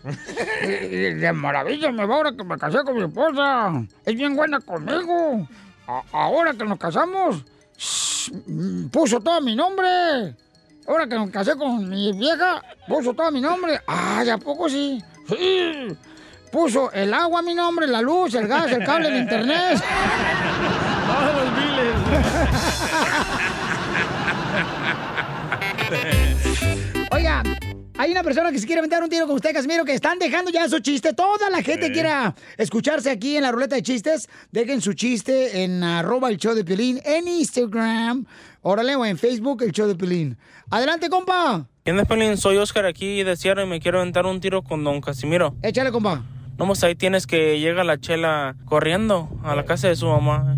Y- 0.64 0.66
y 0.66 1.14
De 1.16 1.34
maravilla 1.34 1.92
me 1.92 2.06
va 2.06 2.16
ahora 2.16 2.32
que 2.32 2.44
me 2.44 2.58
casé 2.58 2.80
con 2.84 2.96
mi 2.96 3.04
esposa. 3.04 3.84
Es 4.06 4.16
bien 4.16 4.36
buena 4.36 4.60
conmigo. 4.62 5.48
A- 5.88 6.04
ahora 6.14 6.54
que 6.54 6.64
nos 6.64 6.80
casamos, 6.80 7.44
shh, 7.78 8.32
puso 8.92 9.20
todo 9.20 9.40
mi 9.42 9.56
nombre. 9.56 10.34
Ahora 10.88 11.06
que 11.06 11.20
me 11.20 11.30
casé 11.30 11.58
con 11.58 11.90
mi 11.90 12.14
vieja, 12.14 12.64
puso 12.88 13.14
todo 13.14 13.30
mi 13.30 13.42
nombre. 13.42 13.82
Ay, 13.86 14.30
¿a 14.30 14.38
poco 14.38 14.70
sí? 14.70 15.04
Puso 16.50 16.92
el 16.94 17.14
agua 17.14 17.40
a 17.40 17.44
mi 17.44 17.54
nombre, 17.54 17.88
la 17.88 18.02
luz, 18.02 18.34
el 18.36 18.48
gas, 18.48 18.72
el 18.72 18.86
cable, 18.86 19.10
el 19.10 19.18
internet. 19.18 19.84
Todos 21.08 21.36
los 21.36 21.56
biles. 21.56 21.94
Hay 27.98 28.12
una 28.12 28.24
persona 28.24 28.52
que 28.52 28.60
se 28.60 28.66
quiere 28.68 28.80
aventar 28.80 29.02
un 29.04 29.10
tiro 29.10 29.26
con 29.26 29.36
usted, 29.36 29.54
Casimiro, 29.54 29.84
que 29.84 29.94
están 29.94 30.20
dejando 30.20 30.52
ya 30.52 30.68
su 30.70 30.80
chiste. 30.80 31.14
Toda 31.14 31.50
la 31.50 31.62
gente 31.64 31.88
Sí. 31.88 31.94
quiera 31.94 32.36
escucharse 32.58 33.10
aquí 33.10 33.36
en 33.38 33.44
la 33.44 33.52
ruleta 33.52 33.76
de 33.76 33.82
chistes. 33.84 34.30
Dejen 34.52 34.82
su 34.82 34.94
chiste 34.94 35.64
en 35.64 35.84
arroba 35.84 36.30
el 36.30 36.38
show 36.38 36.54
de 36.54 36.64
Pilín, 36.64 37.00
en 37.04 37.28
Instagram, 37.28 38.26
órale, 38.62 38.96
o 38.96 39.06
en 39.06 39.18
Facebook, 39.18 39.64
el 39.64 39.72
show 39.72 39.88
de 39.88 39.96
Pilín. 39.96 40.38
Adelante, 40.70 41.10
compa. 41.10 41.66
¿Qué 41.84 41.92
onda, 41.92 42.06
Pelín? 42.06 42.38
Soy 42.38 42.58
Oscar 42.58 42.86
aquí 42.86 43.24
de 43.24 43.36
Sierra 43.36 43.64
y 43.64 43.68
me 43.68 43.80
quiero 43.80 44.00
aventar 44.00 44.26
un 44.26 44.40
tiro 44.42 44.62
con 44.64 44.84
don 44.84 45.02
Casimiro. 45.02 45.56
Échale, 45.64 45.92
compa. 45.92 46.24
No, 46.58 46.66
pues 46.66 46.84
ahí 46.84 46.96
tienes 46.96 47.26
que 47.28 47.60
llega 47.60 47.84
la 47.84 48.00
chela 48.00 48.56
corriendo 48.66 49.30
a 49.44 49.56
la 49.56 49.64
casa 49.66 49.88
de 49.88 49.96
su 49.96 50.08
mamá. 50.08 50.58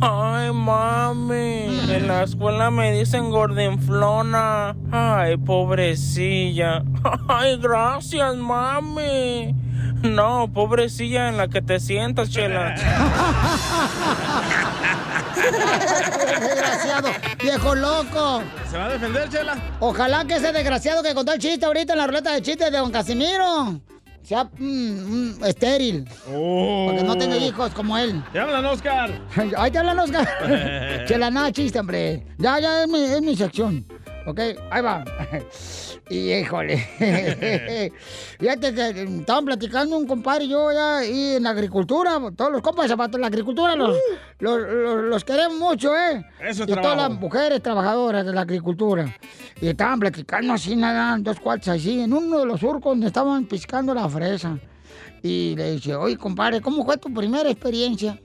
Ay, 0.00 0.52
mami, 0.52 1.80
en 1.90 2.08
la 2.08 2.22
escuela 2.22 2.70
me 2.70 2.92
dicen 2.92 3.30
gordinflona. 3.30 4.76
Ay, 4.90 5.36
pobrecilla. 5.36 6.82
Ay, 7.28 7.58
gracias, 7.58 8.36
mami. 8.36 9.54
No, 10.02 10.50
pobrecilla 10.52 11.28
en 11.28 11.36
la 11.36 11.48
que 11.48 11.62
te 11.62 11.78
sientas, 11.78 12.30
chela. 12.30 12.74
Desgraciado, 16.40 17.08
viejo 17.40 17.74
loco. 17.74 18.42
¿Se 18.70 18.76
va 18.76 18.86
a 18.86 18.88
defender, 18.88 19.28
Chela? 19.28 19.56
Ojalá 19.80 20.24
que 20.24 20.34
ese 20.34 20.52
desgraciado 20.52 21.02
que 21.02 21.14
contó 21.14 21.32
el 21.32 21.38
chiste 21.38 21.66
ahorita 21.66 21.92
en 21.92 21.98
la 22.00 22.06
ruleta 22.06 22.32
de 22.32 22.42
chistes 22.42 22.72
de 22.72 22.78
don 22.78 22.90
Casimiro 22.90 23.80
sea 24.22 24.44
mm, 24.44 25.38
mm, 25.38 25.44
estéril. 25.44 26.08
Porque 26.24 27.02
no 27.04 27.16
tenga 27.16 27.36
hijos 27.36 27.72
como 27.72 27.96
él. 27.98 28.22
Te 28.32 28.40
hablan, 28.40 28.64
Oscar. 28.64 29.10
Ahí 29.56 29.70
te 29.70 29.78
hablan, 29.78 29.98
Oscar. 29.98 31.04
Chela, 31.06 31.30
nada, 31.30 31.52
chiste, 31.52 31.78
hombre. 31.78 32.26
Ya, 32.38 32.58
ya 32.60 32.82
es 32.82 32.88
mi, 32.88 33.02
es 33.02 33.22
mi 33.22 33.36
sección. 33.36 33.84
Ok, 34.26 34.40
ahí 34.70 34.82
va. 34.82 35.04
Y 36.10 36.30
híjole. 36.32 36.76
Fíjate 38.38 38.74
que 38.74 38.80
eh, 38.88 39.06
estaban 39.20 39.44
platicando 39.46 39.96
un 39.96 40.06
compadre 40.06 40.44
y 40.44 40.48
yo 40.50 40.70
ya 40.72 40.98
ahí 40.98 41.36
en 41.36 41.42
la 41.44 41.50
agricultura. 41.50 42.20
Todos 42.36 42.52
los 42.52 42.60
compas 42.60 42.88
zapatos 42.88 43.18
la 43.20 43.28
agricultura 43.28 43.74
los, 43.76 43.96
los, 44.40 44.58
los- 44.60 45.04
los 45.04 45.24
queremos 45.24 45.58
mucho, 45.58 45.96
¿eh? 45.96 46.22
Eso 46.40 46.64
es 46.64 46.68
y 46.68 46.72
todas 46.72 46.82
trabajo. 46.82 47.08
las 47.12 47.20
mujeres 47.20 47.62
trabajadoras 47.62 48.26
de 48.26 48.32
la 48.32 48.42
agricultura. 48.42 49.16
Y 49.60 49.68
estaban 49.68 50.00
platicando 50.00 50.52
así, 50.52 50.76
nada, 50.76 51.16
dos 51.18 51.40
cuartos 51.40 51.68
así, 51.68 52.00
en 52.00 52.12
uno 52.12 52.40
de 52.40 52.46
los 52.46 52.60
surcos 52.60 52.92
donde 52.92 53.06
estaban 53.06 53.46
piscando 53.46 53.94
la 53.94 54.06
fresa. 54.08 54.58
Y 55.22 55.54
le 55.56 55.72
dice, 55.72 55.94
oye, 55.94 56.16
compadre, 56.18 56.60
¿cómo 56.60 56.84
fue 56.84 56.98
tu 56.98 57.14
primera 57.14 57.48
experiencia? 57.48 58.20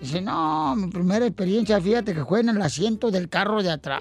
Dice, 0.00 0.20
no, 0.20 0.76
mi 0.76 0.88
primera 0.88 1.26
experiencia, 1.26 1.80
fíjate 1.80 2.14
que 2.14 2.24
fue 2.24 2.40
en 2.40 2.50
el 2.50 2.62
asiento 2.62 3.10
del 3.10 3.28
carro 3.28 3.60
de 3.62 3.70
atrás. 3.72 4.00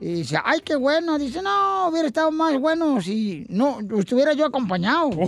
Y 0.00 0.14
dice, 0.14 0.38
ay, 0.44 0.60
qué 0.60 0.76
bueno. 0.76 1.18
Dice, 1.18 1.42
no, 1.42 1.88
hubiera 1.88 2.06
estado 2.06 2.30
más 2.30 2.56
bueno 2.58 3.00
si 3.00 3.44
no 3.48 3.80
estuviera 3.98 4.32
yo 4.32 4.46
acompañado. 4.46 5.10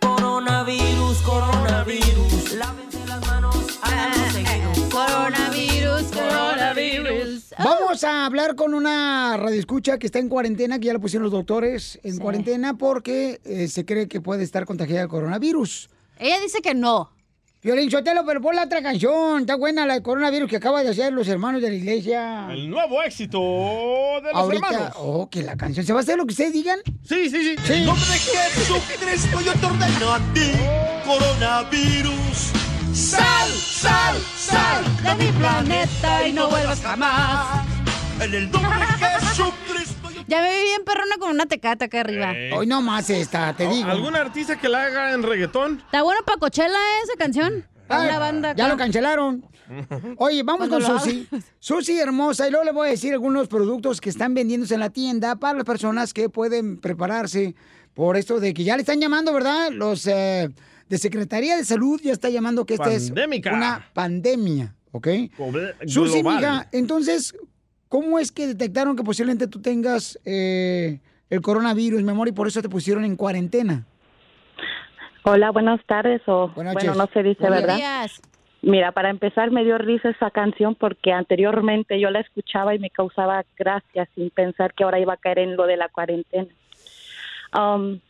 Coronavirus, 0.00 1.18
coronavirus. 1.18 2.54
Lávense 2.54 3.06
las 3.06 3.26
manos, 3.26 3.78
háganlo 3.82 4.30
seguido. 4.32 4.72
Coronavirus, 4.90 6.02
coronavirus. 6.12 7.54
Vamos 7.58 8.04
a 8.04 8.24
hablar 8.24 8.54
con 8.54 8.72
una 8.72 9.36
radioescucha 9.36 9.98
que 9.98 10.06
está 10.06 10.18
en 10.18 10.30
cuarentena, 10.30 10.78
que 10.78 10.86
ya 10.86 10.94
la 10.94 10.98
pusieron 10.98 11.24
los 11.24 11.32
doctores 11.32 12.00
en 12.02 12.18
cuarentena 12.18 12.78
porque 12.78 13.40
eh, 13.44 13.68
se 13.68 13.84
cree 13.84 14.08
que 14.08 14.22
puede 14.22 14.44
estar 14.44 14.64
contagiada 14.64 15.02
de 15.02 15.08
coronavirus. 15.08 15.90
Ella 16.18 16.40
dice 16.40 16.60
que 16.62 16.74
no. 16.74 17.10
Violín 17.62 17.90
Sotelo, 17.90 18.26
pero 18.26 18.42
pon 18.42 18.54
la 18.54 18.64
otra 18.64 18.82
canción. 18.82 19.40
Está 19.40 19.56
buena 19.56 19.86
la 19.86 19.94
de 19.94 20.02
coronavirus 20.02 20.50
que 20.50 20.56
acaba 20.56 20.82
de 20.82 20.90
hacer 20.90 21.14
los 21.14 21.26
hermanos 21.28 21.62
de 21.62 21.70
la 21.70 21.74
iglesia. 21.76 22.46
El 22.50 22.68
nuevo 22.68 23.02
éxito 23.02 23.38
de 23.38 24.32
los 24.32 24.34
Ahorita, 24.34 24.66
hermanos. 24.68 24.92
oh, 24.98 25.30
que 25.30 25.42
la 25.42 25.56
canción. 25.56 25.86
¿Se 25.86 25.92
va 25.94 26.00
a 26.00 26.02
hacer 26.02 26.18
lo 26.18 26.26
que 26.26 26.32
ustedes 26.32 26.52
digan? 26.52 26.78
Sí, 27.08 27.30
sí, 27.30 27.56
sí. 27.56 27.72
En 27.72 27.86
nombre 27.86 28.04
de 28.06 28.18
Jesucristo 28.18 29.40
yo 29.40 29.52
te 29.54 29.66
ordeno 29.66 30.12
a 30.12 30.18
ti, 30.34 30.52
coronavirus. 31.06 32.52
Sal, 32.92 33.48
sal, 33.50 34.16
sal 34.36 34.84
de 35.02 35.24
mi 35.24 35.32
planeta 35.32 36.28
y 36.28 36.32
no 36.34 36.50
vuelvas 36.50 36.80
jamás. 36.82 37.66
En 38.20 38.34
el 38.34 38.50
nombre 38.50 38.78
de 38.78 39.06
Jesucristo. 39.06 39.83
Ya 40.26 40.40
me 40.40 40.56
vi 40.56 40.62
bien 40.62 40.84
perrona 40.84 41.16
con 41.18 41.30
una 41.30 41.46
tecata 41.46 41.86
acá 41.86 42.00
arriba. 42.00 42.32
Hoy 42.56 42.66
no 42.66 42.80
más 42.80 43.10
esta, 43.10 43.54
te 43.54 43.68
digo. 43.68 43.90
¿Algún 43.90 44.16
artista 44.16 44.58
que 44.58 44.68
la 44.68 44.84
haga 44.84 45.12
en 45.12 45.22
reggaetón? 45.22 45.82
Está 45.84 46.02
bueno 46.02 46.20
para 46.24 46.38
Coachella 46.38 46.74
¿eh? 46.74 47.02
esa 47.04 47.16
canción. 47.16 47.66
Una 47.88 48.18
banda. 48.18 48.54
Ya 48.54 48.68
lo 48.68 48.76
cancelaron. 48.76 49.44
Oye, 50.18 50.42
vamos 50.42 50.68
Cuando 50.68 50.86
con 50.86 51.00
Susi. 51.00 51.28
Susi 51.58 51.98
hermosa, 51.98 52.46
y 52.48 52.50
luego 52.50 52.64
le 52.64 52.72
voy 52.72 52.88
a 52.88 52.90
decir 52.90 53.12
algunos 53.12 53.48
productos 53.48 54.00
que 54.00 54.10
están 54.10 54.34
vendiéndose 54.34 54.74
en 54.74 54.80
la 54.80 54.90
tienda 54.90 55.36
para 55.36 55.58
las 55.58 55.64
personas 55.64 56.12
que 56.12 56.28
pueden 56.28 56.78
prepararse 56.78 57.54
por 57.94 58.16
esto 58.16 58.40
de 58.40 58.52
que 58.54 58.64
ya 58.64 58.76
le 58.76 58.82
están 58.82 59.00
llamando, 59.00 59.32
¿verdad? 59.32 59.70
Los 59.70 60.06
eh, 60.06 60.50
de 60.88 60.98
Secretaría 60.98 61.56
de 61.56 61.64
Salud 61.64 62.00
ya 62.02 62.12
está 62.12 62.28
llamando 62.28 62.66
que 62.66 62.74
esta 62.74 62.90
Pandémica. 62.90 63.50
es 63.50 63.56
una 63.56 63.90
pandemia, 63.94 64.74
¿ok? 64.92 65.08
Global. 65.36 65.74
Susi, 65.86 66.22
mija, 66.22 66.68
entonces, 66.72 67.34
¿cómo 67.94 68.18
es 68.18 68.32
que 68.32 68.48
detectaron 68.48 68.96
que 68.96 69.04
posiblemente 69.04 69.46
tú 69.46 69.62
tengas 69.62 70.18
eh, 70.24 70.98
el 71.30 71.40
coronavirus, 71.40 72.02
mi 72.02 72.10
amor, 72.10 72.26
y 72.26 72.32
por 72.32 72.48
eso 72.48 72.60
te 72.60 72.68
pusieron 72.68 73.04
en 73.04 73.14
cuarentena? 73.14 73.86
Hola, 75.22 75.52
buenas 75.52 75.80
tardes 75.86 76.20
o 76.26 76.48
Buenas 76.48 76.74
bueno, 76.74 76.92
noches. 76.92 76.96
no 76.96 77.06
se 77.12 77.22
dice, 77.22 77.40
Buenos 77.42 77.60
¿verdad? 77.60 77.76
días. 77.76 78.20
Mira, 78.62 78.90
para 78.90 79.10
empezar 79.10 79.52
me 79.52 79.62
dio 79.62 79.78
risa 79.78 80.08
esa 80.08 80.32
canción 80.32 80.74
porque 80.74 81.12
anteriormente 81.12 82.00
yo 82.00 82.10
la 82.10 82.18
escuchaba 82.18 82.74
y 82.74 82.80
me 82.80 82.90
causaba 82.90 83.44
gracia 83.56 84.08
sin 84.16 84.30
pensar 84.30 84.74
que 84.74 84.82
ahora 84.82 84.98
iba 84.98 85.12
a 85.12 85.16
caer 85.16 85.38
en 85.38 85.54
lo 85.54 85.64
de 85.68 85.76
la 85.76 85.88
cuarentena. 85.88 86.48
Um, 87.56 88.00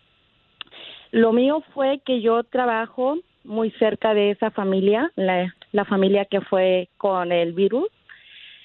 lo 1.11 1.35
mío 1.35 1.63
fue 1.75 2.01
que 2.07 2.23
yo 2.23 2.43
trabajo 2.45 3.19
muy 3.45 3.71
cerca 3.73 4.15
de 4.15 4.31
esa 4.31 4.51
familia, 4.51 5.13
la, 5.15 5.55
la 5.73 5.85
familia 5.85 6.25
que 6.25 6.41
fue 6.41 6.89
con 6.97 7.33
el 7.33 7.53
virus. 7.53 7.89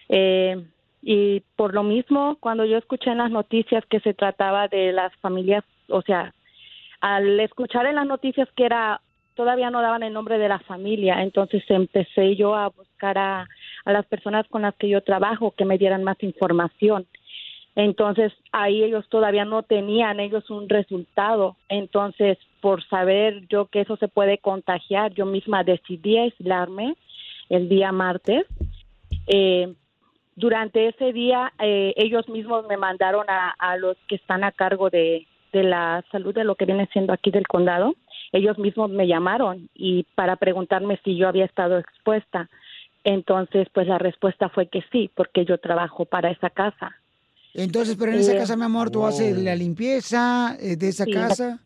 Eh, 0.07 0.63
y 1.01 1.41
por 1.55 1.73
lo 1.73 1.83
mismo, 1.83 2.37
cuando 2.39 2.65
yo 2.65 2.77
escuché 2.77 3.11
en 3.11 3.19
las 3.19 3.31
noticias 3.31 3.85
que 3.85 3.99
se 4.01 4.13
trataba 4.13 4.67
de 4.67 4.91
las 4.91 5.15
familias, 5.17 5.63
o 5.87 6.01
sea, 6.01 6.33
al 7.01 7.39
escuchar 7.39 7.85
en 7.85 7.95
las 7.95 8.07
noticias 8.07 8.49
que 8.55 8.65
era 8.65 9.01
todavía 9.35 9.69
no 9.69 9.81
daban 9.81 10.03
el 10.03 10.11
nombre 10.11 10.37
de 10.37 10.49
la 10.49 10.59
familia, 10.59 11.21
entonces 11.21 11.63
empecé 11.69 12.35
yo 12.35 12.55
a 12.55 12.67
buscar 12.67 13.17
a, 13.17 13.47
a 13.85 13.91
las 13.93 14.05
personas 14.05 14.45
con 14.49 14.63
las 14.63 14.75
que 14.75 14.89
yo 14.89 15.01
trabajo 15.01 15.51
que 15.51 15.63
me 15.63 15.77
dieran 15.77 16.03
más 16.03 16.21
información. 16.21 17.07
Entonces 17.75 18.33
ahí 18.51 18.83
ellos 18.83 19.07
todavía 19.07 19.45
no 19.45 19.63
tenían 19.63 20.19
ellos 20.19 20.49
un 20.49 20.67
resultado. 20.67 21.55
Entonces 21.69 22.37
por 22.59 22.83
saber 22.89 23.47
yo 23.47 23.67
que 23.67 23.81
eso 23.81 23.95
se 23.95 24.09
puede 24.09 24.39
contagiar, 24.39 25.13
yo 25.13 25.25
misma 25.25 25.63
decidí 25.63 26.17
aislarme 26.17 26.95
el 27.47 27.69
día 27.69 27.93
martes. 27.93 28.45
Eh, 29.27 29.73
durante 30.39 30.87
ese 30.87 31.11
día 31.13 31.51
eh, 31.59 31.93
ellos 31.97 32.27
mismos 32.29 32.65
me 32.67 32.77
mandaron 32.77 33.25
a, 33.29 33.51
a 33.59 33.77
los 33.77 33.97
que 34.07 34.15
están 34.15 34.43
a 34.43 34.51
cargo 34.51 34.89
de, 34.89 35.27
de 35.53 35.63
la 35.63 36.03
salud 36.11 36.33
de 36.33 36.43
lo 36.43 36.55
que 36.55 36.65
viene 36.65 36.87
siendo 36.93 37.13
aquí 37.13 37.29
del 37.31 37.47
condado. 37.47 37.95
Ellos 38.31 38.57
mismos 38.57 38.89
me 38.89 39.07
llamaron 39.07 39.69
y 39.73 40.05
para 40.15 40.35
preguntarme 40.37 40.99
si 41.03 41.17
yo 41.17 41.27
había 41.27 41.45
estado 41.45 41.77
expuesta. 41.77 42.49
Entonces, 43.03 43.67
pues 43.73 43.87
la 43.87 43.97
respuesta 43.97 44.49
fue 44.49 44.67
que 44.67 44.83
sí, 44.91 45.09
porque 45.15 45.45
yo 45.45 45.57
trabajo 45.57 46.05
para 46.05 46.31
esa 46.31 46.49
casa. 46.49 46.95
Entonces, 47.53 47.95
pero 47.99 48.11
en 48.11 48.19
esa 48.19 48.33
Eh, 48.33 48.37
casa, 48.37 48.55
mi 48.55 48.63
amor, 48.63 48.91
tú 48.91 49.05
haces 49.05 49.35
la 49.35 49.55
limpieza 49.55 50.55
eh, 50.59 50.75
de 50.75 50.87
esa 50.89 51.05
Sí. 51.05 51.11
casa. 51.11 51.59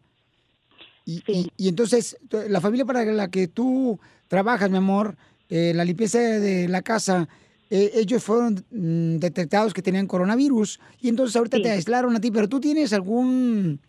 Y, 1.05 1.21
y- 1.27 1.47
y 1.57 1.67
entonces, 1.67 2.17
la 2.49 2.61
familia 2.61 2.85
para 2.85 3.03
la 3.03 3.29
que 3.29 3.47
tú 3.47 3.99
trabajas, 4.29 4.69
mi 4.69 4.77
amor, 4.77 5.15
eh, 5.49 5.73
la 5.75 5.83
limpieza 5.83 6.19
de 6.19 6.67
la 6.69 6.81
casa, 6.81 7.27
eh, 7.75 7.91
ellos 7.95 8.23
fueron 8.23 8.63
mm, 8.71 9.17
detectados 9.17 9.73
que 9.73 9.81
tenían 9.81 10.05
coronavirus 10.07 10.79
y 11.01 11.09
entonces 11.09 11.35
ahorita 11.35 11.57
te 11.59 11.71
aislaron 11.71 12.15
a 12.15 12.19
ti, 12.21 12.29
pero 12.31 12.47
tú 12.47 12.59
tienes 12.59 12.93
algún 12.93 13.79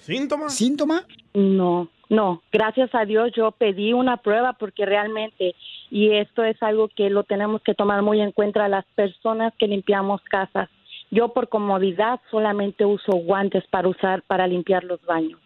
síntoma. 0.00 0.48
¿Síntoma? 0.48 1.04
No, 1.34 1.88
no, 2.08 2.42
gracias 2.52 2.94
a 2.94 3.04
Dios 3.04 3.32
yo 3.36 3.50
pedí 3.52 3.92
una 3.92 4.18
prueba 4.18 4.52
porque 4.52 4.84
realmente, 4.86 5.54
y 5.90 6.10
esto 6.12 6.44
es 6.44 6.62
algo 6.62 6.88
que 6.88 7.10
lo 7.10 7.24
tenemos 7.24 7.62
que 7.62 7.74
tomar 7.74 8.02
muy 8.02 8.20
en 8.20 8.32
cuenta 8.32 8.68
las 8.68 8.84
personas 8.94 9.52
que 9.58 9.66
limpiamos 9.66 10.20
casas. 10.22 10.68
Yo 11.10 11.32
por 11.34 11.48
comodidad 11.48 12.20
solamente 12.30 12.84
uso 12.86 13.12
guantes 13.12 13.64
para 13.70 13.88
usar 13.88 14.22
para 14.22 14.46
limpiar 14.46 14.84
los 14.84 15.04
baños. 15.04 15.40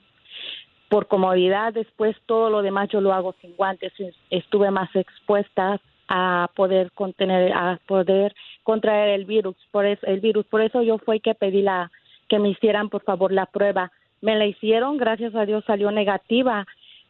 Por 0.89 1.09
comodidad, 1.09 1.73
después 1.73 2.14
todo 2.27 2.51
lo 2.51 2.62
demás 2.62 2.89
yo 2.93 3.01
lo 3.01 3.12
hago 3.12 3.35
sin 3.40 3.56
guantes. 3.56 3.93
Es- 3.98 4.14
Estuve 4.31 4.70
más 4.70 4.89
expuesta 4.94 5.81
a 6.08 6.50
poder 6.54 6.92
contener, 6.92 7.52
a 7.52 7.78
poder 7.86 8.34
contraer 8.62 9.08
el 9.10 9.24
virus. 9.24 9.56
Por 9.70 9.86
eso, 9.86 10.06
el 10.06 10.20
virus. 10.20 10.46
Por 10.46 10.60
eso 10.62 10.82
yo 10.82 10.98
fue 10.98 11.20
que 11.20 11.34
pedí 11.34 11.62
la 11.62 11.90
que 12.28 12.38
me 12.38 12.48
hicieran 12.50 12.88
por 12.88 13.02
favor 13.02 13.32
la 13.32 13.46
prueba. 13.46 13.92
Me 14.20 14.34
la 14.36 14.46
hicieron, 14.46 14.96
gracias 14.96 15.34
a 15.34 15.46
Dios 15.46 15.64
salió 15.66 15.90
negativa, 15.90 16.66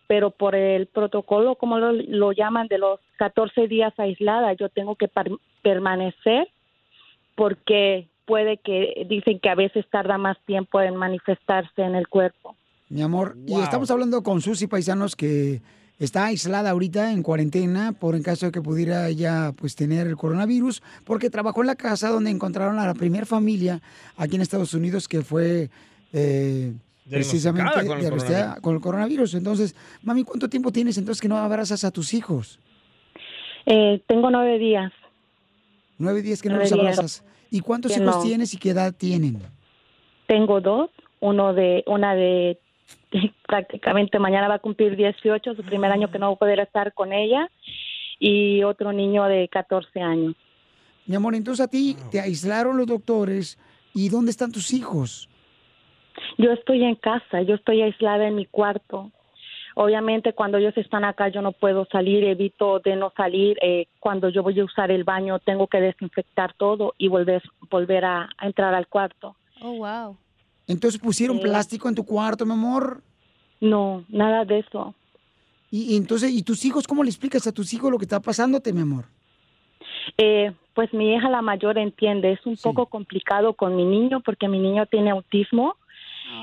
pero 0.06 0.30
por 0.30 0.54
el 0.54 0.86
protocolo, 0.86 1.54
como 1.56 1.78
lo, 1.78 1.92
lo 1.92 2.32
llaman, 2.32 2.68
de 2.68 2.78
los 2.78 3.00
14 3.16 3.66
días 3.68 3.92
aislada, 3.98 4.52
yo 4.52 4.68
tengo 4.68 4.94
que 4.96 5.08
par- 5.08 5.30
permanecer 5.62 6.48
porque 7.34 8.08
puede 8.24 8.56
que 8.58 9.06
dicen 9.08 9.38
que 9.40 9.48
a 9.48 9.54
veces 9.54 9.86
tarda 9.90 10.18
más 10.18 10.36
tiempo 10.46 10.80
en 10.80 10.96
manifestarse 10.96 11.82
en 11.82 11.94
el 11.94 12.08
cuerpo. 12.08 12.56
Mi 12.88 13.02
amor, 13.02 13.36
y 13.46 13.54
estamos 13.60 13.90
hablando 13.90 14.22
con 14.22 14.40
Susi 14.40 14.66
Paisanos 14.66 15.16
que 15.16 15.60
está 15.98 16.26
aislada 16.26 16.70
ahorita 16.70 17.12
en 17.12 17.22
cuarentena 17.22 17.92
por 17.92 18.14
en 18.14 18.22
caso 18.22 18.46
de 18.46 18.52
que 18.52 18.60
pudiera 18.62 19.08
ella 19.08 19.52
pues 19.56 19.74
tener 19.74 20.06
el 20.06 20.16
coronavirus, 20.16 20.82
porque 21.04 21.30
trabajó 21.30 21.62
en 21.62 21.68
la 21.68 21.76
casa 21.76 22.08
donde 22.10 22.30
encontraron 22.30 22.78
a 22.78 22.86
la 22.86 22.94
primera 22.94 23.26
familia 23.26 23.80
aquí 24.16 24.36
en 24.36 24.42
Estados 24.42 24.74
Unidos 24.74 25.08
que 25.08 25.22
fue 25.22 25.70
eh, 26.12 26.72
precisamente 27.08 27.70
con 27.72 27.80
el 27.80 27.86
coronavirus. 27.88 28.60
con 28.60 28.74
el 28.74 28.80
coronavirus. 28.80 29.34
Entonces, 29.34 29.74
mami, 30.02 30.24
¿cuánto 30.24 30.48
tiempo 30.48 30.70
tienes 30.72 30.98
entonces 30.98 31.20
que 31.22 31.28
no 31.28 31.38
abrazas 31.38 31.84
a 31.84 31.90
tus 31.90 32.12
hijos? 32.14 32.58
Eh, 33.64 34.00
tengo 34.06 34.30
nueve 34.30 34.58
días. 34.58 34.92
Nueve 35.98 36.22
días 36.22 36.42
que 36.42 36.48
no 36.48 36.56
Nueve 36.56 36.70
los 36.70 36.78
días. 36.80 36.98
abrazas. 36.98 37.24
¿Y 37.50 37.60
cuántos 37.60 37.92
Que 37.92 38.02
hijos 38.02 38.16
no. 38.16 38.22
tienes 38.22 38.52
y 38.54 38.58
qué 38.58 38.70
edad 38.70 38.92
tienen? 38.92 39.40
Tengo 40.26 40.60
dos, 40.60 40.90
uno 41.20 41.54
de 41.54 41.82
una 41.86 42.14
de 42.14 42.58
prácticamente 43.46 44.18
mañana 44.18 44.48
va 44.48 44.54
a 44.54 44.58
cumplir 44.58 44.96
18, 44.96 45.54
su 45.54 45.62
primer 45.62 45.92
año 45.92 46.10
que 46.10 46.18
no 46.18 46.26
voy 46.28 46.34
a 46.34 46.38
poder 46.38 46.60
estar 46.60 46.92
con 46.92 47.12
ella, 47.12 47.50
y 48.18 48.62
otro 48.62 48.92
niño 48.92 49.24
de 49.24 49.48
14 49.48 50.00
años. 50.00 50.34
Mi 51.06 51.14
amor, 51.14 51.34
entonces 51.34 51.64
a 51.64 51.68
ti 51.68 51.96
te 52.10 52.20
aislaron 52.20 52.76
los 52.76 52.86
doctores. 52.86 53.58
¿Y 53.94 54.08
dónde 54.08 54.30
están 54.30 54.52
tus 54.52 54.72
hijos? 54.72 55.28
Yo 56.36 56.52
estoy 56.52 56.84
en 56.84 56.96
casa, 56.96 57.42
yo 57.42 57.54
estoy 57.54 57.82
aislada 57.82 58.26
en 58.26 58.34
mi 58.34 58.46
cuarto. 58.46 59.10
Obviamente 59.74 60.32
cuando 60.32 60.58
ellos 60.58 60.76
están 60.76 61.04
acá 61.04 61.28
yo 61.28 61.42
no 61.42 61.52
puedo 61.52 61.86
salir, 61.92 62.24
evito 62.24 62.80
de 62.80 62.96
no 62.96 63.12
salir. 63.16 63.58
Eh, 63.62 63.86
cuando 64.00 64.30
yo 64.30 64.42
voy 64.42 64.58
a 64.58 64.64
usar 64.64 64.90
el 64.90 65.04
baño 65.04 65.38
tengo 65.38 65.66
que 65.66 65.80
desinfectar 65.80 66.54
todo 66.54 66.94
y 66.98 67.08
volver, 67.08 67.42
volver 67.70 68.04
a, 68.04 68.28
a 68.38 68.46
entrar 68.46 68.74
al 68.74 68.88
cuarto. 68.88 69.36
Oh, 69.60 69.72
wow. 69.72 70.16
Entonces 70.66 71.00
pusieron 71.00 71.36
Sí. 71.36 71.42
plástico 71.44 71.88
en 71.88 71.94
tu 71.94 72.04
cuarto, 72.04 72.44
mi 72.44 72.52
amor. 72.52 73.02
No, 73.60 74.04
nada 74.08 74.44
de 74.44 74.58
eso. 74.60 74.94
Y, 75.70 75.94
y 75.94 75.96
entonces, 75.96 76.30
¿y 76.32 76.42
tus 76.42 76.64
hijos 76.64 76.86
cómo 76.86 77.02
le 77.02 77.10
explicas 77.10 77.46
a 77.46 77.52
tus 77.52 77.72
hijos 77.72 77.90
lo 77.90 77.98
que 77.98 78.04
está 78.04 78.20
pasándote, 78.20 78.72
mi 78.72 78.80
amor? 78.82 79.06
Eh, 80.18 80.52
pues 80.74 80.92
mi 80.92 81.14
hija 81.14 81.28
la 81.30 81.42
mayor 81.42 81.78
entiende, 81.78 82.32
es 82.32 82.44
un 82.46 82.56
poco 82.56 82.86
complicado 82.86 83.54
con 83.54 83.74
mi 83.76 83.84
niño 83.84 84.20
porque 84.20 84.48
mi 84.48 84.58
niño 84.58 84.86
tiene 84.86 85.10
autismo. 85.10 85.76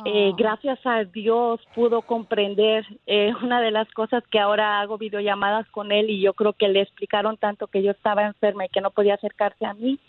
Eh, 0.05 0.31
gracias 0.38 0.80
a 0.85 1.03
Dios 1.03 1.60
pudo 1.76 2.01
comprender 2.01 2.85
eh, 3.05 3.31
una 3.43 3.61
de 3.61 3.72
las 3.72 3.89
cosas 3.91 4.23
que 4.30 4.39
ahora 4.39 4.80
hago 4.81 4.97
videollamadas 4.97 5.68
con 5.69 5.91
él 5.91 6.10
y 6.10 6.22
yo 6.22 6.34
creo 6.34 6.53
que 6.53 6.68
le 6.68 6.81
explicaron 6.81 7.38
tanto 7.38 7.68
que 7.68 7.84
yo 7.84 7.91
estaba 7.91 8.26
enferma 8.26 8.65
y 8.65 8.69
que 8.69 8.81
no 8.81 8.91
podía 8.91 9.15
acercarse 9.15 9.65
a 9.65 9.73
mí, 9.73 9.99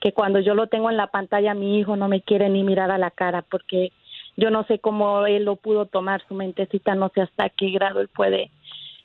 que 0.00 0.12
cuando 0.12 0.40
yo 0.40 0.54
lo 0.54 0.68
tengo 0.68 0.90
en 0.90 0.96
la 0.96 1.08
pantalla 1.08 1.54
mi 1.54 1.78
hijo 1.78 1.96
no 1.96 2.08
me 2.08 2.20
quiere 2.20 2.48
ni 2.48 2.62
mirar 2.64 2.90
a 2.90 2.98
la 2.98 3.10
cara 3.10 3.42
porque 3.42 3.92
yo 4.36 4.50
no 4.50 4.64
sé 4.64 4.78
cómo 4.78 5.26
él 5.26 5.44
lo 5.44 5.56
pudo 5.56 5.86
tomar, 5.86 6.22
su 6.26 6.34
mentecita 6.34 6.94
no 6.94 7.10
sé 7.14 7.22
hasta 7.22 7.48
qué 7.48 7.70
grado 7.70 8.00
él 8.00 8.08
puede 8.08 8.50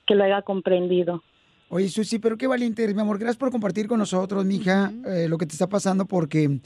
que 0.08 0.16
lo 0.16 0.24
haya 0.24 0.42
comprendido. 0.42 1.24
Oye, 1.70 1.88
Susi, 1.88 2.18
pero 2.18 2.36
qué 2.36 2.48
valiente 2.48 2.84
eres, 2.84 2.96
mi 2.96 3.02
amor. 3.02 3.20
Gracias 3.20 3.38
por 3.38 3.52
compartir 3.52 3.88
con 3.88 4.00
nosotros, 4.00 4.44
mija, 4.44 4.92
eh, 5.06 5.28
lo 5.30 5.38
que 5.38 5.46
te 5.46 5.54
está 5.54 5.68
pasando, 5.68 6.06
porque 6.06 6.60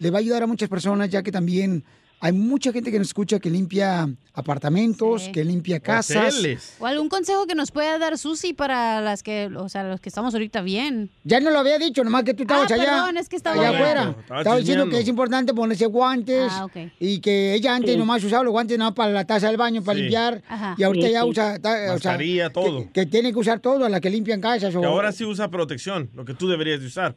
le 0.00 0.10
va 0.10 0.18
a 0.18 0.20
ayudar 0.20 0.42
a 0.42 0.48
muchas 0.48 0.68
personas, 0.68 1.08
ya 1.08 1.22
que 1.22 1.30
también 1.30 1.84
hay 2.20 2.32
mucha 2.32 2.72
gente 2.72 2.90
que 2.90 2.98
nos 2.98 3.08
escucha 3.08 3.38
que 3.38 3.48
limpia 3.50 4.08
apartamentos, 4.34 5.28
que 5.32 5.44
limpia 5.44 5.78
casas. 5.80 6.42
O 6.80 6.86
algún 6.86 7.08
consejo 7.08 7.46
que 7.46 7.54
nos 7.54 7.70
pueda 7.70 7.98
dar 7.98 8.16
Susi 8.18 8.52
para 8.54 9.00
las 9.00 9.22
que, 9.22 9.48
o 9.56 9.68
sea, 9.68 9.84
los 9.84 10.00
que 10.00 10.08
estamos 10.08 10.34
ahorita 10.34 10.62
bien. 10.62 11.10
Ya 11.24 11.40
no 11.40 11.50
lo 11.50 11.58
había 11.58 11.78
dicho, 11.78 12.02
nomás 12.04 12.24
que 12.24 12.34
tú 12.34 12.42
estabas 12.44 12.70
Ah, 12.70 12.74
allá. 12.74 12.84
perdón, 12.84 13.16
es 13.18 13.28
que 13.28 13.36
estaba 13.36 13.56
allá 13.56 13.70
afuera. 13.70 14.16
Estaba 14.20 14.40
Estaba 14.40 14.56
diciendo 14.58 14.88
que 14.88 14.98
es 15.00 15.08
importante 15.08 15.54
ponerse 15.54 15.86
guantes 15.86 16.50
Ah, 16.52 16.64
ok. 16.64 16.76
y 16.98 17.20
que 17.20 17.54
ella 17.54 17.74
antes 17.74 17.92
Sí. 17.92 17.98
nomás 17.98 18.22
usaba 18.24 18.42
los 18.44 18.52
guantes 18.52 18.78
nada 18.78 18.94
para 18.94 19.12
la 19.12 19.24
taza 19.24 19.48
del 19.48 19.56
baño, 19.56 19.82
para 19.82 19.96
Sí. 19.96 20.02
limpiar. 20.02 20.42
Ajá. 20.48 20.74
Y 20.78 20.82
ahorita 20.82 21.06
Sí, 21.06 21.12
ya 21.12 21.22
sí. 21.22 21.28
usa. 21.28 21.58
ta- 21.60 21.94
o 21.94 21.98
sea, 21.98 22.18
todo. 22.52 22.84
Que, 22.84 22.92
que 22.92 23.06
tiene 23.06 23.32
que 23.32 23.38
usar 23.38 23.60
todo, 23.60 23.88
las 23.88 24.00
que 24.00 24.10
limpian 24.10 24.40
casas. 24.40 24.74
O... 24.74 24.80
Que 24.80 24.86
ahora 24.86 25.12
sí 25.12 25.24
usa 25.24 25.48
protección, 25.50 26.10
lo 26.14 26.24
que 26.24 26.34
tú 26.34 26.48
deberías 26.48 26.80
de 26.80 26.86
usar. 26.86 27.14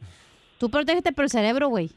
Tú 0.62 0.70
protégete 0.70 1.10
por 1.10 1.24
el 1.24 1.28
cerebro, 1.30 1.70
güey. 1.70 1.90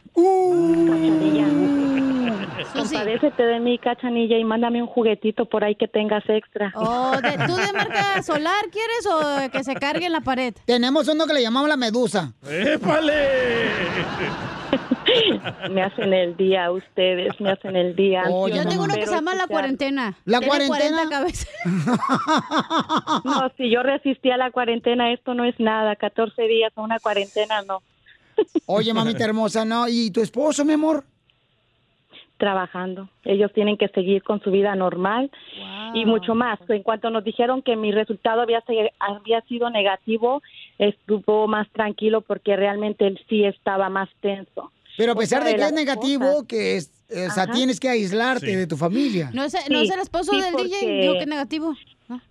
Compadécete 2.73 3.43
de 3.43 3.59
mí, 3.59 3.77
cachanilla, 3.77 4.39
y 4.39 4.43
mándame 4.43 4.81
un 4.81 4.87
juguetito 4.87 5.45
por 5.45 5.63
ahí 5.63 5.75
que 5.75 5.87
tengas 5.87 6.23
extra. 6.27 6.71
Oh, 6.73 7.11
de- 7.21 7.45
¿Tú 7.45 7.55
de 7.57 7.71
marca 7.73 8.23
solar 8.23 8.65
quieres 8.71 9.05
o 9.05 9.51
que 9.51 9.63
se 9.63 9.75
cargue 9.75 10.07
en 10.07 10.13
la 10.13 10.21
pared? 10.21 10.55
Tenemos 10.65 11.07
uno 11.07 11.27
que 11.27 11.33
le 11.33 11.43
llamamos 11.43 11.69
la 11.69 11.77
medusa. 11.77 12.33
¡Épale! 12.49 13.69
Me 15.69 15.83
hacen 15.83 16.11
el 16.11 16.35
día 16.35 16.71
ustedes, 16.71 17.39
me 17.39 17.51
hacen 17.51 17.75
el 17.75 17.95
día. 17.95 18.23
Yo 18.27 18.67
tengo 18.67 18.85
uno 18.85 18.95
que 18.95 19.05
se 19.05 19.13
llama 19.13 19.35
la 19.35 19.45
cuarentena. 19.45 20.17
¿La 20.25 20.41
cuarentena? 20.41 21.07
40 21.07 21.09
cabezas. 21.09 21.47
No, 23.23 23.51
si 23.57 23.69
yo 23.69 23.83
resistí 23.83 24.31
a 24.31 24.37
la 24.37 24.49
cuarentena, 24.49 25.13
esto 25.13 25.35
no 25.35 25.45
es 25.45 25.53
nada. 25.59 25.95
14 25.95 26.41
días 26.47 26.73
a 26.75 26.81
una 26.81 26.99
cuarentena, 26.99 27.61
no. 27.61 27.83
Oye, 28.65 28.93
mamita 28.93 29.23
hermosa, 29.25 29.65
¿no? 29.65 29.87
¿Y 29.87 30.11
tu 30.11 30.21
esposo, 30.21 30.63
mi 30.65 30.73
amor? 30.73 31.03
Trabajando. 32.37 33.07
Ellos 33.23 33.51
tienen 33.53 33.77
que 33.77 33.87
seguir 33.89 34.21
con 34.21 34.41
su 34.41 34.51
vida 34.51 34.75
normal 34.75 35.31
y 35.93 36.05
mucho 36.05 36.35
más. 36.35 36.59
En 36.67 36.83
cuanto 36.83 37.09
nos 37.09 37.23
dijeron 37.23 37.61
que 37.61 37.77
mi 37.77 37.93
resultado 37.93 38.41
había, 38.41 38.61
sido 39.47 39.69
negativo, 39.69 40.41
estuvo 40.77 41.47
más 41.47 41.69
tranquilo 41.71 42.19
porque 42.21 42.57
realmente 42.57 43.07
él 43.07 43.17
sí 43.29 43.45
estaba 43.45 43.87
más 43.87 44.09
tenso. 44.19 44.71
Pero 44.97 45.13
a 45.13 45.15
pesar 45.15 45.45
de 45.45 45.55
que 45.55 45.61
es 45.61 45.71
negativo, 45.73 46.25
cosas- 46.25 46.47
que 46.47 46.75
es, 46.75 46.91
o 47.09 47.31
sea, 47.31 47.43
Ajá. 47.43 47.53
tienes 47.53 47.79
que 47.79 47.87
aislarte 47.89 48.47
Sí. 48.47 48.55
de 48.55 48.67
tu 48.67 48.75
familia. 48.75 49.29
No 49.33 49.43
es, 49.45 49.53
no 49.69 49.79
Sí, 49.79 49.85
es 49.85 49.91
el 49.93 49.99
esposo 50.01 50.33
sí, 50.33 50.41
del 50.41 50.51
porque- 50.53 50.67
DJ, 50.67 51.01
dijo 51.01 51.13
que 51.13 51.19
es 51.19 51.27
negativo. 51.27 51.73
¿no? 52.09 52.21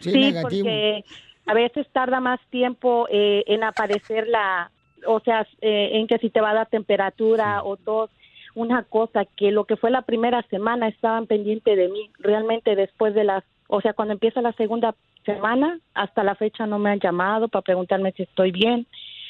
Sí, 0.00 0.10
Sí, 0.12 0.18
negativo. 0.18 0.64
porque 0.64 1.04
a 1.46 1.52
veces 1.54 1.86
tarda 1.92 2.20
más 2.20 2.40
tiempo 2.48 3.06
eh, 3.10 3.44
en 3.46 3.64
aparecer 3.64 4.28
la, 4.28 4.70
o 5.06 5.20
sea, 5.20 5.46
eh, 5.60 5.90
en 5.94 6.06
que 6.06 6.18
si 6.18 6.30
te 6.30 6.40
va 6.40 6.50
a 6.50 6.54
dar 6.54 6.68
temperatura 6.68 7.62
o 7.64 7.76
tos, 7.76 8.10
una 8.54 8.82
cosa 8.84 9.24
que 9.36 9.50
lo 9.50 9.64
que 9.64 9.76
fue 9.76 9.90
la 9.90 10.02
primera 10.02 10.42
semana 10.50 10.88
estaban 10.88 11.26
pendiente 11.26 11.74
de 11.76 11.88
mí, 11.88 12.10
realmente 12.18 12.76
después 12.76 13.14
de 13.14 13.24
las, 13.24 13.44
o 13.68 13.80
sea, 13.80 13.94
cuando 13.94 14.12
empieza 14.12 14.42
la 14.42 14.52
segunda 14.52 14.94
semana, 15.24 15.78
hasta 15.94 16.22
la 16.22 16.34
fecha 16.34 16.66
no 16.66 16.78
me 16.78 16.90
han 16.90 17.00
llamado 17.00 17.48
para 17.48 17.62
preguntarme 17.62 18.12
si 18.12 18.24
estoy 18.24 18.50
bien. 18.52 18.86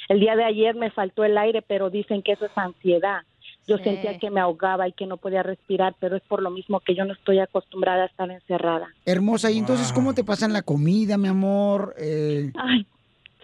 El 0.09 0.19
día 0.20 0.35
de 0.36 0.44
ayer 0.44 0.74
me 0.74 0.90
faltó 0.90 1.23
el 1.24 1.39
aire, 1.39 1.62
pero 1.62 1.89
dicen 1.90 2.23
que 2.23 2.32
eso 2.32 2.47
es 2.47 2.53
ansiedad. 2.57 3.20
Yo 3.69 3.77
Sí. 3.78 3.85
sentía 3.85 4.19
que 4.19 4.28
me 4.28 4.40
ahogaba 4.40 4.89
y 4.89 4.93
que 4.93 5.07
no 5.07 5.19
podía 5.19 5.44
respirar, 5.44 5.94
pero 6.01 6.16
es 6.16 6.23
por 6.24 6.43
lo 6.43 6.51
mismo 6.51 6.81
que 6.81 6.97
yo 6.97 7.05
no 7.05 7.12
estoy 7.12 7.39
acostumbrada 7.39 8.03
a 8.03 8.07
estar 8.07 8.28
encerrada. 8.28 8.89
Hermosa, 9.05 9.53
¿y 9.53 9.59
entonces 9.59 9.93
cómo 9.93 10.15
te 10.15 10.24
pasan 10.24 10.53
la 10.53 10.62
comida, 10.62 11.16
mi 11.16 11.28
amor? 11.28 11.94
Eh, 11.97 12.51
Ay, 12.57 12.85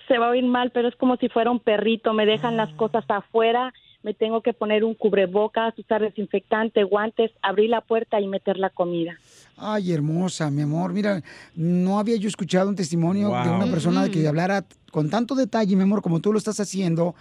se 0.08 0.18
va 0.18 0.26
a 0.26 0.30
oír 0.30 0.44
mal, 0.44 0.70
pero 0.72 0.88
es 0.88 0.96
como 0.96 1.16
si 1.16 1.28
fuera 1.28 1.50
un 1.50 1.60
perrito. 1.60 2.12
Me 2.12 2.26
dejan 2.26 2.56
las 2.56 2.72
cosas 2.74 3.04
afuera, 3.08 3.72
me 4.02 4.14
tengo 4.14 4.42
que 4.42 4.52
poner 4.52 4.84
un 4.84 4.94
cubrebocas, 4.94 5.78
usar 5.78 6.00
desinfectante, 6.02 6.82
guantes, 6.84 7.30
abrir 7.42 7.70
la 7.70 7.82
puerta 7.82 8.20
y 8.20 8.26
meter 8.26 8.56
la 8.56 8.70
comida. 8.70 9.18
Ay, 9.56 9.92
hermosa, 9.92 10.50
mi 10.50 10.62
amor. 10.62 10.92
Mira, 10.92 11.22
no 11.54 11.98
había 11.98 12.16
yo 12.16 12.28
escuchado 12.28 12.68
un 12.68 12.76
testimonio 12.76 13.28
de 13.28 13.50
una 13.50 13.66
persona 13.66 14.08
que 14.08 14.26
hablara 14.26 14.64
con 14.90 15.10
tanto 15.10 15.34
detalle, 15.34 15.76
mi 15.76 15.82
amor, 15.82 16.02
como 16.02 16.20
tú 16.20 16.32
lo 16.32 16.38
estás 16.38 16.58
haciendo, 16.60 17.14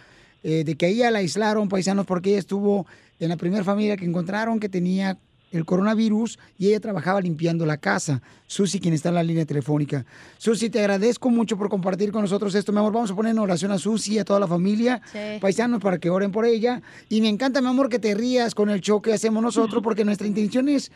eh, 0.44 0.64
de 0.64 0.76
que 0.76 0.86
a 0.86 0.90
ella 0.90 1.12
la 1.12 1.20
aislaron, 1.20 1.68
paisanos, 1.68 2.06
porque 2.06 2.30
ella 2.30 2.40
estuvo 2.40 2.86
en 3.20 3.30
la 3.30 3.38
primera 3.38 3.64
familia 3.64 3.98
que 3.98 4.06
encontraron 4.06 4.60
que 4.60 4.70
tenía 4.70 5.18
el 5.52 5.66
coronavirus 5.66 6.38
y 6.58 6.68
ella 6.68 6.80
trabajaba 6.80 7.22
limpiando 7.22 7.66
la 7.66 7.78
casa. 7.78 8.22
Susi, 8.48 8.80
quien 8.80 8.94
está 8.94 9.10
en 9.10 9.16
la 9.16 9.24
línea 9.24 9.46
telefónica. 9.46 10.06
Susi, 10.38 10.70
te 10.70 10.80
agradezco 10.80 11.30
mucho 11.30 11.58
por 11.58 11.70
compartir 11.70 12.12
con 12.12 12.22
nosotros 12.22 12.54
esto, 12.56 12.72
mi 12.72 12.80
amor. 12.80 12.94
Vamos 12.94 13.12
a 13.12 13.16
poner 13.16 13.32
en 13.32 13.40
oración 13.40 13.72
a 13.72 13.78
Susi 13.78 14.14
y 14.16 14.20
a 14.20 14.26
toda 14.26 14.40
la 14.40 14.48
familia, 14.48 15.02
Sí. 15.12 15.40
paisanos, 15.40 15.82
para 15.82 15.98
que 15.98 16.10
oren 16.10 16.32
por 16.32 16.46
ella. 16.46 16.82
Y 17.10 17.22
me 17.22 17.30
encanta, 17.30 17.62
mi 17.62 17.68
amor, 17.68 17.90
que 17.90 18.00
te 18.00 18.14
rías 18.14 18.54
con 18.56 18.70
el 18.70 18.82
show 18.82 19.02
que 19.02 19.14
hacemos 19.14 19.42
nosotros, 19.42 19.82
porque 19.84 20.06
nuestra 20.06 20.28
intención 20.28 20.70
es 20.70 20.92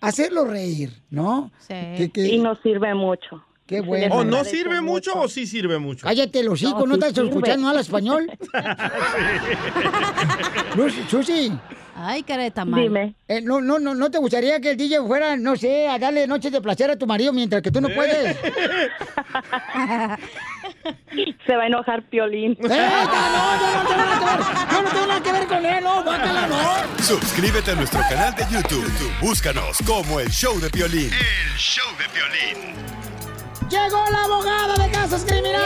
hacerlo 0.00 0.44
reír, 0.44 0.92
¿no? 1.10 1.50
Que- 1.68 2.10
que- 2.12 2.26
Y 2.26 2.38
nos 2.40 2.60
sirve 2.62 2.94
mucho. 2.94 3.44
Qué 3.66 3.80
bueno. 3.80 4.14
¿O 4.16 4.24
no 4.24 4.44
sirve 4.44 4.80
mucho 4.80 5.12
o 5.18 5.28
sí 5.28 5.46
sirve 5.46 5.78
mucho? 5.78 6.06
Cállate, 6.06 6.40
el 6.40 6.48
hocico, 6.48 6.80
¿no, 6.80 6.86
No, 6.86 6.94
sí 6.94 7.00
estás 7.00 7.14
sirve. 7.14 7.28
escuchando 7.28 7.68
al 7.68 7.78
español? 7.78 8.30
Susi. 11.08 11.52
Ay, 11.94 12.22
cara 12.22 12.42
de 12.44 12.50
tamal. 12.50 12.80
Dime. 12.80 13.14
Eh, 13.28 13.40
no, 13.42 13.60
no, 13.60 13.78
no, 13.78 13.94
¿no 13.94 14.10
te 14.10 14.18
gustaría 14.18 14.60
que 14.60 14.70
el 14.70 14.76
DJ 14.76 15.02
fuera, 15.06 15.36
no 15.36 15.56
sé, 15.56 15.88
a 15.88 15.98
darle 15.98 16.26
noches 16.26 16.50
de 16.50 16.60
placer 16.60 16.90
a 16.90 16.96
tu 16.96 17.06
marido 17.06 17.32
mientras 17.32 17.62
que 17.62 17.70
tú 17.70 17.80
no 17.80 17.88
puedes? 17.90 18.36
Se 21.46 21.56
va 21.56 21.64
a 21.64 21.66
enojar 21.66 22.02
Piolín. 22.08 22.52
¡Eh, 22.52 22.56
no, 22.62 22.68
yo 22.68 23.66
no 23.76 23.88
tengo 23.88 23.96
nada 23.96 24.18
que 24.18 24.24
ver! 24.24 24.40
¡Yo 24.72 24.82
no 24.82 24.90
tengo 24.90 25.06
nada 25.06 25.22
que 25.22 25.32
ver 25.32 25.46
con 25.46 25.66
él, 25.66 25.84
no! 25.84 26.04
¡Bácala, 26.04 26.46
no! 26.46 27.02
Suscríbete 27.02 27.70
a 27.72 27.74
nuestro 27.74 28.00
canal 28.08 28.34
de 28.34 28.44
YouTube. 28.50 28.90
Búscanos 29.20 29.78
como 29.86 30.18
El 30.20 30.30
Show 30.30 30.58
de 30.60 30.70
Piolín. 30.70 31.10
El 31.12 31.58
show 31.58 31.86
de 31.98 32.06
violín. 32.08 32.74
¡Llegó 33.70 34.04
la 34.10 34.24
abogada 34.24 34.74
de 34.84 34.90
casos 34.90 35.24
criminales! 35.24 35.62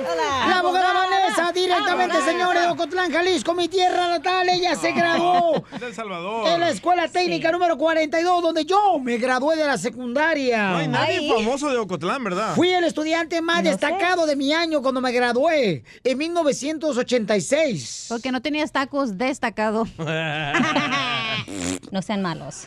Hola. 0.00 0.46
La 0.48 0.58
abogada 0.58 0.90
Abogada. 0.90 1.08
Vanessa, 1.08 1.52
directamente, 1.74 2.20
señores, 2.22 2.62
de 2.62 2.68
Ocotlán, 2.68 3.12
Jalisco, 3.12 3.54
mi 3.54 3.68
tierra 3.68 4.08
natal. 4.08 4.48
Ella 4.48 4.74
se 4.76 4.92
graduó 4.92 5.64
Es 5.72 5.80
de 5.80 5.86
El 5.88 5.94
Salvador. 5.94 6.48
en 6.48 6.60
la 6.60 6.70
escuela 6.70 7.08
técnica 7.08 7.50
número 7.52 7.76
42, 7.76 8.42
donde 8.42 8.64
yo 8.64 8.98
me 9.00 9.16
gradué 9.18 9.56
de 9.56 9.66
la 9.66 9.76
secundaria. 9.78 10.70
No 10.70 10.76
hay 10.78 10.88
nadie 10.88 11.28
famoso 11.32 11.68
de 11.70 11.78
Ocotlán, 11.78 12.22
¿verdad? 12.24 12.54
Fui 12.54 12.70
el 12.72 12.84
estudiante 12.84 13.40
más 13.42 13.58
No 13.58 13.64
sé. 13.64 13.70
destacado 13.70 14.26
de 14.26 14.36
mi 14.36 14.52
año 14.52 14.82
cuando 14.82 15.00
me 15.00 15.12
gradué, 15.12 15.84
en 16.04 16.18
1986. 16.18 18.06
Porque 18.08 18.30
no 18.32 18.40
tenías 18.42 18.72
tacos 18.72 19.16
destacado. 19.18 19.86
No 21.90 22.02
sean 22.02 22.22
malos. 22.22 22.66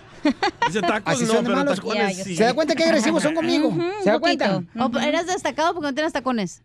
Dice 0.67 0.81
tacos 0.81 1.13
Así 1.13 1.23
no, 1.25 1.33
son 1.33 1.43
de 1.43 1.49
pero 1.51 1.57
malos. 1.57 1.79
sí. 2.23 2.35
¿Se 2.35 2.43
da 2.43 2.53
cuenta 2.53 2.75
qué 2.75 2.83
agresivos 2.85 3.21
son 3.23 3.33
conmigo? 3.35 3.75
¿Se 4.03 4.09
da 4.09 4.19
cuenta? 4.19 4.61
O 4.79 4.99
eras 4.99 5.25
destacado 5.27 5.73
porque 5.73 5.87
no 5.89 5.93
tenías 5.95 6.13
tacones. 6.13 6.61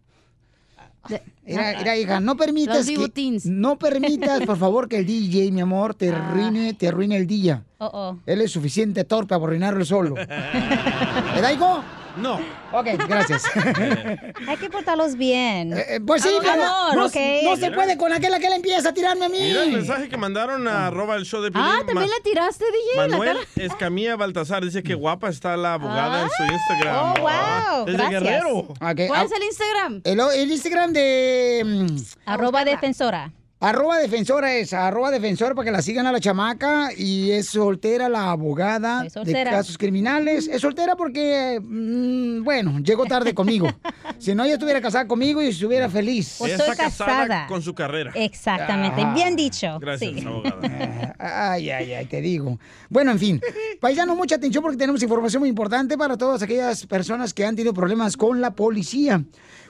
Mira, 1.44 1.96
hija, 1.96 2.20
no 2.20 2.36
permitas 2.36 2.88
Los 2.88 3.10
que, 3.10 3.40
no 3.44 3.78
permitas, 3.78 4.42
por 4.46 4.56
favor, 4.56 4.88
que 4.88 4.98
el 4.98 5.06
DJ, 5.06 5.50
mi 5.50 5.60
amor, 5.60 5.94
te 5.94 6.10
arruine, 6.10 6.74
te 6.74 6.88
arruine 6.88 7.16
el 7.16 7.26
día. 7.26 7.64
Oh, 7.78 7.90
oh. 7.92 8.18
Él 8.26 8.40
es 8.40 8.52
suficiente 8.52 9.04
torpe 9.04 9.34
para 9.34 9.44
arruinarlo 9.44 9.84
solo. 9.84 10.14
¿Verdad, 10.14 11.52
hijo? 11.52 11.82
No. 12.16 12.40
Ok, 12.72 12.86
gracias. 13.08 13.44
Hay 14.48 14.56
que 14.58 14.68
portarlos 14.70 15.16
bien. 15.16 15.72
Eh, 15.72 15.84
eh, 15.96 16.00
pues 16.06 16.22
sí, 16.22 16.28
Por 16.34 16.42
mi 16.42 16.48
amor, 16.48 16.66
favor, 16.66 16.96
no, 16.96 17.06
¿ok? 17.06 17.16
no 17.44 17.56
se 17.56 17.70
puede 17.70 17.96
con 17.96 18.12
aquel, 18.12 18.34
aquel 18.34 18.52
empieza 18.52 18.90
a 18.90 18.94
tirarme 18.94 19.24
a 19.26 19.28
mí. 19.28 19.38
Mira 19.40 19.62
el 19.64 19.72
mensaje 19.72 20.08
que 20.08 20.16
mandaron 20.16 20.68
a 20.68 20.88
arroba 20.88 21.16
el 21.16 21.24
show 21.24 21.40
de 21.42 21.50
Piolín. 21.50 21.70
Ah, 21.70 21.78
también 21.86 22.08
Ma- 22.10 22.16
la 22.16 22.22
tiraste, 22.22 22.64
DJ. 22.64 23.08
Manuel. 23.08 23.36
Escamilla 23.56 24.16
Baltasar 24.16 24.64
dice 24.64 24.82
que 24.82 24.94
guapa 24.94 25.28
está 25.28 25.56
la 25.56 25.74
abogada 25.74 26.22
en 26.22 26.28
su 26.30 26.42
Instagram. 26.52 26.96
Oh, 26.96 27.14
wow, 27.20 27.28
Ah, 27.30 27.82
Desde 27.86 27.98
gracias. 27.98 28.22
Guerrero. 28.22 28.66
¿Cuál 28.78 28.96
ah, 29.14 29.22
es 29.24 29.32
el 29.32 29.42
Instagram? 29.44 30.00
el, 30.04 30.20
el 30.20 30.50
Instagram 30.52 30.92
de... 30.92 31.62
mm, 31.64 31.96
Arroba 32.26 32.64
defensora. 32.64 33.32
Arroba 33.64 33.98
defensora 33.98 34.56
es 34.56 34.72
arroba 34.72 35.12
defensora 35.12 35.54
para 35.54 35.66
que 35.66 35.70
la 35.70 35.82
sigan 35.82 36.04
a 36.08 36.10
la 36.10 36.18
chamaca 36.18 36.90
y 36.96 37.30
es 37.30 37.46
soltera 37.46 38.08
la 38.08 38.32
abogada 38.32 38.98
Soy 38.98 39.04
de 39.04 39.10
soltera. 39.10 39.50
casos 39.52 39.78
criminales. 39.78 40.48
Es 40.48 40.60
soltera 40.62 40.96
porque, 40.96 41.60
mm, 41.62 42.42
bueno, 42.42 42.80
llegó 42.80 43.06
tarde 43.06 43.32
conmigo. 43.34 43.68
si 44.18 44.34
no, 44.34 44.42
ella 44.42 44.54
estuviera 44.54 44.80
casada 44.80 45.06
conmigo 45.06 45.40
y 45.40 45.46
estuviera 45.46 45.88
feliz. 45.88 46.34
Pues 46.40 46.56
soy 46.56 46.70
está 46.70 46.74
casada 46.84 47.12
casada. 47.22 47.46
con 47.46 47.62
su 47.62 47.72
carrera. 47.72 48.10
Exactamente. 48.16 49.00
Ah. 49.00 49.14
Bien 49.14 49.36
dicho. 49.36 49.78
Gracias, 49.78 50.12
Sí. 50.12 50.26
abogada. 50.26 51.14
Ay, 51.52 51.70
ay, 51.70 51.92
ay, 51.92 52.06
te 52.06 52.20
digo. 52.20 52.58
Bueno, 52.90 53.12
en 53.12 53.18
fin. 53.20 53.40
Paisano, 53.80 54.16
mucha 54.16 54.34
atención 54.34 54.60
porque 54.60 54.76
tenemos 54.76 55.00
información 55.04 55.38
muy 55.40 55.48
importante 55.48 55.96
para 55.96 56.16
todas 56.16 56.42
aquellas 56.42 56.84
personas 56.86 57.32
que 57.32 57.44
han 57.46 57.54
tenido 57.54 57.72
problemas 57.72 58.16
con 58.16 58.40
la 58.40 58.50
policía. 58.56 59.22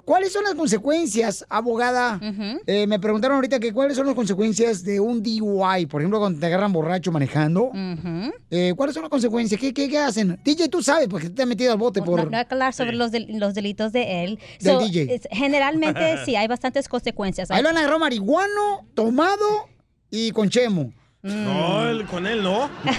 ¿Cuáles 0.05 0.33
son 0.33 0.43
las 0.45 0.55
consecuencias, 0.55 1.47
abogada? 1.49 2.21
Eh, 2.67 2.87
me 2.89 2.99
preguntaron 2.99 3.37
ahorita 3.37 3.61
que 3.61 3.73
cuáles 3.73 3.97
son 3.97 4.07
las 4.07 4.15
consecuencias 4.17 4.83
de 4.83 4.99
un 4.99 5.23
DUI, 5.23 5.87
por 5.87 6.01
ejemplo, 6.01 6.19
cuando 6.19 6.41
te 6.41 6.47
agarran 6.47 6.73
borracho 6.73 7.13
manejando. 7.13 7.71
Eh, 8.51 8.75
¿Cuáles 8.77 8.95
son 8.95 9.03
las 9.03 9.11
consecuencias? 9.11 9.61
¿Qué, 9.61 9.73
qué, 9.73 9.89
qué 9.89 9.99
hacen? 9.99 10.41
DJ, 10.45 10.69
tú 10.69 10.83
sabes, 10.83 11.07
porque 11.09 11.31
te 11.31 11.43
has 11.43 11.49
metido 11.49 11.73
al 11.73 11.79
bote 11.79 12.01
por... 12.03 12.19
No, 12.19 12.25
no 12.25 12.31
voy 12.31 12.39
a 12.39 12.47
hablar 12.51 12.75
sobre 12.75 12.93
los, 12.95 13.13
del- 13.13 13.39
los 13.39 13.55
delitos 13.55 13.93
de 13.93 14.25
él. 14.25 14.39
Del 14.61 14.79
DJ. 14.79 15.15
es- 15.15 15.29
generalmente 15.31 16.17
sí, 16.25 16.35
hay 16.37 16.49
bastantes 16.49 16.89
consecuencias. 16.89 17.51
Ahí 17.51 17.63
lo 17.63 17.69
han 17.69 17.77
agarrado 17.79 18.01
marihuano, 18.01 18.87
tomado 18.95 19.45
y 20.11 20.31
con 20.33 20.49
chemo. 20.51 20.93
No, 21.23 21.89
él- 21.89 22.05
con 22.07 22.27
él 22.27 22.43
no. 22.43 22.69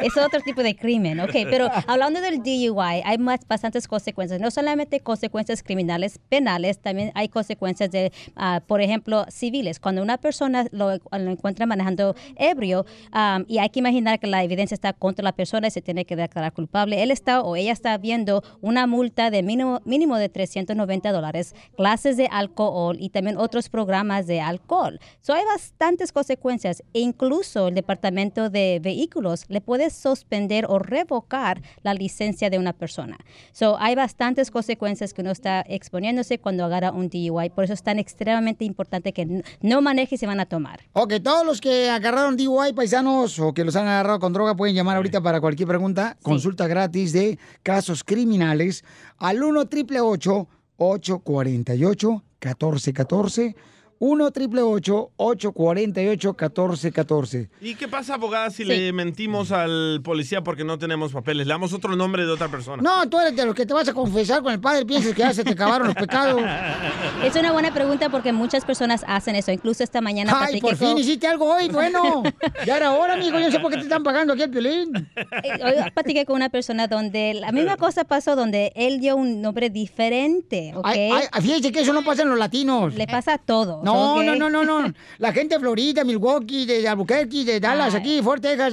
Es 0.00 0.16
otro 0.16 0.40
tipo 0.40 0.62
de 0.62 0.76
crimen, 0.76 1.20
ok. 1.20 1.32
Pero 1.50 1.68
hablando 1.86 2.20
del 2.20 2.42
DUI, 2.42 3.02
hay 3.04 3.18
más, 3.18 3.40
bastantes 3.46 3.88
consecuencias. 3.88 4.40
No 4.40 4.50
solamente 4.50 5.00
consecuencias 5.00 5.62
criminales, 5.62 6.18
penales, 6.28 6.78
también 6.78 7.10
hay 7.14 7.28
consecuencias 7.28 7.90
de, 7.90 8.12
ah, 8.36 8.60
por 8.66 8.80
ejemplo, 8.80 9.26
civiles. 9.28 9.80
Cuando 9.80 10.02
una 10.02 10.18
persona 10.18 10.66
lo, 10.72 10.92
lo 10.96 11.30
encuentra 11.30 11.66
manejando 11.66 12.14
ebrio 12.36 12.86
am, 13.12 13.44
y 13.48 13.58
hay 13.58 13.68
que 13.70 13.80
imaginar 13.80 14.18
que 14.18 14.26
la 14.26 14.42
evidencia 14.42 14.74
está 14.74 14.92
contra 14.92 15.22
la 15.22 15.32
persona 15.32 15.68
y 15.68 15.70
se 15.70 15.82
tiene 15.82 16.04
que 16.04 16.16
declarar 16.16 16.52
culpable, 16.52 17.02
él 17.02 17.10
está 17.10 17.40
o 17.42 17.56
ella 17.56 17.72
está 17.72 17.96
viendo 17.98 18.42
una 18.60 18.86
multa 18.86 19.30
de 19.30 19.42
mínimo, 19.42 19.80
mínimo 19.84 20.16
de 20.16 20.28
390 20.28 21.12
dólares, 21.12 21.54
clases 21.76 22.16
de 22.16 22.28
alcohol 22.30 22.96
y 22.98 23.10
también 23.10 23.36
otros 23.36 23.68
programas 23.68 24.26
de 24.26 24.40
alcohol. 24.40 24.98
So 25.20 25.34
hay 25.34 25.44
bastantes 25.74 26.12
consecuencias 26.12 26.84
e 26.92 27.00
incluso 27.00 27.66
el 27.66 27.74
Departamento 27.74 28.48
de 28.48 28.78
Vehículos 28.80 29.44
le 29.48 29.60
puede 29.60 29.90
suspender 29.90 30.66
o 30.68 30.78
revocar 30.78 31.60
la 31.82 31.94
licencia 31.94 32.48
de 32.48 32.58
una 32.58 32.72
persona. 32.72 33.18
So 33.52 33.76
hay 33.80 33.96
bastantes 33.96 34.52
consecuencias 34.52 35.12
que 35.12 35.22
uno 35.22 35.32
está 35.32 35.64
exponiéndose 35.68 36.38
cuando 36.38 36.64
agarra 36.64 36.92
un 36.92 37.08
DUI. 37.08 37.50
Por 37.50 37.64
eso 37.64 37.72
es 37.72 37.82
tan 37.82 37.98
extremadamente 37.98 38.64
importante 38.64 39.12
que 39.12 39.42
no 39.60 39.82
maneje 39.82 40.14
y 40.14 40.18
se 40.18 40.26
van 40.26 40.38
a 40.38 40.46
tomar. 40.46 40.80
Ok, 40.92 41.14
todos 41.22 41.44
los 41.44 41.60
que 41.60 41.90
agarraron 41.90 42.36
DUI, 42.36 42.72
paisanos, 42.72 43.40
o 43.40 43.52
que 43.52 43.64
los 43.64 43.74
han 43.74 43.88
agarrado 43.88 44.20
con 44.20 44.32
droga, 44.32 44.54
pueden 44.54 44.76
llamar 44.76 44.96
ahorita 44.96 45.20
para 45.20 45.40
cualquier 45.40 45.66
pregunta. 45.66 46.16
Consulta 46.22 46.68
gratis 46.68 47.12
de 47.12 47.36
casos 47.64 48.04
criminales 48.04 48.84
al 49.18 49.42
1 49.42 49.60
888 49.60 50.48
848 50.76 52.22
1414 52.40 53.73
1 54.06 54.24
888 54.26 55.10
848 55.16 56.28
1414 56.34 57.48
¿Y 57.62 57.74
qué 57.74 57.88
pasa, 57.88 58.14
abogada, 58.14 58.50
si 58.50 58.64
Sí. 58.64 58.64
le 58.64 58.92
mentimos 58.92 59.50
al 59.50 60.00
policía 60.04 60.42
porque 60.42 60.62
no 60.64 60.78
tenemos 60.78 61.12
papeles? 61.12 61.46
Le 61.46 61.52
damos 61.54 61.72
otro 61.72 61.96
nombre 61.96 62.26
de 62.26 62.30
otra 62.32 62.48
persona. 62.48 62.82
No, 62.82 63.08
tú 63.08 63.18
eres 63.18 63.34
de 63.34 63.46
los 63.46 63.54
que 63.54 63.64
te 63.64 63.72
vas 63.72 63.88
a 63.88 63.94
confesar 63.94 64.42
con 64.42 64.52
el 64.52 64.60
padre, 64.60 64.84
piensas 64.84 65.12
que 65.14 65.20
ya 65.20 65.32
se 65.32 65.42
te 65.42 65.52
acabaron 65.52 65.86
los 65.86 65.96
pecados. 65.96 66.40
Es 67.24 67.34
una 67.36 67.52
buena 67.52 67.72
pregunta 67.72 68.10
porque 68.10 68.32
muchas 68.32 68.64
personas 68.64 69.02
hacen 69.06 69.36
eso. 69.36 69.50
Incluso 69.50 69.82
esta 69.82 70.00
mañana 70.02 70.32
Ay, 70.38 70.60
por 70.60 70.76
fin 70.76 70.88
con- 70.90 70.98
hiciste 70.98 71.26
algo 71.26 71.46
hoy, 71.54 71.68
bueno. 71.68 72.22
Ya 72.66 72.76
era 72.76 72.92
hora, 72.92 73.14
amigo, 73.14 73.38
yo 73.38 73.50
sé 73.50 73.58
por 73.60 73.70
qué 73.70 73.76
te 73.78 73.84
están 73.84 74.02
pagando 74.02 74.32
aquí 74.34 74.42
el 74.42 74.50
violín. 74.50 75.08
Eh, 75.16 75.52
Hoy 75.64 75.90
platiqué 75.94 76.26
con 76.26 76.36
una 76.36 76.50
persona 76.50 76.86
donde 76.88 77.32
la 77.34 77.52
misma 77.52 77.76
cosa 77.78 78.04
pasó, 78.04 78.36
donde 78.36 78.72
él 78.74 79.00
dio 79.00 79.16
un 79.16 79.40
nombre 79.40 79.70
diferente, 79.70 80.72
¿ok? 80.74 80.86
Ay, 80.86 81.10
ay, 81.32 81.42
fíjese 81.42 81.72
que 81.72 81.80
eso 81.80 81.92
no 81.92 82.04
pasa 82.04 82.22
en 82.22 82.28
los 82.30 82.38
latinos. 82.38 82.94
Le 82.94 83.06
pasa 83.06 83.34
a 83.34 83.38
todos. 83.38 83.82
No, 83.82 83.93
¿ok? 83.94 84.22
no, 84.24 84.34
no, 84.36 84.50
no, 84.50 84.64
no. 84.64 84.92
La 85.18 85.32
gente 85.32 85.54
de 85.56 85.60
Florida, 85.60 86.04
Milwaukee, 86.04 86.66
de 86.66 86.88
Albuquerque, 86.88 87.44
de 87.44 87.60
Dallas, 87.60 87.94
Ay. 87.94 88.00
aquí, 88.00 88.22
Fort 88.22 88.42
Texas, 88.42 88.72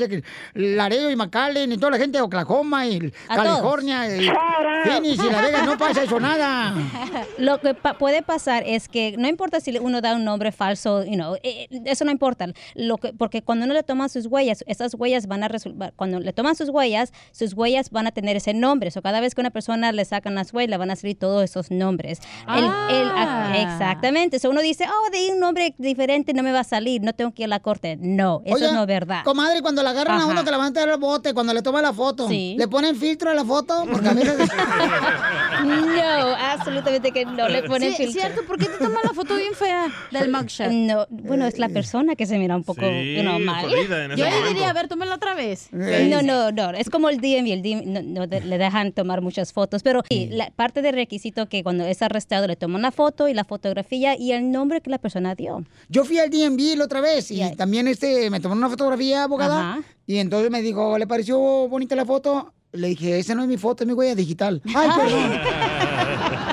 Laredo 0.53 1.10
y 1.11 1.15
McAllen, 1.15 1.72
y 1.72 1.77
toda 1.77 1.91
la 1.91 1.98
gente 1.98 2.18
de 2.18 2.23
Oklahoma 2.23 2.85
y 2.88 3.11
California. 3.27 4.07
y- 4.18 4.30
Phoenix 4.84 5.23
y 5.23 5.30
Las 5.30 5.41
Vegas 5.43 5.65
no 5.65 5.77
pasa 5.77 6.03
eso 6.03 6.19
nada. 6.19 6.73
Lo 7.38 7.60
que 7.60 7.73
pa- 7.73 7.98
puede 7.98 8.22
pasar 8.23 8.64
es 8.65 8.88
que 8.88 9.15
no 9.18 9.27
importa 9.27 9.60
si 9.60 9.77
uno 9.77 10.02
da 10.02 10.15
un 10.15 10.23
nombre 10.23 10.52
falso, 10.52 11.03
you 11.06 11.14
know, 11.14 11.35
eh, 11.35 11.68
eh, 11.69 11.81
eso 11.85 12.03
no 12.06 12.11
importa. 12.11 12.48
Lo 12.76 12.98
que, 12.98 13.14
porque 13.14 13.41
cuando 13.43 13.65
uno 13.65 13.73
le 13.73 13.84
toma 13.84 14.10
sus 14.10 14.26
huellas, 14.27 14.64
esas 14.68 14.93
huellas 14.95 15.27
van 15.27 15.43
a 15.43 15.48
resultar, 15.48 15.93
cuando 15.95 16.19
le 16.19 16.34
toman 16.34 16.56
sus 16.56 16.69
huellas, 16.69 17.11
sus 17.31 17.53
huellas 17.53 17.89
van 17.91 18.07
a 18.07 18.11
tener 18.11 18.35
ese 18.38 18.53
nombre. 18.53 18.89
O 18.95 19.02
cada 19.02 19.19
vez 19.19 19.35
que 19.35 19.41
una 19.41 19.52
persona 19.52 19.91
le 19.91 20.03
sacan 20.06 20.35
las 20.35 20.53
huellas, 20.53 20.80
van 20.80 20.91
a 20.91 20.95
salir 20.95 21.18
todos 21.18 21.43
esos 21.43 21.69
nombres. 21.72 22.19
El- 22.48 22.64
el- 22.65 23.11
Ah. 23.14 23.53
exactamente. 23.57 24.39
So 24.39 24.49
uno 24.49 24.61
dice, 24.61 24.85
oh, 24.88 25.01
de 25.11 25.32
un 25.34 25.40
nombre 25.40 25.73
diferente 25.78 26.34
no 26.34 26.44
me 26.44 26.52
va 26.52 26.60
a 26.61 26.64
salir, 26.64 27.02
no 27.02 27.14
tengo 27.14 27.32
que 27.34 27.44
ir 27.44 27.45
a 27.45 27.49
la 27.49 27.60
corte. 27.60 27.98
No, 27.99 28.41
eso 28.45 28.73
no 28.73 28.82
es 28.82 28.88
verdad. 28.88 29.23
Comadre, 29.23 29.61
cuando 29.61 29.82
la 29.84 29.91
agarran 29.91 30.15
a 30.19 30.23
Ajá. 30.23 30.32
uno 30.32 30.44
que 30.44 30.52
levanta 30.52 30.84
el 30.84 30.98
bote, 30.99 31.34
cuando 31.34 31.53
le 31.53 31.61
toma 31.61 31.82
la 31.82 31.94
foto, 31.94 32.28
¿le 32.30 32.68
ponen 32.68 32.95
filtro 32.95 33.30
a 33.32 33.34
la 33.34 33.44
foto? 33.45 33.86
Porque 33.91 34.07
a 34.10 34.14
mí 34.14 34.22
se- 34.23 34.32
No, 35.64 36.36
absolutamente 36.36 37.11
que 37.11 37.26
no 37.26 37.48
le 37.48 37.64
ponen 37.64 37.91
Sí, 37.91 37.98
filtro. 38.06 38.22
cierto, 38.22 38.41
¿por 38.45 38.57
qué 38.57 38.65
te 38.65 38.78
tomas 38.78 39.03
la 39.03 39.11
foto 39.14 39.36
bien 39.36 39.53
fea 39.53 39.88
del 40.11 40.32
mugshot? 40.32 40.69
No, 40.72 41.06
bueno, 41.10 41.45
es 41.45 41.60
la 41.60 41.69
persona 41.69 42.15
que 42.15 42.26
se 42.26 42.38
mira 42.38 42.56
un 42.56 42.64
poco 42.64 42.82
Sí, 42.82 43.15
you 43.15 43.22
know, 43.22 43.40
mal. 43.40 43.61
jodida 43.69 44.06
en 44.06 44.11
ese 44.11 44.19
Yo 44.19 44.26
le 44.26 44.32
momento. 44.32 44.49
diría, 44.53 44.69
a 44.69 44.73
ver, 44.73 44.88
tómala 44.88 45.15
otra 45.15 45.34
vez. 45.36 45.69
No, 45.72 46.22
no, 46.22 46.52
no, 46.52 46.72
es 46.72 46.90
como 46.90 47.10
el 47.10 47.18
DMV, 47.19 47.52
el 47.52 47.61
DMV 47.61 47.86
no, 47.86 48.02
no 48.02 48.28
de- 48.28 48.41
le 48.41 48.57
dejan 48.57 48.91
tomar 48.91 49.22
muchas 49.22 49.53
fotos, 49.53 49.84
pero 49.84 50.02
sí, 50.10 50.28
la 50.32 50.49
parte 50.52 50.82
del 50.82 50.95
requisito 50.95 51.48
que 51.48 51.64
cuando 51.64 51.86
es 51.86 52.02
arrestado 52.02 52.48
le 52.48 52.56
toman 52.56 52.82
la 52.82 52.91
foto 52.91 53.28
y 53.28 53.34
la 53.34 53.44
fotografía 53.44 54.18
y 54.18 54.32
el 54.32 54.52
nombre 54.52 54.82
que 54.82 54.90
la 54.91 54.99
persona 54.99 55.34
dio. 55.34 55.63
Yo 55.89 56.05
fui 56.05 56.19
al 56.19 56.30
DMV 56.30 56.77
la 56.77 56.85
otra 56.85 57.01
vez 57.01 57.31
y 57.31 57.41
también 57.55 57.88
este 57.88 58.30
me 58.30 58.39
tomó 58.39 58.53
una 58.53 58.69
fotografía, 58.69 59.23
abogada, 59.23 59.72
Ajá. 59.73 59.81
y 60.05 60.18
entonces 60.18 60.51
me 60.51 60.61
dijo, 60.61 60.97
¿le 60.99 61.07
pareció 61.07 61.39
bonita 61.68 61.95
la 61.95 62.05
foto? 62.05 62.53
Le 62.73 62.89
dije, 62.89 63.18
esa 63.19 63.34
no 63.35 63.41
es 63.41 63.47
mi 63.49 63.57
foto, 63.57 63.84
es 63.84 63.88
mi 63.88 63.93
huella 63.93 64.15
digital. 64.15 64.61
Ay, 64.76 64.89
perdón. 64.95 65.31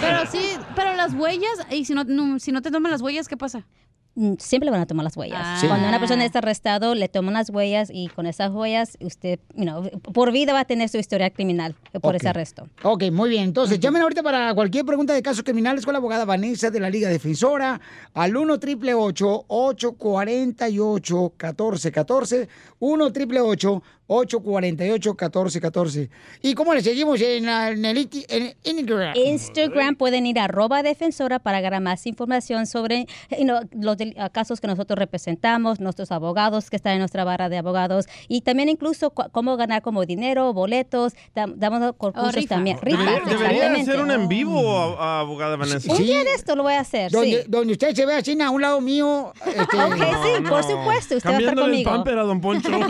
Pero 0.00 0.20
sí, 0.30 0.40
pero 0.74 0.94
las 0.94 1.12
huellas, 1.12 1.50
y 1.70 1.84
si 1.84 1.92
no, 1.94 2.04
no- 2.04 2.38
si 2.38 2.50
no 2.50 2.62
te 2.62 2.70
toman 2.70 2.90
las 2.90 3.02
huellas, 3.02 3.28
¿qué 3.28 3.36
pasa? 3.36 3.66
Mm, 4.14 4.34
Siempre 4.38 4.66
le 4.66 4.72
van 4.72 4.80
a 4.80 4.86
tomar 4.86 5.04
las 5.04 5.16
huellas. 5.16 5.60
Sí. 5.60 5.66
Cuando 5.66 5.88
una 5.88 5.98
persona 5.98 6.24
está 6.24 6.40
arrestado, 6.40 6.94
le 6.94 7.08
toman 7.08 7.34
las 7.34 7.50
huellas 7.50 7.90
y 7.92 8.08
con 8.08 8.26
esas 8.26 8.52
huellas, 8.52 8.98
usted, 9.00 9.38
you 9.54 9.64
know, 9.64 9.88
por 10.12 10.32
vida 10.32 10.52
va 10.52 10.60
a 10.60 10.64
tener 10.64 10.88
su 10.88 10.98
historial 10.98 11.32
criminal 11.32 11.74
por 12.00 12.16
ese 12.16 12.28
arresto. 12.28 12.68
Ok, 12.82 13.04
muy 13.10 13.30
bien. 13.30 13.44
Entonces, 13.44 13.80
llamen 13.80 14.02
ahorita 14.02 14.22
para 14.22 14.54
cualquier 14.54 14.84
pregunta 14.84 15.14
de 15.14 15.22
casos 15.22 15.42
criminales 15.42 15.84
con 15.84 15.94
la 15.94 15.98
abogada 15.98 16.24
Vanessa 16.24 16.70
de 16.70 16.80
la 16.80 16.90
Liga 16.90 17.08
Defensora 17.08 17.80
al 18.12 18.36
1 18.36 18.58
triple 18.58 18.94
848 18.94 21.32
1414 21.38 22.48
1 22.80 23.12
triple 23.12 23.40
848 23.40 25.10
1414 25.10 26.10
¿Y 26.42 26.54
cómo 26.54 26.74
le 26.74 26.82
seguimos 26.82 27.20
en, 27.20 27.48
el 27.48 28.08
en 28.28 28.54
Instagram? 28.64 29.16
Instagram 29.16 29.96
pueden 29.96 30.26
ir 30.26 30.38
a 30.38 30.44
arroba 30.44 30.82
defensora 30.82 31.38
para 31.38 31.58
agarrar 31.58 31.80
más 31.80 32.06
información 32.06 32.66
sobre 32.66 33.06
you 33.30 33.44
know, 33.44 33.60
los 33.72 33.96
ah, 34.18 34.28
casos 34.30 34.60
que 34.60 34.66
nosotros 34.66 34.98
representamos, 34.98 35.80
nuestros 35.80 36.10
abogados 36.12 36.70
que 36.70 36.76
están 36.76 36.92
en 36.94 36.98
nuestra 37.00 37.24
barra 37.24 37.48
de 37.48 37.58
abogados 37.58 38.06
y 38.28 38.40
también 38.42 38.68
incluso 38.68 39.10
cómo 39.10 39.56
ganar 39.56 39.82
como 39.82 40.04
dinero, 40.06 40.52
boletos, 40.52 41.12
dam- 41.34 41.54
damos 41.56 41.94
concursos 41.96 42.34
rifa. 42.34 42.54
también. 42.56 42.78
Rifas, 42.80 43.04
Debería, 43.24 43.38
debería 43.58 43.82
hacer 43.82 44.00
un 44.00 44.10
en 44.10 44.28
vivo, 44.28 44.78
a- 44.98 45.18
a 45.18 45.20
abogada 45.20 45.56
Vanessa. 45.56 45.92
Un 45.92 45.98
día 45.98 46.24
de 46.24 46.32
esto 46.34 46.54
lo 46.56 46.62
voy 46.64 46.74
a 46.74 46.80
hacer, 46.80 47.10
Donde, 47.10 47.42
sí. 47.42 47.48
donde 47.48 47.72
usted 47.72 47.94
se 47.94 48.06
ve 48.06 48.14
así 48.14 48.38
a 48.40 48.50
un 48.50 48.60
lado 48.62 48.80
mío. 48.80 49.32
este, 49.46 49.60
Ok, 49.82 49.94
sí, 49.96 50.42
por 50.48 50.62
supuesto, 50.64 51.16
usted 51.16 51.30
va 51.30 51.34
a 51.36 51.38
estar 51.38 51.54
Cambiándole 51.54 51.78
el 51.78 51.84
conmigo. 51.84 51.90
pamper 51.90 52.18
a 52.18 52.22
Don 52.22 52.40
Poncho. 52.40 52.70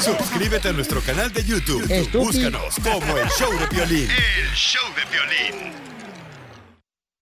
Suscríbete 0.00 0.68
a 0.68 0.72
nuestro 0.72 1.00
canal 1.00 1.32
de 1.32 1.42
YouTube. 1.44 1.82
Estúpido. 1.90 2.24
Búscanos 2.24 2.74
como 2.82 3.16
El 3.16 3.28
Show 3.30 3.50
de 3.58 3.66
Violín. 3.74 4.08
El 4.10 4.50
show 4.54 4.82
de 4.94 5.02
violín. 5.10 5.72